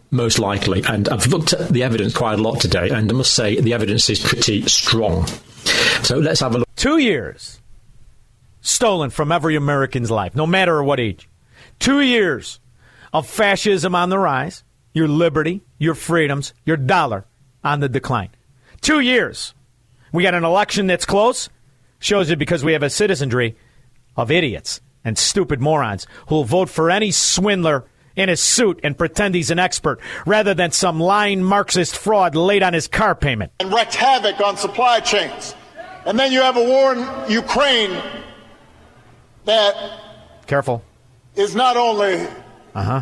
Most 0.10 0.40
likely. 0.40 0.84
And 0.88 1.08
I've 1.10 1.28
looked 1.28 1.54
at 1.54 1.70
the 1.70 1.84
evidence 1.84 2.16
quite 2.16 2.40
a 2.40 2.42
lot 2.42 2.60
today, 2.60 2.90
and 2.90 3.10
I 3.10 3.14
must 3.14 3.34
say 3.34 3.60
the 3.60 3.74
evidence 3.74 4.10
is 4.10 4.20
pretty 4.20 4.66
strong. 4.68 5.28
So 6.04 6.18
let's 6.18 6.40
have 6.40 6.56
a 6.56 6.60
look. 6.60 6.76
Two 6.76 6.98
years 6.98 7.62
stolen 8.62 9.10
from 9.10 9.32
every 9.32 9.56
American's 9.56 10.12
life, 10.12 10.36
no 10.36 10.48
matter 10.48 10.82
what 10.84 11.00
age. 11.00 11.28
Two 11.80 12.02
years 12.02 12.60
of 13.14 13.28
fascism 13.28 13.96
on 13.96 14.10
the 14.10 14.20
rise, 14.20 14.64
your 14.94 15.08
liberty, 15.08 15.62
your 15.78 15.96
freedoms, 15.96 16.54
your 16.66 16.78
dollar 16.78 17.26
on 17.64 17.80
the 17.80 17.90
decline. 17.90 18.30
Two 18.82 19.00
years. 19.00 19.54
We 20.12 20.24
got 20.24 20.34
an 20.34 20.44
election 20.44 20.88
that's 20.88 21.06
close. 21.06 21.50
Shows 22.00 22.30
you 22.30 22.36
because 22.36 22.64
we 22.64 22.74
have 22.74 22.84
a 22.84 22.90
citizenry 22.90 23.56
of 24.18 24.32
idiots 24.32 24.82
and 25.04 25.18
stupid 25.18 25.62
morons 25.62 26.08
who 26.28 26.36
will 26.36 26.44
vote 26.44 26.70
for 26.70 26.90
any 26.90 27.12
swindler 27.12 27.86
in 28.16 28.30
a 28.30 28.36
suit 28.36 28.80
and 28.84 28.98
pretend 28.98 29.36
he's 29.36 29.52
an 29.52 29.60
expert 29.60 30.00
rather 30.26 30.54
than 30.54 30.72
some 30.72 31.00
lying 31.00 31.44
Marxist 31.44 31.96
fraud 31.98 32.36
late 32.36 32.64
on 32.64 32.74
his 32.74 32.88
car 32.88 33.16
payment. 33.16 33.52
and 33.60 33.74
wreaked 33.74 33.96
havoc 33.96 34.40
on 34.42 34.58
supply 34.58 35.00
chains. 35.00 35.56
And 36.06 36.18
then 36.20 36.32
you 36.32 36.42
have 36.42 36.58
a 36.58 36.64
war 36.64 36.94
in 36.94 37.32
Ukraine 37.32 37.92
that 39.46 39.76
Careful. 40.48 40.84
is 41.36 41.56
not 41.56 41.78
only 41.78 42.28
Uh 42.76 42.84
huh. 42.84 43.02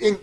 in, 0.00 0.18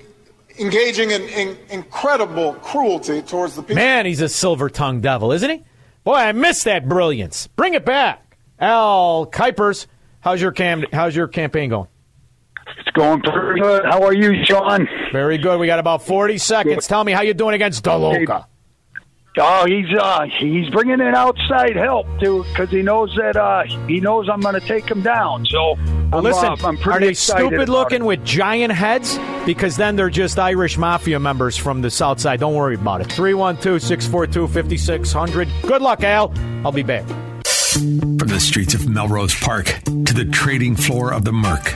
engaging 0.59 1.11
in, 1.11 1.21
in 1.23 1.57
incredible 1.69 2.53
cruelty 2.55 3.21
towards 3.21 3.55
the 3.55 3.61
people. 3.61 3.75
Man, 3.75 4.05
he's 4.05 4.21
a 4.21 4.29
silver 4.29 4.69
tongued 4.69 5.03
devil, 5.03 5.31
isn't 5.31 5.49
he? 5.49 5.63
Boy, 6.03 6.13
I 6.15 6.31
miss 6.31 6.63
that 6.63 6.87
brilliance. 6.87 7.47
Bring 7.47 7.73
it 7.73 7.83
back. 7.85 8.37
Al 8.59 9.25
Kuipers, 9.27 9.87
how's 10.21 10.41
your 10.41 10.51
cam- 10.51 10.85
how's 10.93 11.15
your 11.15 11.27
campaign 11.27 11.69
going? 11.69 11.87
It's 12.77 12.89
going 12.93 13.21
pretty 13.21 13.61
good. 13.61 13.85
How 13.85 14.03
are 14.03 14.13
you, 14.13 14.43
Shaun? 14.45 14.87
Very 15.11 15.37
good. 15.37 15.59
We 15.59 15.67
got 15.67 15.79
about 15.79 16.03
40 16.03 16.37
seconds. 16.37 16.87
Tell 16.87 17.03
me 17.03 17.11
how 17.11 17.21
you're 17.21 17.33
doing 17.33 17.53
against 17.55 17.83
Doloka. 17.83 18.45
Oh, 19.37 19.65
he's 19.65 19.85
uh, 19.99 20.25
he's 20.39 20.69
bringing 20.69 21.01
in 21.01 21.13
outside 21.13 21.75
help 21.75 22.07
too, 22.21 22.45
because 22.49 22.69
he 22.69 22.81
knows 22.81 23.13
that 23.17 23.35
uh, 23.35 23.63
he 23.85 23.99
knows 23.99 24.29
I'm 24.29 24.39
going 24.39 24.57
to 24.57 24.65
take 24.65 24.89
him 24.89 25.01
down. 25.01 25.45
So 25.47 25.73
Well, 25.73 26.09
I'm, 26.13 26.23
listen, 26.23 26.45
uh, 26.45 26.55
I'm 26.63 26.77
pretty 26.77 27.07
are 27.07 27.09
they 27.09 27.13
stupid 27.15 27.67
looking 27.67 28.03
it. 28.03 28.05
with 28.05 28.23
giant 28.23 28.71
heads? 28.71 29.19
Because 29.45 29.75
then 29.75 29.97
they're 29.97 30.09
just 30.09 30.39
Irish 30.39 30.77
mafia 30.77 31.19
members 31.19 31.57
from 31.57 31.81
the 31.81 31.91
South 31.91 32.21
Side. 32.21 32.39
Don't 32.39 32.55
worry 32.55 32.75
about 32.75 33.01
it. 33.01 33.11
312 33.11 33.81
642 33.81 34.47
5600. 34.47 35.49
Good 35.63 35.81
luck, 35.81 36.01
Al. 36.03 36.33
I'll 36.65 36.71
be 36.71 36.83
back. 36.83 37.05
From 37.73 38.17
the 38.29 38.39
streets 38.39 38.73
of 38.73 38.87
Melrose 38.87 39.35
Park 39.35 39.65
to 39.65 40.13
the 40.13 40.23
trading 40.31 40.77
floor 40.77 41.13
of 41.13 41.25
the 41.25 41.33
Merc, 41.33 41.75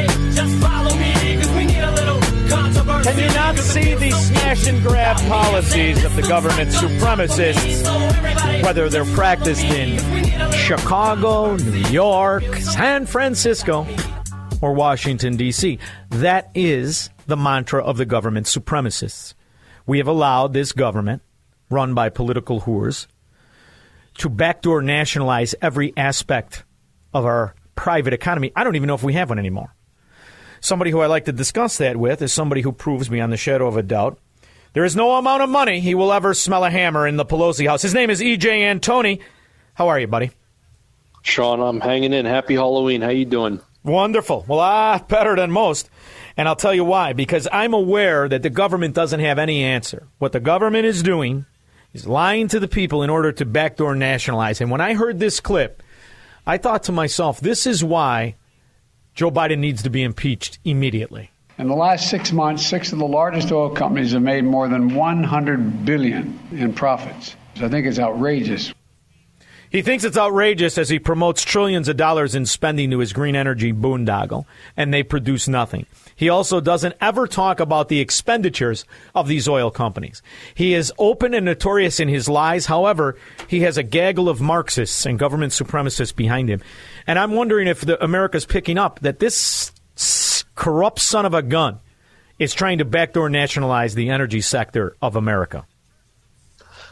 Can 3.03 3.17
you 3.17 3.27
not 3.33 3.57
see 3.57 3.95
the 3.95 4.11
smash 4.11 4.67
and 4.67 4.81
grab 4.83 5.17
policies 5.27 6.03
of 6.03 6.15
the 6.15 6.21
government 6.21 6.69
supremacists, 6.69 8.63
whether 8.63 8.89
they're 8.89 9.05
practiced 9.05 9.63
in 9.63 9.97
Chicago, 10.51 11.55
New 11.55 11.89
York, 11.89 12.43
San 12.57 13.07
Francisco, 13.07 13.87
or 14.61 14.73
Washington, 14.73 15.35
D.C.? 15.35 15.79
That 16.09 16.51
is 16.53 17.09
the 17.25 17.35
mantra 17.35 17.83
of 17.83 17.97
the 17.97 18.05
government 18.05 18.45
supremacists. 18.45 19.33
We 19.87 19.97
have 19.97 20.07
allowed 20.07 20.53
this 20.53 20.71
government, 20.71 21.23
run 21.71 21.95
by 21.95 22.09
political 22.09 22.61
whores, 22.61 23.07
to 24.19 24.29
backdoor 24.29 24.83
nationalize 24.83 25.55
every 25.59 25.91
aspect 25.97 26.65
of 27.15 27.25
our 27.25 27.55
private 27.75 28.13
economy. 28.13 28.51
I 28.55 28.63
don't 28.63 28.75
even 28.75 28.87
know 28.87 28.93
if 28.93 29.03
we 29.03 29.13
have 29.13 29.29
one 29.29 29.39
anymore. 29.39 29.73
Somebody 30.61 30.91
who 30.91 31.01
I 31.01 31.07
like 31.07 31.25
to 31.25 31.33
discuss 31.33 31.77
that 31.77 31.97
with 31.97 32.21
is 32.21 32.31
somebody 32.31 32.61
who 32.61 32.71
proves 32.71 33.09
beyond 33.09 33.33
the 33.33 33.37
shadow 33.37 33.67
of 33.67 33.75
a 33.75 33.83
doubt 33.83 34.17
there 34.73 34.85
is 34.85 34.95
no 34.95 35.15
amount 35.15 35.43
of 35.43 35.49
money 35.49 35.81
he 35.81 35.95
will 35.95 36.13
ever 36.13 36.33
smell 36.33 36.63
a 36.63 36.69
hammer 36.69 37.05
in 37.05 37.17
the 37.17 37.25
Pelosi 37.25 37.67
house. 37.67 37.81
His 37.81 37.93
name 37.93 38.09
is 38.09 38.21
E.J. 38.21 38.61
Antoni. 38.61 39.19
How 39.73 39.89
are 39.89 39.99
you, 39.99 40.07
buddy? 40.07 40.31
Shaun, 41.23 41.61
I'm 41.61 41.81
hanging 41.81 42.13
in. 42.13 42.25
Happy 42.25 42.55
Halloween. 42.55 43.01
How 43.01 43.09
you 43.09 43.25
doing? 43.25 43.59
Wonderful. 43.83 44.45
Well, 44.47 44.59
ah, 44.59 45.03
better 45.07 45.35
than 45.35 45.51
most. 45.51 45.89
And 46.37 46.47
I'll 46.47 46.55
tell 46.55 46.73
you 46.73 46.85
why. 46.85 47.11
Because 47.11 47.49
I'm 47.51 47.73
aware 47.73 48.29
that 48.29 48.43
the 48.43 48.49
government 48.49 48.95
doesn't 48.95 49.19
have 49.19 49.39
any 49.39 49.61
answer. 49.63 50.07
What 50.19 50.31
the 50.31 50.39
government 50.39 50.85
is 50.85 51.03
doing 51.03 51.45
is 51.93 52.07
lying 52.07 52.47
to 52.47 52.59
the 52.59 52.69
people 52.69 53.03
in 53.03 53.09
order 53.09 53.33
to 53.33 53.45
backdoor 53.45 53.95
nationalize. 53.95 54.61
And 54.61 54.71
when 54.71 54.81
I 54.81 54.93
heard 54.93 55.19
this 55.19 55.41
clip, 55.41 55.83
I 56.47 56.57
thought 56.57 56.83
to 56.83 56.93
myself, 56.93 57.41
this 57.41 57.67
is 57.67 57.83
why 57.83 58.35
Joe 59.13 59.31
Biden 59.31 59.59
needs 59.59 59.83
to 59.83 59.89
be 59.89 60.03
impeached 60.03 60.59
immediately. 60.63 61.31
In 61.57 61.67
the 61.67 61.75
last 61.75 62.09
six 62.09 62.31
months, 62.31 62.65
six 62.65 62.91
of 62.91 62.99
the 62.99 63.05
largest 63.05 63.51
oil 63.51 63.69
companies 63.69 64.13
have 64.13 64.21
made 64.21 64.43
more 64.43 64.67
than 64.67 64.95
100 64.95 65.85
billion 65.85 66.39
in 66.51 66.73
profits. 66.73 67.35
I 67.61 67.67
think 67.67 67.85
it's 67.85 67.99
outrageous. 67.99 68.73
He 69.71 69.81
thinks 69.81 70.03
it's 70.03 70.17
outrageous 70.17 70.77
as 70.77 70.89
he 70.89 70.99
promotes 70.99 71.43
trillions 71.43 71.87
of 71.87 71.95
dollars 71.95 72.35
in 72.35 72.45
spending 72.45 72.91
to 72.91 72.99
his 72.99 73.13
green 73.13 73.37
energy 73.37 73.71
boondoggle, 73.71 74.45
and 74.75 74.93
they 74.93 75.01
produce 75.01 75.47
nothing. 75.47 75.85
He 76.13 76.27
also 76.27 76.59
doesn't 76.59 76.95
ever 76.99 77.25
talk 77.25 77.61
about 77.61 77.87
the 77.87 78.01
expenditures 78.01 78.83
of 79.15 79.29
these 79.29 79.47
oil 79.47 79.71
companies. 79.71 80.21
He 80.53 80.73
is 80.73 80.91
open 80.99 81.33
and 81.33 81.45
notorious 81.45 82.01
in 82.01 82.09
his 82.09 82.27
lies. 82.27 82.65
However, 82.65 83.15
he 83.47 83.61
has 83.61 83.77
a 83.77 83.83
gaggle 83.83 84.27
of 84.27 84.41
Marxists 84.41 85.05
and 85.05 85.17
government 85.17 85.53
supremacists 85.53 86.15
behind 86.15 86.49
him. 86.49 86.61
And 87.07 87.17
I'm 87.17 87.31
wondering 87.31 87.67
if 87.67 87.81
the, 87.81 88.03
America's 88.03 88.45
picking 88.45 88.77
up 88.77 88.99
that 89.01 89.19
this 89.19 89.71
corrupt 90.55 90.99
son 90.99 91.25
of 91.25 91.33
a 91.33 91.41
gun 91.41 91.79
is 92.39 92.53
trying 92.53 92.79
to 92.79 92.85
backdoor 92.85 93.29
nationalize 93.29 93.95
the 93.95 94.09
energy 94.09 94.41
sector 94.41 94.95
of 95.01 95.15
America. 95.15 95.65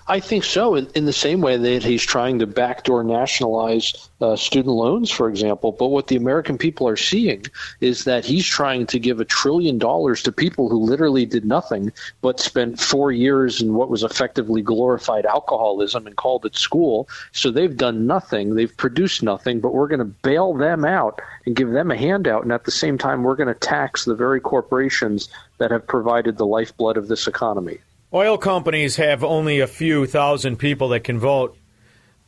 I 0.10 0.20
think 0.20 0.44
so. 0.44 0.74
In, 0.74 0.88
in 0.96 1.06
the 1.06 1.14
same 1.14 1.40
way 1.40 1.56
that 1.56 1.84
he's 1.84 2.02
trying 2.02 2.40
to 2.40 2.48
backdoor 2.48 3.04
nationalize 3.04 4.10
uh, 4.22 4.36
student 4.36 4.74
loans, 4.74 5.12
for 5.12 5.30
example. 5.30 5.72
But 5.72 5.90
what 5.90 6.08
the 6.08 6.16
American 6.16 6.58
people 6.58 6.88
are 6.88 6.98
seeing 6.98 7.46
is 7.80 8.06
that 8.06 8.26
he's 8.26 8.48
trying 8.48 8.88
to 8.88 8.98
give 8.98 9.20
a 9.20 9.26
trillion 9.26 9.78
dollars 9.78 10.24
to 10.24 10.32
people 10.32 10.68
who 10.68 10.80
literally 10.80 11.28
did 11.28 11.46
nothing 11.46 11.92
but 12.22 12.40
spent 12.40 12.80
four 12.80 13.12
years 13.12 13.62
in 13.62 13.76
what 13.76 13.92
was 13.92 14.02
effectively 14.02 14.64
glorified 14.64 15.28
alcoholism 15.28 16.08
and 16.08 16.16
called 16.16 16.44
it 16.44 16.56
school. 16.56 17.08
So 17.32 17.52
they've 17.52 17.78
done 17.78 18.08
nothing. 18.08 18.56
They've 18.56 18.76
produced 18.76 19.22
nothing, 19.22 19.60
but 19.60 19.76
we're 19.76 19.88
going 19.88 20.00
to 20.00 20.06
bail 20.06 20.56
them 20.56 20.86
out 20.86 21.22
and 21.46 21.56
give 21.56 21.70
them 21.70 21.92
a 21.92 21.98
handout. 21.98 22.42
And 22.42 22.52
at 22.52 22.64
the 22.64 22.72
same 22.72 22.98
time, 22.98 23.22
we're 23.22 23.36
going 23.36 23.54
to 23.54 23.54
tax 23.54 24.06
the 24.06 24.16
very 24.16 24.42
corporations 24.42 25.30
that 25.60 25.70
have 25.70 25.86
provided 25.86 26.40
the 26.40 26.48
lifeblood 26.48 26.98
of 26.98 27.10
this 27.10 27.28
economy. 27.28 27.78
Oil 28.12 28.40
companies 28.40 28.96
have 28.96 29.24
only 29.24 29.60
a 29.60 29.68
few 29.68 30.08
thousand 30.08 30.58
people 30.58 30.90
that 30.90 31.04
can 31.04 31.20
vote. 31.20 31.56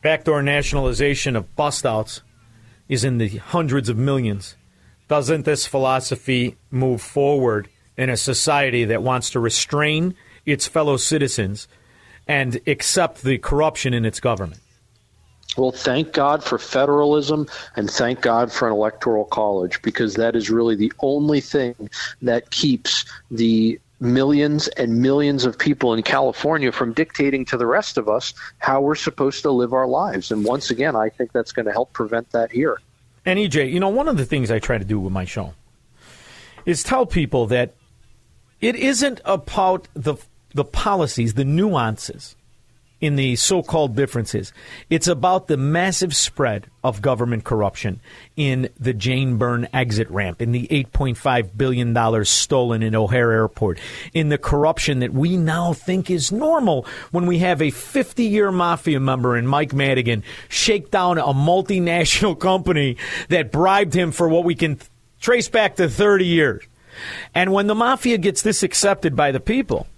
Backdoor 0.00 0.40
nationalization 0.40 1.34
of 1.34 1.56
bust 1.56 1.84
outs 1.84 2.22
is 2.88 3.02
in 3.02 3.18
the 3.18 3.38
hundreds 3.38 3.88
of 3.88 3.98
millions. 3.98 4.54
Doesn't 5.08 5.44
this 5.44 5.66
philosophy 5.66 6.56
move 6.70 7.02
forward 7.02 7.68
in 7.96 8.10
a 8.10 8.16
society 8.16 8.84
that 8.84 9.02
wants 9.02 9.30
to 9.30 9.40
restrain 9.40 10.14
its 10.46 10.68
fellow 10.68 10.96
citizens 10.96 11.66
and 12.28 12.60
accept 12.68 13.24
the 13.24 13.38
corruption 13.38 13.92
in 13.92 14.04
its 14.04 14.20
government? 14.20 14.60
Well, 15.56 15.72
thank 15.72 16.12
God 16.12 16.44
for 16.44 16.58
federalism 16.58 17.48
and 17.74 17.90
thank 17.90 18.20
God 18.20 18.52
for 18.52 18.68
an 18.68 18.72
electoral 18.72 19.24
college 19.24 19.82
because 19.82 20.14
that 20.14 20.36
is 20.36 20.48
really 20.48 20.76
the 20.76 20.92
only 21.00 21.40
thing 21.40 21.90
that 22.22 22.50
keeps 22.50 23.04
the 23.32 23.80
millions 24.02 24.68
and 24.68 25.00
millions 25.00 25.44
of 25.44 25.58
people 25.58 25.94
in 25.94 26.02
California 26.02 26.72
from 26.72 26.92
dictating 26.92 27.44
to 27.46 27.56
the 27.56 27.66
rest 27.66 27.96
of 27.96 28.08
us 28.08 28.34
how 28.58 28.80
we're 28.80 28.94
supposed 28.94 29.42
to 29.42 29.50
live 29.50 29.72
our 29.72 29.86
lives. 29.86 30.30
And 30.30 30.44
once 30.44 30.70
again, 30.70 30.96
I 30.96 31.08
think 31.08 31.32
that's 31.32 31.52
going 31.52 31.66
to 31.66 31.72
help 31.72 31.92
prevent 31.92 32.30
that 32.32 32.50
here. 32.50 32.80
And 33.24 33.38
EJ, 33.38 33.72
you 33.72 33.78
know, 33.78 33.88
one 33.88 34.08
of 34.08 34.16
the 34.16 34.26
things 34.26 34.50
I 34.50 34.58
try 34.58 34.78
to 34.78 34.84
do 34.84 34.98
with 34.98 35.12
my 35.12 35.24
show 35.24 35.54
is 36.66 36.82
tell 36.82 37.06
people 37.06 37.46
that 37.46 37.74
it 38.60 38.76
isn't 38.76 39.20
about 39.24 39.88
the 39.94 40.16
the 40.54 40.64
policies, 40.64 41.34
the 41.34 41.44
nuances 41.44 42.36
in 43.02 43.16
the 43.16 43.34
so-called 43.34 43.96
differences. 43.96 44.52
It's 44.88 45.08
about 45.08 45.48
the 45.48 45.56
massive 45.56 46.14
spread 46.14 46.68
of 46.84 47.02
government 47.02 47.42
corruption 47.42 48.00
in 48.36 48.68
the 48.78 48.94
Jane 48.94 49.36
Byrne 49.36 49.68
exit 49.74 50.08
ramp, 50.08 50.40
in 50.40 50.52
the 50.52 50.68
$8.5 50.68 51.56
billion 51.56 52.24
stolen 52.24 52.82
in 52.82 52.94
O'Hare 52.94 53.32
Airport, 53.32 53.80
in 54.14 54.28
the 54.28 54.38
corruption 54.38 55.00
that 55.00 55.12
we 55.12 55.36
now 55.36 55.72
think 55.72 56.10
is 56.10 56.30
normal 56.30 56.86
when 57.10 57.26
we 57.26 57.38
have 57.38 57.60
a 57.60 57.72
50-year 57.72 58.52
mafia 58.52 59.00
member 59.00 59.36
in 59.36 59.48
Mike 59.48 59.72
Madigan 59.72 60.22
shake 60.48 60.92
down 60.92 61.18
a 61.18 61.34
multinational 61.34 62.38
company 62.38 62.96
that 63.28 63.50
bribed 63.50 63.94
him 63.94 64.12
for 64.12 64.28
what 64.28 64.44
we 64.44 64.54
can 64.54 64.78
trace 65.20 65.48
back 65.48 65.74
to 65.76 65.88
30 65.88 66.24
years. 66.24 66.62
And 67.34 67.52
when 67.52 67.66
the 67.66 67.74
mafia 67.74 68.18
gets 68.18 68.42
this 68.42 68.62
accepted 68.62 69.16
by 69.16 69.32
the 69.32 69.40
people, 69.40 69.88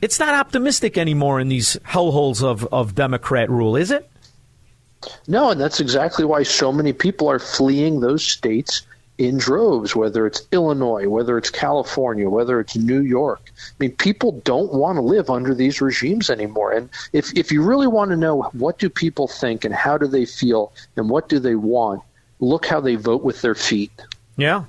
it's 0.00 0.18
not 0.18 0.34
optimistic 0.34 0.96
anymore 0.98 1.40
in 1.40 1.48
these 1.48 1.76
hellholes 1.84 2.42
of, 2.42 2.64
of 2.72 2.94
Democrat 2.94 3.50
rule, 3.50 3.76
is 3.76 3.90
it? 3.90 4.08
No, 5.26 5.50
and 5.50 5.60
that's 5.60 5.80
exactly 5.80 6.24
why 6.24 6.42
so 6.42 6.72
many 6.72 6.92
people 6.92 7.28
are 7.28 7.38
fleeing 7.38 8.00
those 8.00 8.24
states 8.24 8.82
in 9.20 9.36
droves, 9.36 9.94
whether 9.94 10.26
it's 10.26 10.46
Illinois, 10.50 11.06
whether 11.06 11.36
it's 11.36 11.50
California, 11.50 12.28
whether 12.28 12.58
it's 12.58 12.74
New 12.76 13.02
York. 13.02 13.52
I 13.58 13.72
mean, 13.78 13.92
people 13.92 14.32
don't 14.44 14.72
want 14.72 14.96
to 14.96 15.02
live 15.02 15.28
under 15.28 15.54
these 15.54 15.82
regimes 15.82 16.30
anymore. 16.30 16.72
And 16.72 16.88
if, 17.12 17.36
if 17.36 17.52
you 17.52 17.62
really 17.62 17.86
want 17.86 18.10
to 18.12 18.16
know 18.16 18.42
what 18.52 18.78
do 18.78 18.88
people 18.88 19.28
think 19.28 19.64
and 19.64 19.74
how 19.74 19.98
do 19.98 20.06
they 20.06 20.24
feel 20.24 20.72
and 20.96 21.10
what 21.10 21.28
do 21.28 21.38
they 21.38 21.54
want, 21.54 22.02
look 22.40 22.64
how 22.64 22.80
they 22.80 22.94
vote 22.94 23.22
with 23.22 23.42
their 23.42 23.54
feet. 23.54 23.92
Yeah. 24.38 24.64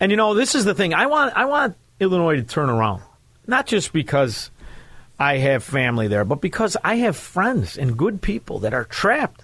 And 0.00 0.10
you 0.10 0.16
know, 0.16 0.34
this 0.34 0.54
is 0.56 0.64
the 0.64 0.74
thing. 0.74 0.92
I 0.92 1.06
want 1.06 1.36
I 1.36 1.44
want 1.44 1.76
Illinois 2.00 2.36
to 2.36 2.42
turn 2.42 2.70
around. 2.70 3.02
Not 3.46 3.66
just 3.66 3.92
because 3.92 4.50
I 5.18 5.38
have 5.38 5.64
family 5.64 6.08
there, 6.08 6.24
but 6.24 6.40
because 6.40 6.76
I 6.84 6.96
have 6.96 7.16
friends 7.16 7.78
and 7.78 7.96
good 7.96 8.20
people 8.20 8.58
that 8.60 8.74
are 8.74 8.84
trapped, 8.84 9.42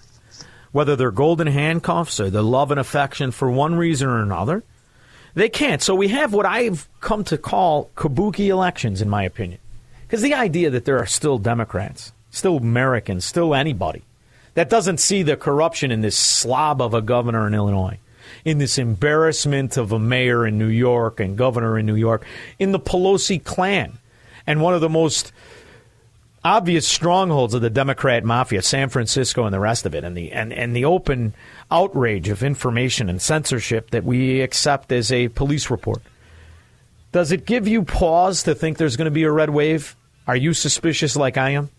whether 0.73 0.95
they're 0.95 1.11
golden 1.11 1.47
handcuffs 1.47 2.19
or 2.19 2.29
the 2.29 2.43
love 2.43 2.71
and 2.71 2.79
affection 2.79 3.31
for 3.31 3.49
one 3.49 3.75
reason 3.75 4.09
or 4.09 4.21
another. 4.21 4.63
They 5.35 5.49
can't. 5.49 5.81
So 5.81 5.95
we 5.95 6.09
have 6.09 6.33
what 6.33 6.45
I've 6.45 6.87
come 6.99 7.23
to 7.25 7.37
call 7.37 7.89
kabuki 7.95 8.47
elections, 8.47 9.01
in 9.01 9.09
my 9.09 9.23
opinion. 9.23 9.59
Because 10.01 10.21
the 10.21 10.33
idea 10.33 10.69
that 10.69 10.85
there 10.85 10.99
are 10.99 11.05
still 11.05 11.37
Democrats, 11.37 12.11
still 12.29 12.57
Americans, 12.57 13.23
still 13.23 13.55
anybody 13.55 14.03
that 14.55 14.69
doesn't 14.69 14.99
see 14.99 15.23
the 15.23 15.37
corruption 15.37 15.91
in 15.91 16.01
this 16.01 16.17
slob 16.17 16.81
of 16.81 16.93
a 16.93 17.01
governor 17.01 17.47
in 17.47 17.53
Illinois, 17.53 17.97
in 18.45 18.57
this 18.57 18.77
embarrassment 18.77 19.77
of 19.77 19.91
a 19.91 19.99
mayor 19.99 20.45
in 20.45 20.57
New 20.57 20.67
York 20.67 21.19
and 21.19 21.37
governor 21.37 21.79
in 21.79 21.85
New 21.85 21.95
York, 21.95 22.25
in 22.59 22.71
the 22.71 22.79
Pelosi 22.79 23.43
clan, 23.43 23.97
and 24.45 24.61
one 24.61 24.75
of 24.75 24.81
the 24.81 24.89
most 24.89 25.31
obvious 26.43 26.87
strongholds 26.87 27.53
of 27.53 27.61
the 27.61 27.69
Democrat 27.69 28.23
mafia, 28.23 28.61
San 28.61 28.89
Francisco 28.89 29.45
and 29.45 29.53
the 29.53 29.59
rest 29.59 29.85
of 29.85 29.95
it, 29.95 30.03
and 30.03 30.15
the 30.15 30.31
and, 30.31 30.51
and 30.53 30.75
the 30.75 30.85
open 30.85 31.33
outrage 31.71 32.29
of 32.29 32.43
information 32.43 33.09
and 33.09 33.21
censorship 33.21 33.91
that 33.91 34.03
we 34.03 34.41
accept 34.41 34.91
as 34.91 35.11
a 35.11 35.29
police 35.29 35.69
report. 35.69 36.01
Does 37.11 37.31
it 37.31 37.45
give 37.45 37.67
you 37.67 37.83
pause 37.83 38.43
to 38.43 38.55
think 38.55 38.77
there's 38.77 38.97
going 38.97 39.05
to 39.05 39.11
be 39.11 39.23
a 39.23 39.31
red 39.31 39.51
wave? 39.51 39.95
Are 40.27 40.35
you 40.35 40.53
suspicious 40.53 41.15
like 41.15 41.37
I 41.37 41.51
am? 41.51 41.69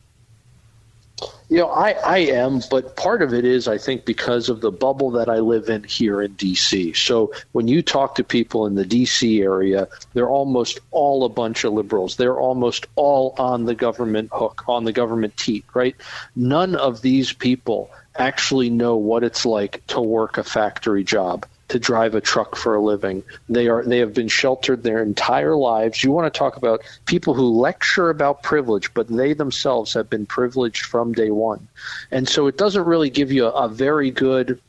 You 1.48 1.58
know, 1.58 1.68
I, 1.68 1.90
I 1.90 2.18
am, 2.18 2.60
but 2.70 2.96
part 2.96 3.22
of 3.22 3.32
it 3.34 3.44
is, 3.44 3.68
I 3.68 3.78
think, 3.78 4.04
because 4.04 4.48
of 4.48 4.60
the 4.60 4.72
bubble 4.72 5.12
that 5.12 5.28
I 5.28 5.38
live 5.38 5.68
in 5.68 5.84
here 5.84 6.22
in 6.22 6.32
D.C. 6.32 6.94
So 6.94 7.32
when 7.52 7.68
you 7.68 7.82
talk 7.82 8.16
to 8.16 8.24
people 8.24 8.66
in 8.66 8.74
the 8.74 8.84
D.C. 8.84 9.42
area, 9.42 9.88
they're 10.14 10.28
almost 10.28 10.80
all 10.90 11.24
a 11.24 11.28
bunch 11.28 11.64
of 11.64 11.72
liberals. 11.72 12.16
They're 12.16 12.38
almost 12.38 12.86
all 12.96 13.34
on 13.38 13.64
the 13.64 13.74
government 13.74 14.30
hook, 14.32 14.64
on 14.66 14.84
the 14.84 14.92
government 14.92 15.36
teat, 15.36 15.64
right? 15.74 15.96
None 16.34 16.74
of 16.74 17.02
these 17.02 17.32
people 17.32 17.90
actually 18.16 18.70
know 18.70 18.96
what 18.96 19.24
it's 19.24 19.44
like 19.44 19.86
to 19.88 20.00
work 20.00 20.38
a 20.38 20.44
factory 20.44 21.04
job 21.04 21.46
to 21.74 21.80
drive 21.80 22.14
a 22.14 22.20
truck 22.20 22.54
for 22.54 22.76
a 22.76 22.80
living. 22.80 23.24
They 23.48 23.66
are 23.66 23.82
they 23.82 23.98
have 23.98 24.14
been 24.14 24.28
sheltered 24.28 24.84
their 24.84 25.02
entire 25.02 25.56
lives. 25.56 26.04
You 26.04 26.12
want 26.12 26.32
to 26.32 26.38
talk 26.38 26.56
about 26.56 26.82
people 27.04 27.34
who 27.34 27.42
lecture 27.42 28.10
about 28.10 28.44
privilege, 28.44 28.94
but 28.94 29.08
they 29.08 29.32
themselves 29.32 29.92
have 29.94 30.08
been 30.08 30.24
privileged 30.24 30.84
from 30.84 31.12
day 31.12 31.32
one. 31.32 31.66
And 32.12 32.28
so 32.28 32.46
it 32.46 32.56
doesn't 32.56 32.84
really 32.84 33.10
give 33.10 33.32
you 33.32 33.46
a, 33.46 33.50
a 33.50 33.68
very 33.68 34.12
good 34.12 34.60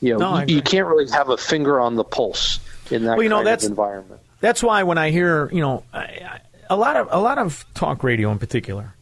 you 0.00 0.14
know, 0.18 0.34
No, 0.36 0.44
you, 0.48 0.60
can't 0.60 0.88
really 0.88 1.08
have 1.12 1.28
a 1.28 1.36
finger 1.36 1.78
on 1.78 1.94
the 1.94 2.02
pulse 2.02 2.58
in 2.90 3.04
that 3.04 3.16
Well, 3.16 3.22
you 3.22 3.28
know, 3.28 3.36
kind 3.36 3.46
that's- 3.46 3.64
of 3.64 3.70
environment. 3.70 4.20
That's 4.40 4.60
why 4.60 4.82
when 4.82 4.98
I 4.98 5.10
hear, 5.10 5.48
you 5.52 5.60
know, 5.60 5.84
I, 5.92 5.98
I, 6.00 6.40
a 6.70 6.76
lot 6.76 6.96
of 6.96 7.08
a 7.12 7.20
lot 7.20 7.38
of 7.38 7.64
talk 7.74 8.02
radio 8.02 8.32
in 8.32 8.38
particular 8.40 8.94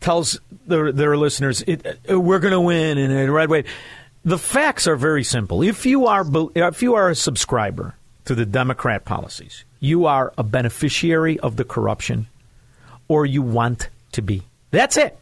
tells 0.00 0.38
their 0.66 0.92
their 0.92 1.16
listeners 1.16 1.62
it, 1.62 1.98
uh, 2.10 2.20
we're 2.20 2.38
going 2.38 2.52
to 2.52 2.60
win 2.60 2.98
in 2.98 3.10
a 3.10 3.32
red 3.32 3.48
wave. 3.48 3.66
The 4.24 4.38
facts 4.38 4.86
are 4.86 4.96
very 4.96 5.24
simple. 5.24 5.62
If 5.62 5.86
you 5.86 6.06
are 6.06 6.24
if 6.54 6.82
you 6.82 6.94
are 6.94 7.08
a 7.08 7.14
subscriber 7.14 7.94
to 8.24 8.34
the 8.34 8.46
Democrat 8.46 9.04
policies, 9.04 9.64
you 9.80 10.06
are 10.06 10.32
a 10.36 10.42
beneficiary 10.42 11.38
of 11.40 11.56
the 11.56 11.64
corruption, 11.64 12.26
or 13.06 13.24
you 13.24 13.42
want 13.42 13.88
to 14.12 14.22
be. 14.22 14.42
That's 14.70 14.96
it. 14.96 15.18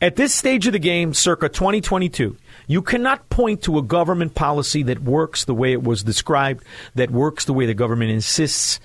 At 0.00 0.16
this 0.16 0.34
stage 0.34 0.66
of 0.66 0.72
the 0.72 0.78
game, 0.78 1.14
circa 1.14 1.48
2022, 1.48 2.36
you 2.66 2.82
cannot 2.82 3.28
point 3.28 3.62
to 3.62 3.78
a 3.78 3.82
government 3.82 4.34
policy 4.34 4.82
that 4.84 5.02
works 5.02 5.44
the 5.44 5.54
way 5.54 5.72
it 5.72 5.82
was 5.82 6.02
described, 6.02 6.64
that 6.94 7.10
works 7.10 7.44
the 7.44 7.52
way 7.52 7.66
the 7.66 7.74
government 7.74 8.10
insists 8.10 8.80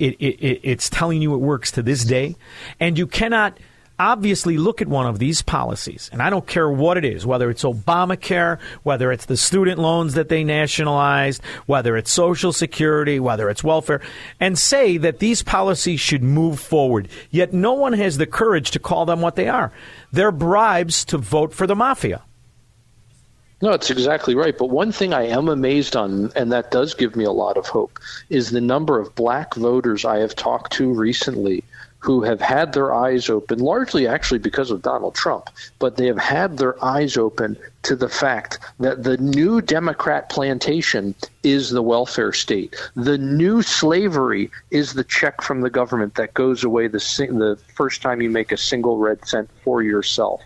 it, 0.00 0.14
it, 0.14 0.40
it, 0.40 0.60
it's 0.62 0.90
telling 0.90 1.22
you 1.22 1.34
it 1.34 1.38
works 1.38 1.72
to 1.72 1.82
this 1.82 2.04
day. 2.04 2.36
And 2.80 2.98
you 2.98 3.06
cannot 3.06 3.58
obviously 4.00 4.56
look 4.56 4.80
at 4.80 4.88
one 4.88 5.06
of 5.06 5.18
these 5.18 5.42
policies, 5.42 6.08
and 6.12 6.22
I 6.22 6.30
don't 6.30 6.46
care 6.46 6.68
what 6.70 6.96
it 6.96 7.04
is, 7.04 7.26
whether 7.26 7.50
it's 7.50 7.62
Obamacare, 7.62 8.58
whether 8.82 9.12
it's 9.12 9.26
the 9.26 9.36
student 9.36 9.78
loans 9.78 10.14
that 10.14 10.30
they 10.30 10.42
nationalized, 10.42 11.42
whether 11.66 11.96
it's 11.96 12.10
Social 12.10 12.52
Security, 12.52 13.20
whether 13.20 13.50
it's 13.50 13.62
welfare, 13.62 14.00
and 14.40 14.58
say 14.58 14.96
that 14.96 15.18
these 15.18 15.42
policies 15.42 16.00
should 16.00 16.22
move 16.22 16.58
forward. 16.58 17.08
Yet 17.30 17.52
no 17.52 17.74
one 17.74 17.92
has 17.92 18.16
the 18.16 18.26
courage 18.26 18.70
to 18.70 18.78
call 18.78 19.04
them 19.04 19.20
what 19.20 19.36
they 19.36 19.48
are. 19.48 19.70
They're 20.10 20.32
bribes 20.32 21.04
to 21.06 21.18
vote 21.18 21.52
for 21.52 21.66
the 21.66 21.76
mafia. 21.76 22.22
No, 23.62 23.72
it's 23.72 23.90
exactly 23.90 24.34
right. 24.34 24.56
But 24.56 24.70
one 24.70 24.90
thing 24.90 25.12
I 25.12 25.26
am 25.26 25.48
amazed 25.48 25.94
on, 25.94 26.32
and 26.34 26.50
that 26.50 26.70
does 26.70 26.94
give 26.94 27.14
me 27.14 27.24
a 27.24 27.30
lot 27.30 27.58
of 27.58 27.66
hope, 27.66 27.98
is 28.30 28.50
the 28.50 28.60
number 28.60 28.98
of 28.98 29.14
black 29.14 29.54
voters 29.54 30.06
I 30.06 30.20
have 30.20 30.34
talked 30.34 30.72
to 30.74 30.90
recently 30.90 31.62
who 32.00 32.22
have 32.22 32.40
had 32.40 32.72
their 32.72 32.92
eyes 32.94 33.28
open, 33.28 33.58
largely 33.58 34.06
actually 34.06 34.38
because 34.38 34.70
of 34.70 34.82
Donald 34.82 35.14
Trump, 35.14 35.50
but 35.78 35.96
they 35.96 36.06
have 36.06 36.18
had 36.18 36.56
their 36.56 36.82
eyes 36.82 37.16
open 37.16 37.56
to 37.82 37.94
the 37.94 38.08
fact 38.08 38.58
that 38.78 39.02
the 39.02 39.16
new 39.18 39.60
Democrat 39.60 40.28
plantation 40.28 41.14
is 41.42 41.70
the 41.70 41.82
welfare 41.82 42.32
state. 42.32 42.74
The 42.96 43.18
new 43.18 43.62
slavery 43.62 44.50
is 44.70 44.94
the 44.94 45.04
check 45.04 45.42
from 45.42 45.60
the 45.60 45.70
government 45.70 46.14
that 46.14 46.34
goes 46.34 46.64
away 46.64 46.88
the, 46.88 46.98
the 46.98 47.58
first 47.74 48.02
time 48.02 48.20
you 48.20 48.30
make 48.30 48.52
a 48.52 48.56
single 48.56 48.96
red 48.96 49.26
cent 49.26 49.50
for 49.62 49.82
yourself. 49.82 50.42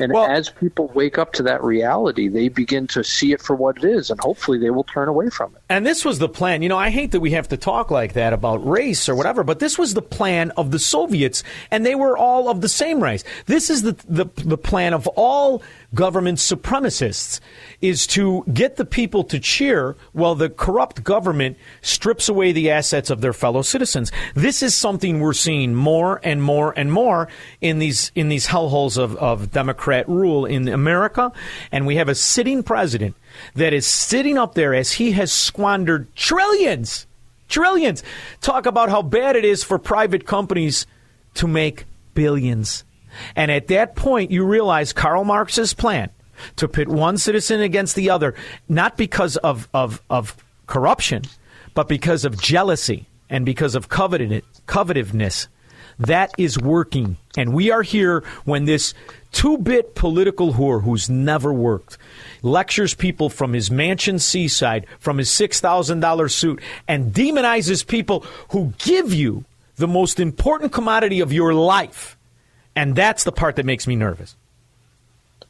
And 0.00 0.12
well, 0.12 0.26
as 0.26 0.50
people 0.50 0.88
wake 0.94 1.18
up 1.18 1.32
to 1.34 1.42
that 1.44 1.62
reality, 1.62 2.28
they 2.28 2.48
begin 2.48 2.86
to 2.88 3.02
see 3.02 3.32
it 3.32 3.40
for 3.40 3.56
what 3.56 3.78
it 3.78 3.84
is, 3.84 4.10
and 4.10 4.20
hopefully 4.20 4.58
they 4.58 4.70
will 4.70 4.84
turn 4.84 5.08
away 5.08 5.30
from 5.30 5.54
it. 5.54 5.62
And 5.68 5.86
this 5.86 6.04
was 6.04 6.18
the 6.18 6.28
plan. 6.28 6.62
You 6.62 6.68
know, 6.68 6.78
I 6.78 6.90
hate 6.90 7.12
that 7.12 7.20
we 7.20 7.32
have 7.32 7.48
to 7.48 7.56
talk 7.56 7.90
like 7.90 8.14
that 8.14 8.32
about 8.32 8.66
race 8.66 9.08
or 9.08 9.14
whatever, 9.14 9.44
but 9.44 9.58
this 9.58 9.78
was 9.78 9.94
the 9.94 10.02
plan 10.02 10.50
of 10.52 10.70
the 10.70 10.78
Soviets, 10.78 11.42
and 11.70 11.84
they 11.84 11.94
were 11.94 12.16
all 12.16 12.48
of 12.48 12.60
the 12.60 12.68
same 12.68 13.02
race. 13.02 13.24
This 13.46 13.70
is 13.70 13.82
the, 13.82 13.92
the, 14.08 14.26
the 14.36 14.58
plan 14.58 14.94
of 14.94 15.06
all 15.08 15.62
government 15.94 16.38
supremacists 16.38 17.40
is 17.80 18.06
to 18.06 18.44
get 18.52 18.76
the 18.76 18.84
people 18.84 19.24
to 19.24 19.38
cheer 19.38 19.96
while 20.12 20.34
the 20.34 20.50
corrupt 20.50 21.02
government 21.02 21.56
strips 21.80 22.28
away 22.28 22.52
the 22.52 22.70
assets 22.70 23.08
of 23.08 23.20
their 23.20 23.32
fellow 23.32 23.62
citizens. 23.62 24.12
This 24.34 24.62
is 24.62 24.74
something 24.74 25.20
we're 25.20 25.32
seeing 25.32 25.74
more 25.74 26.20
and 26.22 26.42
more 26.42 26.74
and 26.76 26.92
more 26.92 27.28
in 27.60 27.78
these 27.78 28.12
in 28.14 28.28
these 28.28 28.46
hellholes 28.46 28.98
of, 28.98 29.16
of 29.16 29.50
Democrat 29.50 30.08
rule 30.08 30.44
in 30.44 30.68
America. 30.68 31.32
And 31.72 31.86
we 31.86 31.96
have 31.96 32.08
a 32.08 32.14
sitting 32.14 32.62
president 32.62 33.16
that 33.54 33.72
is 33.72 33.86
sitting 33.86 34.36
up 34.36 34.54
there 34.54 34.74
as 34.74 34.92
he 34.92 35.12
has 35.12 35.32
squandered 35.32 36.14
trillions, 36.14 37.06
trillions. 37.48 38.02
Talk 38.40 38.66
about 38.66 38.90
how 38.90 39.02
bad 39.02 39.36
it 39.36 39.44
is 39.44 39.64
for 39.64 39.78
private 39.78 40.26
companies 40.26 40.86
to 41.34 41.46
make 41.46 41.84
billions 42.14 42.84
and 43.36 43.50
at 43.50 43.68
that 43.68 43.96
point, 43.96 44.30
you 44.30 44.44
realize 44.44 44.92
Karl 44.92 45.24
Marx's 45.24 45.74
plan 45.74 46.10
to 46.56 46.68
pit 46.68 46.88
one 46.88 47.18
citizen 47.18 47.60
against 47.60 47.96
the 47.96 48.10
other, 48.10 48.34
not 48.68 48.96
because 48.96 49.36
of, 49.38 49.68
of, 49.74 50.02
of 50.10 50.36
corruption, 50.66 51.22
but 51.74 51.88
because 51.88 52.24
of 52.24 52.40
jealousy 52.40 53.06
and 53.30 53.44
because 53.44 53.74
of 53.74 53.88
covetousness. 53.88 55.48
That 55.98 56.30
is 56.38 56.58
working. 56.58 57.16
And 57.36 57.52
we 57.52 57.70
are 57.70 57.82
here 57.82 58.22
when 58.44 58.66
this 58.66 58.94
two 59.32 59.58
bit 59.58 59.94
political 59.94 60.54
whore 60.54 60.82
who's 60.82 61.10
never 61.10 61.52
worked 61.52 61.98
lectures 62.42 62.94
people 62.94 63.28
from 63.28 63.52
his 63.52 63.70
mansion 63.70 64.18
seaside, 64.18 64.86
from 65.00 65.18
his 65.18 65.28
$6,000 65.28 66.30
suit, 66.30 66.60
and 66.86 67.12
demonizes 67.12 67.86
people 67.86 68.24
who 68.50 68.72
give 68.78 69.12
you 69.12 69.44
the 69.76 69.88
most 69.88 70.20
important 70.20 70.72
commodity 70.72 71.20
of 71.20 71.32
your 71.32 71.54
life 71.54 72.17
and 72.78 72.94
that's 72.94 73.24
the 73.24 73.32
part 73.32 73.56
that 73.56 73.66
makes 73.66 73.88
me 73.88 73.96
nervous. 73.96 74.36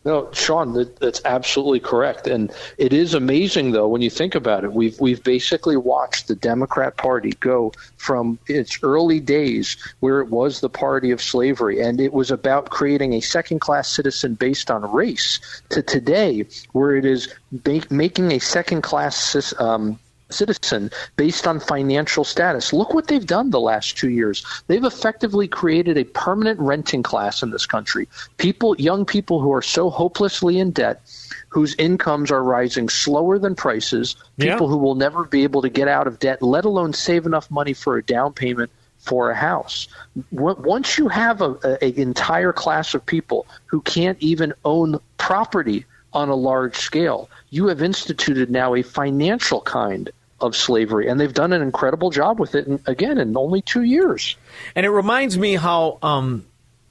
No, 0.04 0.30
Shaun, 0.32 0.72
that, 0.72 0.96
that's 1.00 1.20
absolutely 1.26 1.80
correct, 1.80 2.26
and 2.26 2.50
it 2.78 2.94
is 2.94 3.12
amazing 3.12 3.72
though 3.72 3.88
when 3.88 4.00
you 4.00 4.08
think 4.08 4.34
about 4.34 4.64
it. 4.64 4.72
We've 4.72 4.98
we've 4.98 5.22
basically 5.22 5.76
watched 5.76 6.28
the 6.28 6.34
Democrat 6.36 6.96
Party 6.96 7.32
go 7.40 7.72
from 7.98 8.38
its 8.46 8.78
early 8.82 9.20
days, 9.20 9.76
where 10.00 10.20
it 10.20 10.30
was 10.30 10.60
the 10.60 10.70
party 10.70 11.10
of 11.10 11.20
slavery, 11.20 11.82
and 11.82 12.00
it 12.00 12.14
was 12.14 12.30
about 12.30 12.70
creating 12.70 13.12
a 13.12 13.20
second-class 13.20 13.88
citizen 13.88 14.34
based 14.34 14.70
on 14.70 14.90
race, 14.90 15.40
to 15.68 15.82
today, 15.82 16.46
where 16.72 16.96
it 16.96 17.04
is 17.04 17.34
make, 17.66 17.90
making 17.90 18.32
a 18.32 18.38
second-class 18.38 19.52
um, 19.58 19.98
citizen 20.30 20.90
based 21.16 21.46
on 21.46 21.60
financial 21.60 22.24
status. 22.24 22.72
Look 22.72 22.94
what 22.94 23.08
they've 23.08 23.26
done 23.26 23.50
the 23.50 23.60
last 23.60 23.96
two 23.96 24.10
years. 24.10 24.44
They've 24.66 24.84
effectively 24.84 25.48
created 25.48 25.96
a 25.96 26.04
permanent 26.04 26.60
renting 26.60 27.02
class 27.02 27.42
in 27.42 27.50
this 27.50 27.66
country. 27.66 28.08
People, 28.36 28.76
young 28.76 29.04
people 29.04 29.40
who 29.40 29.52
are 29.52 29.62
so 29.62 29.90
hopelessly 29.90 30.58
in 30.58 30.70
debt, 30.70 31.00
whose 31.48 31.74
incomes 31.76 32.30
are 32.30 32.42
rising 32.42 32.88
slower 32.88 33.38
than 33.38 33.54
prices, 33.54 34.16
people 34.38 34.66
yeah. 34.66 34.72
who 34.72 34.76
will 34.76 34.94
never 34.94 35.24
be 35.24 35.44
able 35.44 35.62
to 35.62 35.70
get 35.70 35.88
out 35.88 36.06
of 36.06 36.18
debt, 36.18 36.42
let 36.42 36.64
alone 36.64 36.92
save 36.92 37.26
enough 37.26 37.50
money 37.50 37.72
for 37.72 37.96
a 37.96 38.04
down 38.04 38.32
payment 38.32 38.70
for 38.98 39.30
a 39.30 39.34
house. 39.34 39.88
Once 40.32 40.98
you 40.98 41.08
have 41.08 41.40
an 41.40 41.56
entire 41.80 42.52
class 42.52 42.94
of 42.94 43.06
people 43.06 43.46
who 43.66 43.80
can't 43.82 44.18
even 44.20 44.52
own 44.64 45.00
property 45.16 45.86
on 46.12 46.28
a 46.28 46.34
large 46.34 46.76
scale, 46.76 47.30
you 47.50 47.68
have 47.68 47.82
instituted 47.82 48.50
now 48.50 48.74
a 48.74 48.82
financial 48.82 49.60
kind 49.60 50.10
of 50.40 50.56
slavery, 50.56 51.08
and 51.08 51.20
they've 51.20 51.32
done 51.32 51.52
an 51.52 51.62
incredible 51.62 52.10
job 52.10 52.38
with 52.38 52.54
it. 52.54 52.66
In, 52.66 52.80
again, 52.86 53.18
in 53.18 53.36
only 53.36 53.62
two 53.62 53.82
years. 53.82 54.36
And 54.74 54.86
it 54.86 54.90
reminds 54.90 55.36
me 55.36 55.56
how, 55.56 55.98
um, 56.02 56.46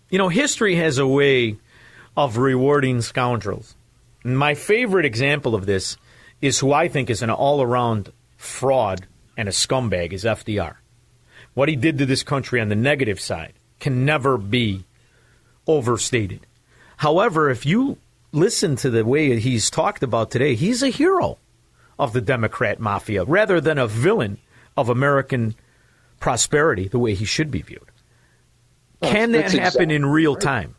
you 0.09 0.17
know, 0.17 0.29
history 0.29 0.75
has 0.75 0.97
a 0.97 1.07
way 1.07 1.57
of 2.15 2.37
rewarding 2.37 3.01
scoundrels. 3.01 3.75
And 4.23 4.37
my 4.37 4.55
favorite 4.55 5.05
example 5.05 5.55
of 5.55 5.65
this 5.65 5.97
is 6.41 6.59
who 6.59 6.73
I 6.73 6.87
think 6.87 7.09
is 7.09 7.21
an 7.21 7.29
all-around 7.29 8.11
fraud 8.35 9.07
and 9.37 9.47
a 9.47 9.51
scumbag 9.51 10.13
is 10.13 10.23
FDR. 10.23 10.75
What 11.53 11.69
he 11.69 11.75
did 11.75 11.97
to 11.99 12.05
this 12.05 12.23
country 12.23 12.59
on 12.59 12.69
the 12.69 12.75
negative 12.75 13.19
side 13.19 13.53
can 13.79 14.05
never 14.05 14.37
be 14.37 14.83
overstated. 15.65 16.45
However, 16.97 17.49
if 17.49 17.65
you 17.65 17.97
listen 18.31 18.75
to 18.77 18.89
the 18.89 19.05
way 19.05 19.39
he's 19.39 19.69
talked 19.69 20.03
about 20.03 20.31
today, 20.31 20.55
he's 20.55 20.83
a 20.83 20.89
hero 20.89 21.37
of 21.99 22.13
the 22.13 22.21
Democrat 22.21 22.79
mafia 22.79 23.23
rather 23.23 23.59
than 23.59 23.77
a 23.77 23.87
villain 23.87 24.37
of 24.75 24.89
American 24.89 25.55
prosperity 26.19 26.87
the 26.87 26.99
way 26.99 27.13
he 27.13 27.25
should 27.25 27.51
be 27.51 27.61
viewed. 27.61 27.81
Can 29.01 29.31
that 29.33 29.43
happen 29.43 29.59
exactly 29.59 29.95
in 29.95 30.05
real 30.05 30.35
time? 30.35 30.75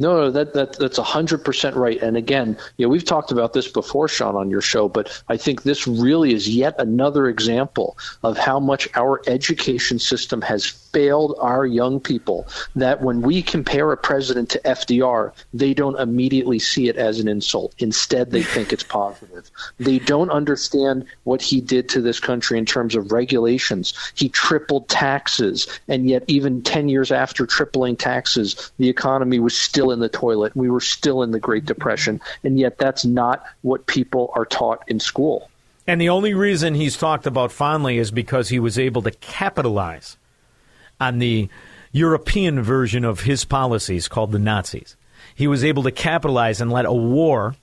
No, 0.00 0.30
that, 0.30 0.54
that 0.54 0.78
that's 0.78 0.96
hundred 0.96 1.44
percent 1.44 1.76
right. 1.76 2.00
And 2.02 2.16
again, 2.16 2.56
you 2.78 2.86
know, 2.86 2.88
we've 2.88 3.04
talked 3.04 3.30
about 3.32 3.52
this 3.52 3.68
before, 3.68 4.08
Shaun, 4.08 4.34
on 4.34 4.48
your 4.48 4.62
show, 4.62 4.88
but 4.88 5.22
I 5.28 5.36
think 5.36 5.62
this 5.62 5.86
really 5.86 6.32
is 6.32 6.48
yet 6.48 6.74
another 6.78 7.28
example 7.28 7.98
of 8.22 8.38
how 8.38 8.58
much 8.58 8.88
our 8.94 9.20
education 9.26 9.98
system 9.98 10.40
has 10.40 10.64
failed 10.64 11.36
our 11.38 11.66
young 11.66 12.00
people. 12.00 12.48
That 12.74 13.02
when 13.02 13.20
we 13.20 13.42
compare 13.42 13.92
a 13.92 13.96
president 13.98 14.48
to 14.50 14.58
FDR, 14.60 15.32
they 15.52 15.74
don't 15.74 16.00
immediately 16.00 16.58
see 16.58 16.88
it 16.88 16.96
as 16.96 17.20
an 17.20 17.28
insult. 17.28 17.74
Instead, 17.78 18.30
they 18.30 18.42
think 18.42 18.72
it's 18.72 18.82
positive. 18.82 19.50
They 19.78 19.98
don't 19.98 20.30
understand 20.30 21.04
what 21.24 21.42
he 21.42 21.60
did 21.60 21.90
to 21.90 22.00
this 22.00 22.20
country 22.20 22.56
in 22.56 22.64
terms 22.64 22.94
of 22.94 23.12
regulations. 23.12 23.92
He 24.14 24.30
tripled 24.30 24.88
taxes, 24.88 25.68
and 25.88 26.08
yet 26.08 26.24
even 26.26 26.62
ten 26.62 26.88
years 26.88 27.12
after 27.12 27.44
tripling 27.44 27.96
taxes, 27.96 28.72
the 28.78 28.88
economy 28.88 29.38
was 29.38 29.54
still 29.54 29.89
in 29.92 30.00
the 30.00 30.08
toilet. 30.08 30.56
We 30.56 30.70
were 30.70 30.80
still 30.80 31.22
in 31.22 31.30
the 31.30 31.40
Great 31.40 31.64
Depression, 31.64 32.20
and 32.44 32.58
yet 32.58 32.78
that's 32.78 33.04
not 33.04 33.44
what 33.62 33.86
people 33.86 34.30
are 34.34 34.44
taught 34.44 34.82
in 34.88 35.00
school. 35.00 35.50
And 35.86 36.00
the 36.00 36.10
only 36.10 36.34
reason 36.34 36.74
he's 36.74 36.96
talked 36.96 37.26
about 37.26 37.52
fondly 37.52 37.98
is 37.98 38.10
because 38.10 38.48
he 38.48 38.58
was 38.58 38.78
able 38.78 39.02
to 39.02 39.10
capitalize 39.10 40.16
on 41.00 41.18
the 41.18 41.48
European 41.92 42.62
version 42.62 43.04
of 43.04 43.20
his 43.20 43.44
policies 43.44 44.06
called 44.06 44.32
the 44.32 44.38
Nazis. 44.38 44.96
He 45.34 45.46
was 45.46 45.64
able 45.64 45.82
to 45.84 45.90
capitalize 45.90 46.60
and 46.60 46.70
let 46.70 46.84
a 46.84 46.92
war 46.92 47.56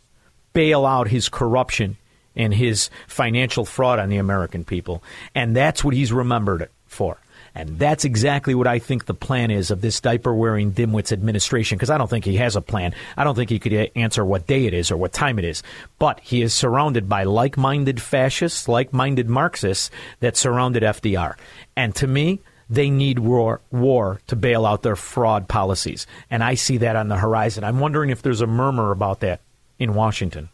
bail 0.53 0.85
out 0.85 1.07
his 1.07 1.29
corruption 1.29 1.97
and 2.35 2.53
his 2.53 2.89
financial 3.07 3.65
fraud 3.65 3.99
on 3.99 4.09
the 4.09 4.17
American 4.17 4.63
people. 4.63 5.03
And 5.33 5.55
that's 5.55 5.83
what 5.83 5.93
he's 5.93 6.11
remembered 6.11 6.69
for. 6.85 7.17
And 7.57 7.79
that's 7.79 8.05
exactly 8.05 8.53
what 8.53 8.67
I 8.67 8.77
think 8.77 9.05
the 9.05 9.15
plan 9.15 9.49
is 9.49 9.71
of 9.71 9.81
this 9.81 9.99
diaper 9.99 10.31
wearing 10.31 10.73
dimwit's 10.73 11.11
administration, 11.11 11.75
because 11.75 11.89
I 11.89 11.97
don't 11.97 12.07
think 12.07 12.23
he 12.23 12.35
has 12.35 12.55
a 12.55 12.61
plan. 12.61 12.93
I 13.17 13.23
don't 13.23 13.34
think 13.34 13.49
he 13.49 13.57
could 13.57 13.73
uh, 13.73 13.88
answer 13.95 14.23
what 14.23 14.45
day 14.45 14.67
it 14.67 14.75
is 14.75 14.91
or 14.91 14.97
what 14.97 15.11
time 15.11 15.39
it 15.39 15.45
is. 15.45 15.63
But 15.97 16.19
he 16.19 16.43
is 16.43 16.53
surrounded 16.53 17.09
by 17.09 17.23
like 17.23 17.57
minded 17.57 17.99
fascists, 17.99 18.67
like 18.67 18.93
minded 18.93 19.27
Marxists 19.27 19.89
that 20.19 20.38
surrounded 20.38 20.84
FDR. 20.84 21.34
And 21.75 21.95
to 21.95 22.05
me, 22.05 22.41
they 22.69 22.91
need 22.91 23.17
war, 23.17 23.61
war 23.71 24.21
to 24.27 24.35
bail 24.35 24.63
out 24.63 24.84
their 24.84 24.95
fraud 24.95 25.47
policies. 25.47 26.05
And 26.29 26.43
I 26.43 26.53
see 26.53 26.77
that 26.77 26.95
on 26.95 27.07
the 27.07 27.17
horizon. 27.17 27.63
I'm 27.63 27.79
wondering 27.79 28.11
if 28.11 28.21
there's 28.21 28.41
a 28.41 28.47
murmur 28.47 28.91
about 28.91 29.21
that 29.21 29.41
in 29.79 29.95
Washington. 29.95 30.49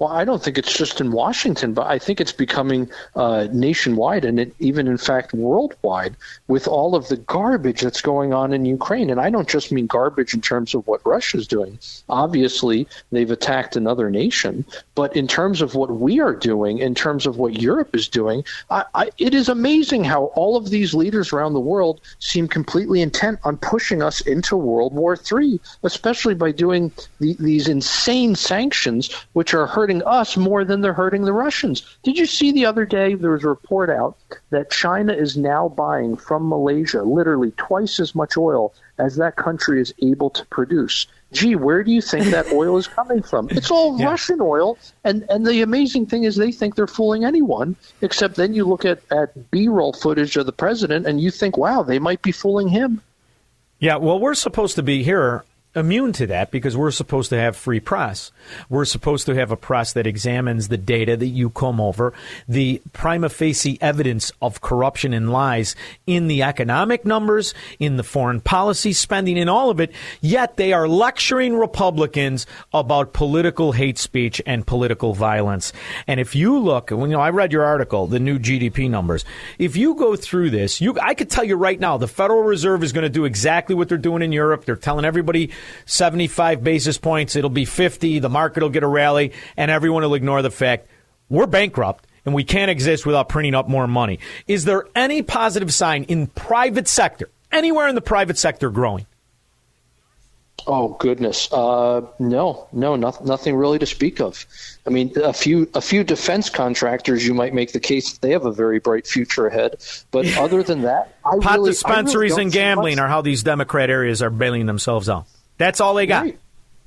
Well, 0.00 0.10
I 0.10 0.24
don't 0.24 0.42
think 0.42 0.58
it's 0.58 0.76
just 0.76 1.00
in 1.00 1.12
Washington, 1.12 1.72
but 1.72 1.86
I 1.86 2.00
think 2.00 2.20
it's 2.20 2.32
becoming 2.32 2.90
uh, 3.14 3.46
nationwide 3.52 4.24
and 4.24 4.40
it, 4.40 4.54
even, 4.58 4.88
in 4.88 4.98
fact, 4.98 5.32
worldwide 5.32 6.16
with 6.48 6.66
all 6.66 6.96
of 6.96 7.06
the 7.08 7.16
garbage 7.16 7.80
that's 7.80 8.00
going 8.00 8.34
on 8.34 8.52
in 8.52 8.64
Ukraine. 8.64 9.08
And 9.08 9.20
I 9.20 9.30
don't 9.30 9.48
just 9.48 9.70
mean 9.70 9.86
garbage 9.86 10.34
in 10.34 10.40
terms 10.40 10.74
of 10.74 10.84
what 10.88 11.06
Russia's 11.06 11.46
doing. 11.46 11.78
Obviously, 12.08 12.88
they've 13.12 13.30
attacked 13.30 13.76
another 13.76 14.10
nation, 14.10 14.64
but 14.96 15.14
in 15.14 15.28
terms 15.28 15.62
of 15.62 15.76
what 15.76 15.90
we 15.90 16.18
are 16.18 16.34
doing, 16.34 16.78
in 16.78 16.96
terms 16.96 17.24
of 17.24 17.38
what 17.38 17.60
Europe 17.60 17.94
is 17.94 18.08
doing, 18.08 18.44
I, 18.70 18.84
I, 18.94 19.10
it 19.18 19.32
is 19.32 19.48
amazing 19.48 20.02
how 20.02 20.24
all 20.34 20.56
of 20.56 20.70
these 20.70 20.94
leaders 20.94 21.32
around 21.32 21.52
the 21.52 21.60
world 21.60 22.00
seem 22.18 22.48
completely 22.48 23.00
intent 23.00 23.38
on 23.44 23.58
pushing 23.58 24.02
us 24.02 24.20
into 24.22 24.56
World 24.56 24.92
War 24.92 25.16
III, 25.16 25.60
especially 25.84 26.34
by 26.34 26.50
doing 26.50 26.90
the, 27.20 27.36
these 27.38 27.68
insane 27.68 28.34
sanctions, 28.34 29.12
which 29.34 29.54
are 29.54 29.66
hurting 29.66 29.83
hurting 29.84 30.02
us 30.04 30.34
more 30.38 30.64
than 30.64 30.80
they're 30.80 30.94
hurting 30.94 31.26
the 31.26 31.32
Russians. 31.34 31.82
Did 32.02 32.16
you 32.16 32.24
see 32.24 32.52
the 32.52 32.64
other 32.64 32.86
day 32.86 33.16
there 33.16 33.32
was 33.32 33.44
a 33.44 33.48
report 33.48 33.90
out 33.90 34.16
that 34.48 34.70
China 34.70 35.12
is 35.12 35.36
now 35.36 35.68
buying 35.68 36.16
from 36.16 36.48
Malaysia 36.48 37.02
literally 37.02 37.50
twice 37.58 38.00
as 38.00 38.14
much 38.14 38.38
oil 38.38 38.72
as 38.96 39.16
that 39.16 39.36
country 39.36 39.82
is 39.82 39.92
able 40.00 40.30
to 40.30 40.46
produce? 40.46 41.06
Gee, 41.32 41.54
where 41.54 41.84
do 41.84 41.90
you 41.90 42.00
think 42.00 42.28
that 42.28 42.50
oil 42.52 42.78
is 42.78 42.86
coming 42.86 43.22
from? 43.22 43.50
It's 43.50 43.70
all 43.70 43.98
yeah. 43.98 44.06
Russian 44.06 44.40
oil, 44.40 44.78
and 45.04 45.26
and 45.28 45.46
the 45.46 45.60
amazing 45.60 46.06
thing 46.06 46.24
is 46.24 46.36
they 46.36 46.50
think 46.50 46.76
they're 46.76 46.86
fooling 46.86 47.26
anyone. 47.26 47.76
Except 48.00 48.36
then 48.36 48.54
you 48.54 48.64
look 48.64 48.86
at 48.86 49.02
at 49.10 49.50
B-roll 49.50 49.92
footage 49.92 50.38
of 50.38 50.46
the 50.46 50.52
president, 50.52 51.06
and 51.06 51.20
you 51.20 51.30
think, 51.30 51.58
wow, 51.58 51.82
they 51.82 51.98
might 51.98 52.22
be 52.22 52.32
fooling 52.32 52.68
him. 52.68 53.02
Yeah, 53.80 53.96
well, 53.96 54.18
we're 54.18 54.32
supposed 54.32 54.76
to 54.76 54.82
be 54.82 55.02
here 55.02 55.44
immune 55.74 56.12
to 56.14 56.26
that 56.28 56.50
because 56.50 56.76
we're 56.76 56.90
supposed 56.90 57.30
to 57.30 57.38
have 57.38 57.56
free 57.56 57.80
press. 57.80 58.32
We're 58.68 58.84
supposed 58.84 59.26
to 59.26 59.34
have 59.34 59.50
a 59.50 59.56
press 59.56 59.92
that 59.94 60.06
examines 60.06 60.68
the 60.68 60.76
data 60.76 61.16
that 61.16 61.26
you 61.26 61.50
come 61.50 61.80
over, 61.80 62.12
the 62.48 62.80
prima 62.92 63.28
facie 63.28 63.78
evidence 63.80 64.32
of 64.40 64.60
corruption 64.60 65.12
and 65.12 65.30
lies 65.30 65.74
in 66.06 66.28
the 66.28 66.42
economic 66.42 67.04
numbers, 67.04 67.54
in 67.78 67.96
the 67.96 68.02
foreign 68.02 68.40
policy 68.40 68.92
spending, 68.92 69.36
in 69.36 69.48
all 69.48 69.70
of 69.70 69.80
it. 69.80 69.92
Yet 70.20 70.56
they 70.56 70.72
are 70.72 70.88
lecturing 70.88 71.56
Republicans 71.56 72.46
about 72.72 73.12
political 73.12 73.72
hate 73.72 73.98
speech 73.98 74.40
and 74.46 74.66
political 74.66 75.14
violence. 75.14 75.72
And 76.06 76.20
if 76.20 76.34
you 76.34 76.58
look, 76.58 76.90
you 76.90 77.06
know, 77.06 77.20
I 77.20 77.30
read 77.30 77.52
your 77.52 77.64
article, 77.64 78.06
the 78.06 78.20
new 78.20 78.38
GDP 78.38 78.88
numbers. 78.88 79.24
If 79.58 79.76
you 79.76 79.94
go 79.94 80.16
through 80.16 80.50
this, 80.50 80.80
you, 80.80 80.98
I 81.00 81.14
could 81.14 81.30
tell 81.30 81.44
you 81.44 81.56
right 81.56 81.78
now, 81.78 81.96
the 81.96 82.08
Federal 82.08 82.42
Reserve 82.42 82.82
is 82.82 82.92
going 82.92 83.02
to 83.02 83.08
do 83.08 83.24
exactly 83.24 83.74
what 83.74 83.88
they're 83.88 83.98
doing 83.98 84.22
in 84.22 84.32
Europe. 84.32 84.64
They're 84.64 84.76
telling 84.76 85.04
everybody 85.04 85.50
75 85.86 86.62
basis 86.64 86.98
points, 86.98 87.36
it'll 87.36 87.50
be 87.50 87.64
50, 87.64 88.18
the 88.18 88.28
market 88.28 88.62
will 88.62 88.70
get 88.70 88.82
a 88.82 88.88
rally, 88.88 89.32
and 89.56 89.70
everyone 89.70 90.02
will 90.02 90.14
ignore 90.14 90.42
the 90.42 90.50
fact 90.50 90.88
we're 91.28 91.46
bankrupt 91.46 92.06
and 92.24 92.34
we 92.34 92.44
can't 92.44 92.70
exist 92.70 93.04
without 93.04 93.28
printing 93.28 93.54
up 93.54 93.68
more 93.68 93.86
money. 93.86 94.18
Is 94.46 94.64
there 94.64 94.86
any 94.94 95.22
positive 95.22 95.72
sign 95.72 96.04
in 96.04 96.26
private 96.28 96.88
sector, 96.88 97.28
anywhere 97.52 97.88
in 97.88 97.94
the 97.94 98.00
private 98.00 98.38
sector 98.38 98.70
growing? 98.70 99.06
Oh 100.66 100.96
goodness, 100.98 101.52
uh, 101.52 102.00
no, 102.18 102.68
no, 102.72 102.96
not, 102.96 103.24
nothing 103.26 103.54
really 103.54 103.78
to 103.80 103.86
speak 103.86 104.20
of. 104.20 104.46
I 104.86 104.90
mean, 104.90 105.12
a 105.22 105.32
few 105.32 105.68
a 105.74 105.80
few 105.80 106.04
defense 106.04 106.48
contractors, 106.48 107.26
you 107.26 107.34
might 107.34 107.52
make 107.52 107.72
the 107.72 107.80
case 107.80 108.12
that 108.12 108.22
they 108.22 108.30
have 108.30 108.46
a 108.46 108.52
very 108.52 108.78
bright 108.78 109.06
future 109.06 109.46
ahead. 109.46 109.76
But 110.10 110.26
other 110.38 110.62
than 110.62 110.82
that, 110.82 111.18
I 111.26 111.36
pot 111.38 111.56
really, 111.56 111.70
dispensaries 111.70 112.32
really 112.32 112.44
and 112.44 112.52
gambling 112.52 112.98
are 112.98 113.08
how 113.08 113.20
these 113.20 113.42
Democrat 113.42 113.90
areas 113.90 114.22
are 114.22 114.30
bailing 114.30 114.64
themselves 114.64 115.10
out. 115.10 115.26
That's 115.58 115.80
all 115.80 115.94
they 115.94 116.06
got. 116.06 116.22
Right. 116.24 116.38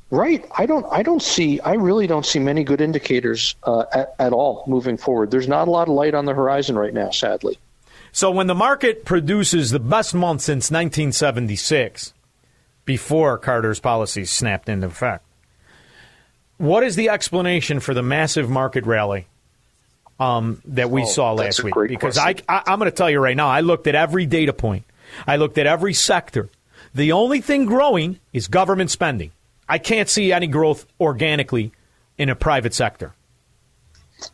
Right. 0.09 0.45
I 0.57 0.65
don't. 0.65 0.85
I 0.89 1.03
don't 1.03 1.21
see. 1.21 1.59
I 1.59 1.73
really 1.73 2.07
don't 2.07 2.25
see 2.25 2.39
many 2.39 2.63
good 2.63 2.79
indicators 2.79 3.55
uh, 3.63 3.83
at, 3.93 4.15
at 4.19 4.33
all 4.33 4.63
moving 4.65 4.95
forward. 4.97 5.31
There's 5.31 5.49
not 5.49 5.67
a 5.67 5.71
lot 5.71 5.89
of 5.89 5.93
light 5.93 6.13
on 6.13 6.23
the 6.25 6.33
horizon 6.33 6.77
right 6.77 6.93
now, 6.93 7.09
sadly. 7.09 7.57
So 8.13 8.31
when 8.31 8.47
the 8.47 8.55
market 8.55 9.03
produces 9.03 9.69
the 9.71 9.79
best 9.79 10.13
month 10.15 10.41
since 10.41 10.71
1976, 10.71 12.13
before 12.85 13.37
Carter's 13.37 13.81
policies 13.81 14.31
snapped 14.31 14.69
into 14.69 14.87
effect, 14.87 15.25
what 16.57 16.83
is 16.83 16.95
the 16.95 17.09
explanation 17.09 17.79
for 17.81 17.93
the 17.93 18.01
massive 18.01 18.49
market 18.49 18.85
rally 18.85 19.27
um, 20.21 20.61
that 20.65 20.89
we 20.89 21.03
Oh, 21.03 21.05
saw 21.05 21.33
last 21.33 21.63
week? 21.63 21.75
Because 21.75 22.17
question. 22.17 22.45
I, 22.47 22.57
I, 22.59 22.63
I'm 22.67 22.79
going 22.79 22.89
to 22.89 22.95
tell 22.95 23.09
you 23.09 23.19
right 23.19 23.35
now, 23.37 23.49
I 23.49 23.59
looked 23.59 23.87
at 23.87 23.93
every 23.95 24.25
data 24.25 24.53
point, 24.53 24.85
I 25.27 25.35
looked 25.35 25.57
at 25.57 25.67
every 25.67 25.93
sector. 25.93 26.49
The 26.97 27.11
only 27.11 27.41
thing 27.41 27.67
growing 27.67 28.19
is 28.33 28.47
government 28.47 28.89
spending. 28.89 29.29
I 29.69 29.77
can't 29.77 30.09
see 30.09 30.33
any 30.33 30.47
growth 30.47 30.87
organically 30.99 31.71
in 32.17 32.27
a 32.27 32.35
private 32.35 32.73
sector. 32.73 33.13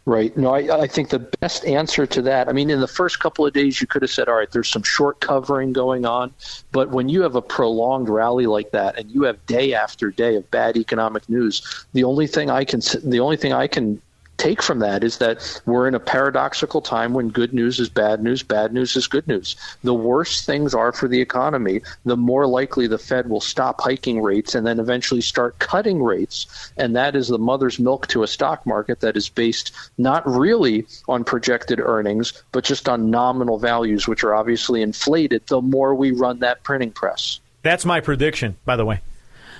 Right. 0.05 0.35
No, 0.37 0.55
I, 0.55 0.83
I 0.83 0.87
think 0.87 1.09
the 1.09 1.19
best 1.19 1.65
answer 1.65 2.05
to 2.05 2.21
that, 2.21 2.47
I 2.47 2.53
mean, 2.53 2.69
in 2.69 2.79
the 2.79 2.87
first 2.87 3.19
couple 3.19 3.45
of 3.45 3.51
days, 3.51 3.81
you 3.81 3.87
could 3.87 4.01
have 4.01 4.11
said, 4.11 4.29
all 4.29 4.35
right, 4.35 4.49
there's 4.49 4.69
some 4.69 4.83
short 4.83 5.19
covering 5.19 5.73
going 5.73 6.05
on. 6.05 6.33
But 6.71 6.91
when 6.91 7.09
you 7.09 7.23
have 7.23 7.35
a 7.35 7.41
prolonged 7.41 8.07
rally 8.07 8.45
like 8.45 8.71
that 8.71 8.97
and 8.97 9.11
you 9.11 9.23
have 9.23 9.45
day 9.45 9.73
after 9.73 10.09
day 10.09 10.37
of 10.37 10.49
bad 10.49 10.77
economic 10.77 11.27
news, 11.27 11.85
the 11.91 12.05
only 12.05 12.27
thing 12.27 12.49
I 12.49 12.63
can, 12.63 12.79
the 13.03 13.19
only 13.19 13.35
thing 13.35 13.51
I 13.51 13.67
can 13.67 14.01
take 14.37 14.61
from 14.61 14.79
that 14.79 15.03
is 15.03 15.17
that 15.19 15.61
we're 15.65 15.87
in 15.87 15.95
a 15.95 15.99
paradoxical 15.99 16.81
time 16.81 17.13
when 17.13 17.29
good 17.29 17.53
news 17.53 17.79
is 17.79 17.89
bad 17.89 18.21
news, 18.21 18.43
bad 18.43 18.73
news 18.73 18.95
is 18.95 19.07
good 19.07 19.27
news. 19.27 19.55
The 19.83 19.93
worse 19.93 20.45
things 20.45 20.73
are 20.73 20.91
for 20.91 21.07
the 21.07 21.21
economy, 21.21 21.81
the 22.05 22.17
more 22.17 22.47
likely 22.47 22.87
the 22.87 22.97
Fed 22.97 23.29
will 23.29 23.41
stop 23.41 23.79
hiking 23.81 24.21
rates 24.21 24.55
and 24.55 24.65
then 24.65 24.79
eventually 24.79 25.21
start 25.21 25.59
cutting 25.59 26.01
rates. 26.01 26.71
And 26.77 26.95
that 26.95 27.15
is 27.15 27.27
the 27.27 27.39
mother's 27.39 27.79
milk 27.79 28.07
to 28.07 28.23
a 28.23 28.27
stock 28.27 28.65
market 28.65 28.99
that 29.01 29.15
is 29.15 29.29
based 29.29 29.71
not 29.97 30.27
really 30.27 30.87
on 31.07 31.23
projected 31.23 31.79
earnings, 31.79 32.43
but 32.51 32.63
just 32.63 32.89
on 32.89 33.09
nominal 33.09 33.59
values, 33.59 34.07
which 34.07 34.23
are 34.23 34.33
obviously 34.33 34.81
inflated 34.81 35.43
the 35.47 35.61
more 35.61 35.95
we 35.95 36.11
run 36.11 36.39
that 36.39 36.63
printing 36.63 36.91
press. 36.91 37.39
That's 37.61 37.85
my 37.85 38.01
prediction, 38.01 38.57
by 38.65 38.75
the 38.75 38.85
way. 38.85 38.99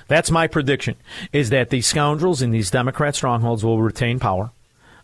That's 0.08 0.30
my 0.30 0.46
prediction 0.46 0.96
is 1.32 1.50
that 1.50 1.70
these 1.70 1.86
scoundrels 1.86 2.42
in 2.42 2.50
these 2.50 2.70
Democrat 2.70 3.14
strongholds 3.14 3.64
will 3.64 3.80
retain 3.80 4.18
power. 4.18 4.50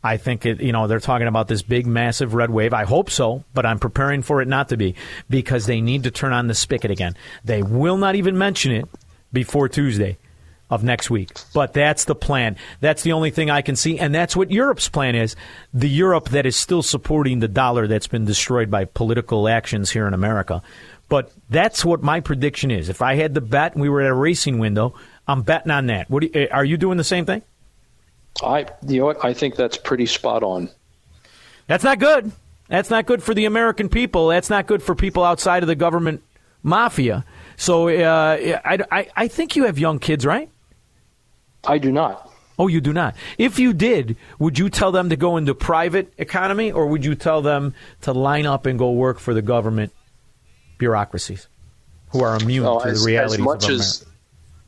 I 0.02 0.16
think 0.16 0.47
it, 0.47 0.60
you 0.60 0.72
know, 0.72 0.86
they're 0.86 1.01
talking 1.01 1.27
about 1.27 1.48
this 1.48 1.62
big, 1.62 1.86
massive 1.86 2.35
red 2.35 2.51
wave. 2.51 2.72
I 2.72 2.85
hope 2.85 3.10
so, 3.10 3.44
but 3.52 3.66
I'm 3.66 3.78
preparing 3.78 4.22
for 4.22 4.40
it 4.40 4.48
not 4.48 4.70
to 4.70 4.77
be 4.77 4.94
because 5.28 5.66
they 5.66 5.81
need 5.81 6.05
to 6.05 6.10
turn 6.10 6.32
on 6.32 6.47
the 6.47 6.55
spigot 6.55 6.90
again. 6.90 7.16
They 7.44 7.62
will 7.62 7.98
not 7.98 8.14
even 8.14 8.39
mention 8.39 8.72
it 8.72 8.86
before 9.32 9.68
Tuesday 9.68 10.16
of 10.70 10.85
next 10.85 11.10
week. 11.10 11.31
But 11.52 11.74
that's 11.74 12.05
the 12.05 12.14
plan. 12.14 12.56
That's 12.81 13.02
the 13.02 13.12
only 13.12 13.31
thing 13.31 13.51
I 13.51 13.60
can 13.60 13.77
see. 13.77 13.98
And 13.98 14.14
that's 14.14 14.36
what 14.36 14.51
Europe's 14.51 14.89
plan 14.89 15.16
is. 15.16 15.36
The 15.74 15.89
Europe 15.89 16.31
that 16.31 16.47
is 16.47 16.56
still 16.56 16.82
supporting 16.82 17.40
the 17.40 17.48
dollar 17.48 17.86
that's 17.86 18.06
been 18.06 18.24
destroyed 18.24 18.70
by 18.70 18.85
political 18.85 19.48
actions 19.48 19.90
here 19.90 20.06
in 20.06 20.14
America. 20.14 20.62
But 21.09 21.32
that's 21.51 21.85
what 21.85 22.02
my 22.02 22.20
prediction 22.20 22.70
is. 22.70 22.89
If 22.89 23.02
I 23.02 23.16
had 23.16 23.35
the 23.35 23.40
bet 23.40 23.72
and 23.72 23.82
we 23.82 23.89
were 23.89 24.01
at 24.01 24.10
a 24.10 24.14
racing 24.14 24.60
window, 24.60 24.94
I'm 25.27 25.43
betting 25.43 25.72
on 25.72 25.86
that. 25.86 26.09
What 26.09 26.22
you, 26.22 26.31
eh, 26.32 26.47
are 26.52 26.64
you 26.64 26.77
doing 26.77 26.98
the 26.98 27.05
same 27.05 27.27
thing? 27.27 27.43
I, 28.43 28.66
you 28.86 29.01
know 29.01 29.07
what? 29.07 29.24
I 29.24 29.32
think 29.35 29.57
that's 29.57 29.77
pretty 29.77 30.07
spot 30.07 30.43
on. 30.43 30.70
That's 31.66 31.85
not 31.85 31.98
good. 31.98 32.32
That's 32.69 32.90
not 32.90 33.07
good 33.07 33.23
for 33.23 33.35
the 33.35 33.44
American 33.44 33.89
people. 33.89 34.28
That's 34.28 34.48
not 34.51 34.66
good 34.66 34.82
for 34.82 34.94
people 34.94 35.24
outside 35.24 35.62
of 35.62 35.66
the 35.66 35.74
government 35.74 36.23
mafia. 36.62 37.24
So 37.57 37.89
uh, 37.89 38.36
I, 38.65 38.78
I, 38.90 39.09
I 39.16 39.28
think 39.28 39.57
you 39.57 39.65
have 39.65 39.78
young 39.78 39.98
kids, 39.98 40.24
right? 40.24 40.48
I 41.66 41.78
do 41.78 41.93
not. 41.93 42.32
Oh, 42.59 42.69
you 42.69 42.81
do 42.81 42.93
not. 42.93 43.16
If 43.39 43.59
you 43.59 43.73
did, 43.73 44.16
would 44.39 44.59
you 44.59 44.69
tell 44.69 44.93
them 44.93 45.09
to 45.11 45.16
go 45.16 45.36
into 45.36 45.55
private 45.55 46.12
economy, 46.19 46.70
or 46.70 46.86
would 46.86 47.05
you 47.05 47.15
tell 47.15 47.43
them 47.43 47.74
to 48.02 48.12
line 48.12 48.47
up 48.47 48.66
and 48.66 48.78
go 48.78 48.93
work 48.93 49.19
for 49.19 49.35
the 49.35 49.43
government 49.43 49.93
bureaucracies 50.78 51.48
who 52.11 52.23
are 52.23 52.36
immune 52.36 52.66
Oh, 52.66 52.81
to 52.81 52.89
as, 52.89 53.01
the 53.02 53.07
realities 53.07 53.40
as 53.40 53.44
much 53.44 53.65
of 53.65 53.69
America? 53.70 53.82
as 53.82 54.07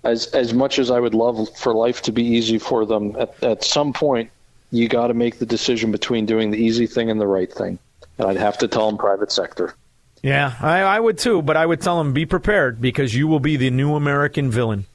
as 0.04 0.26
as 0.28 0.52
much 0.52 0.78
as 0.78 0.90
I 0.90 1.00
would 1.00 1.14
love 1.14 1.54
for 1.56 1.74
life 1.74 2.02
to 2.02 2.12
be 2.12 2.22
easy 2.22 2.58
for 2.58 2.84
them, 2.84 3.16
at, 3.18 3.42
at 3.42 3.64
some 3.64 3.92
point 3.92 4.30
you 4.70 4.88
got 4.88 5.08
to 5.08 5.14
make 5.14 5.38
the 5.38 5.46
decision 5.46 5.92
between 5.92 6.26
doing 6.26 6.50
the 6.50 6.58
easy 6.58 6.86
thing 6.86 7.10
and 7.10 7.20
the 7.20 7.26
right 7.26 7.52
thing, 7.52 7.78
and 8.18 8.28
I'd 8.28 8.36
have 8.36 8.58
to 8.58 8.68
tell 8.68 8.86
them 8.86 8.98
private 8.98 9.30
sector. 9.30 9.74
Yeah, 10.22 10.54
I, 10.60 10.80
I 10.80 11.00
would 11.00 11.18
too, 11.18 11.42
but 11.42 11.56
I 11.56 11.66
would 11.66 11.80
tell 11.80 11.98
them 11.98 12.12
be 12.12 12.26
prepared 12.26 12.80
because 12.80 13.14
you 13.14 13.26
will 13.26 13.40
be 13.40 13.56
the 13.56 13.70
new 13.70 13.94
American 13.94 14.50
villain. 14.50 14.86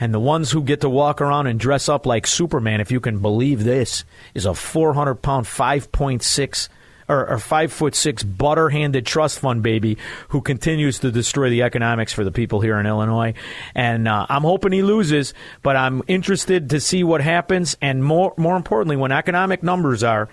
And 0.00 0.12
the 0.12 0.20
ones 0.20 0.50
who 0.50 0.62
get 0.62 0.80
to 0.80 0.88
walk 0.88 1.20
around 1.20 1.46
and 1.46 1.58
dress 1.58 1.88
up 1.88 2.04
like 2.04 2.26
Superman, 2.26 2.80
if 2.80 2.90
you 2.90 3.00
can 3.00 3.20
believe 3.20 3.62
this, 3.62 4.04
is 4.34 4.44
a 4.44 4.54
400 4.54 5.16
pound, 5.16 5.46
5.6 5.46 6.68
or, 7.08 7.28
or 7.28 7.38
5 7.38 7.72
foot 7.72 7.94
6 7.94 8.22
butter 8.22 8.68
handed 8.68 9.06
trust 9.06 9.38
fund 9.38 9.62
baby 9.62 9.98
who 10.28 10.40
continues 10.40 10.98
to 11.00 11.10
destroy 11.10 11.50
the 11.50 11.62
economics 11.62 12.12
for 12.12 12.24
the 12.24 12.30
people 12.30 12.60
here 12.60 12.78
in 12.78 12.86
Illinois. 12.86 13.34
And 13.74 14.06
uh, 14.06 14.26
I'm 14.28 14.42
hoping 14.42 14.72
he 14.72 14.82
loses, 14.82 15.34
but 15.62 15.76
I'm 15.76 16.02
interested 16.06 16.70
to 16.70 16.80
see 16.80 17.02
what 17.04 17.20
happens. 17.20 17.76
And 17.80 18.04
more, 18.04 18.34
more 18.36 18.56
importantly, 18.56 18.96
when 18.96 19.12
economic 19.12 19.62
numbers 19.62 20.02
are, 20.02 20.28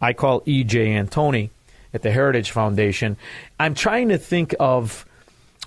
I 0.00 0.12
call 0.12 0.42
EJ 0.42 0.88
Antoni 0.88 1.50
at 1.92 2.02
the 2.02 2.10
Heritage 2.10 2.50
Foundation. 2.50 3.16
I'm 3.58 3.74
trying 3.74 4.10
to 4.10 4.18
think 4.18 4.54
of 4.60 5.06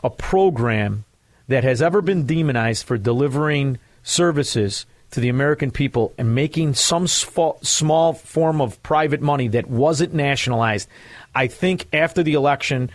a 0.03 0.09
program 0.09 1.05
that 1.47 1.63
has 1.63 1.81
ever 1.81 2.01
been 2.01 2.25
demonized 2.25 2.85
for 2.85 2.97
delivering 2.97 3.77
services 4.03 4.85
to 5.11 5.19
the 5.19 5.29
American 5.29 5.71
people 5.71 6.13
and 6.17 6.33
making 6.33 6.73
some 6.73 7.07
small 7.07 8.13
form 8.13 8.61
of 8.61 8.81
private 8.81 9.21
money 9.21 9.49
that 9.49 9.67
wasn't 9.67 10.13
nationalized. 10.13 10.87
I 11.35 11.47
think 11.47 11.87
after 11.93 12.23
the 12.23 12.33
election, 12.33 12.89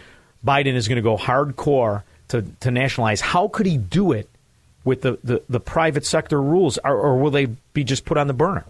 Biden 0.44 0.74
is 0.74 0.88
going 0.88 0.96
to 0.96 1.02
go 1.02 1.16
hardcore 1.16 2.02
to, 2.28 2.42
to 2.60 2.70
nationalize. 2.70 3.20
How 3.20 3.48
could 3.48 3.66
he 3.66 3.76
do 3.76 4.12
it 4.12 4.28
with 4.84 5.02
the, 5.02 5.18
the, 5.22 5.42
the 5.48 5.60
private 5.60 6.06
sector 6.06 6.40
rules, 6.40 6.78
or, 6.84 6.96
or 6.96 7.18
will 7.18 7.30
they 7.30 7.46
be 7.74 7.84
just 7.84 8.04
put 8.04 8.16
on 8.16 8.28
the 8.28 8.34
burner? 8.34 8.64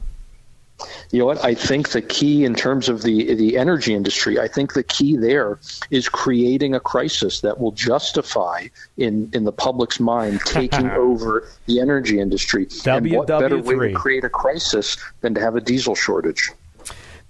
You 1.10 1.18
know 1.20 1.26
what? 1.26 1.42
I 1.44 1.54
think 1.54 1.90
the 1.90 2.02
key 2.02 2.44
in 2.44 2.54
terms 2.54 2.88
of 2.88 3.02
the 3.02 3.34
the 3.34 3.56
energy 3.56 3.94
industry, 3.94 4.38
I 4.38 4.46
think 4.48 4.74
the 4.74 4.82
key 4.82 5.16
there 5.16 5.58
is 5.90 6.08
creating 6.08 6.74
a 6.74 6.80
crisis 6.80 7.40
that 7.40 7.58
will 7.58 7.72
justify 7.72 8.66
in 8.98 9.30
in 9.32 9.44
the 9.44 9.52
public's 9.52 9.98
mind 9.98 10.40
taking 10.46 10.90
over 10.90 11.48
the 11.66 11.80
energy 11.80 12.20
industry. 12.20 12.68
and 12.86 13.10
what 13.12 13.26
better 13.26 13.58
way 13.58 13.88
to 13.88 13.94
create 13.94 14.24
a 14.24 14.28
crisis 14.28 14.96
than 15.22 15.34
to 15.34 15.40
have 15.40 15.56
a 15.56 15.60
diesel 15.60 15.94
shortage? 15.94 16.50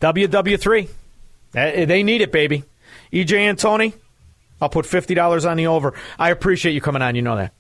WW3. 0.01 0.89
Uh, 1.55 1.87
They 1.87 2.03
need 2.03 2.21
it, 2.21 2.33
baby. 2.33 2.65
EJ 3.13 3.29
Antoni, 3.49 3.95
I'll 4.61 4.69
put 4.69 4.85
$50 4.85 5.49
on 5.49 5.57
the 5.57 5.67
over. 5.69 5.95
I 6.19 6.31
appreciate 6.31 6.73
you 6.73 6.81
coming 6.81 7.03
on. 7.03 7.15
You 7.15 7.23
know 7.23 7.37
that. 7.37 7.53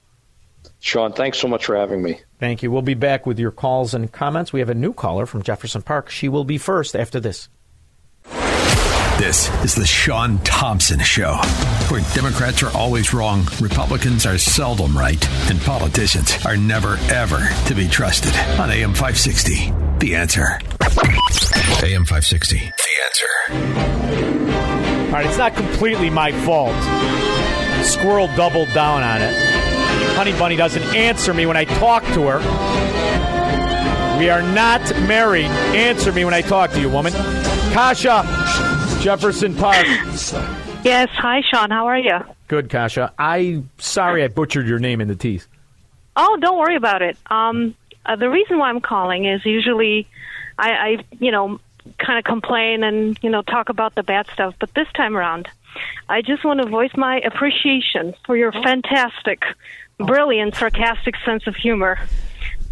Shaun, 0.86 1.12
thanks 1.12 1.38
so 1.38 1.48
much 1.48 1.64
for 1.64 1.74
having 1.74 2.00
me. 2.00 2.20
Thank 2.38 2.62
you. 2.62 2.70
We'll 2.70 2.80
be 2.80 2.94
back 2.94 3.26
with 3.26 3.40
your 3.40 3.50
calls 3.50 3.92
and 3.92 4.12
comments. 4.12 4.52
We 4.52 4.60
have 4.60 4.70
a 4.70 4.74
new 4.74 4.92
caller 4.92 5.26
from 5.26 5.42
Jefferson 5.42 5.82
Park. 5.82 6.10
She 6.10 6.28
will 6.28 6.44
be 6.44 6.58
first 6.58 6.94
after 6.94 7.18
this. 7.18 7.48
This 9.18 9.50
is 9.64 9.74
the 9.74 9.84
Shaun 9.84 10.38
Thompson 10.44 11.00
Show, 11.00 11.34
where 11.88 12.02
Democrats 12.14 12.62
are 12.62 12.70
always 12.76 13.12
wrong, 13.12 13.48
Republicans 13.60 14.26
are 14.26 14.38
seldom 14.38 14.96
right, 14.96 15.28
and 15.50 15.60
politicians 15.62 16.36
are 16.46 16.56
never, 16.56 16.98
ever 17.10 17.48
to 17.66 17.74
be 17.74 17.88
trusted. 17.88 18.36
On 18.60 18.70
AM 18.70 18.94
560, 18.94 19.72
The 19.98 20.14
Answer. 20.14 20.60
AM 21.82 22.04
560, 22.04 22.58
The 22.58 22.92
Answer. 23.04 23.26
All 25.06 25.12
right, 25.14 25.26
it's 25.26 25.38
not 25.38 25.56
completely 25.56 26.10
my 26.10 26.30
fault. 26.44 26.76
Squirrel 27.84 28.28
doubled 28.36 28.72
down 28.72 29.02
on 29.02 29.20
it. 29.20 29.65
Honey 30.16 30.32
Bunny 30.32 30.56
doesn't 30.56 30.82
answer 30.94 31.34
me 31.34 31.44
when 31.44 31.58
I 31.58 31.64
talk 31.64 32.02
to 32.14 32.22
her. 32.26 32.38
We 34.18 34.30
are 34.30 34.40
not 34.40 34.80
married. 35.06 35.44
Answer 35.44 36.10
me 36.10 36.24
when 36.24 36.32
I 36.32 36.40
talk 36.40 36.70
to 36.70 36.80
you, 36.80 36.88
woman. 36.88 37.12
Kasha, 37.72 38.22
Jefferson 39.02 39.54
Park. 39.54 39.86
Yes. 40.84 41.10
Hi, 41.12 41.42
Shaun. 41.52 41.70
How 41.70 41.86
are 41.86 41.98
you? 41.98 42.18
Good, 42.48 42.70
Kasha. 42.70 43.12
I 43.18 43.62
sorry 43.76 44.24
I 44.24 44.28
butchered 44.28 44.66
your 44.66 44.78
name 44.78 45.02
in 45.02 45.08
the 45.08 45.16
teeth. 45.16 45.46
Oh, 46.16 46.38
don't 46.40 46.58
worry 46.58 46.76
about 46.76 47.02
it. 47.02 47.18
Um, 47.26 47.74
uh, 48.06 48.16
the 48.16 48.30
reason 48.30 48.58
why 48.58 48.70
I'm 48.70 48.80
calling 48.80 49.26
is 49.26 49.44
usually 49.44 50.08
I, 50.58 50.70
I 50.70 51.04
you 51.18 51.30
know, 51.30 51.60
kind 51.98 52.18
of 52.18 52.24
complain 52.24 52.82
and 52.82 53.18
you 53.22 53.30
know 53.30 53.42
talk 53.42 53.68
about 53.68 53.94
the 53.94 54.02
bad 54.02 54.26
stuff, 54.32 54.54
but 54.58 54.72
this 54.74 54.88
time 54.94 55.16
around, 55.16 55.48
I 56.08 56.22
just 56.22 56.44
want 56.44 56.60
to 56.60 56.68
voice 56.68 56.92
my 56.96 57.20
appreciation 57.20 58.14
for 58.24 58.36
your 58.36 58.52
fantastic, 58.52 59.42
brilliant, 59.98 60.54
sarcastic 60.54 61.14
sense 61.24 61.46
of 61.46 61.54
humor. 61.56 61.98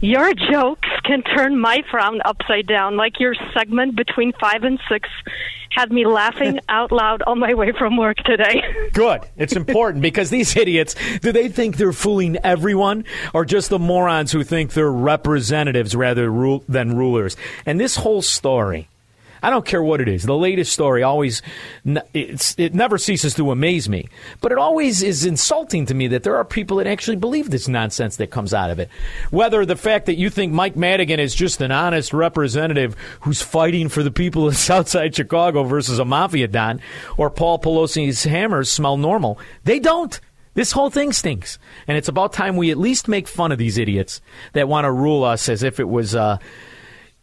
Your 0.00 0.34
jokes 0.34 0.88
can 1.04 1.22
turn 1.22 1.58
my 1.58 1.82
frown 1.90 2.20
upside 2.24 2.66
down, 2.66 2.96
like 2.96 3.20
your 3.20 3.34
segment 3.54 3.96
between 3.96 4.32
five 4.38 4.62
and 4.62 4.78
six 4.88 5.08
had 5.70 5.90
me 5.92 6.06
laughing 6.06 6.60
out 6.68 6.92
loud 6.92 7.22
on 7.26 7.38
my 7.38 7.54
way 7.54 7.72
from 7.72 7.96
work 7.96 8.18
today. 8.18 8.62
Good. 8.92 9.22
It's 9.36 9.56
important 9.56 10.02
because 10.02 10.30
these 10.30 10.56
idiots, 10.58 10.94
do 11.20 11.32
they 11.32 11.48
think 11.48 11.76
they're 11.76 11.92
fooling 11.92 12.36
everyone 12.44 13.04
or 13.32 13.44
just 13.44 13.70
the 13.70 13.78
morons 13.78 14.32
who 14.32 14.44
think 14.44 14.72
they're 14.72 14.90
representatives 14.90 15.96
rather 15.96 16.26
than 16.68 16.96
rulers? 16.96 17.36
And 17.66 17.80
this 17.80 17.96
whole 17.96 18.22
story, 18.22 18.88
I 19.44 19.50
don't 19.50 19.66
care 19.66 19.82
what 19.82 20.00
it 20.00 20.08
is. 20.08 20.22
The 20.22 20.34
latest 20.34 20.72
story 20.72 21.02
always 21.02 21.42
it 21.84 22.74
never 22.74 22.96
ceases 22.96 23.34
to 23.34 23.50
amaze 23.50 23.90
me. 23.90 24.08
But 24.40 24.52
it 24.52 24.58
always 24.58 25.02
is 25.02 25.26
insulting 25.26 25.84
to 25.84 25.92
me 25.92 26.08
that 26.08 26.22
there 26.22 26.36
are 26.36 26.46
people 26.46 26.78
that 26.78 26.86
actually 26.86 27.16
believe 27.16 27.50
this 27.50 27.68
nonsense 27.68 28.16
that 28.16 28.30
comes 28.30 28.54
out 28.54 28.70
of 28.70 28.78
it. 28.78 28.88
Whether 29.30 29.66
the 29.66 29.76
fact 29.76 30.06
that 30.06 30.16
you 30.16 30.30
think 30.30 30.54
Mike 30.54 30.76
Madigan 30.76 31.20
is 31.20 31.34
just 31.34 31.60
an 31.60 31.72
honest 31.72 32.14
representative 32.14 32.96
who's 33.20 33.42
fighting 33.42 33.90
for 33.90 34.02
the 34.02 34.10
people 34.10 34.48
of 34.48 34.56
Southside 34.56 35.14
Chicago 35.14 35.62
versus 35.64 35.98
a 35.98 36.06
mafia 36.06 36.48
don, 36.48 36.80
or 37.18 37.28
Paul 37.28 37.58
Pelosi's 37.58 38.24
hammers 38.24 38.70
smell 38.70 38.96
normal, 38.96 39.38
they 39.64 39.78
don't. 39.78 40.18
This 40.54 40.72
whole 40.72 40.88
thing 40.88 41.12
stinks. 41.12 41.58
And 41.86 41.98
it's 41.98 42.08
about 42.08 42.32
time 42.32 42.56
we 42.56 42.70
at 42.70 42.78
least 42.78 43.08
make 43.08 43.28
fun 43.28 43.52
of 43.52 43.58
these 43.58 43.76
idiots 43.76 44.22
that 44.54 44.68
want 44.68 44.86
to 44.86 44.90
rule 44.90 45.22
us 45.22 45.50
as 45.50 45.62
if 45.62 45.78
it 45.78 45.88
was 45.90 46.14
uh, 46.14 46.38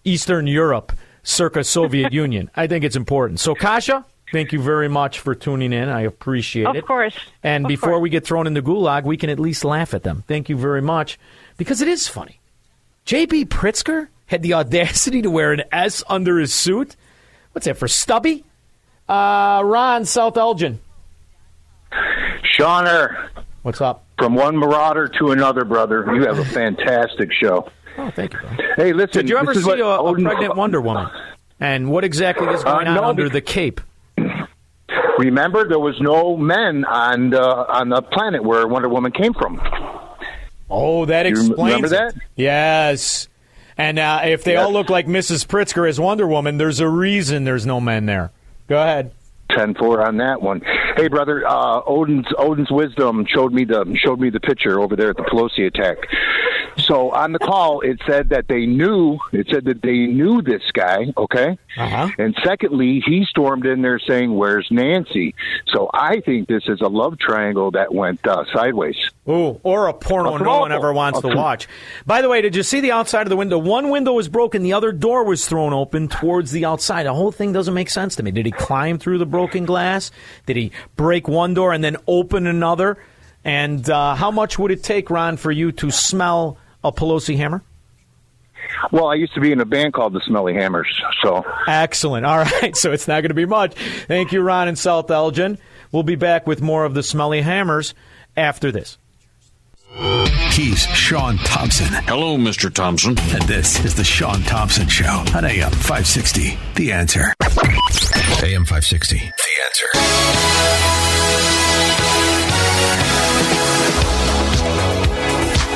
Eastern 0.03 0.45
Europe 0.45 0.91
circa 1.23 1.63
Soviet 1.63 2.11
Union. 2.13 2.49
I 2.55 2.67
think 2.67 2.83
it's 2.85 2.95
important. 2.95 3.39
So, 3.39 3.55
Kasha, 3.55 4.05
thank 4.31 4.51
you 4.53 4.61
very 4.61 4.87
much 4.87 5.19
for 5.19 5.35
tuning 5.35 5.73
in. 5.73 5.89
I 5.89 6.01
appreciate 6.01 6.65
Of 6.67 6.75
it. 6.75 6.79
Of 6.79 6.85
course. 6.85 7.15
And 7.43 7.65
Of 7.65 7.69
before 7.69 7.89
course. 7.91 8.01
we 8.01 8.09
get 8.09 8.25
thrown 8.25 8.47
in 8.47 8.53
the 8.53 8.61
gulag, 8.61 9.03
we 9.03 9.17
can 9.17 9.29
at 9.29 9.39
least 9.39 9.63
laugh 9.65 9.93
at 9.93 10.03
them. 10.03 10.23
Thank 10.27 10.49
you 10.49 10.57
very 10.57 10.81
much 10.81 11.19
because 11.57 11.81
it 11.81 11.87
is 11.87 12.07
funny. 12.07 12.39
J.B. 13.05 13.45
Pritzker 13.45 14.07
had 14.27 14.41
the 14.43 14.53
audacity 14.53 15.21
to 15.23 15.29
wear 15.29 15.51
an 15.51 15.63
S 15.71 16.03
under 16.07 16.37
his 16.39 16.53
suit. 16.53 16.95
What's 17.51 17.65
that 17.65 17.77
for 17.77 17.87
Stubby? 17.87 18.45
Uh, 19.09 19.61
Ron 19.65 20.05
South 20.05 20.37
Elgin. 20.37 20.79
Shawner. 22.57 23.29
What's 23.63 23.81
up? 23.81 24.05
From 24.17 24.35
one 24.35 24.55
marauder 24.55 25.07
to 25.19 25.31
another, 25.31 25.65
brother. 25.65 26.05
You 26.15 26.25
have 26.25 26.39
a 26.39 26.45
fantastic 26.45 27.31
show. 27.33 27.69
Oh, 27.97 28.09
thank 28.11 28.33
you. 28.33 28.39
Bro. 28.39 28.49
Hey, 28.77 28.93
listen. 28.93 29.25
Did 29.25 29.29
you 29.29 29.37
ever 29.37 29.53
see 29.53 29.79
a, 29.79 30.13
pregnant 30.13 30.55
Wonder 30.55 30.81
Woman? 30.81 31.07
And 31.59 31.91
what 31.91 32.03
exactly 32.03 32.47
is 32.47 32.61
Uh, 32.63 32.73
going 32.73 32.87
on 32.87 32.97
under 33.03 33.29
the 33.29 33.41
cape? 33.41 33.81
Remember, 35.17 35.67
there 35.67 35.79
was 35.79 35.99
no 36.01 36.35
men 36.37 36.83
on 36.85 37.29
the 37.29 37.41
on 37.43 37.89
the 37.89 38.01
planet 38.01 38.43
where 38.43 38.67
Wonder 38.67 38.89
Woman 38.89 39.11
came 39.11 39.33
from. 39.33 39.61
Oh, 40.69 41.05
that 41.05 41.25
You 41.25 41.31
explains 41.33 41.91
that? 41.91 42.15
Yes. 42.35 43.27
And 43.77 43.99
uh, 43.99 44.21
if 44.25 44.43
they 44.43 44.55
all 44.55 44.71
look 44.71 44.89
like 44.89 45.05
Mrs. 45.07 45.45
Pritzker 45.45 45.87
as 45.87 45.99
Wonder 45.99 46.27
Woman, 46.27 46.57
there's 46.57 46.79
a 46.79 46.87
reason 46.87 47.43
there's 47.43 47.65
no 47.65 47.79
men 47.79 48.05
there. 48.05 48.31
Go 48.67 48.81
ahead. 48.81 49.11
Ten 49.51 49.75
four 49.75 50.01
on 50.01 50.17
that 50.17 50.41
one. 50.41 50.61
Hey, 50.95 51.07
brother, 51.09 51.45
uh, 51.45 51.81
Odin's 51.85 52.25
Odin's 52.37 52.71
wisdom 52.71 53.25
showed 53.27 53.51
me 53.53 53.65
the 53.65 53.85
showed 54.03 54.19
me 54.19 54.29
the 54.29 54.39
picture 54.39 54.79
over 54.79 54.95
there 54.95 55.09
at 55.09 55.17
the 55.17 55.23
Pelosi 55.23 55.67
attack. 55.67 55.97
So 56.77 57.11
on 57.11 57.31
the 57.31 57.39
call, 57.39 57.81
it 57.81 57.99
said 58.07 58.29
that 58.29 58.47
they 58.47 58.65
knew. 58.65 59.17
It 59.31 59.47
said 59.51 59.65
that 59.65 59.81
they 59.81 60.07
knew 60.07 60.41
this 60.41 60.63
guy. 60.73 61.13
Okay. 61.17 61.57
Uh-huh. 61.77 62.09
And 62.17 62.35
secondly, 62.43 63.01
he 63.05 63.25
stormed 63.25 63.65
in 63.65 63.81
there 63.81 63.99
saying, 63.99 64.35
"Where's 64.35 64.67
Nancy?" 64.71 65.35
So 65.67 65.89
I 65.93 66.21
think 66.21 66.47
this 66.47 66.63
is 66.67 66.81
a 66.81 66.87
love 66.87 67.17
triangle 67.19 67.71
that 67.71 67.93
went 67.93 68.25
uh, 68.25 68.43
sideways. 68.53 68.95
Ooh, 69.29 69.59
or 69.63 69.87
a 69.87 69.93
porno 69.93 70.35
A 70.35 70.39
no 70.39 70.59
one 70.59 70.71
ever 70.71 70.91
wants 70.91 71.19
A 71.19 71.21
to 71.21 71.35
watch. 71.35 71.67
By 72.05 72.21
the 72.21 72.29
way, 72.29 72.41
did 72.41 72.55
you 72.55 72.63
see 72.63 72.79
the 72.79 72.91
outside 72.91 73.21
of 73.23 73.29
the 73.29 73.37
window? 73.37 73.57
One 73.57 73.89
window 73.89 74.13
was 74.13 74.27
broken, 74.27 74.63
the 74.63 74.73
other 74.73 74.91
door 74.91 75.23
was 75.23 75.47
thrown 75.47 75.73
open 75.73 76.07
towards 76.07 76.51
the 76.51 76.65
outside. 76.65 77.05
The 77.05 77.13
whole 77.13 77.31
thing 77.31 77.53
doesn't 77.53 77.73
make 77.73 77.89
sense 77.89 78.15
to 78.15 78.23
me. 78.23 78.31
Did 78.31 78.45
he 78.45 78.51
climb 78.51 78.97
through 78.97 79.19
the 79.19 79.25
broken 79.25 79.65
glass? 79.65 80.11
Did 80.45 80.57
he 80.57 80.71
break 80.95 81.27
one 81.27 81.53
door 81.53 81.71
and 81.71 81.83
then 81.83 81.97
open 82.07 82.47
another? 82.47 82.97
And 83.43 83.89
uh, 83.89 84.15
how 84.15 84.31
much 84.31 84.59
would 84.59 84.71
it 84.71 84.83
take, 84.83 85.09
Ron, 85.09 85.37
for 85.37 85.51
you 85.51 85.71
to 85.73 85.91
smell 85.91 86.57
a 86.83 86.91
Pelosi 86.91 87.37
hammer? 87.37 87.63
Well, 88.91 89.07
I 89.07 89.15
used 89.15 89.33
to 89.33 89.41
be 89.41 89.51
in 89.51 89.59
a 89.59 89.65
band 89.65 89.93
called 89.93 90.13
the 90.13 90.21
Smelly 90.21 90.53
Hammers. 90.53 90.87
So 91.23 91.45
Excellent. 91.67 92.25
All 92.27 92.37
right, 92.39 92.75
so 92.75 92.91
it's 92.91 93.07
not 93.07 93.21
going 93.21 93.29
to 93.29 93.35
be 93.35 93.45
much. 93.45 93.73
Thank 94.07 94.31
you, 94.31 94.41
Ron 94.41 94.67
and 94.67 94.77
South 94.77 95.09
Elgin. 95.11 95.57
We'll 95.91 96.03
be 96.03 96.15
back 96.15 96.47
with 96.47 96.61
more 96.61 96.85
of 96.85 96.93
the 96.93 97.03
smelly 97.03 97.41
hammers 97.41 97.93
after 98.37 98.71
this. 98.71 98.97
He's 100.51 100.79
Shaun 100.79 101.37
Thompson. 101.37 101.87
Hello, 101.89 102.37
Mr. 102.37 102.73
Thompson. 102.73 103.17
And 103.17 103.41
this 103.43 103.83
is 103.83 103.95
the 103.95 104.03
Shaun 104.03 104.41
Thompson 104.43 104.87
Show 104.87 105.23
on 105.35 105.43
AM 105.45 105.71
560. 105.71 106.57
The 106.75 106.91
answer. 106.91 107.33
AM 108.43 108.65
560. 108.65 109.17
The 109.17 109.23
answer. 109.65 111.10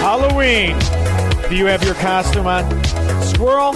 Halloween. 0.05 0.77
Do 1.49 1.55
you 1.55 1.65
have 1.65 1.83
your 1.83 1.95
costume 1.95 2.45
on? 2.45 2.63
Squirrel? 3.23 3.71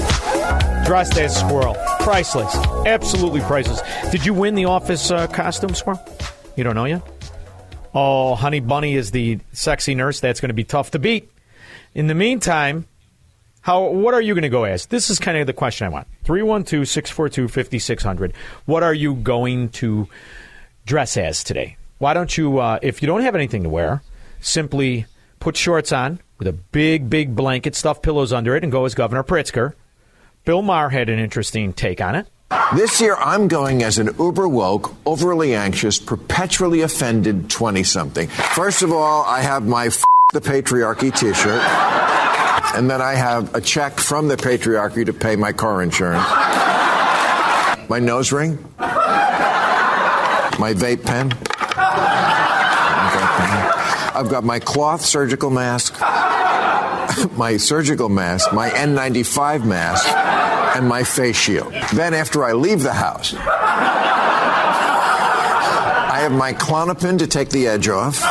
Dressed 0.85 1.18
as 1.18 1.35
squirrel. 1.35 1.76
Priceless. 2.01 2.56
Absolutely 2.85 3.41
priceless. 3.41 3.81
Did 4.11 4.27
you 4.27 4.35
win 4.35 4.53
the 4.53 4.65
office 4.65 5.10
uh, 5.10 5.26
costume, 5.26 5.73
Squirrel? 5.73 5.99
You 6.56 6.64
don't 6.64 6.76
know 6.76 6.85
yet? 6.85 7.01
Oh, 7.95 8.35
Honey 8.35 8.60
Bunny 8.60 8.93
is 8.93 9.10
the 9.10 9.39
sexy 9.53 9.95
nurse. 9.95 10.19
That's 10.19 10.39
going 10.39 10.49
to 10.49 10.53
be 10.53 10.64
tough 10.64 10.91
to 10.91 10.99
beat. 10.99 11.31
In 11.95 12.06
the 12.06 12.14
meantime, 12.14 12.85
how? 13.61 13.89
What 13.89 14.14
are 14.14 14.22
you 14.22 14.35
going 14.35 14.43
to 14.43 14.49
go 14.49 14.65
as? 14.65 14.85
This 14.85 15.10
is 15.10 15.18
kind 15.18 15.35
of 15.35 15.47
the 15.47 15.53
question 15.53 15.88
I 15.88 15.89
want. 15.89 16.07
312 16.26 16.88
642 16.88 17.47
5600. 17.47 18.34
What 18.68 18.84
are 18.84 18.93
you 18.93 19.15
going 19.15 19.69
to 19.69 20.07
dress 20.85 21.18
as 21.18 21.43
today? 21.43 21.77
Why 21.97 22.14
don't 22.14 22.38
you, 22.38 22.60
uh, 22.60 22.77
if 22.84 23.01
you 23.01 23.07
don't 23.07 23.22
have 23.22 23.34
anything 23.34 23.64
to 23.64 23.69
wear, 23.69 24.03
simply 24.41 25.07
put 25.40 25.57
shorts 25.57 25.91
on 25.91 26.20
with 26.38 26.48
a 26.48 26.53
big, 26.53 27.10
big 27.10 27.36
blanket, 27.36 27.76
stuff 27.76 28.02
pillows 28.02 28.32
under 28.34 28.56
it, 28.56 28.64
and 28.64 28.72
go 28.72 28.86
as 28.86 28.95
Governor 28.95 29.24
Pritzker. 29.24 29.74
Bill 30.45 30.61
Maher 30.61 30.90
had 30.90 31.10
an 31.10 31.20
interesting 31.20 31.74
take 31.74 32.02
on 32.02 32.16
it. 32.16 32.28
This 32.76 32.99
year, 32.99 33.16
I'm 33.16 33.48
going 33.48 33.84
as 33.84 33.99
an 33.99 34.10
uber 34.18 34.48
woke, 34.48 34.95
overly 35.06 35.53
anxious, 35.56 35.99
perpetually 35.99 36.82
offended 36.82 37.49
20 37.49 37.84
something. 37.84 38.28
First 38.28 38.82
of 38.82 38.91
all, 38.91 39.24
I 39.24 39.41
have 39.41 39.68
my 39.68 39.88
F- 39.88 40.03
the 40.34 40.41
patriarchy 40.41 41.16
t 41.16 41.34
shirt. 41.34 41.61
And 42.76 42.90
then 42.90 43.02
I 43.02 43.14
have 43.14 43.56
a 43.56 43.61
check 43.61 43.99
from 43.99 44.28
the 44.28 44.36
patriarchy 44.36 45.06
to 45.06 45.14
pay 45.14 45.36
my 45.36 45.52
car 45.52 45.82
insurance. 45.82 46.24
my 47.90 47.99
nose 47.99 48.32
ring. 48.32 48.57
My 48.78 50.74
vape 50.76 51.06
pen. 51.06 51.34
I've 54.15 54.30
got 54.30 54.44
my 54.44 54.60
cloth 54.60 55.06
surgical 55.06 55.49
mask, 55.49 55.99
my 57.38 57.57
surgical 57.57 58.10
mask, 58.10 58.52
my 58.53 58.69
N95 58.69 59.65
mask, 59.65 60.07
and 60.76 60.88
my 60.88 61.03
face 61.03 61.38
shield. 61.38 61.73
Then, 61.94 62.14
after 62.14 62.44
I 62.44 62.53
leave 62.53 62.81
the 62.84 62.94
house, 62.94 63.34
I 66.11 66.19
have 66.22 66.31
my 66.31 66.53
Klonopin 66.53 67.19
to 67.19 67.27
take 67.27 67.49
the 67.49 67.68
edge 67.68 67.88
off, 67.88 68.22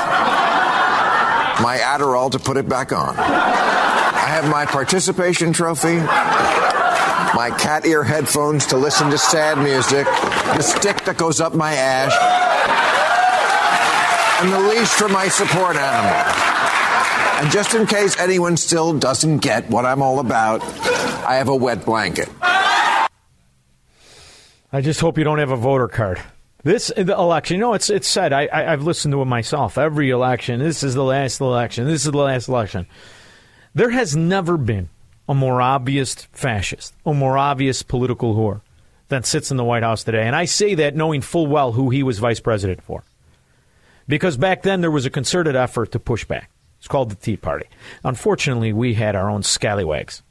my 1.60 1.78
Adderall 1.82 2.30
to 2.32 2.38
put 2.38 2.56
it 2.56 2.68
back 2.68 2.92
on. 2.92 3.16
I 3.18 4.26
have 4.30 4.50
my 4.50 4.66
participation 4.66 5.52
trophy, 5.52 5.96
my 5.96 7.50
cat 7.59 7.86
ear 7.86 8.02
headphones 8.05 8.66
to 8.66 8.76
listen 8.76 9.10
to 9.10 9.18
sad 9.18 9.59
music, 9.59 10.06
the 10.06 10.62
stick 10.62 11.05
that 11.05 11.16
goes 11.16 11.40
up 11.40 11.55
my 11.55 11.72
ass, 11.74 12.12
and 14.40 14.52
the 14.52 14.60
leash 14.60 14.89
for 14.89 15.09
my 15.09 15.28
support 15.28 15.77
animal. 15.77 17.43
And 17.43 17.51
just 17.51 17.74
in 17.74 17.86
case 17.86 18.19
anyone 18.19 18.56
still 18.56 18.98
doesn't 18.98 19.39
get 19.39 19.69
what 19.70 19.85
I'm 19.85 20.02
all 20.02 20.19
about, 20.20 20.62
I 21.27 21.36
have 21.36 21.48
a 21.48 21.56
wet 21.56 21.85
blanket. 21.85 22.28
I 24.73 24.81
just 24.81 25.01
hope 25.01 25.19
you 25.19 25.24
don't 25.24 25.39
have 25.39 25.51
a 25.51 25.56
voter 25.56 25.89
card. 25.89 26.20
This 26.65 26.90
election, 26.90 27.56
you 27.56 27.60
know, 27.60 27.74
it's 27.74 27.89
it's 27.89 28.09
said. 28.09 28.32
I, 28.32 28.47
I 28.47 28.73
I've 28.73 28.82
listened 28.82 29.12
to 29.12 29.23
it 29.23 29.27
myself. 29.27 29.78
Every 29.78 30.10
election, 30.10 30.59
this 30.60 30.82
is 30.82 30.94
the 30.94 31.05
last 31.05 31.40
election. 31.40 31.86
This 31.86 32.05
is 32.05 32.10
the 32.10 32.19
last 32.19 32.48
election. 32.48 32.86
There 33.74 33.90
has 33.90 34.16
never 34.16 34.56
been 34.56 34.89
a 35.28 35.35
more 35.35 35.62
obvious 35.62 36.15
fascist, 36.32 36.94
a 37.06 37.15
more 37.15 37.39
obvious 37.39 37.82
political 37.82 38.35
whore 38.35 38.62
than 39.09 39.23
sits 39.23 39.51
in 39.51 39.56
the 39.56 39.65
White 39.65 39.82
House 39.82 40.05
today. 40.05 40.27
And 40.27 40.35
I 40.35 40.47
say 40.47 40.74
that 40.74 40.97
knowing 40.97 41.20
full 41.20 41.47
well 41.47 41.73
who 41.73 41.90
he 41.90 42.02
was 42.02 42.19
vice 42.19 42.40
president 42.40 42.82
for. 42.82 43.05
Because 44.09 44.36
back 44.36 44.62
then 44.62 44.80
there 44.80 44.90
was 44.90 45.06
a 45.06 45.10
concerted 45.10 45.55
effort 45.55 45.93
to 45.93 46.01
push 46.01 46.24
back. 46.24 46.51
It's 46.78 46.89
called 46.89 47.10
the 47.10 47.16
Tea 47.16 47.36
Party. 47.36 47.66
Unfortunately, 48.05 48.72
we 48.72 48.94
had 48.94 49.14
our 49.14 49.28
own 49.28 49.43
scallywags, 49.43 50.22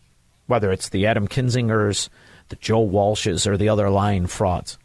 whether 0.47 0.71
it's 0.71 0.89
the 0.89 1.05
Adam 1.05 1.27
Kinzingers, 1.27 2.09
the 2.49 2.55
Joe 2.55 2.85
Walshes, 2.87 3.45
or 3.45 3.57
the 3.57 3.69
other 3.69 3.89
lying 3.89 4.27
frauds. 4.27 4.77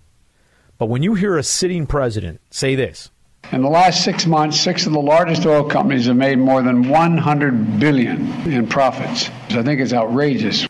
But 0.79 0.87
when 0.87 1.03
you 1.03 1.15
hear 1.15 1.37
a 1.37 1.43
sitting 1.43 1.87
president 1.87 2.41
say 2.51 2.75
this, 2.75 3.11
In 3.53 3.63
the 3.63 3.69
last 3.69 4.03
six 4.05 4.27
months, 4.27 4.61
six 4.61 4.87
of 4.87 4.93
the 4.93 5.01
largest 5.01 5.47
oil 5.47 5.65
companies 5.65 6.07
have 6.07 6.17
made 6.17 6.39
more 6.39 6.63
than 6.63 6.89
100 6.89 7.79
billion 7.79 8.27
in 8.51 8.67
profits. 8.67 9.31
I 9.51 9.63
think 9.63 9.81
it's 9.81 9.93
outrageous. 9.93 10.67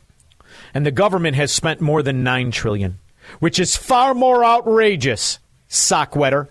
and 0.74 0.84
the 0.86 0.90
government 0.90 1.36
has 1.36 1.50
spent 1.50 1.80
more 1.80 2.02
than 2.02 2.22
nine 2.22 2.50
trillion, 2.50 2.98
which 3.40 3.58
is 3.58 3.76
far 3.76 4.14
more 4.14 4.44
outrageous. 4.44 5.38
Sock 5.68 6.14
wetter. 6.14 6.50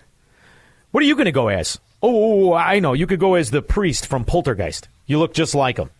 What 0.92 1.02
are 1.02 1.06
you 1.06 1.14
going 1.14 1.26
to 1.26 1.32
go 1.32 1.48
as? 1.48 1.80
Oh, 2.02 2.52
I 2.52 2.78
know. 2.78 2.92
You 2.92 3.06
could 3.06 3.18
go 3.18 3.34
as 3.34 3.50
the 3.50 3.62
priest 3.62 4.06
from 4.06 4.24
Poltergeist. 4.24 4.88
You 5.06 5.18
look 5.18 5.34
just 5.34 5.54
like 5.54 5.78
him. 5.78 5.90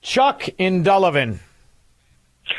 Chuck 0.00 0.48
in 0.58 0.84
Delavan. 0.84 1.40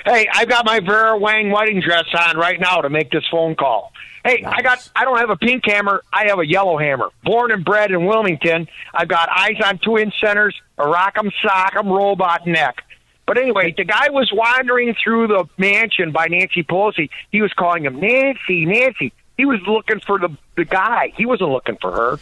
Hey, 0.06 0.28
I've 0.34 0.50
got 0.50 0.66
my 0.66 0.80
Vera 0.80 1.18
Wang 1.18 1.52
wedding 1.52 1.82
dress 1.82 2.06
on 2.18 2.38
right 2.38 2.60
now 2.60 2.82
to 2.82 2.90
make 2.90 3.12
this 3.12 3.24
phone 3.30 3.56
call. 3.56 3.92
Hey, 4.24 4.44
I 4.44 4.62
got 4.62 4.88
I 4.96 5.04
don't 5.04 5.18
have 5.18 5.30
a 5.30 5.36
pink 5.36 5.64
hammer, 5.66 6.04
I 6.14 6.28
have 6.28 6.40
a 6.40 6.48
yellow 6.48 6.78
hammer. 6.78 7.10
Born 7.24 7.52
and 7.52 7.66
bred 7.66 7.92
in 7.92 8.06
Wilmington, 8.06 8.68
I've 8.94 9.08
got 9.08 9.30
eyes 9.30 9.60
on 9.66 9.80
two 9.80 9.98
inch 9.98 10.14
centers, 10.20 10.56
a 10.78 10.84
rock'em 10.84 11.32
sock'em 11.44 11.86
robot 11.86 12.46
neck. 12.46 12.84
But 13.26 13.38
anyway, 13.38 13.74
the 13.76 13.84
guy 13.84 14.10
was 14.10 14.32
wandering 14.34 14.96
through 15.04 15.28
the 15.28 15.46
mansion 15.58 16.12
by 16.12 16.28
Nancy 16.28 16.64
Pelosi. 16.64 17.10
He 17.32 17.42
was 17.42 17.52
calling 17.54 17.86
him 17.86 18.00
Nancy, 18.00 18.66
Nancy. 18.66 19.14
He 19.42 19.46
was 19.46 19.60
looking 19.66 20.00
for 20.02 20.20
the 20.20 20.30
the 20.56 20.66
guy. 20.66 21.12
He 21.18 21.26
wasn't 21.26 21.50
looking 21.50 21.76
for 21.82 21.92
her. 21.92 22.14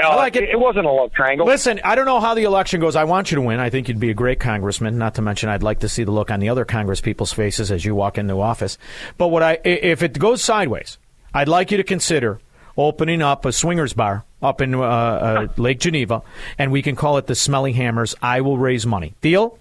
Uh, 0.00 0.08
I 0.08 0.16
like 0.16 0.34
it. 0.34 0.42
It 0.42 0.58
wasn't 0.58 0.86
a 0.86 0.90
love 0.90 1.12
triangle. 1.12 1.46
Listen, 1.46 1.80
I 1.84 1.94
don't 1.94 2.04
know 2.04 2.18
how 2.18 2.34
the 2.34 2.42
election 2.42 2.80
goes. 2.80 2.96
I 2.96 3.04
want 3.04 3.30
you 3.30 3.36
to 3.36 3.42
win. 3.42 3.60
I 3.60 3.70
think 3.70 3.86
you'd 3.86 4.00
be 4.00 4.10
a 4.10 4.14
great 4.14 4.40
congressman. 4.40 4.98
Not 4.98 5.14
to 5.14 5.22
mention, 5.22 5.50
I'd 5.50 5.62
like 5.62 5.78
to 5.80 5.88
see 5.88 6.02
the 6.02 6.10
look 6.10 6.32
on 6.32 6.40
the 6.40 6.48
other 6.48 6.64
Congress 6.64 7.00
people's 7.00 7.32
faces 7.32 7.70
as 7.70 7.84
you 7.84 7.94
walk 7.94 8.18
into 8.18 8.40
office. 8.40 8.76
But 9.18 9.28
what 9.28 9.44
I, 9.44 9.58
if 9.64 10.02
it 10.02 10.18
goes 10.18 10.42
sideways, 10.42 10.98
I'd 11.32 11.46
like 11.46 11.70
you 11.70 11.76
to 11.76 11.84
consider 11.84 12.40
opening 12.76 13.22
up 13.22 13.44
a 13.44 13.52
swingers 13.52 13.92
bar 13.92 14.24
up 14.42 14.60
in 14.60 14.74
uh, 14.74 14.80
uh, 14.80 15.46
Lake 15.58 15.78
Geneva, 15.78 16.22
and 16.58 16.72
we 16.72 16.82
can 16.82 16.96
call 16.96 17.18
it 17.18 17.28
the 17.28 17.36
Smelly 17.36 17.72
Hammers. 17.72 18.16
I 18.20 18.40
will 18.40 18.58
raise 18.58 18.84
money. 18.84 19.14
Deal? 19.20 19.60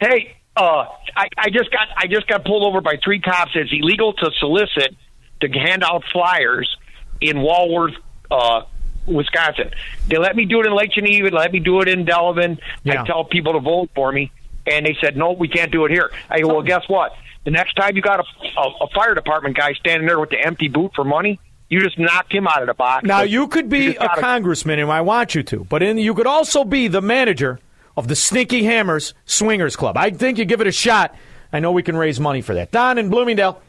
Hey, 0.00 0.34
uh, 0.56 0.86
I, 1.14 1.28
I 1.36 1.50
just 1.50 1.70
got 1.70 1.88
I 1.94 2.06
just 2.06 2.26
got 2.26 2.42
pulled 2.46 2.62
over 2.62 2.80
by 2.80 2.96
three 3.04 3.20
cops. 3.20 3.50
It's 3.54 3.70
illegal 3.70 4.14
to 4.14 4.30
solicit 4.38 4.96
to 5.42 5.48
hand 5.48 5.84
out 5.84 6.02
flyers 6.12 6.76
in 7.20 7.40
Walworth, 7.40 7.94
uh, 8.30 8.62
Wisconsin. 9.06 9.70
They 10.08 10.18
let 10.18 10.34
me 10.36 10.44
do 10.44 10.60
it 10.60 10.66
in 10.66 10.74
Lake 10.74 10.92
Geneva. 10.92 11.30
They 11.30 11.36
let 11.36 11.52
me 11.52 11.60
do 11.60 11.80
it 11.80 11.88
in 11.88 12.04
Delavan. 12.04 12.58
I 12.86 13.04
tell 13.04 13.24
people 13.24 13.52
to 13.54 13.60
vote 13.60 13.90
for 13.94 14.10
me, 14.10 14.32
and 14.66 14.86
they 14.86 14.96
said 15.00 15.16
no, 15.16 15.32
we 15.32 15.48
can't 15.48 15.70
do 15.70 15.84
it 15.84 15.90
here. 15.90 16.10
I 16.30 16.40
go, 16.40 16.48
well, 16.48 16.62
guess 16.62 16.88
what? 16.88 17.12
The 17.44 17.50
next 17.50 17.74
time 17.74 17.96
you 17.96 18.02
got 18.02 18.20
a, 18.20 18.24
a, 18.60 18.84
a 18.84 18.88
fire 18.94 19.14
department 19.14 19.56
guy 19.56 19.72
standing 19.74 20.06
there 20.06 20.20
with 20.20 20.30
the 20.30 20.40
empty 20.40 20.68
boot 20.68 20.92
for 20.94 21.04
money, 21.04 21.40
you 21.68 21.80
just 21.80 21.98
knocked 21.98 22.32
him 22.32 22.46
out 22.46 22.62
of 22.62 22.68
the 22.68 22.74
box. 22.74 23.04
Now 23.04 23.22
you 23.22 23.48
could 23.48 23.68
be 23.68 23.94
just 23.94 24.00
a 24.00 24.20
congressman, 24.20 24.78
and 24.78 24.90
I 24.90 25.00
want 25.00 25.34
you 25.34 25.42
to, 25.42 25.64
but 25.64 25.82
in, 25.82 25.98
you 25.98 26.14
could 26.14 26.26
also 26.26 26.64
be 26.64 26.86
the 26.86 27.00
manager 27.02 27.58
of 27.96 28.08
the 28.08 28.14
Sneaky 28.14 28.62
Hammers 28.64 29.14
Swingers 29.26 29.74
Club. 29.74 29.96
I 29.96 30.10
think 30.10 30.38
you 30.38 30.44
give 30.44 30.60
it 30.60 30.66
a 30.66 30.72
shot. 30.72 31.14
I 31.52 31.60
know 31.60 31.72
we 31.72 31.82
can 31.82 31.96
raise 31.96 32.18
money 32.20 32.40
for 32.40 32.54
that. 32.54 32.70
Don 32.70 32.96
in 32.98 33.10
Bloomingdale. 33.10 33.60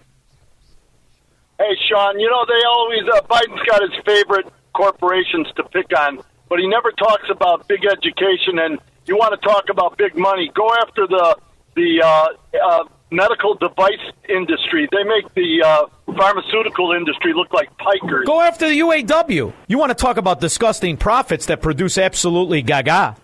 Hey, 1.59 1.75
Shaun, 1.87 2.19
you 2.19 2.29
know, 2.29 2.45
they 2.47 2.65
always, 2.67 3.03
uh, 3.13 3.21
Biden's 3.21 3.61
got 3.67 3.81
his 3.81 3.91
favorite 4.05 4.47
corporations 4.73 5.47
to 5.55 5.63
pick 5.63 5.87
on, 5.97 6.19
but 6.49 6.59
he 6.59 6.67
never 6.67 6.91
talks 6.91 7.29
about 7.29 7.67
big 7.67 7.85
education. 7.85 8.59
And 8.59 8.79
you 9.05 9.15
want 9.17 9.39
to 9.39 9.47
talk 9.47 9.69
about 9.69 9.97
big 9.97 10.17
money, 10.17 10.51
go 10.55 10.69
after 10.81 11.07
the, 11.07 11.37
the 11.75 12.01
uh, 12.03 12.27
uh, 12.65 12.83
medical 13.11 13.53
device 13.55 14.01
industry. 14.27 14.89
They 14.91 15.03
make 15.03 15.33
the 15.35 15.63
uh, 15.63 15.85
pharmaceutical 16.17 16.91
industry 16.93 17.33
look 17.33 17.53
like 17.53 17.69
pikers. 17.77 18.25
Go 18.25 18.41
after 18.41 18.67
the 18.67 18.79
UAW. 18.79 19.53
You 19.67 19.77
want 19.77 19.91
to 19.91 19.95
talk 19.95 20.17
about 20.17 20.39
disgusting 20.41 20.97
profits 20.97 21.45
that 21.45 21.61
produce 21.61 21.97
absolutely 21.97 22.61
gaga. 22.61 23.15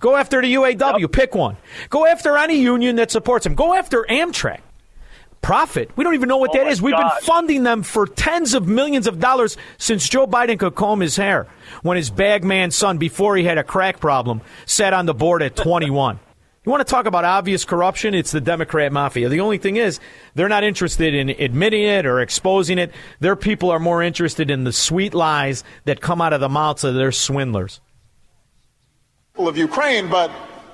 Go 0.00 0.14
after 0.14 0.40
the 0.40 0.54
UAW. 0.54 1.10
Pick 1.10 1.34
one. 1.34 1.56
Go 1.90 2.06
after 2.06 2.36
any 2.36 2.60
union 2.60 2.96
that 2.96 3.10
supports 3.10 3.44
them. 3.44 3.54
Go 3.54 3.74
after 3.74 4.04
Amtrak. 4.08 4.60
Profit. 5.48 5.90
We 5.96 6.04
don't 6.04 6.12
even 6.12 6.28
know 6.28 6.36
what 6.36 6.50
oh 6.50 6.58
that 6.58 6.66
is. 6.66 6.82
We've 6.82 6.94
been 6.94 7.08
funding 7.22 7.62
them 7.62 7.82
for 7.82 8.06
tens 8.06 8.52
of 8.52 8.68
millions 8.68 9.06
of 9.06 9.18
dollars 9.18 9.56
since 9.78 10.06
Joe 10.06 10.26
Biden 10.26 10.58
could 10.58 10.74
comb 10.74 11.00
his 11.00 11.16
hair 11.16 11.46
when 11.80 11.96
his 11.96 12.10
bagman 12.10 12.70
son, 12.70 12.98
before 12.98 13.34
he 13.34 13.44
had 13.44 13.56
a 13.56 13.64
crack 13.64 13.98
problem, 13.98 14.42
sat 14.66 14.92
on 14.92 15.06
the 15.06 15.14
board 15.14 15.42
at 15.42 15.56
21. 15.56 16.20
You 16.64 16.70
want 16.70 16.86
to 16.86 16.90
talk 16.90 17.06
about 17.06 17.24
obvious 17.24 17.64
corruption? 17.64 18.12
It's 18.12 18.30
the 18.30 18.42
Democrat 18.42 18.92
mafia. 18.92 19.30
The 19.30 19.40
only 19.40 19.56
thing 19.56 19.76
is, 19.76 20.00
they're 20.34 20.50
not 20.50 20.64
interested 20.64 21.14
in 21.14 21.30
admitting 21.30 21.82
it 21.82 22.04
or 22.04 22.20
exposing 22.20 22.76
it. 22.76 22.92
Their 23.20 23.36
people 23.36 23.70
are 23.70 23.78
more 23.78 24.02
interested 24.02 24.50
in 24.50 24.64
the 24.64 24.72
sweet 24.72 25.14
lies 25.14 25.64
that 25.86 26.02
come 26.02 26.20
out 26.20 26.34
of 26.34 26.40
the 26.40 26.48
mouths 26.50 26.84
of 26.84 26.94
their 26.94 27.10
swindlers. 27.10 27.80
of 29.38 29.56
Ukraine, 29.56 30.10
but 30.10 30.30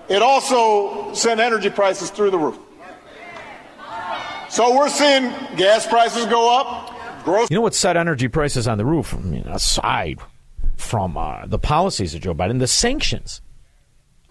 it 0.09 0.21
also 0.21 1.15
sent 1.15 1.39
energy 1.39 1.71
prices 1.71 2.11
through 2.11 2.31
the 2.33 2.39
roof. 2.39 2.59
So 4.55 4.73
we're 4.73 4.89
seeing 4.89 5.25
gas 5.57 5.85
prices 5.85 6.27
go 6.27 6.57
up. 6.57 7.25
Gross. 7.25 7.51
You 7.51 7.57
know 7.57 7.61
what 7.61 7.75
set 7.75 7.97
energy 7.97 8.29
prices 8.29 8.69
on 8.69 8.79
the 8.79 8.85
roof? 8.85 9.13
I 9.13 9.19
mean, 9.19 9.43
aside 9.49 10.21
from 10.77 11.17
uh, 11.17 11.45
the 11.47 11.59
policies 11.59 12.15
of 12.15 12.21
Joe 12.21 12.35
Biden, 12.35 12.61
the 12.61 12.69
sanctions 12.69 13.41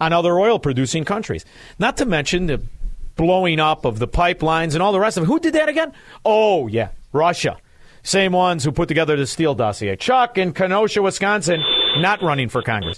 on 0.00 0.14
other 0.14 0.38
oil 0.38 0.58
producing 0.58 1.04
countries. 1.04 1.44
Not 1.78 1.98
to 1.98 2.06
mention 2.06 2.46
the 2.46 2.62
blowing 3.16 3.60
up 3.60 3.84
of 3.84 3.98
the 3.98 4.08
pipelines 4.08 4.72
and 4.72 4.82
all 4.82 4.92
the 4.92 4.98
rest 4.98 5.18
of 5.18 5.24
it. 5.24 5.26
Who 5.26 5.38
did 5.38 5.52
that 5.52 5.68
again? 5.68 5.92
Oh, 6.24 6.68
yeah, 6.68 6.88
Russia. 7.12 7.58
Same 8.02 8.32
ones 8.32 8.64
who 8.64 8.72
put 8.72 8.88
together 8.88 9.16
the 9.16 9.26
Steele 9.26 9.54
dossier. 9.54 9.94
Chuck 9.94 10.38
in 10.38 10.54
Kenosha, 10.54 11.02
Wisconsin, 11.02 11.62
not 11.98 12.22
running 12.22 12.48
for 12.48 12.62
Congress. 12.62 12.96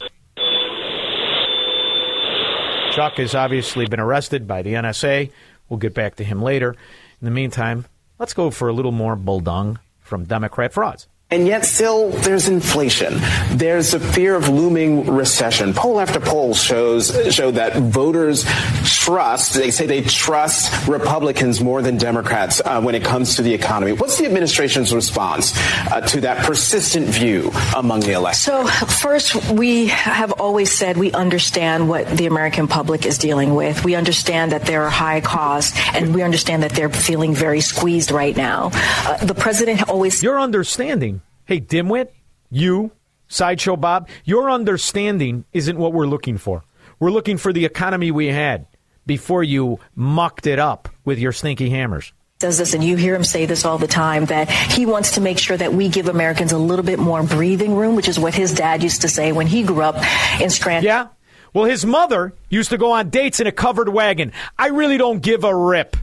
Chuck 2.93 3.15
has 3.15 3.35
obviously 3.35 3.87
been 3.87 3.99
arrested 3.99 4.47
by 4.47 4.63
the 4.63 4.75
NSA. 4.75 5.33
We'll 5.69 5.79
get 5.79 5.93
back 5.93 6.15
to 6.17 6.25
him 6.25 6.41
later. 6.41 6.77
In 7.21 7.25
the 7.25 7.31
meantime, 7.31 7.87
let's 8.19 8.35
go 8.35 8.51
for 8.51 8.69
a 8.69 8.73
little 8.73 8.93
more 8.93 9.17
bulldung 9.17 9.79
from 10.01 10.25
Democrat 10.25 10.73
frauds. 10.73 11.09
And 11.29 11.49
yet, 11.49 11.65
still, 11.65 12.11
there's 12.11 12.47
inflation. 12.47 13.15
There's 13.51 13.95
a 13.95 13.99
fear 13.99 14.37
of 14.37 14.49
looming 14.49 15.11
recession. 15.11 15.75
Poll 15.75 15.99
after 15.99 16.21
poll 16.21 16.55
shows 16.55 17.35
show 17.35 17.51
that 17.51 17.77
voters 17.77 18.45
trust. 18.85 19.55
They 19.55 19.73
say 19.73 19.87
they 19.87 20.03
trust 20.03 20.87
Republicans 20.87 21.61
more 21.61 21.83
than 21.83 21.97
Democrats 21.97 22.63
uh, 22.65 22.81
when 22.81 22.95
it 22.95 23.03
comes 23.03 23.35
to 23.37 23.43
the 23.43 23.53
economy. 23.53 23.93
What's 23.93 24.19
the 24.19 24.27
administration's 24.27 24.95
response 24.95 25.53
uh, 25.91 26.01
to 26.03 26.21
that 26.21 26.47
persistent 26.47 27.09
view 27.09 27.51
among 27.77 28.01
the 28.01 28.13
electorate? 28.13 28.37
So, 28.37 28.67
first, 28.69 29.51
we 29.51 29.89
have 29.89 30.31
always 30.31 30.71
said 30.71 30.97
we 30.97 31.11
understand 31.11 31.89
what 31.89 32.09
the 32.09 32.27
American 32.27 32.69
public 32.69 33.05
is 33.05 33.19
dealing 33.19 33.57
with. 33.57 33.85
We 33.85 33.97
understand 33.97 34.53
that 34.53 34.65
there 34.65 34.85
are 34.85 34.91
high 34.91 35.23
costs, 35.23 35.77
and 35.93 36.15
we 36.15 36.23
understand 36.23 36.63
that 36.63 36.71
they're 36.71 36.89
feeling 36.89 37.35
very 37.35 37.61
squeezed 37.61 38.13
right 38.13 38.37
now. 38.37 38.71
Uh, 38.73 39.25
the 39.25 39.35
president 39.35 39.89
always. 39.89 40.23
Your 40.23 40.39
understanding, 40.41 41.16
hey, 41.47 41.61
dimwit, 41.61 42.09
you, 42.51 42.91
Sideshow 43.29 43.77
Bob, 43.77 44.09
your 44.25 44.51
understanding 44.51 45.45
isn't 45.53 45.79
what 45.79 45.93
we're 45.93 46.07
looking 46.07 46.39
for. 46.39 46.63
We're 46.99 47.11
looking 47.11 47.39
for 47.39 47.53
the 47.53 47.65
economy 47.65 48.11
we 48.11 48.27
had 48.27 48.67
before 49.07 49.43
you 49.43 49.79
mucked 49.95 50.47
it 50.47 50.59
up 50.59 50.89
with 51.05 51.19
your 51.19 51.33
stinky 51.33 51.71
hammers. 51.71 52.13
Does 52.39 52.59
this, 52.59 52.75
and 52.75 52.85
you 52.85 52.97
hear 52.97 53.15
him 53.15 53.25
say 53.25 53.47
this 53.47 53.65
all 53.65 53.79
the 53.79 53.87
time, 53.87 54.27
that 54.27 54.51
he 54.51 54.85
wants 54.85 55.13
to 55.13 55.23
make 55.23 55.39
sure 55.39 55.57
that 55.57 55.73
we 55.73 55.89
give 55.89 56.09
Americans 56.09 56.53
a 56.53 56.59
little 56.59 56.85
bit 56.85 56.99
more 56.99 57.23
breathing 57.23 57.75
room, 57.75 57.97
which 57.97 58.09
is 58.09 58.19
what 58.19 58.35
his 58.35 58.53
dad 58.53 58.83
used 58.83 59.03
to 59.03 59.09
say 59.09 59.33
when 59.33 59.47
he 59.47 59.63
grew 59.63 59.81
up 59.81 59.97
in 60.41 60.51
Scranton. 60.51 60.85
Yeah. 60.85 61.09
Well, 61.55 61.65
his 61.65 61.87
mother 61.87 62.35
used 62.51 62.69
to 62.71 62.79
go 62.79 62.93
on 62.93 63.09
dates 63.09 63.41
in 63.41 63.47
a 63.47 63.53
covered 63.53 63.89
wagon. 63.89 64.33
I 64.59 64.69
really 64.69 64.99
don't 64.99 65.21
give 65.23 65.45
a 65.45 65.57
rip 65.57 65.97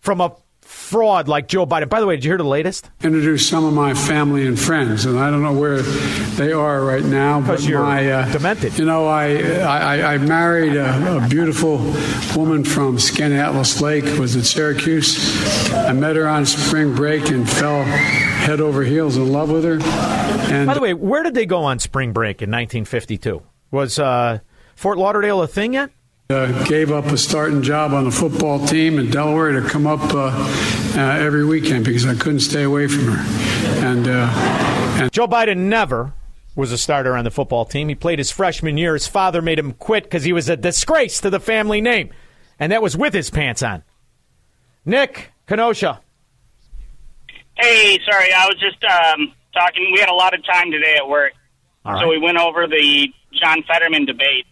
from 0.00 0.20
a 0.20 0.34
fraud 0.68 1.28
like 1.28 1.48
Joe 1.48 1.66
Biden. 1.66 1.88
By 1.88 2.00
the 2.00 2.06
way, 2.06 2.16
did 2.16 2.24
you 2.24 2.30
hear 2.30 2.38
the 2.38 2.44
latest? 2.44 2.90
Introduce 3.02 3.48
some 3.48 3.64
of 3.64 3.72
my 3.72 3.94
family 3.94 4.46
and 4.46 4.58
friends, 4.58 5.06
and 5.06 5.18
I 5.18 5.30
don't 5.30 5.42
know 5.42 5.58
where 5.58 5.80
they 5.82 6.52
are 6.52 6.84
right 6.84 7.02
now. 7.02 7.40
Because 7.40 7.62
but 7.62 7.70
you're 7.70 7.82
my, 7.82 8.10
uh, 8.10 8.32
demented. 8.32 8.78
You 8.78 8.84
know, 8.84 9.06
I 9.06 9.36
I, 9.60 10.14
I 10.14 10.18
married 10.18 10.76
a, 10.76 11.24
a 11.24 11.28
beautiful 11.28 11.78
woman 12.36 12.64
from 12.64 12.98
Skaneateles 12.98 13.80
Lake. 13.80 14.04
Was 14.18 14.36
at 14.36 14.44
Syracuse. 14.44 15.16
I 15.72 15.92
met 15.92 16.16
her 16.16 16.28
on 16.28 16.44
spring 16.44 16.94
break 16.94 17.30
and 17.30 17.48
fell 17.48 17.82
head 17.84 18.60
over 18.60 18.82
heels 18.82 19.16
in 19.16 19.32
love 19.32 19.50
with 19.50 19.64
her. 19.64 19.78
And 20.52 20.66
By 20.66 20.74
the 20.74 20.80
way, 20.80 20.94
where 20.94 21.22
did 21.22 21.34
they 21.34 21.46
go 21.46 21.64
on 21.64 21.78
spring 21.78 22.12
break 22.12 22.42
in 22.42 22.50
1952? 22.50 23.42
Was 23.70 23.98
uh, 23.98 24.40
Fort 24.76 24.98
Lauderdale 24.98 25.42
a 25.42 25.46
thing 25.46 25.74
yet? 25.74 25.90
Uh, 26.30 26.64
gave 26.64 26.92
up 26.92 27.06
a 27.06 27.16
starting 27.16 27.62
job 27.62 27.94
on 27.94 28.04
the 28.04 28.10
football 28.10 28.66
team 28.66 28.98
in 28.98 29.10
Delaware 29.10 29.58
to 29.58 29.66
come 29.66 29.86
up 29.86 30.12
uh, 30.12 30.28
uh, 30.94 31.00
every 31.18 31.42
weekend 31.42 31.86
because 31.86 32.04
I 32.04 32.14
couldn't 32.14 32.40
stay 32.40 32.64
away 32.64 32.86
from 32.86 33.06
her. 33.06 33.86
And, 33.86 34.06
uh, 34.06 34.28
and 35.00 35.10
Joe 35.10 35.26
Biden 35.26 35.56
never 35.56 36.12
was 36.54 36.70
a 36.70 36.76
starter 36.76 37.16
on 37.16 37.24
the 37.24 37.30
football 37.30 37.64
team. 37.64 37.88
He 37.88 37.94
played 37.94 38.18
his 38.18 38.30
freshman 38.30 38.76
year. 38.76 38.92
His 38.92 39.06
father 39.06 39.40
made 39.40 39.58
him 39.58 39.72
quit 39.72 40.04
because 40.04 40.24
he 40.24 40.34
was 40.34 40.50
a 40.50 40.56
disgrace 40.56 41.18
to 41.22 41.30
the 41.30 41.40
family 41.40 41.80
name, 41.80 42.10
and 42.58 42.72
that 42.72 42.82
was 42.82 42.94
with 42.94 43.14
his 43.14 43.30
pants 43.30 43.62
on. 43.62 43.82
Nick 44.84 45.32
Kenosha. 45.46 46.02
Hey, 47.56 47.98
sorry, 48.04 48.34
I 48.34 48.44
was 48.48 48.60
just 48.60 48.84
um, 48.84 49.32
talking. 49.54 49.92
We 49.94 50.00
had 50.00 50.10
a 50.10 50.14
lot 50.14 50.34
of 50.34 50.44
time 50.44 50.70
today 50.70 50.96
at 50.98 51.08
work, 51.08 51.32
All 51.86 51.94
right. 51.94 52.02
so 52.02 52.08
we 52.08 52.18
went 52.18 52.36
over 52.36 52.66
the 52.66 53.08
John 53.32 53.62
Fetterman 53.66 54.04
debate, 54.04 54.44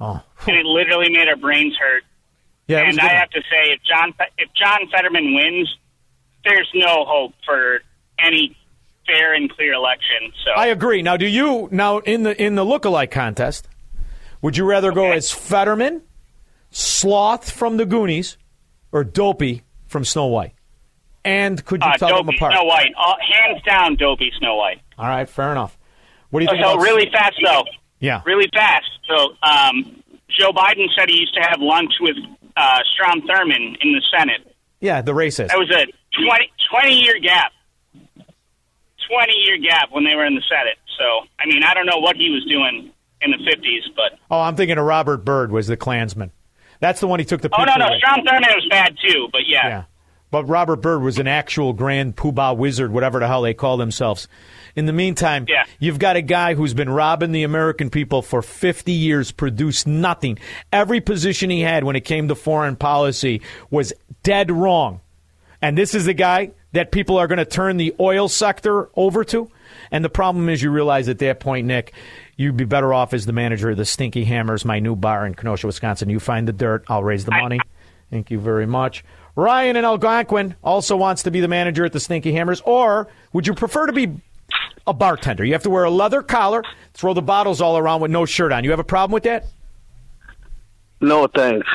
Oh, 0.00 0.22
and 0.46 0.56
it 0.56 0.64
literally 0.64 1.10
made 1.10 1.28
our 1.28 1.36
brains 1.36 1.76
hurt. 1.76 2.02
yeah. 2.66 2.80
And 2.88 2.98
I 3.00 3.08
have 3.14 3.30
to 3.30 3.40
say, 3.40 3.72
if 3.72 3.80
John 3.82 4.14
if 4.38 4.48
John 4.54 4.88
Fetterman 4.92 5.34
wins, 5.34 5.74
there's 6.44 6.68
no 6.74 7.04
hope 7.04 7.34
for 7.44 7.80
any 8.18 8.56
fair 9.06 9.34
and 9.34 9.50
clear 9.50 9.72
election. 9.72 10.32
So 10.44 10.52
I 10.52 10.66
agree. 10.66 11.02
Now, 11.02 11.16
do 11.16 11.26
you 11.26 11.68
now 11.72 11.98
in 11.98 12.22
the 12.22 12.40
in 12.40 12.54
the 12.54 12.64
lookalike 12.64 13.10
contest? 13.10 13.68
Would 14.42 14.56
you 14.56 14.64
rather 14.64 14.92
go 14.92 15.10
as 15.10 15.32
Fetterman, 15.32 16.02
Sloth 16.70 17.50
from 17.50 17.76
the 17.76 17.86
Goonies, 17.86 18.36
or 18.92 19.02
Dopey 19.02 19.62
from 19.86 20.04
Snow 20.04 20.26
White? 20.26 20.52
And 21.24 21.62
could 21.64 21.82
you 21.82 21.90
uh, 21.90 21.96
tell 21.96 22.18
them 22.22 22.28
apart? 22.34 22.52
Snow 22.52 22.64
White, 22.64 22.92
uh, 22.96 23.14
hands 23.32 23.62
down, 23.64 23.96
Dopey 23.96 24.30
Snow 24.38 24.54
White. 24.56 24.80
All 24.96 25.08
right, 25.08 25.28
fair 25.28 25.50
enough. 25.50 25.76
What 26.30 26.40
do 26.40 26.44
you 26.44 26.50
think? 26.50 26.62
so 26.62 26.74
about- 26.74 26.82
really 26.82 27.10
fast 27.10 27.34
though. 27.44 27.64
Yeah. 28.00 28.22
really 28.26 28.48
fast. 28.54 28.86
So 29.08 29.34
um, 29.42 30.02
Joe 30.28 30.52
Biden 30.52 30.86
said 30.96 31.08
he 31.08 31.18
used 31.18 31.34
to 31.34 31.40
have 31.40 31.60
lunch 31.60 31.92
with 32.00 32.16
uh, 32.56 32.78
Strom 32.94 33.22
Thurmond 33.22 33.76
in 33.80 33.92
the 33.92 34.02
Senate. 34.16 34.54
Yeah, 34.80 35.02
the 35.02 35.12
racist. 35.12 35.48
That 35.48 35.58
was 35.58 35.70
a 35.70 35.86
20, 36.24 36.52
20 36.70 36.92
year 36.94 37.18
gap. 37.20 37.52
20 39.08 39.32
year 39.46 39.58
gap 39.58 39.88
when 39.90 40.04
they 40.04 40.14
were 40.14 40.26
in 40.26 40.34
the 40.34 40.42
Senate. 40.48 40.76
So, 40.98 41.26
I 41.38 41.46
mean, 41.46 41.62
I 41.62 41.74
don't 41.74 41.86
know 41.86 41.98
what 41.98 42.16
he 42.16 42.30
was 42.30 42.44
doing 42.46 42.92
in 43.22 43.30
the 43.30 43.38
50s, 43.38 43.94
but. 43.96 44.18
Oh, 44.30 44.40
I'm 44.40 44.54
thinking 44.56 44.78
of 44.78 44.84
Robert 44.84 45.24
Byrd 45.24 45.50
was 45.50 45.66
the 45.66 45.76
Klansman. 45.76 46.30
That's 46.80 47.00
the 47.00 47.06
one 47.08 47.18
he 47.18 47.24
took 47.24 47.40
the 47.40 47.48
Oh, 47.52 47.56
picture 47.56 47.78
no, 47.78 47.86
no. 47.86 47.90
with. 47.92 47.98
Strom 47.98 48.20
Thurmond 48.26 48.54
was 48.54 48.66
bad 48.70 48.96
too, 49.02 49.28
but 49.32 49.42
yeah. 49.46 49.68
Yeah. 49.68 49.84
But 50.30 50.44
Robert 50.44 50.76
Byrd 50.76 51.02
was 51.02 51.18
an 51.18 51.26
actual 51.26 51.72
grand 51.72 52.16
poobah 52.16 52.56
wizard, 52.56 52.92
whatever 52.92 53.18
the 53.18 53.26
hell 53.26 53.42
they 53.42 53.54
call 53.54 53.76
themselves. 53.78 54.28
In 54.76 54.84
the 54.86 54.92
meantime, 54.92 55.46
Yeah. 55.48 55.64
you've 55.78 55.98
got 55.98 56.16
a 56.16 56.22
guy 56.22 56.54
who's 56.54 56.74
been 56.74 56.90
robbing 56.90 57.32
the 57.32 57.44
American 57.44 57.88
people 57.88 58.20
for 58.20 58.42
50 58.42 58.92
years, 58.92 59.32
produced 59.32 59.86
nothing. 59.86 60.38
Every 60.72 61.00
position 61.00 61.48
he 61.50 61.62
had 61.62 61.82
when 61.84 61.96
it 61.96 62.02
came 62.02 62.28
to 62.28 62.34
foreign 62.34 62.76
policy 62.76 63.40
was 63.70 63.92
dead 64.22 64.50
wrong. 64.50 65.00
And 65.62 65.76
this 65.76 65.94
is 65.94 66.04
the 66.04 66.14
guy 66.14 66.50
that 66.72 66.92
people 66.92 67.16
are 67.16 67.26
going 67.26 67.38
to 67.38 67.44
turn 67.46 67.78
the 67.78 67.94
oil 67.98 68.28
sector 68.28 68.90
over 68.94 69.24
to. 69.24 69.48
And 69.90 70.04
the 70.04 70.10
problem 70.10 70.48
is, 70.50 70.62
you 70.62 70.70
realize 70.70 71.08
at 71.08 71.18
that 71.20 71.40
point, 71.40 71.66
Nick, 71.66 71.94
you'd 72.36 72.56
be 72.56 72.64
better 72.64 72.92
off 72.92 73.14
as 73.14 73.24
the 73.26 73.32
manager 73.32 73.70
of 73.70 73.78
the 73.78 73.84
Stinky 73.86 74.24
Hammers, 74.24 74.64
my 74.64 74.78
new 74.78 74.94
bar 74.94 75.26
in 75.26 75.34
Kenosha, 75.34 75.66
Wisconsin. 75.66 76.10
You 76.10 76.20
find 76.20 76.46
the 76.46 76.52
dirt, 76.52 76.84
I'll 76.88 77.02
raise 77.02 77.24
the 77.24 77.30
money. 77.32 77.58
Thank 78.10 78.30
you 78.30 78.38
very 78.38 78.66
much. 78.66 79.02
Ryan 79.38 79.76
in 79.76 79.84
Algonquin 79.84 80.56
also 80.64 80.96
wants 80.96 81.22
to 81.22 81.30
be 81.30 81.38
the 81.38 81.46
manager 81.46 81.84
at 81.84 81.92
the 81.92 82.00
Stinky 82.00 82.32
Hammers. 82.32 82.60
Or 82.62 83.06
would 83.32 83.46
you 83.46 83.54
prefer 83.54 83.86
to 83.86 83.92
be 83.92 84.20
a 84.84 84.92
bartender? 84.92 85.44
You 85.44 85.52
have 85.52 85.62
to 85.62 85.70
wear 85.70 85.84
a 85.84 85.90
leather 85.90 86.22
collar, 86.22 86.64
throw 86.92 87.14
the 87.14 87.22
bottles 87.22 87.60
all 87.60 87.78
around 87.78 88.00
with 88.00 88.10
no 88.10 88.24
shirt 88.24 88.50
on. 88.50 88.64
You 88.64 88.70
have 88.70 88.80
a 88.80 88.84
problem 88.84 89.12
with 89.12 89.22
that? 89.22 89.46
No 91.00 91.28
thanks. 91.28 91.68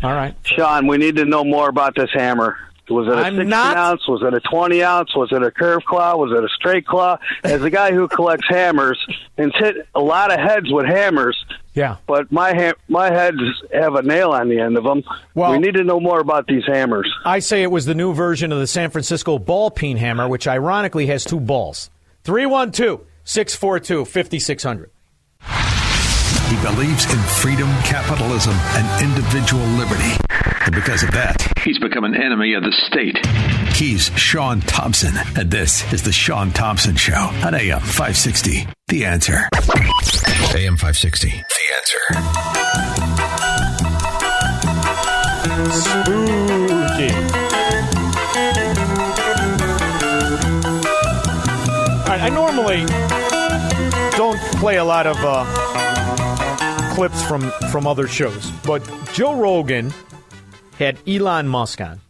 All 0.00 0.12
right. 0.12 0.36
Shaun, 0.44 0.86
we 0.86 0.96
need 0.96 1.16
to 1.16 1.24
know 1.24 1.42
more 1.42 1.68
about 1.68 1.96
this 1.96 2.08
hammer. 2.14 2.56
Was 2.90 3.06
it 3.06 3.12
a 3.12 3.16
I'm 3.16 3.34
16 3.34 3.48
not- 3.48 3.76
ounce? 3.76 4.08
Was 4.08 4.22
it 4.22 4.34
a 4.34 4.40
20 4.40 4.82
ounce? 4.82 5.14
Was 5.14 5.30
it 5.32 5.42
a 5.42 5.50
curved 5.50 5.84
claw? 5.86 6.16
Was 6.16 6.32
it 6.36 6.42
a 6.44 6.48
straight 6.48 6.86
claw? 6.86 7.18
As 7.44 7.62
a 7.62 7.70
guy 7.70 7.92
who 7.92 8.08
collects 8.08 8.46
hammers 8.50 8.98
and 9.36 9.52
hit 9.56 9.76
a 9.94 10.00
lot 10.00 10.32
of 10.32 10.38
heads 10.40 10.70
with 10.70 10.86
hammers, 10.86 11.36
Yeah. 11.74 11.96
but 12.06 12.30
my 12.32 12.52
ha- 12.54 12.74
my 12.88 13.10
heads 13.12 13.38
have 13.72 13.94
a 13.94 14.02
nail 14.02 14.30
on 14.30 14.48
the 14.48 14.58
end 14.60 14.76
of 14.76 14.84
them. 14.84 15.02
Well- 15.34 15.52
we 15.52 15.58
need 15.58 15.74
to 15.74 15.84
know 15.84 16.00
more 16.00 16.20
about 16.20 16.46
these 16.46 16.64
hammers. 16.66 17.12
I 17.24 17.38
say 17.40 17.62
it 17.62 17.70
was 17.70 17.84
the 17.86 17.94
new 17.94 18.12
version 18.14 18.52
of 18.52 18.58
the 18.58 18.66
San 18.66 18.90
Francisco 18.90 19.38
ball 19.38 19.70
peen 19.70 19.96
hammer, 19.96 20.28
which 20.28 20.48
ironically 20.48 21.06
has 21.06 21.24
two 21.24 21.40
balls. 21.40 21.90
312 22.24 23.00
642 23.24 24.04
5600. 24.06 24.90
He 26.48 26.56
believes 26.62 27.04
in 27.12 27.20
freedom, 27.20 27.68
capitalism, 27.84 28.54
and 28.54 29.04
individual 29.04 29.64
liberty. 29.76 30.16
And 30.64 30.74
because 30.74 31.02
of 31.02 31.10
that, 31.12 31.46
he's 31.62 31.78
become 31.78 32.04
an 32.04 32.14
enemy 32.14 32.54
of 32.54 32.62
the 32.62 32.72
state. 32.86 33.18
He's 33.76 34.10
Shaun 34.18 34.62
Thompson, 34.62 35.14
and 35.36 35.50
this 35.50 35.90
is 35.92 36.02
The 36.02 36.12
Shaun 36.12 36.50
Thompson 36.50 36.96
Show 36.96 37.30
on 37.44 37.54
AM 37.54 37.80
560. 37.80 38.66
The 38.88 39.04
answer. 39.04 39.48
AM 40.56 40.78
560. 40.78 41.28
The 41.28 41.44
answer. 41.76 42.00
Spooky. 45.70 47.12
All 52.00 52.08
right, 52.08 52.22
I 52.22 52.30
normally 52.32 52.86
don't 54.16 54.40
play 54.58 54.76
a 54.78 54.84
lot 54.84 55.06
of 55.06 55.16
uh, 55.18 55.44
clips 56.98 57.22
from, 57.28 57.48
from 57.70 57.86
other 57.86 58.08
shows, 58.08 58.50
but 58.66 58.82
Joe 59.12 59.40
Rogan 59.40 59.94
had 60.80 60.98
Elon 61.06 61.46
Musk 61.46 61.80
on, 61.80 62.00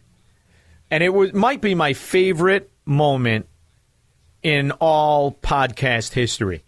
and 0.89 1.03
it 1.03 1.13
was 1.13 1.31
might 1.31 1.61
be 1.61 1.75
my 1.75 1.93
favorite 1.93 2.71
moment 2.85 3.47
in 4.41 4.71
all 4.71 5.31
podcast 5.31 6.13
history. 6.13 6.63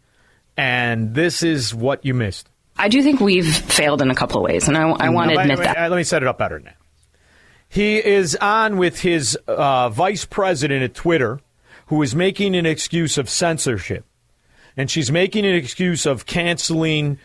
And 0.55 1.15
this 1.15 1.41
is 1.41 1.73
what 1.73 2.05
you 2.05 2.13
missed. 2.13 2.47
I 2.77 2.89
do 2.89 3.01
think 3.01 3.21
we've 3.21 3.55
failed 3.55 4.03
in 4.03 4.11
a 4.11 4.15
couple 4.15 4.37
of 4.37 4.43
ways, 4.43 4.67
and 4.67 4.77
I, 4.77 4.87
I 4.87 5.09
want 5.09 5.31
to 5.31 5.39
admit 5.39 5.57
wait, 5.57 5.65
that. 5.65 5.89
Let 5.89 5.97
me 5.97 6.03
set 6.03 6.21
it 6.21 6.27
up 6.27 6.37
better 6.37 6.59
now. 6.59 6.73
He 7.69 7.97
is 7.97 8.35
on 8.35 8.77
with 8.77 8.99
his 8.99 9.35
uh, 9.47 9.89
vice 9.89 10.25
president 10.25 10.83
at 10.83 10.93
Twitter, 10.93 11.39
who 11.87 12.03
is 12.03 12.13
making 12.13 12.55
an 12.55 12.67
excuse 12.67 13.17
of 13.17 13.31
censorship. 13.31 14.05
And 14.77 14.91
she's 14.91 15.11
making 15.11 15.43
an 15.43 15.55
excuse 15.55 16.05
of 16.05 16.27
canceling 16.27 17.17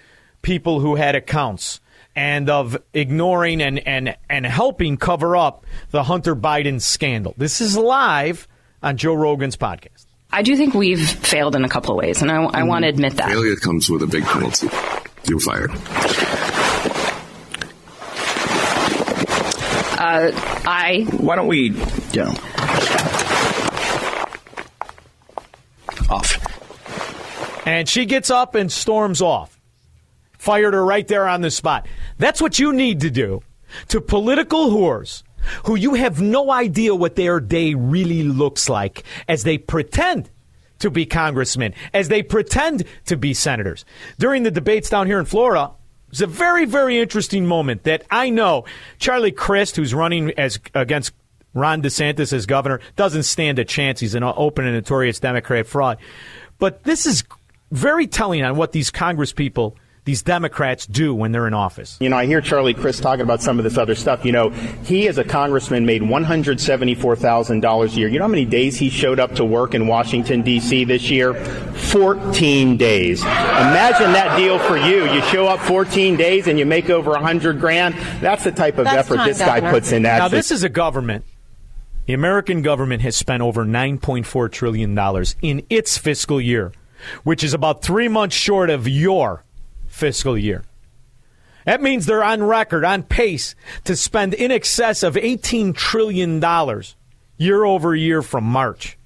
people 0.46 0.78
who 0.78 0.94
had 0.94 1.16
accounts 1.16 1.80
and 2.14 2.48
of 2.48 2.78
ignoring 2.94 3.60
and, 3.60 3.80
and, 3.80 4.16
and 4.30 4.46
helping 4.46 4.96
cover 4.96 5.36
up 5.36 5.66
the 5.90 6.04
Hunter 6.04 6.36
Biden 6.36 6.80
scandal. 6.80 7.34
This 7.36 7.60
is 7.60 7.76
live 7.76 8.46
on 8.80 8.96
Joe 8.96 9.14
Rogan's 9.14 9.56
podcast. 9.56 10.06
I 10.30 10.42
do 10.42 10.56
think 10.56 10.72
we've 10.72 11.00
failed 11.00 11.56
in 11.56 11.64
a 11.64 11.68
couple 11.68 11.90
of 11.90 11.96
ways, 11.96 12.22
and 12.22 12.30
I, 12.30 12.44
I 12.44 12.62
want 12.62 12.84
to 12.84 12.88
admit 12.88 13.16
that. 13.16 13.28
Failure 13.28 13.56
comes 13.56 13.90
with 13.90 14.04
a 14.04 14.06
big 14.06 14.22
penalty. 14.22 14.68
You're 15.28 15.40
fired. 15.40 15.72
Uh, 19.98 20.30
I. 20.64 21.08
Why 21.16 21.34
don't 21.34 21.48
we, 21.48 21.70
you 21.70 22.24
know, 22.24 22.34
off. 26.08 27.66
And 27.66 27.88
she 27.88 28.04
gets 28.04 28.30
up 28.30 28.54
and 28.54 28.70
storms 28.70 29.20
off. 29.20 29.55
Fired 30.46 30.74
her 30.74 30.84
right 30.84 31.08
there 31.08 31.26
on 31.26 31.40
the 31.40 31.50
spot. 31.50 31.88
That's 32.18 32.40
what 32.40 32.60
you 32.60 32.72
need 32.72 33.00
to 33.00 33.10
do 33.10 33.42
to 33.88 34.00
political 34.00 34.70
whores 34.70 35.24
who 35.64 35.74
you 35.74 35.94
have 35.94 36.20
no 36.22 36.52
idea 36.52 36.94
what 36.94 37.16
their 37.16 37.40
day 37.40 37.74
really 37.74 38.22
looks 38.22 38.68
like 38.68 39.02
as 39.26 39.42
they 39.42 39.58
pretend 39.58 40.30
to 40.78 40.88
be 40.88 41.04
congressmen, 41.04 41.74
as 41.92 42.06
they 42.06 42.22
pretend 42.22 42.84
to 43.06 43.16
be 43.16 43.34
senators. 43.34 43.84
During 44.20 44.44
the 44.44 44.52
debates 44.52 44.88
down 44.88 45.08
here 45.08 45.18
in 45.18 45.24
Florida, 45.24 45.72
it 46.06 46.10
was 46.10 46.20
a 46.20 46.28
very, 46.28 46.64
very 46.64 47.00
interesting 47.00 47.44
moment 47.44 47.82
that 47.82 48.04
I 48.08 48.30
know 48.30 48.66
Charlie 49.00 49.32
Crist, 49.32 49.74
who's 49.74 49.94
running 49.94 50.30
as 50.38 50.60
against 50.76 51.12
Ron 51.54 51.82
DeSantis 51.82 52.32
as 52.32 52.46
governor, 52.46 52.78
doesn't 52.94 53.24
stand 53.24 53.58
a 53.58 53.64
chance. 53.64 53.98
He's 53.98 54.14
an 54.14 54.22
open 54.22 54.64
and 54.64 54.76
notorious 54.76 55.18
Democrat 55.18 55.66
fraud. 55.66 55.98
But 56.60 56.84
this 56.84 57.04
is 57.04 57.24
very 57.72 58.06
telling 58.06 58.44
on 58.44 58.54
what 58.54 58.70
these 58.70 58.92
Congress 58.92 59.32
people 59.32 59.76
these 60.06 60.22
Democrats 60.22 60.86
do 60.86 61.12
when 61.12 61.32
they're 61.32 61.48
in 61.48 61.52
office. 61.52 61.98
You 62.00 62.08
know, 62.08 62.16
I 62.16 62.26
hear 62.26 62.40
Charlie 62.40 62.74
Crist 62.74 63.02
talking 63.02 63.22
about 63.22 63.42
some 63.42 63.58
of 63.58 63.64
this 63.64 63.76
other 63.76 63.96
stuff. 63.96 64.24
You 64.24 64.30
know, 64.30 64.50
he 64.84 65.08
as 65.08 65.18
a 65.18 65.24
congressman 65.24 65.84
made 65.84 66.00
$174,000 66.00 67.86
a 67.86 67.90
year. 67.98 68.06
You 68.06 68.20
know 68.20 68.24
how 68.24 68.28
many 68.28 68.44
days 68.44 68.76
he 68.76 68.88
showed 68.88 69.18
up 69.18 69.34
to 69.34 69.44
work 69.44 69.74
in 69.74 69.88
Washington, 69.88 70.42
D.C. 70.42 70.84
this 70.84 71.10
year? 71.10 71.34
14 71.34 72.76
days. 72.76 73.22
Imagine 73.22 74.12
that 74.12 74.36
deal 74.36 74.60
for 74.60 74.76
you. 74.76 75.10
You 75.12 75.20
show 75.22 75.48
up 75.48 75.58
14 75.60 76.16
days 76.16 76.46
and 76.46 76.56
you 76.56 76.66
make 76.66 76.88
over 76.88 77.10
100 77.10 77.58
grand. 77.58 77.96
That's 78.20 78.44
the 78.44 78.52
type 78.52 78.78
of 78.78 78.84
That's 78.84 79.10
effort 79.10 79.24
this 79.24 79.40
guy 79.40 79.60
puts 79.60 79.90
in. 79.90 80.04
That. 80.04 80.18
Now, 80.18 80.28
this 80.28 80.52
is 80.52 80.62
a 80.62 80.68
government. 80.68 81.24
The 82.06 82.12
American 82.12 82.62
government 82.62 83.02
has 83.02 83.16
spent 83.16 83.42
over 83.42 83.64
$9.4 83.64 84.52
trillion 84.52 84.96
in 85.42 85.66
its 85.68 85.98
fiscal 85.98 86.40
year, 86.40 86.70
which 87.24 87.42
is 87.42 87.52
about 87.52 87.82
three 87.82 88.06
months 88.06 88.36
short 88.36 88.70
of 88.70 88.86
your 88.86 89.42
fiscal 89.96 90.36
year. 90.36 90.62
That 91.64 91.82
means 91.82 92.06
they're 92.06 92.22
on 92.22 92.42
record, 92.42 92.84
on 92.84 93.02
pace 93.02 93.56
to 93.84 93.96
spend 93.96 94.34
in 94.34 94.52
excess 94.52 95.02
of 95.02 95.14
$18 95.14 95.74
trillion 95.74 96.40
year 97.38 97.64
over 97.64 97.94
year 97.94 98.22
from 98.22 98.44
March. 98.44 98.96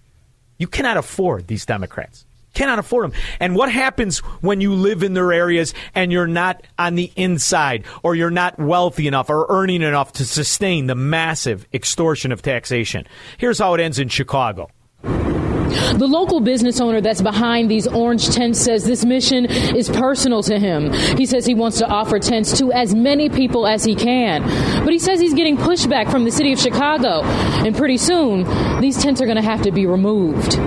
You 0.59 0.67
cannot 0.67 0.99
afford 0.99 1.47
these 1.47 1.65
Democrats. 1.65 2.27
Cannot 2.53 2.81
afford 2.81 3.05
them. 3.05 3.21
And 3.39 3.55
what 3.55 3.71
happens 3.71 4.19
when 4.43 4.61
you 4.61 4.75
live 4.75 5.03
in 5.03 5.15
their 5.15 5.33
areas 5.33 5.73
and 5.95 6.11
you're 6.11 6.27
not 6.27 6.67
on 6.79 6.97
the 6.97 7.12
inside 7.15 7.87
or 8.03 8.15
you're 8.17 8.29
not 8.29 8.59
wealthy 8.59 9.07
enough 9.07 9.31
or 9.31 9.47
earning 9.49 9.83
enough 9.83 10.12
to 10.15 10.25
sustain 10.25 10.87
the 10.87 10.97
massive 10.97 11.67
extortion 11.73 12.33
of 12.33 12.43
taxation? 12.43 13.07
Here's 13.39 13.61
how 13.61 13.73
it 13.75 13.81
ends 13.81 14.01
in 14.01 14.09
Chicago. 14.09 14.69
The 15.99 16.07
local 16.07 16.41
business 16.41 16.81
owner 16.81 17.01
that's 17.01 17.23
behind 17.23 17.71
these 17.71 17.87
orange 17.87 18.31
tents 18.31 18.61
says 18.61 18.85
this 18.85 19.05
mission 19.05 19.47
is 19.47 19.89
personal 19.89 20.43
to 20.45 20.59
him. 20.59 20.93
He 21.17 21.27
says 21.27 21.47
he 21.47 21.55
wants 21.55 21.79
to 21.79 21.87
offer 21.87 22.19
tents 22.19 22.59
to 22.59 22.73
as 22.73 22.95
many 22.95 23.29
people 23.29 23.67
as 23.67 23.85
he 23.85 23.95
can. 23.95 24.43
But 24.85 24.93
he 24.93 24.99
says 24.99 25.21
he's 25.21 25.35
getting 25.35 25.57
pushback 25.57 26.11
from 26.11 26.25
the 26.25 26.31
city 26.31 26.53
of 26.53 26.59
Chicago, 26.59 27.23
and 27.23 27.77
pretty 27.77 27.97
soon 27.97 28.81
these 28.81 29.01
tents 29.03 29.21
are 29.21 29.27
going 29.27 29.37
to 29.37 29.43
have 29.43 29.63
to 29.63 29.73
be 29.73 29.87
removed. 29.87 30.59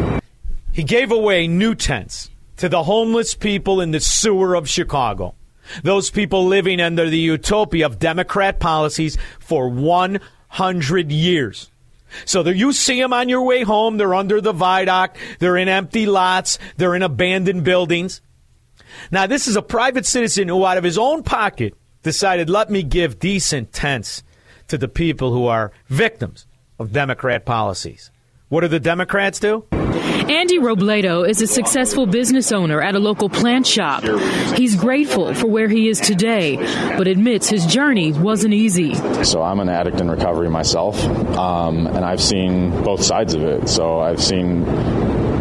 He 0.72 0.84
gave 0.84 1.12
away 1.12 1.48
new 1.48 1.76
tents 1.76 2.30
to 2.58 2.70
the 2.70 2.84
homeless 2.84 3.36
people 3.36 3.82
in 3.82 3.92
the 3.92 4.00
sewer 4.00 4.56
of 4.56 4.68
Chicago. 4.70 5.36
Those 5.84 6.10
people 6.10 6.46
living 6.46 6.82
under 6.82 7.10
the 7.10 7.18
utopia 7.18 7.86
of 7.86 8.00
Democrat 8.00 8.60
policies 8.60 9.18
for 9.40 9.70
100 9.70 11.12
years. 11.12 11.72
So 12.26 12.48
you 12.48 12.74
see 12.74 13.00
them 13.00 13.14
on 13.14 13.30
your 13.30 13.44
way 13.44 13.64
home. 13.64 13.98
They're 13.98 14.14
under 14.14 14.42
the 14.42 14.54
viaduct. 14.54 15.18
They're 15.40 15.58
in 15.58 15.68
empty 15.68 16.06
lots. 16.06 16.60
They're 16.78 16.96
in 16.96 17.04
abandoned 17.04 17.64
buildings. 17.64 18.22
Now, 19.12 19.28
this 19.28 19.48
is 19.48 19.56
a 19.56 19.62
private 19.62 20.06
citizen 20.06 20.48
who, 20.48 20.66
out 20.66 20.78
of 20.78 20.84
his 20.84 20.98
own 20.98 21.24
pocket, 21.24 21.76
decided, 22.04 22.50
let 22.50 22.70
me 22.70 22.84
give 22.84 23.20
decent 23.20 23.74
tents 23.74 24.24
to 24.68 24.78
the 24.78 24.88
people 24.88 25.34
who 25.34 25.48
are 25.48 25.72
victims 25.90 26.46
of 26.80 26.94
Democrat 26.94 27.46
policies. 27.46 28.12
What 28.54 28.62
do 28.62 28.68
the 28.68 28.80
Democrats 28.80 29.40
do? 29.40 29.66
Andy 29.72 30.60
Robledo 30.60 31.28
is 31.28 31.42
a 31.42 31.48
successful 31.48 32.06
business 32.06 32.52
owner 32.52 32.84
at 32.84 32.94
a 32.94 33.00
local 33.00 33.28
plant 33.28 33.66
shop. 33.66 34.04
He's 34.56 34.76
grateful 34.76 35.34
for 35.34 35.48
where 35.48 35.68
he 35.68 35.90
is 35.90 36.00
today, 36.00 36.58
but 36.96 37.08
admits 37.08 37.50
his 37.50 37.66
journey 37.66 38.12
wasn't 38.12 38.54
easy. 38.54 38.94
So 39.24 39.42
I'm 39.42 39.60
an 39.60 39.70
addict 39.70 40.00
in 40.02 40.12
recovery 40.12 40.52
myself, 40.52 41.04
um, 41.36 41.88
and 41.88 42.06
I've 42.06 42.22
seen 42.22 42.70
both 42.84 43.02
sides 43.02 43.34
of 43.34 43.42
it. 43.42 43.68
So 43.70 44.00
I've 44.00 44.22
seen 44.22 44.66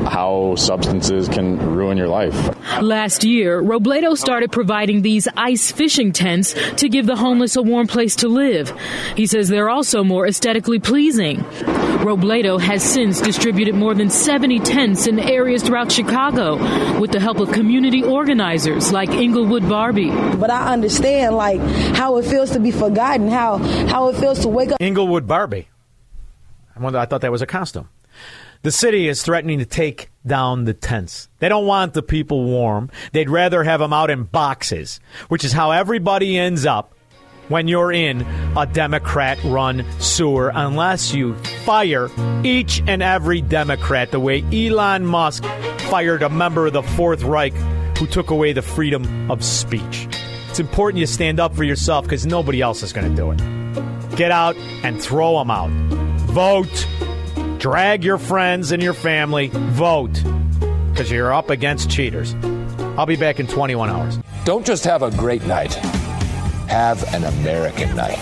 how 0.04 0.54
substances 0.56 1.28
can 1.28 1.58
ruin 1.74 1.96
your 1.96 2.08
life. 2.08 2.34
Last 2.80 3.24
year, 3.24 3.62
Robledo 3.62 4.16
started 4.16 4.52
providing 4.52 5.02
these 5.02 5.28
ice 5.36 5.70
fishing 5.72 6.12
tents 6.12 6.54
to 6.76 6.88
give 6.88 7.06
the 7.06 7.16
homeless 7.16 7.56
a 7.56 7.62
warm 7.62 7.86
place 7.86 8.16
to 8.16 8.28
live. 8.28 8.72
He 9.16 9.26
says 9.26 9.48
they're 9.48 9.70
also 9.70 10.04
more 10.04 10.26
aesthetically 10.26 10.78
pleasing. 10.78 11.38
Robledo 12.02 12.60
has 12.60 12.82
since 12.82 13.20
distributed 13.20 13.74
more 13.74 13.94
than 13.94 14.10
70 14.10 14.58
tents 14.60 15.06
in 15.06 15.18
areas 15.18 15.62
throughout 15.62 15.92
Chicago 15.92 16.56
with 17.00 17.12
the 17.12 17.20
help 17.20 17.38
of 17.38 17.52
community 17.52 18.02
organizers 18.02 18.92
like 18.92 19.10
Englewood 19.10 19.68
Barbie. 19.68 20.10
But 20.10 20.50
I 20.50 20.72
understand 20.72 21.36
like 21.36 21.60
how 21.94 22.16
it 22.18 22.24
feels 22.26 22.50
to 22.52 22.60
be 22.60 22.70
forgotten, 22.70 23.28
how 23.28 23.58
how 23.58 24.08
it 24.08 24.16
feels 24.16 24.40
to 24.40 24.48
wake 24.48 24.72
up. 24.72 24.78
Englewood 24.80 25.26
Barbie. 25.26 25.68
I 26.74 26.80
wonder. 26.80 26.98
I 26.98 27.06
thought 27.06 27.20
that 27.20 27.30
was 27.30 27.42
a 27.42 27.46
costume. 27.46 27.88
The 28.62 28.70
city 28.70 29.08
is 29.08 29.22
threatening 29.22 29.58
to 29.58 29.66
take 29.66 30.08
down 30.24 30.66
the 30.66 30.74
tents. 30.74 31.28
They 31.40 31.48
don't 31.48 31.66
want 31.66 31.94
the 31.94 32.02
people 32.02 32.44
warm. 32.44 32.90
They'd 33.10 33.28
rather 33.28 33.64
have 33.64 33.80
them 33.80 33.92
out 33.92 34.08
in 34.08 34.22
boxes, 34.22 35.00
which 35.28 35.42
is 35.42 35.52
how 35.52 35.72
everybody 35.72 36.38
ends 36.38 36.64
up 36.64 36.94
when 37.48 37.66
you're 37.66 37.90
in 37.90 38.22
a 38.56 38.64
Democrat 38.64 39.42
run 39.42 39.84
sewer, 39.98 40.52
unless 40.54 41.12
you 41.12 41.34
fire 41.64 42.08
each 42.44 42.80
and 42.86 43.02
every 43.02 43.40
Democrat 43.40 44.12
the 44.12 44.20
way 44.20 44.44
Elon 44.52 45.06
Musk 45.06 45.42
fired 45.90 46.22
a 46.22 46.28
member 46.28 46.68
of 46.68 46.72
the 46.72 46.84
Fourth 46.84 47.24
Reich 47.24 47.54
who 47.98 48.06
took 48.06 48.30
away 48.30 48.52
the 48.52 48.62
freedom 48.62 49.28
of 49.28 49.44
speech. 49.44 50.06
It's 50.48 50.60
important 50.60 51.00
you 51.00 51.06
stand 51.06 51.40
up 51.40 51.52
for 51.56 51.64
yourself 51.64 52.04
because 52.04 52.26
nobody 52.26 52.60
else 52.60 52.84
is 52.84 52.92
going 52.92 53.10
to 53.10 53.16
do 53.16 53.32
it. 53.32 54.16
Get 54.16 54.30
out 54.30 54.56
and 54.84 55.02
throw 55.02 55.38
them 55.40 55.50
out. 55.50 55.70
Vote 56.30 56.86
drag 57.62 58.02
your 58.02 58.18
friends 58.18 58.72
and 58.72 58.82
your 58.82 58.92
family, 58.92 59.48
vote, 59.52 60.20
because 60.90 61.08
you're 61.08 61.32
up 61.32 61.48
against 61.48 61.88
cheaters. 61.88 62.34
I'll 62.98 63.06
be 63.06 63.14
back 63.14 63.38
in 63.38 63.46
21 63.46 63.88
hours. 63.88 64.18
Don't 64.44 64.66
just 64.66 64.82
have 64.82 65.02
a 65.02 65.12
great 65.12 65.46
night, 65.46 65.72
have 66.66 67.02
an 67.14 67.22
American 67.22 67.94
night. 67.94 68.18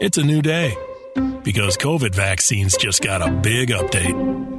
It's 0.00 0.18
a 0.18 0.22
new 0.22 0.40
day 0.40 0.76
because 1.42 1.76
COVID 1.76 2.14
vaccines 2.14 2.76
just 2.76 3.02
got 3.02 3.26
a 3.26 3.30
big 3.32 3.70
update 3.70 4.53